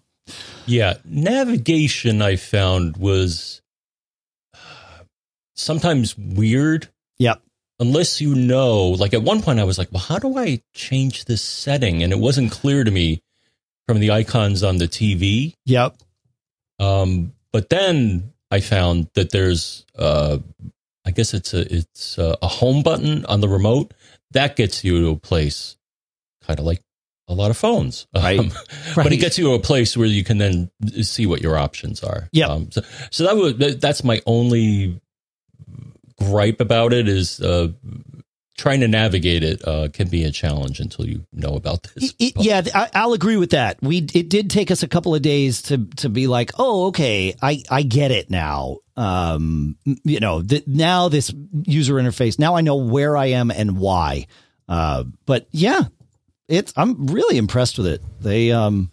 yeah, 0.65 0.95
navigation 1.03 2.21
I 2.21 2.35
found 2.35 2.97
was 2.97 3.61
sometimes 5.53 6.17
weird. 6.17 6.89
Yep. 7.19 7.41
Unless 7.79 8.21
you 8.21 8.35
know, 8.35 8.87
like 8.89 9.13
at 9.13 9.21
one 9.21 9.41
point 9.41 9.59
I 9.59 9.65
was 9.65 9.77
like, 9.77 9.91
well, 9.91 10.01
how 10.01 10.17
do 10.17 10.37
I 10.37 10.61
change 10.73 11.25
this 11.25 11.41
setting? 11.41 12.03
And 12.03 12.13
it 12.13 12.19
wasn't 12.19 12.51
clear 12.51 12.83
to 12.83 12.91
me 12.91 13.21
from 13.87 13.99
the 13.99 14.11
icons 14.11 14.63
on 14.63 14.77
the 14.77 14.87
TV. 14.87 15.53
Yep. 15.65 15.97
Um, 16.79 17.33
but 17.55 17.69
then 17.69 18.33
I 18.51 18.59
found 18.59 19.07
that 19.13 19.31
there's, 19.31 19.85
uh, 19.97 20.39
I 21.05 21.11
guess 21.11 21.33
it's 21.33 21.53
a 21.53 21.73
it's 21.73 22.17
a, 22.17 22.37
a 22.41 22.49
home 22.49 22.83
button 22.83 23.25
on 23.27 23.39
the 23.39 23.47
remote 23.47 23.93
that 24.31 24.57
gets 24.57 24.83
you 24.83 24.99
to 24.99 25.09
a 25.11 25.15
place, 25.15 25.77
kind 26.43 26.59
of 26.59 26.65
like 26.65 26.81
a 27.29 27.33
lot 27.33 27.51
of 27.51 27.55
phones, 27.57 28.07
right. 28.13 28.37
Um, 28.37 28.51
right. 28.97 29.05
But 29.05 29.13
it 29.13 29.21
gets 29.21 29.37
you 29.37 29.45
to 29.45 29.53
a 29.53 29.59
place 29.59 29.95
where 29.95 30.05
you 30.05 30.25
can 30.25 30.37
then 30.37 30.69
see 31.03 31.25
what 31.25 31.41
your 31.41 31.57
options 31.57 32.03
are. 32.03 32.27
Yeah. 32.33 32.47
Um, 32.47 32.71
so, 32.71 32.81
so 33.09 33.23
that 33.23 33.37
was 33.37 33.77
that's 33.77 34.03
my 34.03 34.21
only 34.25 34.99
gripe 36.19 36.59
about 36.59 36.91
it 36.91 37.07
is 37.07 37.39
uh, 37.39 37.69
trying 38.57 38.79
to 38.79 38.87
navigate 38.87 39.43
it 39.43 39.65
uh, 39.67 39.89
can 39.91 40.07
be 40.07 40.23
a 40.23 40.31
challenge 40.31 40.79
until 40.79 41.05
you 41.05 41.25
know 41.33 41.55
about 41.55 41.83
this. 41.83 42.13
It, 42.17 42.33
yeah, 42.37 42.61
I, 42.73 43.05
will 43.05 43.13
agree 43.13 43.37
with 43.37 43.51
that. 43.51 43.77
We 43.81 44.07
it 44.13 44.29
did 44.29 44.49
take 44.49 44.71
us 44.71 44.83
a 44.83 44.87
couple 44.87 45.13
of 45.13 45.21
days 45.21 45.61
to 45.63 45.85
to 45.97 46.09
be 46.09 46.27
like, 46.27 46.51
oh, 46.57 46.87
okay, 46.87 47.35
I 47.41 47.63
I 47.69 47.83
get 47.83 48.11
it 48.11 48.29
now. 48.29 48.77
Um, 48.97 49.77
you 49.83 50.19
know, 50.19 50.41
th- 50.41 50.65
now 50.67 51.09
this 51.09 51.33
user 51.63 51.95
interface. 51.95 52.39
Now 52.39 52.55
I 52.55 52.61
know 52.61 52.77
where 52.77 53.17
I 53.17 53.27
am 53.27 53.51
and 53.51 53.77
why. 53.77 54.27
Uh, 54.69 55.03
but 55.25 55.47
yeah, 55.51 55.81
it's 56.47 56.73
I'm 56.77 57.07
really 57.07 57.37
impressed 57.37 57.77
with 57.77 57.87
it. 57.87 58.01
They 58.21 58.51
um, 58.51 58.89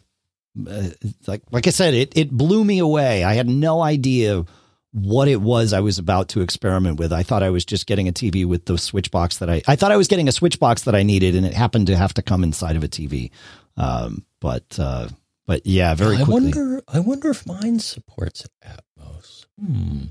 uh, 0.69 0.89
like 1.27 1.43
like 1.51 1.67
I 1.67 1.71
said, 1.71 1.95
it 1.95 2.17
it 2.17 2.31
blew 2.31 2.65
me 2.65 2.81
away. 2.81 3.23
I 3.23 3.35
had 3.35 3.49
no 3.49 3.81
idea 3.81 4.45
what 4.93 5.27
it 5.27 5.41
was 5.41 5.73
I 5.73 5.81
was 5.81 5.99
about 5.99 6.29
to 6.31 6.43
experiment 6.43 6.99
with. 6.99 7.13
I 7.13 7.23
thought 7.23 7.43
I 7.43 7.51
was 7.51 7.65
just 7.65 7.87
getting 7.87 8.09
a 8.09 8.13
TV 8.13 8.45
with 8.45 8.67
the 8.67 8.77
switch 8.77 9.11
box 9.11 9.39
that 9.39 9.49
I, 9.49 9.63
I 9.67 9.75
thought 9.75 9.91
I 9.91 9.97
was 9.97 10.07
getting 10.07 10.29
a 10.29 10.33
switch 10.33 10.61
box 10.61 10.83
that 10.83 10.95
I 10.95 11.03
needed 11.03 11.35
and 11.35 11.47
it 11.47 11.55
happened 11.55 11.87
to 11.87 11.97
have 11.97 12.15
to 12.15 12.23
come 12.23 12.45
inside 12.45 12.77
of 12.77 12.85
a 12.85 12.89
TV. 12.89 13.31
Um, 13.77 14.25
but, 14.39 14.79
uh, 14.79 15.09
but 15.47 15.67
yeah, 15.67 15.95
very 15.95 16.17
I 16.17 16.25
quickly. 16.25 16.35
wonder, 16.35 16.83
I 16.87 17.01
wonder 17.01 17.31
if 17.31 17.47
mine 17.47 17.79
supports 17.79 18.47
Atmos. 18.63 19.47
Hmm. 19.59 20.05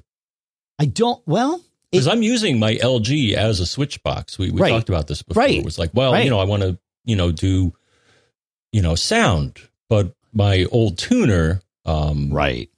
I 0.80 0.86
don't, 0.86 1.22
well, 1.28 1.62
because 1.92 2.08
I'm 2.08 2.24
using 2.24 2.58
my 2.58 2.76
LG 2.76 3.34
as 3.34 3.60
a 3.60 3.68
switch 3.68 4.02
box. 4.02 4.40
We, 4.40 4.50
we 4.50 4.62
right. 4.62 4.70
talked 4.70 4.90
about 4.90 5.08
this 5.08 5.22
before. 5.22 5.44
Right. 5.44 5.60
It 5.60 5.66
was 5.66 5.78
like, 5.78 5.92
well, 5.94 6.14
right. 6.14 6.24
you 6.24 6.32
know, 6.32 6.40
I 6.40 6.46
want 6.46 6.64
to, 6.64 6.80
you 7.06 7.16
know, 7.16 7.32
do, 7.32 7.74
you 8.72 8.82
know, 8.82 8.96
sound, 8.96 9.60
but 9.90 10.16
my 10.34 10.66
old 10.72 10.98
tuner, 10.98 11.62
um, 11.86 12.32
right 12.32 12.71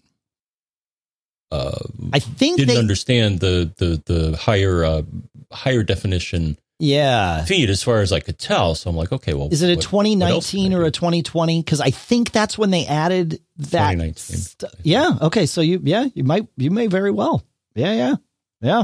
uh, 1.53 1.79
I 2.11 2.19
think 2.19 2.57
didn't 2.57 2.73
they, 2.73 2.79
understand 2.79 3.39
the 3.39 3.71
the 3.77 4.01
the 4.05 4.37
higher 4.37 4.83
uh, 4.83 5.03
higher 5.51 5.83
definition 5.83 6.57
yeah 6.79 7.45
feed 7.45 7.69
as 7.69 7.83
far 7.83 8.01
as 8.01 8.11
I 8.11 8.19
could 8.19 8.39
tell. 8.39 8.73
So 8.73 8.89
I'm 8.89 8.95
like, 8.95 9.11
okay, 9.11 9.35
well, 9.35 9.49
is 9.51 9.61
it 9.61 9.69
a 9.69 9.79
2019 9.79 10.73
or 10.73 10.83
a 10.83 10.91
2020? 10.91 11.61
Because 11.61 11.79
I 11.79 11.91
think 11.91 12.31
that's 12.31 12.57
when 12.57 12.71
they 12.71 12.87
added 12.87 13.39
that. 13.57 13.91
2019. 13.91 14.15
St- 14.15 14.73
yeah. 14.81 15.17
Okay. 15.21 15.45
So 15.45 15.61
you 15.61 15.79
yeah 15.83 16.07
you 16.15 16.23
might 16.23 16.47
you 16.57 16.71
may 16.71 16.87
very 16.87 17.11
well 17.11 17.45
yeah 17.75 17.93
yeah 17.93 18.15
yeah. 18.61 18.83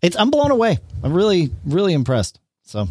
It's 0.00 0.16
I'm 0.16 0.30
blown 0.30 0.50
away. 0.50 0.78
I'm 1.02 1.12
really 1.12 1.50
really 1.66 1.92
impressed. 1.92 2.40
So. 2.62 2.88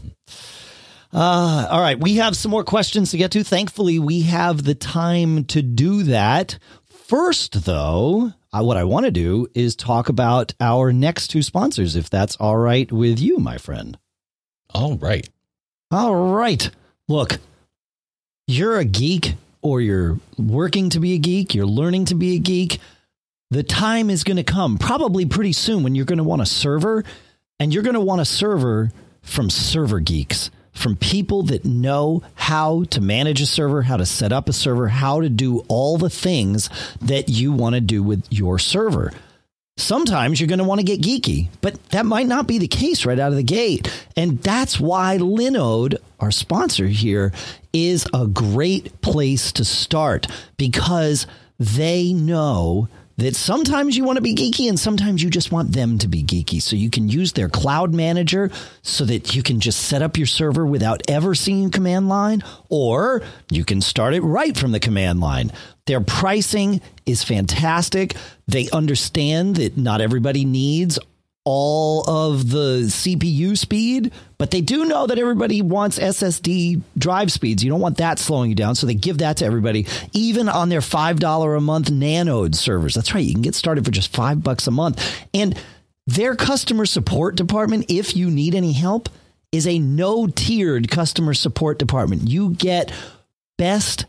Uh, 1.13 1.67
all 1.69 1.81
right, 1.81 1.99
we 1.99 2.15
have 2.15 2.37
some 2.37 2.51
more 2.51 2.63
questions 2.63 3.11
to 3.11 3.17
get 3.17 3.31
to. 3.31 3.43
Thankfully, 3.43 3.99
we 3.99 4.21
have 4.21 4.63
the 4.63 4.75
time 4.75 5.43
to 5.45 5.61
do 5.61 6.03
that. 6.03 6.57
First, 6.85 7.65
though, 7.65 8.31
uh, 8.53 8.63
what 8.63 8.77
I 8.77 8.83
want 8.83 9.05
to 9.05 9.11
do 9.11 9.47
is 9.53 9.75
talk 9.75 10.09
about 10.09 10.53
our 10.59 10.91
next 10.91 11.27
two 11.27 11.41
sponsors, 11.41 11.95
if 11.95 12.09
that's 12.09 12.35
all 12.37 12.57
right 12.57 12.91
with 12.91 13.19
you, 13.19 13.37
my 13.37 13.57
friend. 13.57 13.97
All 14.73 14.97
right. 14.97 15.29
All 15.89 16.15
right. 16.33 16.69
Look, 17.07 17.39
you're 18.47 18.77
a 18.77 18.85
geek 18.85 19.35
or 19.61 19.81
you're 19.81 20.19
working 20.37 20.89
to 20.89 20.99
be 20.99 21.13
a 21.13 21.17
geek, 21.17 21.53
you're 21.53 21.65
learning 21.65 22.05
to 22.05 22.15
be 22.15 22.35
a 22.35 22.39
geek. 22.39 22.79
The 23.51 23.63
time 23.63 24.09
is 24.09 24.23
going 24.23 24.37
to 24.37 24.43
come 24.43 24.77
probably 24.77 25.25
pretty 25.25 25.53
soon 25.53 25.83
when 25.83 25.93
you're 25.93 26.05
going 26.05 26.17
to 26.17 26.23
want 26.23 26.41
a 26.41 26.45
server 26.45 27.03
and 27.59 27.73
you're 27.73 27.83
going 27.83 27.95
to 27.95 27.99
want 28.01 28.21
a 28.21 28.25
server 28.25 28.91
from 29.21 29.49
Server 29.49 29.99
Geeks 29.99 30.49
from 30.73 30.95
people 30.95 31.43
that 31.43 31.65
know 31.65 32.23
how 32.35 32.83
to 32.85 33.01
manage 33.01 33.41
a 33.41 33.45
server, 33.45 33.81
how 33.81 33.97
to 33.97 34.05
set 34.05 34.31
up 34.31 34.47
a 34.49 34.53
server, 34.53 34.87
how 34.87 35.21
to 35.21 35.29
do 35.29 35.59
all 35.67 35.97
the 35.97 36.09
things 36.09 36.69
that 37.01 37.29
you 37.29 37.51
want 37.51 37.75
to 37.75 37.81
do 37.81 38.01
with 38.01 38.25
your 38.29 38.57
server. 38.57 39.11
Sometimes 39.77 40.39
you're 40.39 40.47
going 40.47 40.59
to 40.59 40.65
want 40.65 40.79
to 40.79 40.85
get 40.85 41.01
geeky, 41.01 41.47
but 41.61 41.81
that 41.89 42.05
might 42.05 42.27
not 42.27 42.45
be 42.45 42.57
the 42.57 42.67
case 42.67 43.05
right 43.05 43.17
out 43.17 43.31
of 43.31 43.37
the 43.37 43.43
gate. 43.43 43.91
And 44.15 44.41
that's 44.41 44.79
why 44.79 45.17
Linode, 45.17 45.95
our 46.19 46.31
sponsor 46.31 46.87
here, 46.87 47.31
is 47.73 48.05
a 48.13 48.27
great 48.27 49.01
place 49.01 49.51
to 49.53 49.65
start 49.65 50.27
because 50.57 51.25
they 51.57 52.13
know 52.13 52.89
that 53.21 53.35
sometimes 53.35 53.95
you 53.95 54.03
want 54.03 54.17
to 54.17 54.21
be 54.21 54.33
geeky 54.33 54.67
and 54.67 54.79
sometimes 54.79 55.21
you 55.21 55.29
just 55.29 55.51
want 55.51 55.71
them 55.73 55.97
to 55.99 56.07
be 56.07 56.23
geeky. 56.23 56.61
So 56.61 56.75
you 56.75 56.89
can 56.89 57.07
use 57.07 57.33
their 57.33 57.49
cloud 57.49 57.93
manager 57.93 58.49
so 58.81 59.05
that 59.05 59.35
you 59.35 59.43
can 59.43 59.59
just 59.59 59.81
set 59.81 60.01
up 60.01 60.17
your 60.17 60.27
server 60.27 60.65
without 60.65 61.01
ever 61.07 61.35
seeing 61.35 61.69
command 61.69 62.09
line, 62.09 62.43
or 62.69 63.21
you 63.49 63.63
can 63.63 63.79
start 63.81 64.13
it 64.13 64.21
right 64.21 64.57
from 64.57 64.71
the 64.71 64.79
command 64.79 65.19
line. 65.19 65.51
Their 65.85 66.01
pricing 66.01 66.81
is 67.05 67.23
fantastic. 67.23 68.15
They 68.47 68.69
understand 68.71 69.57
that 69.57 69.77
not 69.77 70.01
everybody 70.01 70.45
needs 70.45 70.97
all 71.43 72.07
of 72.07 72.51
the 72.51 72.83
CPU 72.83 73.57
speed, 73.57 74.11
but 74.37 74.51
they 74.51 74.61
do 74.61 74.85
know 74.85 75.07
that 75.07 75.17
everybody 75.17 75.61
wants 75.61 75.97
SSD 75.97 76.81
drive 76.97 77.31
speeds. 77.31 77.63
You 77.63 77.71
don't 77.71 77.81
want 77.81 77.97
that 77.97 78.19
slowing 78.19 78.49
you 78.49 78.55
down. 78.55 78.75
So 78.75 78.85
they 78.85 78.93
give 78.93 79.19
that 79.19 79.37
to 79.37 79.45
everybody, 79.45 79.87
even 80.13 80.47
on 80.49 80.69
their 80.69 80.81
$5 80.81 81.57
a 81.57 81.61
month 81.61 81.89
Nanode 81.89 82.53
servers. 82.53 82.93
That's 82.93 83.13
right. 83.13 83.23
You 83.23 83.33
can 83.33 83.41
get 83.41 83.55
started 83.55 83.85
for 83.85 83.91
just 83.91 84.13
five 84.15 84.43
bucks 84.43 84.67
a 84.67 84.71
month. 84.71 85.19
And 85.33 85.57
their 86.05 86.35
customer 86.35 86.85
support 86.85 87.35
department, 87.35 87.85
if 87.89 88.15
you 88.15 88.29
need 88.29 88.53
any 88.53 88.73
help, 88.73 89.09
is 89.51 89.67
a 89.67 89.79
no 89.79 90.27
tiered 90.27 90.89
customer 90.89 91.33
support 91.33 91.79
department. 91.79 92.27
You 92.29 92.51
get 92.51 92.91
best 93.57 94.05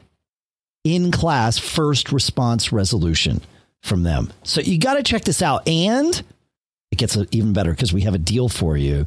in 0.84 1.10
class 1.10 1.58
first 1.58 2.12
response 2.12 2.72
resolution 2.72 3.40
from 3.80 4.02
them. 4.02 4.32
So 4.42 4.60
you 4.60 4.78
got 4.78 4.94
to 4.94 5.02
check 5.02 5.24
this 5.24 5.42
out. 5.42 5.66
And 5.66 6.22
it 6.92 6.98
gets 6.98 7.16
even 7.32 7.52
better 7.52 7.72
because 7.72 7.92
we 7.92 8.02
have 8.02 8.14
a 8.14 8.18
deal 8.18 8.48
for 8.48 8.76
you. 8.76 9.04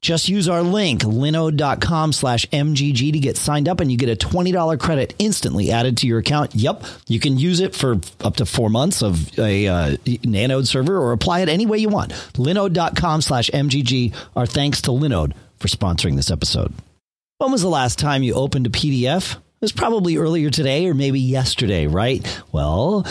Just 0.00 0.28
use 0.28 0.48
our 0.48 0.62
link, 0.62 1.02
linode.com 1.02 2.12
slash 2.12 2.46
MGG 2.46 3.12
to 3.12 3.18
get 3.18 3.36
signed 3.36 3.68
up 3.68 3.80
and 3.80 3.90
you 3.90 3.98
get 3.98 4.08
a 4.08 4.16
$20 4.16 4.78
credit 4.78 5.14
instantly 5.18 5.72
added 5.72 5.96
to 5.98 6.06
your 6.06 6.18
account. 6.18 6.54
Yep. 6.54 6.84
You 7.08 7.18
can 7.18 7.38
use 7.38 7.60
it 7.60 7.74
for 7.74 7.96
up 8.20 8.36
to 8.36 8.46
four 8.46 8.70
months 8.70 9.02
of 9.02 9.38
a 9.38 9.66
uh, 9.66 9.96
Nanode 10.04 10.66
server 10.66 10.96
or 10.96 11.12
apply 11.12 11.40
it 11.40 11.48
any 11.48 11.66
way 11.66 11.78
you 11.78 11.88
want. 11.88 12.12
Linode.com 12.34 13.22
slash 13.22 13.50
MGG. 13.50 14.14
Our 14.36 14.46
thanks 14.46 14.82
to 14.82 14.90
Linode 14.90 15.32
for 15.58 15.68
sponsoring 15.68 16.16
this 16.16 16.30
episode. 16.30 16.72
When 17.38 17.52
was 17.52 17.62
the 17.62 17.68
last 17.68 17.98
time 17.98 18.22
you 18.22 18.34
opened 18.34 18.66
a 18.66 18.70
PDF? 18.70 19.34
It 19.34 19.40
was 19.60 19.72
probably 19.72 20.18
earlier 20.18 20.50
today 20.50 20.86
or 20.86 20.94
maybe 20.94 21.20
yesterday, 21.20 21.86
right? 21.86 22.42
Well, 22.52 23.06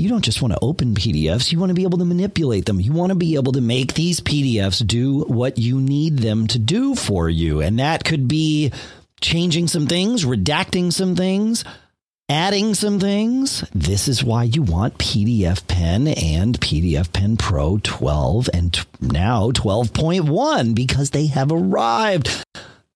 you 0.00 0.08
don't 0.08 0.24
just 0.24 0.40
want 0.40 0.54
to 0.54 0.58
open 0.62 0.94
PDFs, 0.94 1.52
you 1.52 1.58
want 1.58 1.70
to 1.70 1.74
be 1.74 1.82
able 1.82 1.98
to 1.98 2.04
manipulate 2.04 2.64
them. 2.64 2.80
You 2.80 2.92
want 2.92 3.10
to 3.10 3.16
be 3.16 3.34
able 3.34 3.52
to 3.52 3.60
make 3.60 3.94
these 3.94 4.20
PDFs 4.20 4.86
do 4.86 5.20
what 5.24 5.58
you 5.58 5.80
need 5.80 6.18
them 6.18 6.46
to 6.48 6.58
do 6.58 6.94
for 6.94 7.28
you. 7.28 7.60
And 7.60 7.78
that 7.78 8.04
could 8.04 8.26
be 8.26 8.72
changing 9.20 9.68
some 9.68 9.86
things, 9.86 10.24
redacting 10.24 10.92
some 10.92 11.16
things, 11.16 11.64
adding 12.30 12.74
some 12.74 12.98
things. 12.98 13.62
This 13.74 14.08
is 14.08 14.24
why 14.24 14.44
you 14.44 14.62
want 14.62 14.96
PDF 14.96 15.66
Pen 15.66 16.08
and 16.08 16.58
PDF 16.58 17.12
Pen 17.12 17.36
Pro 17.36 17.78
12 17.82 18.48
and 18.54 18.86
now 19.00 19.50
12.1 19.50 20.74
because 20.74 21.10
they 21.10 21.26
have 21.26 21.52
arrived. 21.52 22.44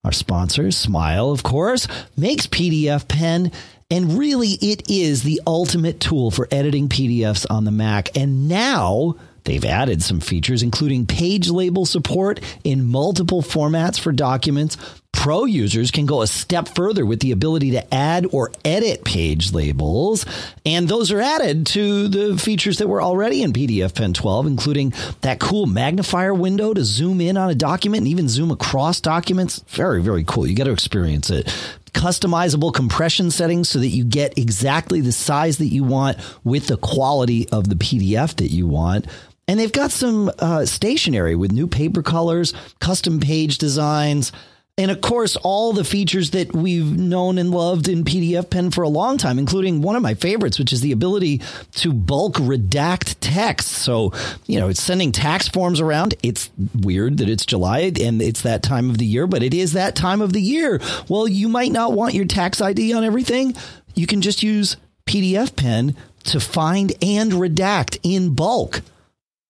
Our 0.05 0.13
sponsor, 0.13 0.71
Smile, 0.71 1.31
of 1.31 1.43
course, 1.43 1.89
makes 2.17 2.47
PDF 2.47 3.09
Pen 3.09 3.53
and 3.95 4.19
really, 4.19 4.59
it 4.61 4.91
is 4.91 5.23
the 5.23 5.41
ultimate 5.47 6.01
tool 6.01 6.33
for 6.33 6.49
editing 6.51 6.89
PDFs 6.89 7.47
on 7.49 7.65
the 7.65 7.71
Mac. 7.71 8.17
And 8.17 8.49
now 8.49 9.15
they've 9.45 9.65
added 9.65 10.03
some 10.03 10.19
features, 10.19 10.65
including 10.65 11.07
page 11.07 11.49
label 11.49 11.87
support 11.87 12.41
in 12.65 12.85
multiple 12.85 13.41
formats 13.41 14.01
for 14.01 14.11
documents, 14.11 14.77
Pro 15.25 15.47
users 15.47 15.91
can 15.91 16.05
go 16.05 16.21
a 16.21 16.27
step 16.27 16.75
further 16.75 17.07
with 17.07 17.21
the 17.21 17.31
ability 17.31 17.71
to 17.71 17.95
add 17.95 18.27
or 18.31 18.51
edit 18.63 19.05
page 19.05 19.55
labels. 19.55 20.27
And 20.67 20.87
those 20.87 21.11
are 21.13 21.21
added 21.21 21.67
to 21.69 22.09
the 22.09 22.37
features 22.37 22.77
that 22.77 22.89
were 22.89 23.01
already 23.01 23.43
in 23.43 23.55
PDF 23.55 23.95
Pen 23.95 24.13
12, 24.13 24.47
including 24.47 24.93
that 25.23 25.41
cool 25.41 25.65
magnifier 25.65 26.35
window 26.35 26.75
to 26.75 26.85
zoom 26.85 27.23
in 27.23 27.39
on 27.39 27.49
a 27.49 27.55
document 27.55 28.03
and 28.03 28.09
even 28.09 28.29
zoom 28.29 28.51
across 28.51 29.01
documents. 29.01 29.65
Very, 29.69 30.03
very 30.03 30.25
cool. 30.25 30.47
You 30.47 30.57
got 30.57 30.65
to 30.65 30.73
experience 30.73 31.31
it 31.31 31.51
customizable 31.95 32.75
compression 32.75 33.31
settings 33.31 33.69
so 33.69 33.79
that 33.79 33.89
you 33.89 34.05
get 34.05 34.37
exactly 34.37 35.01
the 35.01 35.13
size 35.13 35.59
that 35.59 35.69
you 35.69 35.85
want 35.85 36.19
with 36.45 36.67
the 36.67 36.77
quality 36.77 37.49
of 37.51 37.69
the 37.69 37.77
PDF 37.77 38.37
that 38.37 38.51
you 38.51 38.67
want. 38.67 39.07
And 39.47 39.59
they've 39.59 39.73
got 39.73 39.91
some 39.91 40.31
uh, 40.39 40.67
stationery 40.67 41.37
with 41.37 41.53
new 41.53 41.67
paper 41.67 42.03
colors, 42.03 42.53
custom 42.81 43.21
page 43.21 43.59
designs, 43.59 44.33
and 44.77 44.91
of 44.91 45.01
course, 45.01 45.37
all 45.37 45.73
the 45.73 45.85
features 45.85 46.31
that 46.31 46.53
we've 46.53 46.99
known 46.99 47.39
and 47.39 47.53
loved 47.53 47.87
in 47.87 48.03
PDF 48.03 48.51
Pen 48.51 48.73
for 48.73 48.83
a 48.83 48.89
long 48.89 49.19
time, 49.19 49.39
including 49.39 49.83
one 49.83 49.95
of 49.95 50.03
my 50.03 50.15
favorites, 50.15 50.59
which 50.59 50.73
is 50.73 50.81
the 50.81 50.91
ability 50.91 51.41
to 51.77 51.93
bulk 51.93 52.35
redact 52.35 53.15
text. 53.21 53.69
So, 53.69 54.13
you 54.47 54.59
know, 54.59 54.69
it's 54.69 54.83
sending 54.83 55.13
tax 55.13 55.47
forms 55.47 55.81
around. 55.81 56.17
It's 56.25 56.51
weird 56.75 57.19
that 57.19 57.29
it's 57.29 57.47
July 57.47 57.93
and 58.01 58.21
it's 58.21 58.43
that 58.43 58.65
time 58.65 58.91
of 58.91 58.99
the 58.99 59.07
year, 59.07 59.29
but 59.29 59.45
it 59.45 59.55
is 59.55 59.75
that 59.75 59.95
time 59.95 60.21
of 60.21 60.33
the 60.33 60.43
year. 60.43 60.81
Well, 61.09 61.29
you 61.29 61.49
might 61.49 61.71
not 61.71 61.93
want 61.93 62.15
your 62.15 62.25
tax 62.25 62.61
ID 62.61 62.95
on 62.95 63.05
everything. 63.05 63.55
You 63.95 64.09
can 64.09 64.23
just 64.23 64.43
use 64.43 64.77
PDF 65.07 65.55
Pen 65.55 65.95
to 66.25 66.41
find 66.41 66.93
and 67.01 67.31
redact 67.33 68.01
in 68.03 68.35
bulk 68.35 68.83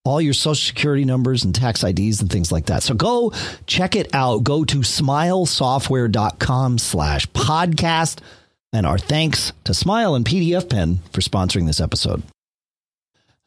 all 0.05 0.21
your 0.21 0.35
social 0.35 0.67
security 0.67 1.05
numbers 1.05 1.45
and 1.45 1.55
tax 1.55 1.83
IDs 1.83 2.21
and 2.21 2.31
things 2.31 2.53
like 2.53 2.67
that. 2.67 2.83
So 2.83 2.95
go 2.95 3.33
check 3.67 3.97
it 3.97 4.15
out. 4.15 4.45
Go 4.45 4.65
to 4.65 4.79
smilesoftware.com 4.79 6.79
slash 6.79 7.27
podcast. 7.29 8.19
And 8.73 8.87
our 8.87 8.99
thanks 8.99 9.53
to 9.65 9.73
Smile 9.73 10.15
and 10.15 10.25
PDF 10.25 10.69
Pen 10.69 10.99
for 11.13 11.21
sponsoring 11.21 11.67
this 11.67 11.81
episode. 11.81 12.23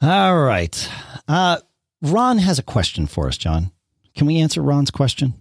All 0.01 0.39
right. 0.39 0.89
Uh, 1.27 1.57
Ron 2.01 2.37
has 2.37 2.59
a 2.59 2.63
question 2.63 3.07
for 3.07 3.27
us, 3.27 3.37
John. 3.37 3.71
Can 4.15 4.25
we 4.25 4.39
answer 4.39 4.61
Ron's 4.61 4.91
question? 4.91 5.33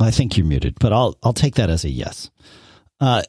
I 0.00 0.10
think 0.10 0.36
you're 0.36 0.46
muted, 0.46 0.76
but 0.78 0.92
I'll 0.92 1.16
I'll 1.22 1.32
take 1.32 1.56
that 1.56 1.70
as 1.70 1.84
a 1.84 1.90
yes. 1.90 2.30
Uh, 3.00 3.22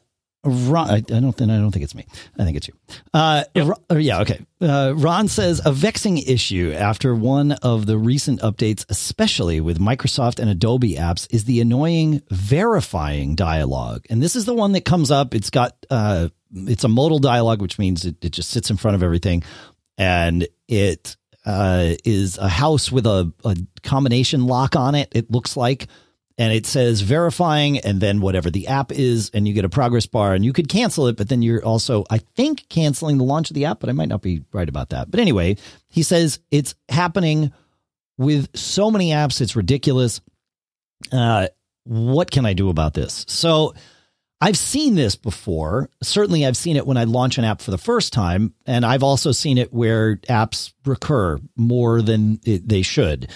Ron, 0.46 0.90
I, 0.90 1.00
don't, 1.00 1.32
think 1.32 1.50
I 1.50 1.56
don't 1.56 1.72
think 1.72 1.84
it's 1.84 1.94
me. 1.94 2.06
I 2.38 2.44
think 2.44 2.56
it's 2.56 2.68
you. 2.68 2.74
Uh, 3.12 3.44
yep. 3.54 3.66
Ron, 3.66 3.78
uh, 3.90 3.94
yeah, 3.96 4.20
okay. 4.20 4.40
Uh, 4.60 4.94
Ron 4.96 5.28
says 5.28 5.60
a 5.64 5.72
vexing 5.72 6.18
issue 6.18 6.72
after 6.72 7.14
one 7.14 7.52
of 7.52 7.86
the 7.86 7.98
recent 7.98 8.40
updates, 8.40 8.86
especially 8.88 9.60
with 9.60 9.78
Microsoft 9.78 10.38
and 10.38 10.48
Adobe 10.48 10.94
apps, 10.94 11.26
is 11.34 11.44
the 11.44 11.60
annoying 11.60 12.22
verifying 12.30 13.34
dialogue. 13.34 14.06
And 14.08 14.22
this 14.22 14.36
is 14.36 14.44
the 14.44 14.54
one 14.54 14.72
that 14.72 14.84
comes 14.84 15.10
up. 15.10 15.34
It's 15.34 15.50
got, 15.50 15.74
uh, 15.90 16.28
it's 16.54 16.84
a 16.84 16.88
modal 16.88 17.18
dialogue, 17.18 17.60
which 17.60 17.78
means 17.78 18.04
it, 18.04 18.24
it 18.24 18.30
just 18.30 18.50
sits 18.50 18.70
in 18.70 18.76
front 18.76 18.94
of 18.94 19.02
everything, 19.02 19.42
and 19.98 20.46
it 20.68 21.16
uh, 21.44 21.94
is 22.04 22.38
a 22.38 22.48
house 22.48 22.90
with 22.90 23.06
a, 23.06 23.32
a 23.44 23.56
combination 23.82 24.46
lock 24.46 24.76
on 24.76 24.94
it. 24.94 25.08
It 25.12 25.30
looks 25.30 25.56
like 25.56 25.88
and 26.38 26.52
it 26.52 26.66
says 26.66 27.00
verifying 27.00 27.78
and 27.78 28.00
then 28.00 28.20
whatever 28.20 28.50
the 28.50 28.68
app 28.68 28.92
is 28.92 29.30
and 29.32 29.48
you 29.48 29.54
get 29.54 29.64
a 29.64 29.68
progress 29.68 30.06
bar 30.06 30.34
and 30.34 30.44
you 30.44 30.52
could 30.52 30.68
cancel 30.68 31.06
it 31.06 31.16
but 31.16 31.28
then 31.28 31.42
you're 31.42 31.64
also 31.64 32.04
i 32.10 32.18
think 32.18 32.68
canceling 32.68 33.18
the 33.18 33.24
launch 33.24 33.50
of 33.50 33.54
the 33.54 33.64
app 33.64 33.80
but 33.80 33.88
i 33.88 33.92
might 33.92 34.08
not 34.08 34.22
be 34.22 34.42
right 34.52 34.68
about 34.68 34.90
that. 34.90 35.10
But 35.10 35.20
anyway 35.20 35.56
he 35.88 36.02
says 36.02 36.40
it's 36.50 36.74
happening 36.88 37.52
with 38.18 38.56
so 38.56 38.90
many 38.90 39.10
apps 39.10 39.40
it's 39.40 39.56
ridiculous. 39.56 40.20
Uh, 41.12 41.48
what 41.84 42.30
can 42.30 42.46
i 42.46 42.52
do 42.52 42.68
about 42.68 42.94
this? 42.94 43.24
So 43.28 43.74
i've 44.40 44.58
seen 44.58 44.94
this 44.94 45.16
before. 45.16 45.88
Certainly 46.02 46.46
i've 46.46 46.56
seen 46.56 46.76
it 46.76 46.86
when 46.86 46.96
i 46.96 47.04
launch 47.04 47.38
an 47.38 47.44
app 47.44 47.62
for 47.62 47.70
the 47.70 47.78
first 47.78 48.12
time 48.12 48.54
and 48.66 48.84
i've 48.84 49.02
also 49.02 49.32
seen 49.32 49.58
it 49.58 49.72
where 49.72 50.16
apps 50.28 50.72
recur 50.84 51.38
more 51.56 52.02
than 52.02 52.40
it, 52.44 52.68
they 52.68 52.82
should 52.82 53.30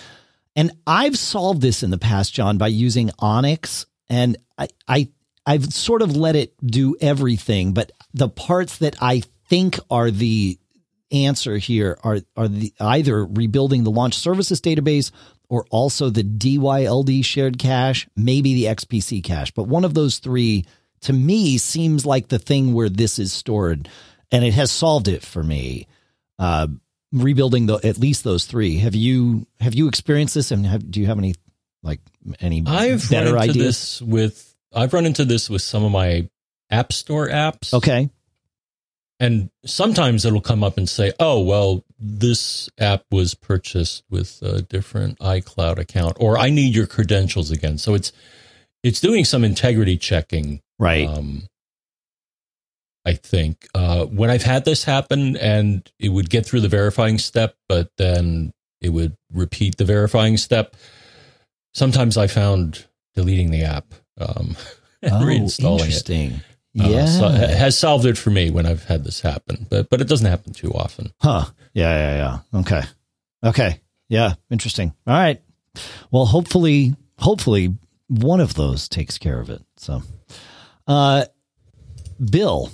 and 0.56 0.72
I've 0.86 1.16
solved 1.18 1.62
this 1.62 1.82
in 1.82 1.90
the 1.90 1.98
past, 1.98 2.34
John, 2.34 2.58
by 2.58 2.68
using 2.68 3.10
Onyx. 3.18 3.86
And 4.08 4.36
I, 4.58 4.68
I 4.88 5.08
I've 5.46 5.72
sort 5.72 6.02
of 6.02 6.16
let 6.16 6.36
it 6.36 6.54
do 6.64 6.96
everything, 7.00 7.72
but 7.72 7.92
the 8.12 8.28
parts 8.28 8.78
that 8.78 8.96
I 9.00 9.22
think 9.48 9.78
are 9.88 10.10
the 10.10 10.58
answer 11.12 11.58
here 11.58 11.98
are 12.04 12.18
are 12.36 12.48
the 12.48 12.72
either 12.78 13.24
rebuilding 13.24 13.84
the 13.84 13.90
launch 13.90 14.14
services 14.14 14.60
database 14.60 15.10
or 15.48 15.66
also 15.70 16.10
the 16.10 16.22
DYLD 16.22 17.24
shared 17.24 17.58
cache, 17.58 18.08
maybe 18.16 18.54
the 18.54 18.64
XPC 18.66 19.22
cache. 19.22 19.50
But 19.50 19.64
one 19.64 19.84
of 19.84 19.94
those 19.94 20.18
three 20.18 20.64
to 21.02 21.12
me 21.12 21.58
seems 21.58 22.06
like 22.06 22.28
the 22.28 22.38
thing 22.38 22.72
where 22.72 22.88
this 22.88 23.18
is 23.18 23.32
stored, 23.32 23.88
and 24.30 24.44
it 24.44 24.54
has 24.54 24.70
solved 24.70 25.08
it 25.08 25.22
for 25.22 25.42
me. 25.42 25.88
Uh, 26.38 26.68
rebuilding 27.12 27.66
the 27.66 27.76
at 27.84 27.98
least 27.98 28.24
those 28.24 28.44
three. 28.44 28.78
Have 28.78 28.94
you 28.94 29.46
have 29.60 29.74
you 29.74 29.88
experienced 29.88 30.34
this, 30.34 30.50
and 30.50 30.66
have, 30.66 30.90
do 30.90 31.00
you 31.00 31.06
have 31.06 31.18
any 31.18 31.34
like 31.82 32.00
any 32.40 32.62
I've 32.66 33.08
better 33.10 33.34
run 33.34 33.42
into 33.44 33.52
ideas? 33.52 33.66
this 33.66 34.02
with 34.02 34.54
I've 34.72 34.92
run 34.92 35.06
into 35.06 35.24
this 35.24 35.50
with 35.50 35.62
some 35.62 35.84
of 35.84 35.92
my 35.92 36.28
App 36.70 36.92
Store 36.92 37.28
apps. 37.28 37.74
Okay, 37.74 38.10
and 39.18 39.50
sometimes 39.66 40.24
it'll 40.24 40.40
come 40.40 40.64
up 40.64 40.78
and 40.78 40.88
say, 40.88 41.12
"Oh, 41.20 41.42
well, 41.42 41.84
this 41.98 42.70
app 42.78 43.04
was 43.10 43.34
purchased 43.34 44.04
with 44.08 44.40
a 44.42 44.62
different 44.62 45.18
iCloud 45.18 45.78
account, 45.78 46.16
or 46.20 46.38
I 46.38 46.50
need 46.50 46.74
your 46.74 46.86
credentials 46.86 47.50
again." 47.50 47.78
So 47.78 47.94
it's 47.94 48.12
it's 48.82 49.00
doing 49.00 49.24
some 49.24 49.44
integrity 49.44 49.96
checking, 49.98 50.62
right? 50.78 51.06
Um, 51.06 51.42
I 53.04 53.14
think. 53.14 53.66
Uh, 53.74 54.06
when 54.06 54.30
I've 54.30 54.42
had 54.42 54.64
this 54.64 54.84
happen 54.84 55.36
and 55.36 55.90
it 55.98 56.10
would 56.10 56.30
get 56.30 56.46
through 56.46 56.60
the 56.60 56.68
verifying 56.68 57.18
step, 57.18 57.56
but 57.68 57.90
then 57.96 58.52
it 58.80 58.90
would 58.90 59.16
repeat 59.32 59.76
the 59.76 59.84
verifying 59.84 60.36
step, 60.36 60.76
sometimes 61.74 62.16
I 62.16 62.26
found 62.26 62.86
deleting 63.14 63.50
the 63.50 63.64
app 63.64 63.86
um, 64.18 64.56
and 65.02 65.12
oh, 65.12 65.26
reinstalling 65.26 65.80
interesting. 65.80 66.30
it. 66.32 66.40
Yeah, 66.72 67.02
uh, 67.02 67.06
so 67.06 67.26
it 67.26 67.50
has 67.50 67.76
solved 67.76 68.06
it 68.06 68.16
for 68.16 68.30
me 68.30 68.50
when 68.50 68.64
I've 68.64 68.84
had 68.84 69.02
this 69.02 69.20
happen, 69.20 69.66
but 69.68 69.90
but 69.90 70.00
it 70.00 70.06
doesn't 70.06 70.30
happen 70.30 70.52
too 70.52 70.70
often. 70.70 71.12
Huh? 71.20 71.46
Yeah, 71.74 71.90
yeah, 71.90 72.16
yeah. 72.52 72.60
Okay, 72.60 72.82
okay, 73.44 73.80
yeah. 74.08 74.34
Interesting. 74.50 74.94
All 75.04 75.14
right. 75.14 75.42
Well, 76.12 76.26
hopefully, 76.26 76.94
hopefully, 77.18 77.74
one 78.06 78.38
of 78.38 78.54
those 78.54 78.88
takes 78.88 79.18
care 79.18 79.40
of 79.40 79.50
it. 79.50 79.62
So, 79.78 80.02
uh, 80.86 81.24
Bill 82.30 82.70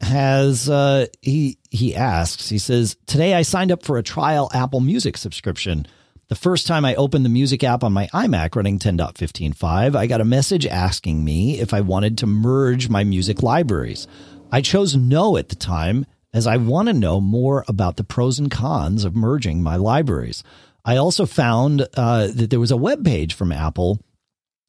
has 0.00 0.68
uh, 0.68 1.06
he 1.22 1.58
he 1.70 1.94
asks 1.94 2.48
he 2.48 2.58
says 2.58 2.96
today 3.06 3.34
I 3.34 3.42
signed 3.42 3.72
up 3.72 3.82
for 3.82 3.98
a 3.98 4.02
trial 4.02 4.50
Apple 4.54 4.80
Music 4.80 5.16
subscription. 5.16 5.86
The 6.28 6.34
first 6.34 6.66
time 6.66 6.84
I 6.84 6.94
opened 6.94 7.24
the 7.24 7.30
music 7.30 7.64
app 7.64 7.82
on 7.82 7.94
my 7.94 8.06
iMac 8.08 8.54
running 8.54 8.78
10.15.5, 8.78 9.96
I 9.96 10.06
got 10.06 10.20
a 10.20 10.26
message 10.26 10.66
asking 10.66 11.24
me 11.24 11.58
if 11.58 11.72
I 11.72 11.80
wanted 11.80 12.18
to 12.18 12.26
merge 12.26 12.90
my 12.90 13.02
music 13.02 13.42
libraries. 13.42 14.06
I 14.52 14.60
chose 14.60 14.94
no 14.94 15.38
at 15.38 15.48
the 15.48 15.56
time 15.56 16.04
as 16.34 16.46
I 16.46 16.58
want 16.58 16.88
to 16.88 16.92
know 16.92 17.18
more 17.18 17.64
about 17.66 17.96
the 17.96 18.04
pros 18.04 18.38
and 18.38 18.50
cons 18.50 19.06
of 19.06 19.16
merging 19.16 19.62
my 19.62 19.76
libraries. 19.76 20.44
I 20.84 20.98
also 20.98 21.24
found 21.24 21.88
uh, 21.96 22.26
that 22.26 22.50
there 22.50 22.60
was 22.60 22.70
a 22.70 22.76
web 22.76 23.06
page 23.06 23.32
from 23.32 23.50
Apple 23.50 23.98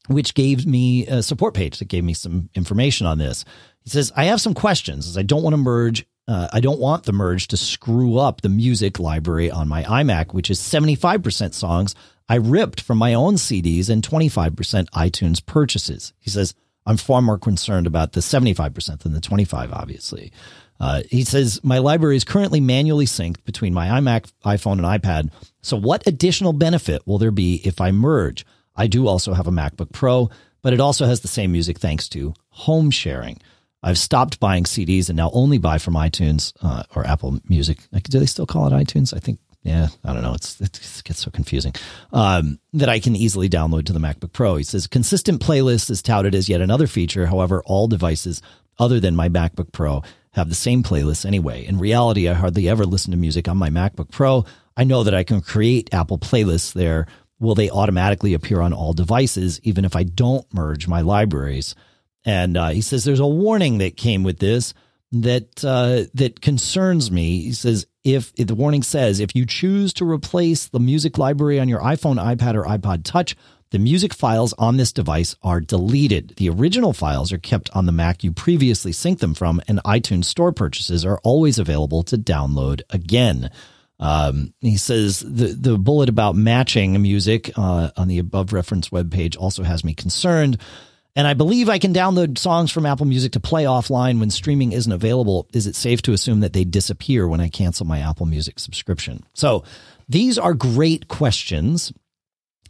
which 0.10 0.34
gave 0.34 0.66
me 0.66 1.06
a 1.06 1.22
support 1.22 1.54
page 1.54 1.78
that 1.78 1.88
gave 1.88 2.04
me 2.04 2.14
some 2.14 2.50
information 2.56 3.06
on 3.06 3.20
this. 3.20 3.46
He 3.84 3.90
says, 3.90 4.12
I 4.16 4.26
have 4.26 4.42
some 4.42 4.54
questions 4.54 5.18
I 5.18 5.24
don't 5.24 5.44
want 5.44 5.54
to 5.54 5.58
merge. 5.58 6.06
Uh, 6.28 6.48
I 6.54 6.60
don't 6.60 6.80
want 6.80 7.06
the 7.06 7.14
merge 7.14 7.48
to 7.48 7.58
screw 7.58 8.20
up 8.20 8.42
the 8.42 8.50
music 8.50 9.00
library 9.00 9.50
on 9.50 9.68
my 9.68 9.84
iMac, 9.84 10.32
which 10.32 10.52
is 10.52 10.60
75% 10.60 11.54
songs 11.56 11.96
I 12.30 12.36
ripped 12.36 12.82
from 12.82 13.00
my 13.00 13.16
own 13.16 13.36
CDs 13.36 13.90
and 13.90 14.08
25% 14.08 14.52
iTunes 14.92 15.44
purchases. 15.44 16.14
He 16.20 16.30
says, 16.30 16.54
I'm 16.86 16.98
far 16.98 17.24
more 17.24 17.40
concerned 17.40 17.88
about 17.88 18.12
the 18.12 18.20
75% 18.20 19.00
than 19.00 19.14
the 19.14 19.20
25, 19.20 19.74
obviously. 19.74 20.32
Uh, 20.80 21.02
he 21.10 21.24
says, 21.24 21.60
My 21.64 21.80
library 21.80 22.16
is 22.16 22.24
currently 22.24 22.60
manually 22.62 23.06
synced 23.06 23.44
between 23.44 23.74
my 23.74 23.88
iMac, 23.88 24.32
iPhone, 24.46 24.74
and 24.74 24.82
iPad. 24.82 25.32
So, 25.62 25.76
what 25.76 26.08
additional 26.08 26.54
benefit 26.54 27.06
will 27.06 27.18
there 27.18 27.32
be 27.32 27.56
if 27.66 27.82
I 27.82 27.92
merge? 27.92 28.46
I 28.76 28.88
do 28.88 29.08
also 29.08 29.34
have 29.34 29.48
a 29.48 29.52
MacBook 29.52 29.92
Pro, 29.92 30.30
but 30.62 30.72
it 30.72 30.80
also 30.80 31.06
has 31.06 31.20
the 31.20 31.28
same 31.28 31.52
music 31.52 31.80
thanks 31.80 32.08
to 32.10 32.34
home 32.50 32.92
sharing. 32.92 33.42
I've 33.82 33.98
stopped 33.98 34.40
buying 34.40 34.64
CDs 34.66 35.10
and 35.10 35.18
now 35.18 35.30
only 35.34 35.58
buy 35.58 35.78
from 35.78 35.94
iTunes 35.94 36.54
uh, 36.62 36.84
or 36.96 37.06
Apple 37.08 37.40
Music. 37.48 37.80
Do 37.92 38.20
they 38.20 38.26
still 38.26 38.46
call 38.46 38.68
it 38.68 38.72
iTunes? 38.72 39.16
I 39.16 39.20
think. 39.20 39.40
Yeah, 39.62 39.90
I 40.06 40.14
don't 40.14 40.24
know. 40.24 40.34
It's 40.34 40.60
it 40.62 41.02
gets 41.04 41.20
so 41.20 41.32
confusing. 41.32 41.74
Um, 42.14 42.60
that 42.74 42.88
I 42.88 43.00
can 43.00 43.16
easily 43.16 43.50
download 43.50 43.86
to 43.86 43.94
the 43.94 44.00
MacBook 44.00 44.32
Pro. 44.32 44.56
He 44.56 44.64
says 44.64 44.88
consistent 44.88 45.42
playlist 45.42 45.90
is 45.90 46.02
touted 46.02 46.34
as 46.34 46.48
yet 46.48 46.62
another 46.62 46.88
feature. 46.88 47.26
However, 47.26 47.62
all 47.66 47.88
devices 47.88 48.42
other 48.78 49.02
than 49.02 49.18
my 49.18 49.28
MacBook 49.28 49.74
Pro 49.74 50.02
have 50.32 50.48
the 50.48 50.56
same 50.56 50.82
playlists 50.82 51.26
anyway. 51.26 51.66
In 51.66 51.78
reality, 51.78 52.30
I 52.30 52.34
hardly 52.36 52.70
ever 52.70 52.86
listen 52.86 53.12
to 53.12 53.18
music 53.18 53.50
on 53.50 53.58
my 53.58 53.70
MacBook 53.70 54.12
Pro. 54.12 54.46
I 54.78 54.86
know 54.86 55.04
that 55.04 55.14
I 55.14 55.26
can 55.26 55.42
create 55.42 55.94
Apple 55.94 56.18
playlists 56.18 56.72
there 56.72 57.06
will 57.40 57.56
they 57.56 57.70
automatically 57.70 58.34
appear 58.34 58.62
on 58.62 58.74
all 58.74 58.94
devices, 58.94 59.60
even 59.64 59.86
if 59.86 59.96
I 59.96 60.04
don't 60.04 60.46
merge 60.54 60.88
my 60.88 61.02
libraries? 61.02 61.74
And 62.26 62.58
uh, 62.58 62.70
he 62.70 62.82
says 62.82 63.04
there's 63.04 63.20
a 63.20 63.28
warning 63.28 63.78
that 63.80 63.98
came 63.98 64.24
with 64.24 64.40
this 64.40 64.74
that 65.12 65.64
uh, 65.64 66.10
that 66.14 66.42
concerns 66.42 67.10
me. 67.10 67.42
He 67.42 67.54
says 67.54 67.88
if, 68.04 68.32
if 68.36 68.48
the 68.48 68.56
warning 68.56 68.84
says 68.84 69.20
if 69.20 69.36
you 69.36 69.46
choose 69.46 69.94
to 69.94 70.10
replace 70.10 70.68
the 70.68 70.80
music 70.80 71.18
library 71.18 71.60
on 71.60 71.70
your 71.70 71.82
iPhone, 71.82 72.16
iPad, 72.16 72.56
or 72.56 72.66
iPod 72.66 73.04
Touch, 73.04 73.36
the 73.72 73.80
music 73.80 74.14
files 74.14 74.54
on 74.58 74.78
this 74.78 74.92
device 74.92 75.36
are 75.44 75.60
deleted. 75.60 76.34
The 76.38 76.50
original 76.50 76.94
files 76.94 77.32
are 77.32 77.38
kept 77.38 77.70
on 77.76 77.86
the 77.86 77.92
Mac 77.92 78.24
you 78.24 78.32
previously 78.32 78.92
synced 78.92 79.20
them 79.20 79.34
from, 79.34 79.62
and 79.68 79.80
iTunes 79.84 80.26
Store 80.26 80.52
purchases 80.52 81.06
are 81.06 81.20
always 81.24 81.60
available 81.60 82.04
to 82.04 82.18
download 82.18 82.82
again. 82.90 83.52
Um, 84.00 84.54
he 84.62 84.78
says 84.78 85.20
the 85.20 85.48
the 85.48 85.78
bullet 85.78 86.08
about 86.10 86.36
matching 86.36 87.00
music 87.02 87.52
uh, 87.58 87.92
on 87.98 88.08
the 88.08 88.20
above 88.20 88.54
reference 88.54 88.90
webpage 88.90 89.38
also 89.38 89.64
has 89.64 89.84
me 89.84 89.94
concerned. 89.94 90.58
And 91.16 91.28
I 91.28 91.34
believe 91.34 91.70
I 91.70 91.80
can 91.80 91.94
download 91.94 92.38
songs 92.38 92.72
from 92.72 92.86
Apple 92.86 93.06
Music 93.06 93.34
to 93.34 93.40
play 93.40 93.64
offline 93.64 94.20
when 94.20 94.30
streaming 94.30 94.72
isn't 94.72 94.92
available. 94.92 95.48
Is 95.54 95.68
it 95.68 95.76
safe 95.76 96.02
to 96.04 96.14
assume 96.14 96.42
that 96.42 96.54
they 96.54 96.64
disappear 96.64 97.28
when 97.28 97.42
I 97.42 97.50
cancel 97.50 97.86
my 97.86 98.00
Apple 98.00 98.26
Music 98.26 98.60
subscription? 98.60 99.24
So 99.34 99.64
these 100.08 100.38
are 100.38 100.54
great 100.54 101.08
questions. 101.08 101.92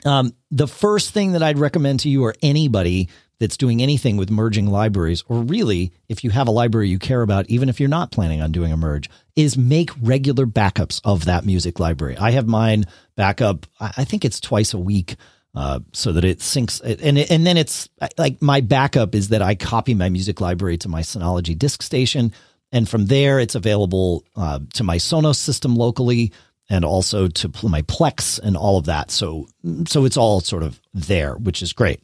Um, 0.05 0.33
the 0.49 0.67
first 0.67 1.11
thing 1.11 1.33
that 1.33 1.43
I'd 1.43 1.59
recommend 1.59 2.01
to 2.01 2.09
you 2.09 2.23
or 2.23 2.33
anybody 2.41 3.09
that's 3.39 3.57
doing 3.57 3.81
anything 3.81 4.17
with 4.17 4.29
merging 4.29 4.67
libraries, 4.67 5.23
or 5.27 5.41
really 5.41 5.93
if 6.09 6.23
you 6.23 6.29
have 6.29 6.47
a 6.47 6.51
library 6.51 6.89
you 6.89 6.99
care 6.99 7.21
about, 7.21 7.49
even 7.49 7.69
if 7.69 7.79
you're 7.79 7.87
not 7.87 8.11
planning 8.11 8.41
on 8.41 8.51
doing 8.51 8.71
a 8.71 8.77
merge, 8.77 9.09
is 9.35 9.57
make 9.57 9.91
regular 10.01 10.45
backups 10.45 10.99
of 11.05 11.25
that 11.25 11.45
music 11.45 11.79
library. 11.79 12.17
I 12.17 12.31
have 12.31 12.47
mine 12.47 12.85
backup, 13.15 13.65
I 13.79 14.03
think 14.03 14.25
it's 14.25 14.41
twice 14.41 14.73
a 14.73 14.77
week. 14.77 15.15
Uh, 15.55 15.79
so 15.93 16.11
that 16.11 16.23
it 16.23 16.39
syncs 16.39 16.79
and 16.81 17.17
and 17.17 17.45
then 17.45 17.57
it's 17.57 17.89
like 18.19 18.39
my 18.39 18.61
backup 18.61 19.15
is 19.15 19.29
that 19.29 19.41
I 19.41 19.55
copy 19.55 19.95
my 19.95 20.07
music 20.07 20.39
library 20.39 20.77
to 20.77 20.89
my 20.89 21.01
Synology 21.01 21.57
disk 21.57 21.81
station, 21.81 22.33
and 22.71 22.87
from 22.87 23.07
there 23.07 23.39
it's 23.39 23.55
available 23.55 24.23
uh, 24.35 24.59
to 24.75 24.83
my 24.83 24.97
Sonos 24.97 25.37
system 25.37 25.75
locally 25.75 26.31
and 26.69 26.85
also 26.85 27.27
to 27.27 27.51
my 27.67 27.81
Plex 27.81 28.39
and 28.39 28.55
all 28.55 28.77
of 28.77 28.85
that. 28.85 29.09
So 29.09 29.47
so 29.87 30.05
it's 30.05 30.17
all 30.17 30.39
sort 30.39 30.61
of 30.61 30.79
there, 30.93 31.33
which 31.33 31.63
is 31.63 31.73
great. 31.73 31.99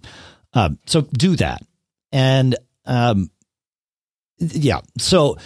Um, 0.54 0.80
so 0.88 1.02
do 1.02 1.36
that. 1.36 1.62
And 2.12 2.56
um, 2.86 3.30
yeah, 4.40 4.82
so 4.98 5.38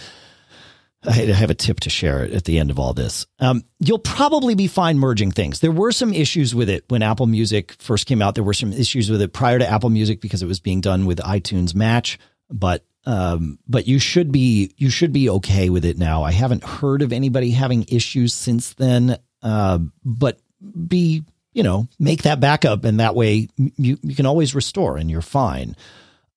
I 1.02 1.12
have 1.12 1.50
a 1.50 1.54
tip 1.54 1.80
to 1.80 1.90
share 1.90 2.22
at 2.22 2.44
the 2.44 2.58
end 2.58 2.70
of 2.70 2.78
all 2.78 2.92
this. 2.92 3.26
Um, 3.38 3.62
you'll 3.78 3.98
probably 3.98 4.54
be 4.54 4.66
fine 4.66 4.98
merging 4.98 5.30
things. 5.30 5.60
There 5.60 5.72
were 5.72 5.92
some 5.92 6.12
issues 6.12 6.54
with 6.54 6.68
it 6.68 6.84
when 6.88 7.02
Apple 7.02 7.26
Music 7.26 7.74
first 7.78 8.06
came 8.06 8.20
out. 8.20 8.34
There 8.34 8.44
were 8.44 8.52
some 8.52 8.72
issues 8.72 9.10
with 9.10 9.22
it 9.22 9.32
prior 9.32 9.58
to 9.58 9.66
Apple 9.66 9.88
Music 9.90 10.20
because 10.20 10.42
it 10.42 10.46
was 10.46 10.60
being 10.60 10.82
done 10.82 11.06
with 11.06 11.18
iTunes 11.18 11.74
Match, 11.74 12.18
but 12.50 12.84
um, 13.06 13.58
but 13.66 13.86
you 13.86 13.98
should 13.98 14.30
be 14.30 14.74
you 14.76 14.90
should 14.90 15.12
be 15.12 15.30
okay 15.30 15.70
with 15.70 15.86
it 15.86 15.96
now. 15.96 16.22
I 16.22 16.32
haven't 16.32 16.64
heard 16.64 17.00
of 17.00 17.14
anybody 17.14 17.50
having 17.50 17.86
issues 17.88 18.34
since 18.34 18.74
then. 18.74 19.16
Uh, 19.42 19.78
but 20.04 20.38
be 20.86 21.24
you 21.52 21.62
know, 21.62 21.88
make 21.98 22.22
that 22.22 22.40
backup, 22.40 22.84
and 22.84 23.00
that 23.00 23.14
way 23.14 23.48
you 23.56 23.98
you 24.02 24.14
can 24.14 24.26
always 24.26 24.54
restore, 24.54 24.96
and 24.96 25.10
you're 25.10 25.22
fine. 25.22 25.76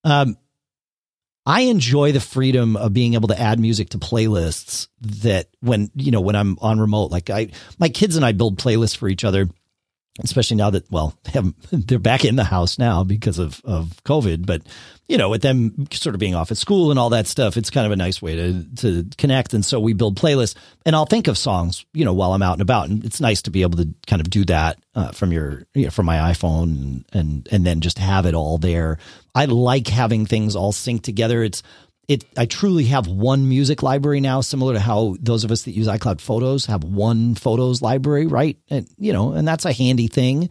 Um, 0.02 0.36
I 1.46 1.62
enjoy 1.62 2.12
the 2.12 2.20
freedom 2.20 2.76
of 2.76 2.94
being 2.94 3.14
able 3.14 3.28
to 3.28 3.38
add 3.38 3.60
music 3.60 3.90
to 3.90 3.98
playlists 3.98 4.88
that 5.02 5.48
when 5.60 5.90
you 5.94 6.10
know 6.10 6.20
when 6.20 6.36
I'm 6.36 6.58
on 6.60 6.80
remote, 6.80 7.10
like 7.10 7.30
I 7.30 7.50
my 7.78 7.88
kids 7.88 8.16
and 8.16 8.24
I 8.24 8.32
build 8.32 8.58
playlists 8.58 8.96
for 8.96 9.08
each 9.08 9.24
other 9.24 9.48
especially 10.22 10.56
now 10.56 10.70
that 10.70 10.88
well 10.90 11.18
they 11.32 11.40
they're 11.72 11.98
back 11.98 12.24
in 12.24 12.36
the 12.36 12.44
house 12.44 12.78
now 12.78 13.04
because 13.04 13.38
of 13.38 13.60
of 13.64 14.00
COVID. 14.04 14.46
But 14.46 14.62
you 15.06 15.18
know, 15.18 15.28
with 15.28 15.42
them 15.42 15.86
sort 15.92 16.14
of 16.14 16.18
being 16.18 16.34
off 16.34 16.50
at 16.50 16.56
school 16.56 16.90
and 16.90 16.98
all 16.98 17.10
that 17.10 17.26
stuff, 17.26 17.56
it's 17.56 17.68
kind 17.68 17.84
of 17.84 17.92
a 17.92 17.96
nice 17.96 18.22
way 18.22 18.36
to 18.36 18.64
to 18.76 19.06
connect. 19.18 19.52
And 19.52 19.64
so 19.64 19.78
we 19.78 19.92
build 19.92 20.18
playlists, 20.18 20.56
and 20.86 20.96
I'll 20.96 21.06
think 21.06 21.28
of 21.28 21.36
songs, 21.36 21.84
you 21.92 22.04
know, 22.04 22.14
while 22.14 22.32
I'm 22.32 22.42
out 22.42 22.54
and 22.54 22.62
about, 22.62 22.88
and 22.88 23.04
it's 23.04 23.20
nice 23.20 23.42
to 23.42 23.50
be 23.50 23.62
able 23.62 23.78
to 23.78 23.88
kind 24.06 24.20
of 24.20 24.30
do 24.30 24.44
that 24.46 24.78
uh, 24.94 25.12
from 25.12 25.32
your 25.32 25.66
you 25.74 25.84
know, 25.84 25.90
from 25.90 26.06
my 26.06 26.16
iPhone 26.32 26.62
and 26.62 27.04
and 27.12 27.48
and 27.50 27.66
then 27.66 27.80
just 27.80 27.98
have 27.98 28.24
it 28.24 28.34
all 28.34 28.56
there. 28.56 28.98
I 29.34 29.44
like 29.44 29.88
having 29.88 30.24
things 30.24 30.56
all 30.56 30.72
synced 30.72 31.02
together. 31.02 31.42
It's 31.42 31.62
it 32.08 32.24
I 32.36 32.46
truly 32.46 32.84
have 32.84 33.06
one 33.06 33.46
music 33.46 33.82
library 33.82 34.20
now, 34.20 34.40
similar 34.40 34.72
to 34.72 34.80
how 34.80 35.16
those 35.20 35.44
of 35.44 35.50
us 35.50 35.62
that 35.62 35.72
use 35.72 35.86
iCloud 35.86 36.22
Photos 36.22 36.66
have 36.66 36.82
one 36.82 37.34
photos 37.34 37.82
library, 37.82 38.26
right? 38.26 38.56
And 38.70 38.88
you 38.96 39.12
know, 39.12 39.32
and 39.32 39.46
that's 39.46 39.66
a 39.66 39.72
handy 39.72 40.08
thing. 40.08 40.48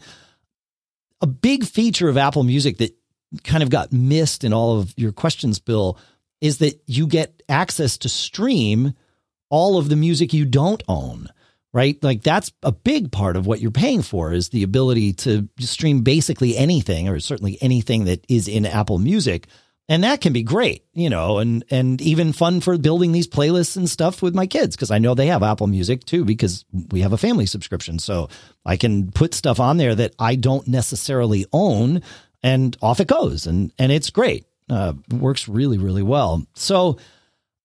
A 1.22 1.28
big 1.28 1.66
feature 1.66 2.10
of 2.10 2.18
Apple 2.18 2.44
Music 2.44 2.78
that 2.78 2.96
kind 3.43 3.64
of 3.64 3.69
got 3.69 3.91
missed 3.91 4.43
in 4.43 4.53
all 4.53 4.80
of 4.80 4.93
your 4.97 5.11
questions, 5.11 5.60
Bill, 5.60 5.97
is 6.41 6.60
that 6.60 6.81
you 6.88 7.07
get 7.07 7.41
access 7.49 7.97
to 7.99 8.10
stream 8.10 8.93
all 9.49 9.77
of 9.77 9.89
the 9.89 9.95
music 9.95 10.34
you 10.34 10.45
don't 10.45 10.84
own 10.88 11.30
right? 11.76 12.03
Like 12.03 12.22
that's 12.22 12.51
a 12.61 12.72
big 12.72 13.11
part 13.11 13.35
of 13.35 13.47
what 13.47 13.60
you're 13.60 13.72
paying 13.72 14.03
for 14.03 14.31
is 14.31 14.49
the 14.49 14.61
ability 14.61 15.14
to 15.14 15.49
stream 15.60 16.01
basically 16.01 16.55
anything 16.55 17.10
or 17.10 17.19
certainly 17.19 17.57
anything 17.61 18.05
that 18.05 18.23
is 18.30 18.47
in 18.47 18.68
Apple 18.68 18.99
Music 18.99 19.47
and 19.89 20.03
that 20.05 20.22
can 20.22 20.31
be 20.31 20.43
great, 20.43 20.85
you 20.93 21.10
know, 21.10 21.39
and 21.39 21.65
and 21.69 21.99
even 22.01 22.31
fun 22.31 22.61
for 22.61 22.77
building 22.77 23.11
these 23.11 23.27
playlists 23.27 23.76
and 23.76 23.89
stuff 23.89 24.22
with 24.22 24.34
my 24.34 24.47
kids 24.47 24.76
because 24.76 24.91
I 24.91 24.99
know 24.99 25.14
they 25.14 25.27
have 25.27 25.43
Apple 25.43 25.68
Music 25.68 26.05
too 26.05 26.23
because 26.23 26.64
we 26.89 27.01
have 27.01 27.11
a 27.11 27.18
family 27.18 27.45
subscription, 27.45 27.99
so 27.99 28.30
I 28.65 28.77
can 28.77 29.11
put 29.11 29.34
stuff 29.34 29.60
on 29.60 29.77
there 29.77 29.93
that 29.93 30.15
I 30.18 30.35
don't 30.35 30.68
necessarily 30.68 31.45
own, 31.51 32.01
and 32.44 32.78
off 32.82 32.99
it 32.99 33.07
goes, 33.07 33.48
and 33.48 33.72
and 33.80 33.91
it's 33.91 34.10
great, 34.10 34.45
uh, 34.70 34.94
works 35.11 35.48
really 35.48 35.78
really 35.78 36.03
well. 36.03 36.45
So, 36.53 36.98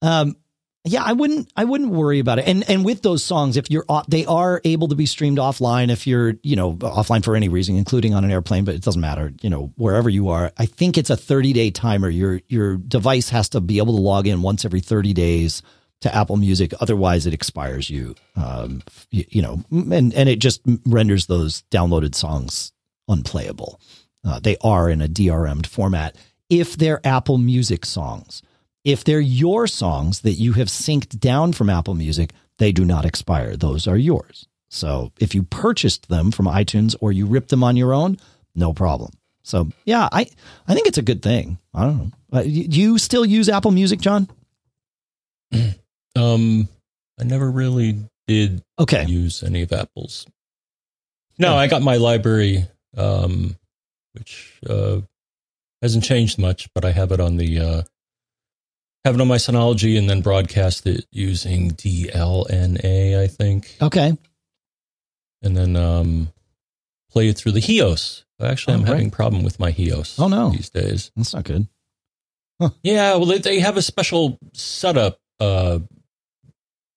um, 0.00 0.36
yeah, 0.84 1.02
I 1.02 1.12
wouldn't 1.12 1.52
I 1.56 1.64
wouldn't 1.64 1.90
worry 1.90 2.20
about 2.20 2.38
it. 2.38 2.46
And 2.46 2.68
and 2.70 2.84
with 2.84 3.02
those 3.02 3.24
songs, 3.24 3.56
if 3.56 3.70
you're 3.70 3.84
they 4.08 4.24
are 4.26 4.60
able 4.64 4.88
to 4.88 4.94
be 4.94 5.06
streamed 5.06 5.38
offline 5.38 5.90
if 5.90 6.06
you're, 6.06 6.34
you 6.42 6.56
know, 6.56 6.74
offline 6.74 7.24
for 7.24 7.36
any 7.36 7.48
reason, 7.48 7.76
including 7.76 8.14
on 8.14 8.24
an 8.24 8.30
airplane, 8.30 8.64
but 8.64 8.74
it 8.74 8.82
doesn't 8.82 9.00
matter, 9.00 9.32
you 9.42 9.50
know, 9.50 9.72
wherever 9.76 10.08
you 10.08 10.28
are. 10.28 10.52
I 10.56 10.66
think 10.66 10.96
it's 10.96 11.10
a 11.10 11.16
30-day 11.16 11.72
timer. 11.72 12.08
Your 12.08 12.40
your 12.48 12.76
device 12.76 13.28
has 13.30 13.48
to 13.50 13.60
be 13.60 13.78
able 13.78 13.96
to 13.96 14.02
log 14.02 14.26
in 14.26 14.42
once 14.42 14.64
every 14.64 14.80
30 14.80 15.12
days 15.12 15.62
to 16.00 16.14
Apple 16.14 16.36
Music, 16.36 16.72
otherwise 16.80 17.26
it 17.26 17.34
expires 17.34 17.90
you. 17.90 18.14
Um, 18.36 18.82
you, 19.10 19.24
you 19.28 19.42
know, 19.42 19.64
and 19.70 20.14
and 20.14 20.28
it 20.28 20.38
just 20.38 20.60
renders 20.86 21.26
those 21.26 21.64
downloaded 21.70 22.14
songs 22.14 22.72
unplayable. 23.08 23.80
Uh, 24.24 24.40
they 24.40 24.56
are 24.62 24.90
in 24.90 25.00
a 25.00 25.08
DRM'd 25.08 25.66
format 25.66 26.16
if 26.50 26.76
they're 26.76 27.06
Apple 27.06 27.38
Music 27.38 27.84
songs. 27.84 28.42
If 28.84 29.04
they're 29.04 29.20
your 29.20 29.66
songs 29.66 30.20
that 30.20 30.34
you 30.34 30.54
have 30.54 30.68
synced 30.68 31.18
down 31.18 31.52
from 31.52 31.70
Apple 31.70 31.94
Music, 31.94 32.32
they 32.58 32.72
do 32.72 32.84
not 32.84 33.04
expire. 33.04 33.56
Those 33.56 33.86
are 33.86 33.96
yours. 33.96 34.46
So 34.68 35.12
if 35.18 35.34
you 35.34 35.42
purchased 35.44 36.08
them 36.08 36.30
from 36.30 36.46
iTunes 36.46 36.94
or 37.00 37.12
you 37.12 37.26
ripped 37.26 37.50
them 37.50 37.64
on 37.64 37.76
your 37.76 37.92
own, 37.92 38.18
no 38.54 38.72
problem. 38.72 39.12
So 39.42 39.68
yeah, 39.84 40.08
I 40.12 40.26
I 40.66 40.74
think 40.74 40.86
it's 40.86 40.98
a 40.98 41.02
good 41.02 41.22
thing. 41.22 41.58
I 41.72 41.84
don't 41.84 41.98
know. 41.98 42.10
Uh, 42.32 42.42
do 42.42 42.50
you 42.50 42.98
still 42.98 43.24
use 43.24 43.48
Apple 43.48 43.70
Music, 43.70 44.00
John? 44.00 44.28
Um, 46.16 46.68
I 47.20 47.24
never 47.24 47.48
really 47.48 47.96
did. 48.26 48.64
Okay. 48.78 49.04
Use 49.06 49.44
any 49.44 49.62
of 49.62 49.72
Apple's. 49.72 50.26
No, 51.38 51.56
I 51.56 51.68
got 51.68 51.80
my 51.80 51.96
library, 51.96 52.66
um, 52.96 53.56
which 54.18 54.58
uh, 54.68 55.00
hasn't 55.82 56.04
changed 56.04 56.38
much, 56.38 56.68
but 56.74 56.84
I 56.84 56.92
have 56.92 57.12
it 57.12 57.20
on 57.20 57.36
the 57.36 57.58
uh, 57.58 57.82
have 59.04 59.14
it 59.14 59.20
on 59.20 59.28
my 59.28 59.36
Synology 59.36 59.98
and 59.98 60.08
then 60.08 60.20
broadcast 60.20 60.86
it 60.86 61.06
using 61.10 61.70
DLNA, 61.72 63.18
I 63.18 63.26
think. 63.26 63.76
Okay. 63.80 64.16
And 65.42 65.56
then 65.56 65.76
um, 65.76 66.32
play 67.10 67.28
it 67.28 67.38
through 67.38 67.52
the 67.52 67.60
HEOS. 67.60 68.24
Actually, 68.40 68.74
I'm 68.74 68.80
oh, 68.80 68.84
right. 68.84 68.92
having 68.92 69.10
problem 69.10 69.42
with 69.42 69.58
my 69.58 69.72
HEOS. 69.72 70.18
Oh 70.20 70.28
no, 70.28 70.50
these 70.50 70.70
days. 70.70 71.10
That's 71.16 71.34
not 71.34 71.44
good. 71.44 71.66
Huh. 72.60 72.70
Yeah, 72.82 73.16
well, 73.16 73.26
they, 73.26 73.38
they 73.38 73.60
have 73.60 73.76
a 73.76 73.82
special 73.82 74.38
setup. 74.52 75.20
Uh, 75.40 75.80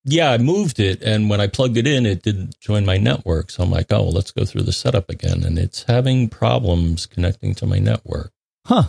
yeah, 0.03 0.32
I 0.32 0.38
moved 0.38 0.80
it, 0.80 1.02
and 1.03 1.30
when 1.30 1.40
I 1.40 1.48
plugged 1.48 1.78
it 1.78 1.86
in, 1.86 2.06
it 2.06 2.23
didn't 2.23 2.60
join 2.60 2.86
my 2.86 2.98
network. 2.98 3.52
So 3.52 3.64
I'm 3.64 3.72
like, 3.72 3.88
oh, 3.91 4.03
well, 4.03 4.11
let's 4.11 4.32
go 4.32 4.45
through 4.45 4.64
the 4.64 4.72
setup 4.72 5.10
again, 5.10 5.44
and 5.44 5.60
it's 5.60 5.84
having 5.84 6.28
problems 6.28 7.06
connecting 7.06 7.53
to 7.56 7.68
my 7.68 7.78
network. 7.78 8.32
Huh. 8.65 8.84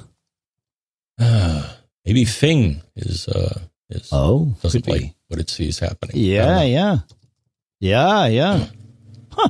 Maybe 2.05 2.25
Fing 2.25 2.83
is 2.97 3.29
uh 3.29 3.61
is 3.89 4.09
oh 4.13 4.55
doesn't 4.63 4.89
like 4.89 5.15
what 5.29 5.39
it 5.39 5.51
sees 5.51 5.79
happening. 5.79 6.17
Yeah, 6.17 6.63
yeah, 6.63 6.99
yeah, 7.81 8.27
yeah. 8.27 8.67
Huh. 9.35 9.49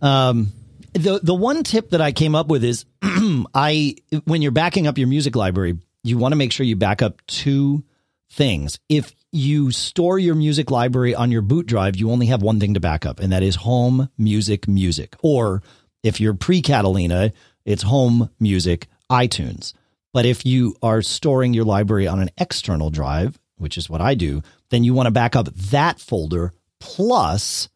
Um, 0.00 0.52
the 0.92 1.18
the 1.20 1.34
one 1.34 1.64
tip 1.64 1.90
that 1.90 2.00
I 2.00 2.12
came 2.12 2.36
up 2.36 2.46
with 2.46 2.62
is 2.62 2.84
I 3.02 3.96
when 4.24 4.42
you're 4.42 4.52
backing 4.52 4.86
up 4.86 4.96
your 4.96 5.08
music 5.08 5.34
library, 5.34 5.78
you 6.04 6.18
want 6.18 6.32
to 6.32 6.36
make 6.36 6.52
sure 6.52 6.64
you 6.64 6.76
back 6.76 7.02
up 7.02 7.20
two 7.26 7.82
things. 8.30 8.78
If 8.88 9.14
you 9.32 9.70
store 9.70 10.18
your 10.18 10.34
music 10.34 10.70
library 10.70 11.14
on 11.14 11.30
your 11.30 11.42
boot 11.42 11.66
drive, 11.66 11.96
you 11.96 12.10
only 12.10 12.26
have 12.26 12.42
one 12.42 12.60
thing 12.60 12.74
to 12.74 12.80
back 12.80 13.04
up, 13.04 13.20
and 13.20 13.32
that 13.32 13.42
is 13.42 13.56
home 13.56 14.08
music 14.16 14.66
music 14.68 15.16
or 15.22 15.62
If 16.02 16.20
you're 16.20 16.34
pre 16.34 16.62
Catalina, 16.62 17.32
it's 17.64 17.82
home, 17.82 18.30
music, 18.38 18.86
iTunes. 19.10 19.74
But 20.12 20.26
if 20.26 20.46
you 20.46 20.76
are 20.82 21.02
storing 21.02 21.54
your 21.54 21.64
library 21.64 22.06
on 22.06 22.20
an 22.20 22.30
external 22.38 22.90
drive, 22.90 23.38
which 23.56 23.76
is 23.76 23.90
what 23.90 24.00
I 24.00 24.14
do, 24.14 24.42
then 24.70 24.84
you 24.84 24.94
want 24.94 25.06
to 25.06 25.10
back 25.10 25.36
up 25.36 25.52
that 25.70 26.00
folder 26.00 26.52
plus 26.80 27.68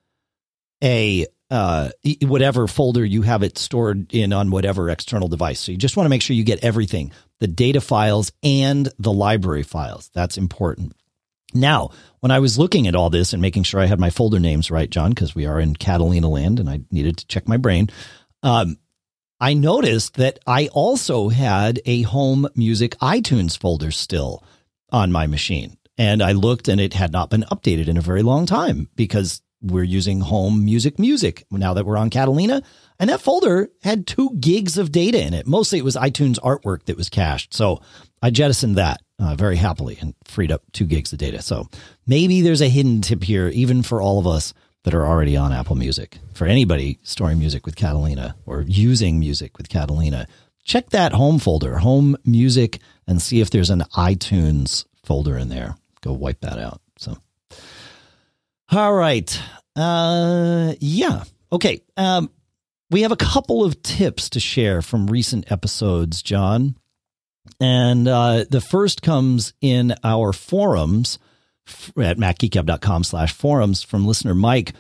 a 0.83 1.27
uh, 1.51 1.91
whatever 2.23 2.67
folder 2.67 3.05
you 3.05 3.23
have 3.23 3.43
it 3.43 3.59
stored 3.59 4.15
in 4.15 4.33
on 4.33 4.51
whatever 4.51 4.89
external 4.89 5.29
device. 5.29 5.61
So 5.61 5.73
you 5.73 5.79
just 5.79 5.99
want 5.99 6.07
to 6.07 6.11
make 6.11 6.23
sure 6.23 6.35
you 6.35 6.45
get 6.45 6.65
everything 6.65 7.13
the 7.43 7.49
data 7.49 7.81
files 7.81 8.31
and 8.45 8.89
the 9.01 9.13
library 9.13 9.65
files. 9.65 10.13
That's 10.15 10.39
important. 10.39 10.93
Now, 11.53 11.91
when 12.21 12.31
I 12.31 12.39
was 12.39 12.57
looking 12.57 12.87
at 12.87 12.95
all 12.95 13.11
this 13.11 13.33
and 13.33 13.43
making 13.43 13.65
sure 13.65 13.81
I 13.81 13.87
had 13.87 13.99
my 13.99 14.11
folder 14.11 14.39
names 14.39 14.71
right, 14.71 14.89
John, 14.89 15.11
because 15.11 15.35
we 15.35 15.45
are 15.45 15.59
in 15.59 15.75
Catalina 15.75 16.29
land 16.29 16.61
and 16.61 16.71
I 16.71 16.83
needed 16.93 17.17
to 17.17 17.27
check 17.27 17.49
my 17.49 17.57
brain, 17.57 17.89
um, 18.45 18.79
I 19.41 19.55
noticed 19.55 20.15
that 20.15 20.39
I 20.47 20.69
also 20.69 21.31
had 21.31 21.81
a 21.85 22.03
home 22.03 22.47
music 22.55 22.97
iTunes 23.01 23.59
folder 23.59 23.91
still 23.91 24.45
on 24.91 25.11
my 25.11 25.27
machine. 25.27 25.79
And 25.99 26.23
I 26.23 26.31
looked 26.31 26.69
and 26.69 26.81
it 26.81 26.95
had 26.95 27.11
not 27.11 27.29
been 27.29 27.45
updated 27.51 27.89
in 27.89 27.97
a 27.97 28.03
very 28.03 28.23
long 28.23 28.47
time 28.47 28.89
because 28.95 29.43
we're 29.63 29.83
using 29.83 30.21
home 30.21 30.65
music 30.65 30.99
music 30.99 31.45
now 31.51 31.75
that 31.75 31.87
we're 31.87 31.97
on 31.97 32.11
Catalina. 32.11 32.63
And 32.99 33.11
that 33.11 33.21
folder 33.21 33.69
had 33.83 34.07
two 34.07 34.31
gigs 34.39 34.77
of 34.79 34.93
data 34.93 35.21
in 35.21 35.35
it. 35.35 35.47
Mostly 35.47 35.79
it 35.79 35.85
was 35.85 35.97
iTunes 35.97 36.39
artwork 36.41 36.85
that 36.85 36.97
was 36.97 37.09
cached. 37.09 37.55
So 37.55 37.81
I 38.23 38.31
jettisoned 38.31 38.77
that 38.77 39.01
uh, 39.19 39.35
very 39.35 39.57
happily 39.57 39.99
and 40.01 40.15
freed 40.25 40.53
up 40.53 40.63
two 40.73 40.85
gigs 40.85 41.13
of 41.13 41.19
data. 41.19 41.43
So 41.43 41.69
maybe 42.07 42.43
there's 42.43 42.61
a 42.61 42.69
hidden 42.69 43.01
tip 43.01 43.23
here, 43.23 43.49
even 43.49 43.83
for 43.83 44.03
all 44.03 44.19
of 44.19 44.27
us 44.27 44.53
that 44.85 44.95
are 44.95 45.07
already 45.07 45.37
on 45.37 45.53
Apple 45.53 45.77
Music. 45.77 46.19
For 46.35 46.47
anybody 46.47 46.99
storing 47.03 47.39
music 47.39 47.65
with 47.65 47.77
Catalina 47.77 48.37
or 48.47 48.63
using 48.63 49.19
music 49.21 49.57
with 49.57 49.69
Catalina, 49.69 50.27
check 50.65 50.91
that 50.91 51.13
home 51.13 51.39
folder, 51.39 51.79
home 51.79 52.17
music, 52.25 52.81
and 53.07 53.23
see 53.23 53.41
if 53.41 53.51
there's 53.51 53.71
an 53.71 53.85
iTunes 53.97 54.85
folder 55.05 55.37
in 55.37 55.49
there. 55.49 55.77
Go 56.01 56.13
wipe 56.13 56.41
that 56.41 56.59
out. 56.59 56.82
All 58.73 58.95
right. 58.95 59.43
Uh, 59.77 60.73
yeah. 60.81 61.25
Okay. 61.53 61.83
Um, 61.99 62.31
we 62.91 63.03
have 63.03 63.13
a 63.13 63.17
couple 63.17 63.65
of 63.65 63.83
tips 63.83 64.31
to 64.31 64.41
share 64.41 64.81
from 64.81 65.09
recent 65.09 65.53
episodes, 65.53 66.23
John. 66.23 66.77
And 67.61 68.09
uh, 68.09 68.45
the 68.49 68.63
first 68.63 69.03
comes 69.03 69.53
in 69.61 69.95
our 70.03 70.33
forums 70.33 71.19
at 71.99 72.17
macgeekgab.com 72.17 73.05
slash 73.05 73.35
forums 73.35 73.83
from 73.83 74.07
listener 74.07 74.35
Mike. 74.35 74.73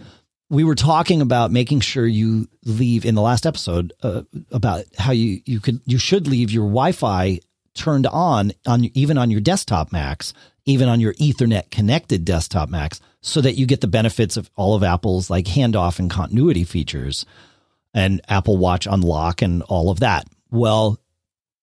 We 0.48 0.64
were 0.64 0.74
talking 0.74 1.20
about 1.20 1.50
making 1.50 1.80
sure 1.80 2.06
you 2.06 2.48
leave 2.64 3.04
in 3.04 3.14
the 3.14 3.22
last 3.22 3.44
episode 3.44 3.92
uh, 4.02 4.22
about 4.50 4.84
how 4.96 5.12
you, 5.12 5.42
you 5.44 5.60
could 5.60 5.80
you 5.84 5.98
should 5.98 6.26
leave 6.26 6.50
your 6.50 6.64
Wi-Fi 6.64 7.40
turned 7.74 8.06
on 8.06 8.52
on 8.66 8.84
even 8.94 9.16
on 9.16 9.30
your 9.30 9.40
desktop 9.40 9.92
Macs, 9.92 10.34
even 10.64 10.88
on 10.88 11.00
your 11.00 11.14
Ethernet 11.14 11.70
connected 11.70 12.24
desktop 12.24 12.68
Macs, 12.68 13.00
so 13.20 13.40
that 13.40 13.54
you 13.54 13.66
get 13.66 13.80
the 13.80 13.86
benefits 13.86 14.36
of 14.36 14.50
all 14.56 14.74
of 14.74 14.82
Apple's 14.82 15.30
like 15.30 15.46
handoff 15.46 15.98
and 15.98 16.10
continuity 16.10 16.64
features 16.64 17.24
and 17.94 18.20
Apple 18.28 18.56
Watch 18.56 18.86
unlock 18.86 19.42
and 19.42 19.62
all 19.62 19.90
of 19.90 20.00
that. 20.00 20.26
Well, 20.50 20.98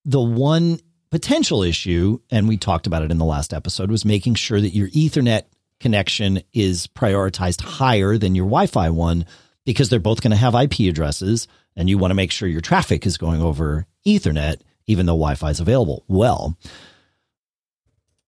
the 0.05 0.21
one 0.21 0.79
potential 1.11 1.63
issue, 1.63 2.19
and 2.29 2.47
we 2.47 2.57
talked 2.57 2.87
about 2.87 3.03
it 3.03 3.11
in 3.11 3.17
the 3.17 3.25
last 3.25 3.53
episode, 3.53 3.91
was 3.91 4.05
making 4.05 4.35
sure 4.35 4.59
that 4.59 4.75
your 4.75 4.89
Ethernet 4.89 5.43
connection 5.79 6.41
is 6.53 6.87
prioritized 6.87 7.61
higher 7.61 8.17
than 8.17 8.35
your 8.35 8.45
Wi 8.45 8.67
Fi 8.67 8.89
one 8.89 9.25
because 9.65 9.89
they're 9.89 9.99
both 9.99 10.21
going 10.21 10.31
to 10.31 10.37
have 10.37 10.55
IP 10.55 10.89
addresses 10.89 11.47
and 11.75 11.89
you 11.89 11.97
want 11.97 12.11
to 12.11 12.15
make 12.15 12.31
sure 12.31 12.47
your 12.47 12.61
traffic 12.61 13.05
is 13.05 13.17
going 13.17 13.41
over 13.41 13.85
Ethernet, 14.05 14.61
even 14.87 15.05
though 15.05 15.13
Wi 15.13 15.35
Fi 15.35 15.51
is 15.51 15.59
available. 15.59 16.03
Well, 16.07 16.57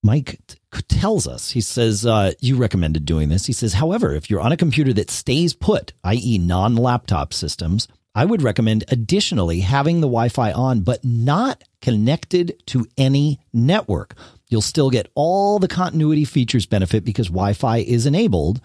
Mike 0.03 0.39
tells 0.87 1.27
us, 1.27 1.51
he 1.51 1.61
says, 1.61 2.05
uh, 2.05 2.31
you 2.39 2.55
recommended 2.55 3.05
doing 3.05 3.29
this. 3.29 3.45
He 3.45 3.53
says, 3.53 3.73
however, 3.73 4.13
if 4.13 4.29
you're 4.29 4.41
on 4.41 4.51
a 4.51 4.57
computer 4.57 4.93
that 4.93 5.11
stays 5.11 5.53
put, 5.53 5.93
i.e., 6.03 6.37
non 6.37 6.75
laptop 6.75 7.33
systems, 7.33 7.87
I 8.13 8.25
would 8.25 8.41
recommend 8.41 8.83
additionally 8.89 9.61
having 9.61 10.01
the 10.01 10.07
Wi 10.07 10.29
Fi 10.29 10.51
on, 10.51 10.81
but 10.81 11.03
not 11.03 11.63
connected 11.81 12.61
to 12.67 12.85
any 12.97 13.39
network. 13.53 14.15
You'll 14.49 14.61
still 14.61 14.89
get 14.89 15.09
all 15.15 15.59
the 15.59 15.69
continuity 15.69 16.25
features 16.25 16.65
benefit 16.65 17.05
because 17.05 17.27
Wi 17.27 17.53
Fi 17.53 17.77
is 17.77 18.05
enabled, 18.05 18.59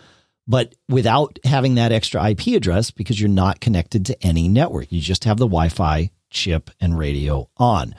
but 0.49 0.75
without 0.89 1.39
having 1.45 1.77
that 1.77 1.93
extra 1.93 2.29
IP 2.31 2.49
address 2.49 2.91
because 2.91 3.21
you're 3.21 3.29
not 3.29 3.61
connected 3.61 4.07
to 4.07 4.27
any 4.27 4.49
network. 4.49 4.91
You 4.91 5.01
just 5.01 5.25
have 5.25 5.39
the 5.39 5.47
Wi 5.47 5.69
Fi 5.69 6.11
chip 6.31 6.71
and 6.81 6.99
radio 6.99 7.49
on. 7.57 7.95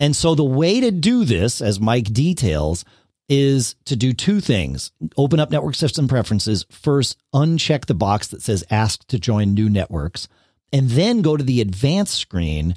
And 0.00 0.14
so 0.16 0.34
the 0.34 0.44
way 0.44 0.80
to 0.80 0.90
do 0.90 1.24
this, 1.24 1.60
as 1.60 1.80
Mike 1.80 2.12
details, 2.12 2.84
is 3.28 3.74
to 3.84 3.96
do 3.96 4.12
two 4.12 4.40
things. 4.40 4.92
Open 5.16 5.40
up 5.40 5.50
network 5.50 5.74
system 5.74 6.08
preferences. 6.08 6.64
First, 6.70 7.18
uncheck 7.34 7.86
the 7.86 7.94
box 7.94 8.28
that 8.28 8.42
says 8.42 8.64
ask 8.70 9.06
to 9.08 9.18
join 9.18 9.54
new 9.54 9.68
networks 9.68 10.28
and 10.72 10.90
then 10.90 11.22
go 11.22 11.36
to 11.36 11.44
the 11.44 11.60
advanced 11.60 12.14
screen 12.14 12.74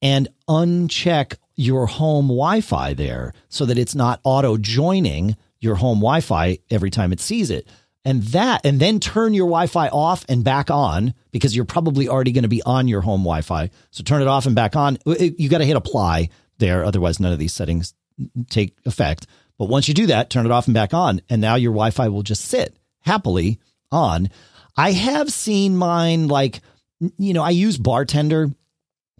and 0.00 0.28
uncheck 0.48 1.36
your 1.54 1.86
home 1.86 2.26
Wi-Fi 2.26 2.94
there 2.94 3.32
so 3.48 3.64
that 3.66 3.78
it's 3.78 3.94
not 3.94 4.20
auto 4.24 4.56
joining 4.56 5.36
your 5.60 5.76
home 5.76 5.98
Wi-Fi 5.98 6.58
every 6.70 6.90
time 6.90 7.12
it 7.12 7.20
sees 7.20 7.50
it. 7.50 7.68
And 8.04 8.24
that, 8.24 8.66
and 8.66 8.80
then 8.80 8.98
turn 8.98 9.32
your 9.32 9.46
Wi-Fi 9.46 9.88
off 9.88 10.24
and 10.28 10.42
back 10.42 10.70
on 10.70 11.14
because 11.30 11.54
you're 11.54 11.64
probably 11.64 12.08
already 12.08 12.32
going 12.32 12.42
to 12.42 12.48
be 12.48 12.62
on 12.62 12.88
your 12.88 13.00
home 13.00 13.20
Wi-Fi. 13.20 13.70
So 13.92 14.02
turn 14.02 14.22
it 14.22 14.28
off 14.28 14.46
and 14.46 14.56
back 14.56 14.74
on. 14.74 14.98
You 15.06 15.48
got 15.48 15.58
to 15.58 15.64
hit 15.64 15.76
apply 15.76 16.30
there. 16.58 16.84
Otherwise, 16.84 17.20
none 17.20 17.32
of 17.32 17.38
these 17.38 17.52
settings 17.52 17.94
take 18.50 18.76
effect. 18.84 19.28
But 19.58 19.68
once 19.68 19.88
you 19.88 19.94
do 19.94 20.06
that, 20.06 20.30
turn 20.30 20.46
it 20.46 20.52
off 20.52 20.66
and 20.66 20.74
back 20.74 20.94
on. 20.94 21.20
And 21.28 21.40
now 21.40 21.54
your 21.54 21.72
Wi-Fi 21.72 22.08
will 22.08 22.22
just 22.22 22.44
sit 22.44 22.76
happily 23.00 23.60
on. 23.90 24.30
I 24.76 24.92
have 24.92 25.32
seen 25.32 25.76
mine 25.76 26.28
like 26.28 26.60
you 27.18 27.32
know, 27.32 27.42
I 27.42 27.50
use 27.50 27.78
Bartender 27.78 28.50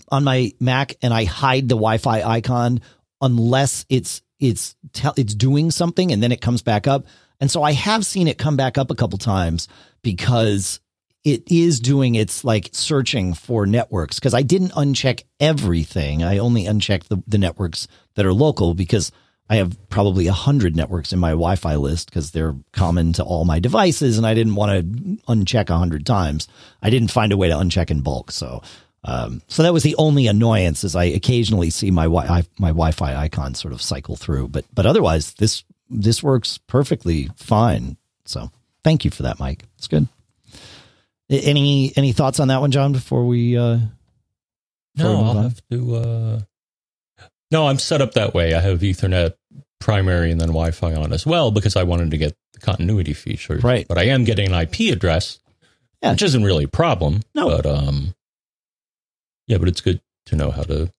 on 0.08 0.24
my 0.24 0.52
Mac 0.60 0.94
and 1.02 1.12
I 1.12 1.24
hide 1.24 1.68
the 1.68 1.74
Wi-Fi 1.74 2.22
icon 2.22 2.80
unless 3.20 3.84
it's 3.88 4.22
it's 4.38 4.74
te- 4.92 5.10
it's 5.16 5.34
doing 5.34 5.70
something 5.70 6.12
and 6.12 6.22
then 6.22 6.32
it 6.32 6.40
comes 6.40 6.62
back 6.62 6.86
up. 6.86 7.06
And 7.40 7.50
so 7.50 7.62
I 7.62 7.72
have 7.72 8.06
seen 8.06 8.28
it 8.28 8.38
come 8.38 8.56
back 8.56 8.78
up 8.78 8.90
a 8.90 8.94
couple 8.94 9.18
times 9.18 9.68
because 10.02 10.80
it 11.24 11.50
is 11.50 11.80
doing 11.80 12.14
its 12.16 12.44
like 12.44 12.70
searching 12.72 13.34
for 13.34 13.66
networks 13.66 14.18
because 14.18 14.34
I 14.34 14.42
didn't 14.42 14.72
uncheck 14.72 15.22
everything. 15.38 16.22
I 16.22 16.38
only 16.38 16.66
unchecked 16.66 17.08
the, 17.08 17.22
the 17.26 17.38
networks 17.38 17.86
that 18.14 18.26
are 18.26 18.32
local 18.32 18.74
because 18.74 19.12
I 19.52 19.56
have 19.56 19.76
probably 19.90 20.28
a 20.28 20.32
hundred 20.32 20.74
networks 20.74 21.12
in 21.12 21.18
my 21.18 21.32
Wi-Fi 21.32 21.76
list 21.76 22.08
because 22.08 22.30
they're 22.30 22.56
common 22.72 23.12
to 23.12 23.22
all 23.22 23.44
my 23.44 23.60
devices, 23.60 24.16
and 24.16 24.26
I 24.26 24.32
didn't 24.32 24.54
want 24.54 24.72
to 24.72 25.18
uncheck 25.30 25.68
a 25.68 25.76
hundred 25.76 26.06
times. 26.06 26.48
I 26.80 26.88
didn't 26.88 27.10
find 27.10 27.32
a 27.32 27.36
way 27.36 27.48
to 27.50 27.54
uncheck 27.56 27.90
in 27.90 28.00
bulk, 28.00 28.30
so 28.30 28.62
um, 29.04 29.42
so 29.48 29.62
that 29.62 29.74
was 29.74 29.82
the 29.82 29.94
only 29.96 30.26
annoyance. 30.26 30.84
Is 30.84 30.96
I 30.96 31.04
occasionally 31.04 31.68
see 31.68 31.90
my 31.90 32.04
wi- 32.04 32.46
my 32.58 32.68
Wi-Fi 32.68 33.14
icon 33.14 33.54
sort 33.54 33.74
of 33.74 33.82
cycle 33.82 34.16
through, 34.16 34.48
but 34.48 34.64
but 34.72 34.86
otherwise 34.86 35.34
this 35.34 35.64
this 35.90 36.22
works 36.22 36.56
perfectly 36.56 37.28
fine. 37.36 37.98
So 38.24 38.50
thank 38.82 39.04
you 39.04 39.10
for 39.10 39.24
that, 39.24 39.38
Mike. 39.38 39.64
It's 39.76 39.86
good. 39.86 40.08
Any 41.28 41.92
any 41.94 42.12
thoughts 42.12 42.40
on 42.40 42.48
that 42.48 42.62
one, 42.62 42.70
John? 42.70 42.92
Before 42.92 43.26
we 43.26 43.58
uh, 43.58 43.80
before 44.94 45.10
no, 45.10 45.18
we 45.18 45.24
I'll 45.24 45.36
on? 45.36 45.42
have 45.42 45.62
to. 45.70 45.94
Uh 45.94 46.40
no, 47.52 47.68
I'm 47.68 47.78
set 47.78 48.00
up 48.00 48.14
that 48.14 48.32
way. 48.32 48.54
I 48.54 48.60
have 48.60 48.80
Ethernet 48.80 49.34
primary 49.82 50.30
and 50.30 50.40
then 50.40 50.48
Wi-Fi 50.48 50.94
on 50.94 51.12
as 51.12 51.26
well 51.26 51.50
because 51.50 51.76
I 51.76 51.82
wanted 51.82 52.10
to 52.12 52.18
get 52.18 52.36
the 52.52 52.60
continuity 52.60 53.12
feature. 53.12 53.56
Right. 53.56 53.86
But 53.86 53.98
I 53.98 54.04
am 54.04 54.24
getting 54.24 54.52
an 54.52 54.54
IP 54.54 54.92
address, 54.92 55.38
yeah. 56.02 56.12
which 56.12 56.22
isn't 56.22 56.44
really 56.44 56.64
a 56.64 56.68
problem. 56.68 57.20
No. 57.34 57.48
But 57.48 57.66
um, 57.66 58.14
yeah, 59.46 59.58
but 59.58 59.68
it's 59.68 59.80
good 59.80 60.00
to 60.26 60.36
know 60.36 60.50
how 60.50 60.62
to 60.62 60.92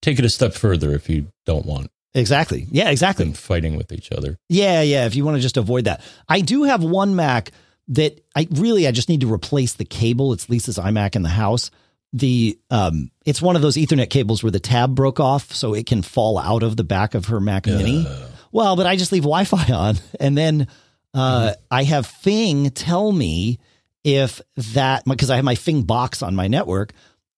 take 0.00 0.18
it 0.18 0.24
a 0.24 0.30
step 0.30 0.54
further 0.54 0.94
if 0.94 1.10
you 1.10 1.28
don't 1.44 1.66
want 1.66 1.90
Exactly. 2.14 2.66
Yeah, 2.70 2.90
exactly. 2.90 3.32
Fighting 3.32 3.76
with 3.76 3.92
each 3.92 4.12
other. 4.12 4.38
Yeah, 4.48 4.82
yeah. 4.82 5.06
If 5.06 5.14
you 5.14 5.24
want 5.24 5.36
to 5.36 5.42
just 5.42 5.56
avoid 5.56 5.84
that. 5.84 6.02
I 6.28 6.40
do 6.40 6.64
have 6.64 6.82
one 6.82 7.16
Mac 7.16 7.52
that 7.88 8.20
I 8.36 8.46
really 8.50 8.86
I 8.86 8.90
just 8.90 9.08
need 9.08 9.22
to 9.22 9.32
replace 9.32 9.74
the 9.74 9.84
cable. 9.84 10.32
It's 10.32 10.48
Lisa's 10.48 10.78
iMac 10.78 11.16
in 11.16 11.22
the 11.22 11.30
house 11.30 11.70
the 12.12 12.58
um 12.70 13.10
it's 13.24 13.40
one 13.40 13.56
of 13.56 13.62
those 13.62 13.76
ethernet 13.76 14.10
cables 14.10 14.42
where 14.42 14.50
the 14.50 14.60
tab 14.60 14.94
broke 14.94 15.18
off 15.18 15.52
so 15.52 15.74
it 15.74 15.86
can 15.86 16.02
fall 16.02 16.38
out 16.38 16.62
of 16.62 16.76
the 16.76 16.84
back 16.84 17.14
of 17.14 17.26
her 17.26 17.40
mac 17.40 17.66
mini 17.66 18.06
well 18.50 18.76
but 18.76 18.86
i 18.86 18.96
just 18.96 19.12
leave 19.12 19.22
wi-fi 19.22 19.64
on 19.72 19.96
and 20.20 20.36
then 20.36 20.66
uh 21.14 21.40
mm-hmm. 21.40 21.62
i 21.70 21.84
have 21.84 22.06
fing 22.06 22.70
tell 22.70 23.10
me 23.12 23.58
if 24.04 24.42
that 24.56 25.04
because 25.06 25.30
i 25.30 25.36
have 25.36 25.44
my 25.44 25.54
fing 25.54 25.82
box 25.82 26.22
on 26.22 26.34
my 26.34 26.48
network 26.48 26.92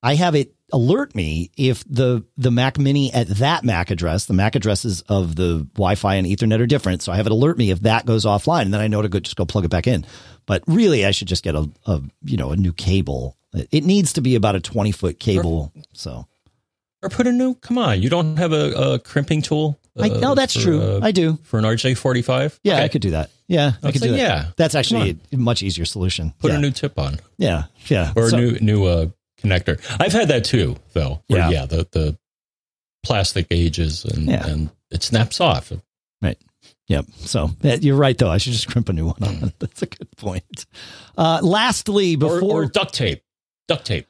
I 0.05 0.17
have 0.17 0.35
it 0.35 0.55
alert 0.71 1.15
me 1.15 1.51
if 1.57 1.83
the 1.89 2.25
the 2.37 2.51
Mac 2.51 2.79
Mini 2.79 3.11
at 3.13 3.27
that 3.39 3.65
MAC 3.65 3.91
address, 3.91 4.27
the 4.27 4.35
MAC 4.35 4.55
addresses 4.55 5.01
of 5.09 5.35
the 5.35 5.67
Wi-Fi 5.75 6.17
and 6.17 6.27
Ethernet 6.27 6.61
are 6.61 6.67
different, 6.67 7.01
so 7.01 7.11
I 7.11 7.17
have 7.17 7.27
it 7.27 7.33
alert 7.33 7.57
me 7.57 7.71
if 7.71 7.81
that 7.81 8.05
goes 8.05 8.27
offline, 8.27 8.63
and 8.63 8.75
then 8.75 8.83
I 8.83 8.87
know 8.87 9.01
to 9.01 9.09
go 9.09 9.19
just 9.19 9.37
go 9.37 9.47
plug 9.47 9.65
it 9.65 9.71
back 9.71 9.87
in. 9.87 10.05
But 10.45 10.63
really, 10.67 11.07
I 11.07 11.11
should 11.11 11.29
just 11.29 11.43
get 11.43 11.55
a, 11.55 11.71
a 11.87 12.03
you 12.23 12.37
know 12.37 12.51
a 12.51 12.57
new 12.57 12.75
cable. 12.75 13.39
It 13.55 13.85
needs 13.85 14.13
to 14.13 14.21
be 14.21 14.35
about 14.35 14.57
a 14.57 14.61
twenty 14.61 14.93
foot 14.93 15.19
cable. 15.19 15.73
So 15.95 16.27
or 17.03 17.09
put 17.09 17.27
a 17.27 17.33
new. 17.33 17.55
Come 17.55 17.79
on, 17.79 18.03
you 18.03 18.11
don't 18.11 18.37
have 18.37 18.53
a, 18.53 18.73
a 18.73 18.99
crimping 18.99 19.41
tool. 19.41 19.79
Uh, 19.97 20.05
I 20.05 20.09
know 20.09 20.35
that's 20.35 20.55
for, 20.55 20.61
true. 20.61 20.83
Uh, 20.83 21.01
I 21.03 21.13
do 21.13 21.39
for 21.45 21.59
an 21.59 21.65
RJ 21.65 21.97
forty 21.97 22.21
five. 22.21 22.61
Yeah, 22.63 22.75
okay. 22.75 22.85
I 22.85 22.89
could 22.89 23.03
do 23.03 23.11
that. 23.13 23.31
Yeah, 23.47 23.73
I, 23.83 23.93
could 23.93 24.03
do 24.03 24.11
that. 24.11 24.19
Yeah, 24.19 24.47
that's 24.57 24.75
actually 24.75 25.19
a 25.33 25.37
much 25.39 25.63
easier 25.63 25.87
solution. 25.87 26.35
Put 26.41 26.51
yeah. 26.51 26.59
a 26.59 26.61
new 26.61 26.73
tip 26.73 26.99
on. 26.99 27.21
Yeah, 27.39 27.65
yeah, 27.87 28.13
or 28.17 28.29
so, 28.29 28.37
a 28.37 28.41
new 28.41 28.59
new 28.61 28.85
uh, 28.85 29.07
connector. 29.45 29.81
I've 30.01 30.12
had 30.12 30.29
that 30.29 30.45
too, 30.45 30.77
though. 30.93 31.23
Where, 31.29 31.41
yeah, 31.41 31.51
yeah, 31.51 31.66
the 31.66 31.87
the 31.93 32.19
plastic 33.05 33.47
ages 33.51 34.05
and 34.05 34.27
yeah. 34.27 34.47
and 34.47 34.71
it 34.91 35.03
snaps 35.03 35.41
off. 35.41 35.73
Right. 36.23 36.39
Yep. 36.89 37.07
So 37.16 37.51
you're 37.62 37.97
right, 37.97 38.16
though. 38.16 38.31
I 38.31 38.39
should 38.39 38.53
just 38.53 38.69
crimp 38.69 38.89
a 38.89 38.93
new 38.93 39.07
one 39.07 39.23
on. 39.23 39.53
That's 39.59 39.83
a 39.83 39.87
good 39.87 40.11
point. 40.16 40.66
Uh, 41.16 41.41
lastly, 41.43 42.16
before 42.16 42.43
or, 42.43 42.65
or 42.65 42.66
duct 42.66 42.95
tape, 42.95 43.23
duct 43.69 43.87
tape. 43.87 44.07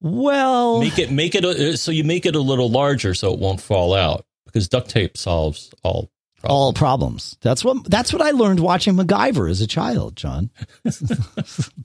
Well, 0.00 0.80
make 0.80 0.98
it 0.98 1.10
make 1.10 1.34
it 1.34 1.44
a, 1.44 1.76
so 1.76 1.92
you 1.92 2.04
make 2.04 2.26
it 2.26 2.34
a 2.34 2.40
little 2.40 2.68
larger 2.68 3.14
so 3.14 3.32
it 3.32 3.38
won't 3.38 3.60
fall 3.60 3.94
out 3.94 4.26
because 4.46 4.68
duct 4.68 4.90
tape 4.90 5.16
solves 5.16 5.70
all 5.84 6.10
problems. 6.40 6.52
all 6.52 6.72
problems. 6.72 7.36
That's 7.40 7.64
what 7.64 7.88
that's 7.88 8.12
what 8.12 8.22
I 8.22 8.32
learned 8.32 8.60
watching 8.60 8.94
MacGyver 8.94 9.48
as 9.48 9.60
a 9.60 9.66
child, 9.66 10.16
John. 10.16 10.50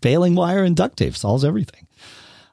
Baling 0.02 0.36
wire 0.36 0.64
and 0.64 0.76
duct 0.76 0.98
tape 0.98 1.15
solves 1.15 1.45
everything. 1.45 1.86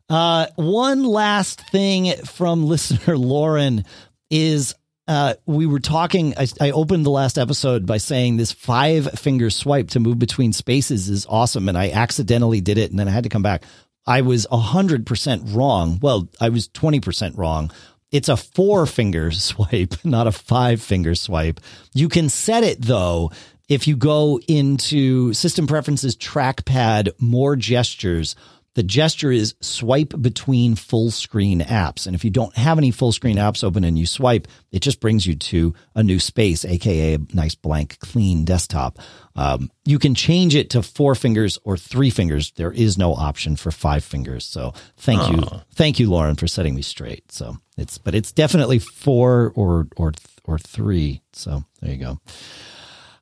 Uh, 0.09 0.47
one 0.57 1.05
last 1.05 1.61
thing 1.71 2.13
from 2.25 2.67
listener 2.67 3.17
Lauren 3.17 3.85
is 4.31 4.75
uh, 5.07 5.35
we 5.47 5.67
were 5.67 5.81
talking. 5.81 6.35
I, 6.37 6.47
I, 6.61 6.71
opened 6.71 7.05
the 7.05 7.11
last 7.11 7.37
episode 7.37 7.85
by 7.85 7.99
saying 7.99 8.37
this 8.37 8.53
five 8.53 9.19
finger 9.19 9.51
swipe 9.51 9.89
to 9.91 10.01
move 10.01 10.19
between 10.19 10.53
spaces 10.53 11.09
is 11.11 11.27
awesome, 11.29 11.69
and 11.69 11.77
I 11.77 11.91
accidentally 11.91 12.63
did 12.63 12.79
it, 12.79 12.91
and 12.91 12.99
then 12.99 13.09
I 13.09 13.11
had 13.11 13.25
to 13.25 13.31
come 13.31 13.43
back. 13.43 13.65
I 14.07 14.23
was 14.23 14.47
100% 14.51 15.55
wrong. 15.55 15.99
Well, 16.01 16.29
I 16.41 16.51
was 16.51 16.69
20% 16.69 17.37
wrong. 17.37 17.71
It's 18.11 18.29
a 18.29 18.37
four 18.37 18.87
finger 18.87 19.31
swipe, 19.33 19.95
not 20.05 20.27
a 20.27 20.33
five 20.33 20.81
finger 20.81 21.15
swipe. 21.15 21.61
You 21.95 22.09
can 22.09 22.29
set 22.29 22.65
it 22.65 22.81
though. 22.81 23.31
If 23.67 23.89
you 23.89 23.97
go 23.97 24.41
into 24.47 25.33
system 25.33 25.67
preferences, 25.67 26.17
trackpad, 26.17 27.13
more 27.19 27.57
gestures, 27.57 28.37
the 28.75 28.83
gesture 28.83 29.31
is 29.31 29.55
swipe 29.61 30.13
between 30.21 30.75
full 30.75 31.11
screen 31.11 31.61
apps. 31.61 32.07
And 32.07 32.15
if 32.15 32.25
you 32.25 32.31
don't 32.31 32.55
have 32.57 32.79
any 32.79 32.91
full 32.91 33.13
screen 33.13 33.37
apps 33.37 33.63
open 33.63 33.85
and 33.85 33.99
you 33.99 34.07
swipe, 34.07 34.49
it 34.73 34.81
just 34.81 35.01
brings 35.01 35.27
you 35.27 35.37
to 35.37 35.75
a 35.95 36.03
new 36.03 36.19
space, 36.19 36.65
aka 36.65 37.15
a 37.15 37.19
nice 37.33 37.55
blank, 37.55 37.99
clean 38.01 38.45
desktop. 38.45 38.99
Um, 39.37 39.71
you 39.85 39.99
can 39.99 40.15
change 40.15 40.55
it 40.55 40.71
to 40.71 40.83
four 40.83 41.15
fingers 41.15 41.59
or 41.65 41.77
three 41.77 42.11
fingers. 42.11 42.53
There 42.53 42.73
is 42.73 42.99
no 42.99 43.15
option 43.15 43.57
for 43.57 43.71
five 43.71 44.05
fingers. 44.05 44.45
So 44.45 44.75
thank 44.97 45.31
you, 45.31 45.43
thank 45.75 45.99
you, 45.99 46.11
Lauren, 46.11 46.37
for 46.37 46.47
setting 46.47 46.75
me 46.75 46.83
straight. 46.83 47.31
So 47.33 47.57
it's, 47.77 47.99
but 47.99 48.15
it's 48.15 48.33
definitely 48.33 48.79
four 48.79 49.53
or 49.55 49.89
or 49.97 50.13
or 50.45 50.59
three. 50.59 51.23
So 51.33 51.65
there 51.81 51.93
you 51.93 51.99
go. 51.99 52.21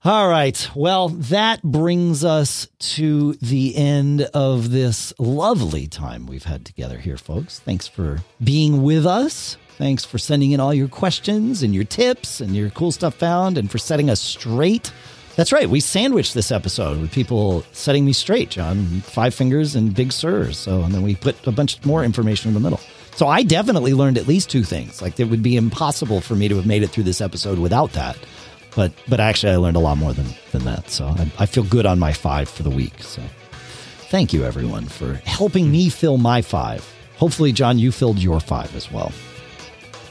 All 0.04 0.28
right. 0.28 0.68
Well, 0.74 1.10
that 1.10 1.62
brings 1.62 2.24
us 2.24 2.66
to 2.96 3.34
the 3.34 3.76
end 3.76 4.22
of 4.34 4.72
this 4.72 5.12
lovely 5.16 5.86
time 5.86 6.26
we've 6.26 6.42
had 6.42 6.66
together 6.66 6.98
here, 6.98 7.16
folks. 7.16 7.60
Thanks 7.60 7.86
for 7.86 8.18
being 8.42 8.82
with 8.82 9.06
us. 9.06 9.56
Thanks 9.78 10.04
for 10.04 10.18
sending 10.18 10.50
in 10.50 10.58
all 10.58 10.74
your 10.74 10.88
questions 10.88 11.62
and 11.62 11.72
your 11.72 11.84
tips 11.84 12.40
and 12.40 12.56
your 12.56 12.70
cool 12.70 12.90
stuff 12.90 13.14
found 13.14 13.56
and 13.56 13.70
for 13.70 13.78
setting 13.78 14.10
us 14.10 14.20
straight. 14.20 14.92
That's 15.36 15.52
right. 15.52 15.70
We 15.70 15.78
sandwiched 15.78 16.34
this 16.34 16.50
episode 16.50 17.00
with 17.00 17.12
people 17.12 17.64
setting 17.70 18.04
me 18.04 18.12
straight, 18.12 18.50
John. 18.50 19.02
Five 19.02 19.34
fingers 19.34 19.76
and 19.76 19.94
Big 19.94 20.10
Surs. 20.10 20.58
So, 20.58 20.82
and 20.82 20.92
then 20.92 21.02
we 21.02 21.14
put 21.14 21.46
a 21.46 21.52
bunch 21.52 21.84
more 21.84 22.02
information 22.02 22.48
in 22.48 22.54
the 22.54 22.60
middle. 22.60 22.80
So 23.14 23.28
I 23.28 23.44
definitely 23.44 23.94
learned 23.94 24.18
at 24.18 24.26
least 24.26 24.50
two 24.50 24.64
things. 24.64 25.00
Like 25.00 25.20
it 25.20 25.26
would 25.26 25.44
be 25.44 25.56
impossible 25.56 26.20
for 26.20 26.34
me 26.34 26.48
to 26.48 26.56
have 26.56 26.66
made 26.66 26.82
it 26.82 26.88
through 26.88 27.04
this 27.04 27.20
episode 27.20 27.60
without 27.60 27.92
that 27.92 28.16
but 28.74 28.92
but 29.08 29.20
actually 29.20 29.52
I 29.52 29.56
learned 29.56 29.76
a 29.76 29.80
lot 29.80 29.98
more 29.98 30.12
than 30.12 30.26
than 30.52 30.64
that. 30.64 30.90
So 30.90 31.06
I, 31.06 31.30
I 31.40 31.46
feel 31.46 31.64
good 31.64 31.86
on 31.86 31.98
my 31.98 32.12
five 32.12 32.48
for 32.48 32.62
the 32.62 32.70
week. 32.70 33.02
So 33.02 33.22
thank 34.08 34.32
you 34.32 34.44
everyone 34.44 34.86
for 34.86 35.14
helping 35.24 35.70
me 35.70 35.88
fill 35.88 36.18
my 36.18 36.42
five. 36.42 36.88
Hopefully, 37.16 37.52
John, 37.52 37.78
you 37.78 37.92
filled 37.92 38.18
your 38.18 38.40
five 38.40 38.74
as 38.74 38.90
well. 38.90 39.12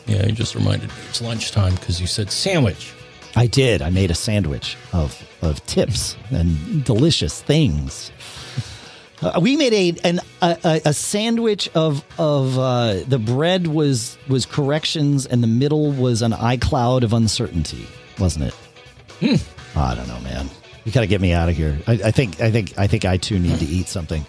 Yeah, 0.07 0.25
you 0.25 0.31
just 0.31 0.55
reminded 0.55 0.89
me 0.89 0.95
it's 1.09 1.21
lunchtime 1.21 1.75
because 1.75 1.99
you 1.99 2.07
said 2.07 2.31
sandwich. 2.31 2.93
I 3.35 3.47
did. 3.47 3.81
I 3.81 3.89
made 3.89 4.11
a 4.11 4.15
sandwich 4.15 4.77
of 4.93 5.21
of 5.41 5.65
tips 5.65 6.15
and 6.31 6.83
delicious 6.83 7.41
things. 7.41 8.11
Uh, 9.21 9.39
we 9.41 9.55
made 9.55 9.73
a 9.73 10.07
an 10.07 10.19
a, 10.41 10.81
a 10.85 10.93
sandwich 10.93 11.69
of 11.75 12.03
of 12.17 12.57
uh, 12.57 12.95
the 13.07 13.19
bread 13.19 13.67
was 13.67 14.17
was 14.27 14.45
corrections 14.45 15.25
and 15.25 15.43
the 15.43 15.47
middle 15.47 15.91
was 15.91 16.21
an 16.21 16.31
iCloud 16.31 17.03
of 17.03 17.13
uncertainty 17.13 17.87
wasn't 18.21 18.45
it? 18.45 18.53
Hmm. 19.19 19.77
I 19.77 19.95
don't 19.95 20.07
know, 20.07 20.19
man. 20.21 20.49
You 20.85 20.91
got 20.91 21.01
to 21.01 21.07
get 21.07 21.21
me 21.21 21.33
out 21.33 21.49
of 21.49 21.55
here. 21.55 21.77
I, 21.87 21.93
I, 21.93 22.11
think 22.11 22.39
I 22.39 22.51
think 22.51 22.77
I 22.77 22.87
think 22.87 23.05
I 23.05 23.17
too 23.17 23.37
need 23.37 23.59
to 23.59 23.65
eat 23.65 23.87
something. 23.87 24.25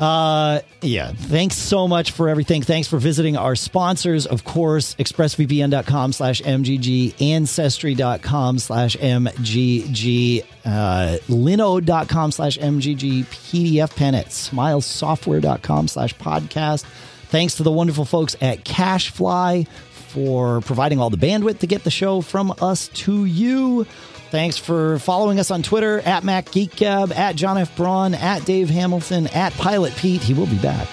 Uh, 0.00 0.60
yeah. 0.82 1.12
Thanks 1.12 1.56
so 1.56 1.86
much 1.86 2.10
for 2.10 2.28
everything. 2.28 2.62
Thanks 2.62 2.88
for 2.88 2.98
visiting 2.98 3.36
our 3.36 3.54
sponsors, 3.54 4.26
of 4.26 4.44
course, 4.44 4.94
expressvpn.com 4.96 6.12
slash 6.12 6.42
MGG, 6.42 7.22
ancestry.com 7.22 8.58
slash 8.58 8.96
MGG, 8.96 10.44
uh, 10.64 11.18
linode.com 11.28 12.32
slash 12.32 12.58
MGG, 12.58 13.24
PDF 13.26 13.94
pen 13.96 14.14
at 14.16 14.26
smilesoftware.com 14.26 15.88
slash 15.88 16.14
podcast. 16.16 16.84
Thanks 17.28 17.54
to 17.56 17.62
the 17.62 17.72
wonderful 17.72 18.04
folks 18.04 18.36
at 18.40 18.64
CacheFly 18.64 19.66
for 20.14 20.60
providing 20.60 21.00
all 21.00 21.10
the 21.10 21.16
bandwidth 21.16 21.58
to 21.58 21.66
get 21.66 21.82
the 21.84 21.90
show 21.90 22.20
from 22.20 22.54
us 22.62 22.88
to 22.88 23.24
you. 23.24 23.84
Thanks 24.30 24.56
for 24.56 24.98
following 25.00 25.38
us 25.40 25.50
on 25.50 25.62
Twitter 25.62 26.00
at 26.00 26.24
Mac 26.24 26.50
Geek 26.50 26.76
Gab, 26.76 27.12
at 27.12 27.36
John 27.36 27.58
F. 27.58 27.76
Braun, 27.76 28.14
at 28.14 28.44
Dave 28.44 28.70
Hamilton, 28.70 29.26
at 29.28 29.52
Pilot 29.54 29.94
Pete. 29.96 30.22
He 30.22 30.34
will 30.34 30.46
be 30.46 30.58
back. 30.58 30.88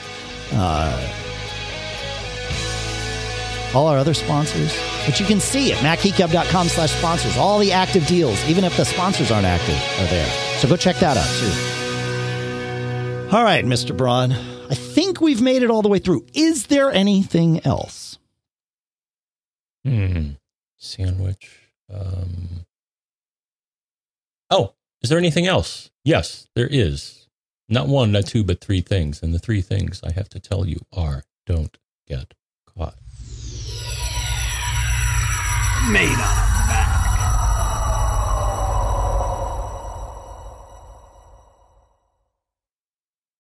Uh, 0.52 1.08
all 3.74 3.88
our 3.88 3.98
other 3.98 4.14
sponsors, 4.14 4.78
which 5.08 5.20
you 5.20 5.26
can 5.26 5.40
see 5.40 5.72
at 5.72 5.78
macgeekgab.com 5.80 6.68
slash 6.68 6.92
sponsors. 6.92 7.38
All 7.38 7.58
the 7.60 7.72
active 7.72 8.06
deals, 8.06 8.44
even 8.50 8.64
if 8.64 8.76
the 8.76 8.86
sponsors 8.86 9.32
aren't 9.32 9.46
active, 9.48 9.76
are 9.76 10.08
there. 10.08 10.30
So 10.60 10.68
go 10.68 10.76
check 10.76 10.98
that 10.98 11.18
out 11.18 11.26
too. 11.40 13.36
All 13.36 13.44
right, 13.44 13.64
Mr. 13.64 13.96
Braun. 13.96 14.34
I 14.34 14.76
think 14.76 15.22
we've 15.22 15.42
made 15.42 15.64
it 15.64 15.72
all 15.72 15.82
the 15.82 15.90
way 15.90 16.00
through. 16.00 16.26
Is 16.34 16.68
there 16.68 16.92
anything 16.92 17.66
else? 17.66 18.11
Hmm. 19.86 20.32
Sandwich. 20.78 21.70
Um. 21.92 22.66
Oh, 24.50 24.74
is 25.02 25.10
there 25.10 25.18
anything 25.18 25.48
else? 25.48 25.90
Yes, 26.04 26.48
there 26.56 26.68
is. 26.68 27.28
Not 27.70 27.88
one, 27.88 28.12
not 28.12 28.26
two, 28.26 28.44
but 28.44 28.60
three 28.60 28.82
things. 28.82 29.24
And 29.24 29.34
the 29.34 29.40
three 29.40 29.62
things 29.62 30.02
I 30.04 30.12
have 30.12 30.30
to 30.30 30.40
tell 30.40 30.66
you 30.68 30.82
are 30.92 31.24
don't 31.46 31.78
get 32.08 32.34
caught. 32.66 32.96
Made 35.90 36.18
up. 36.20 36.61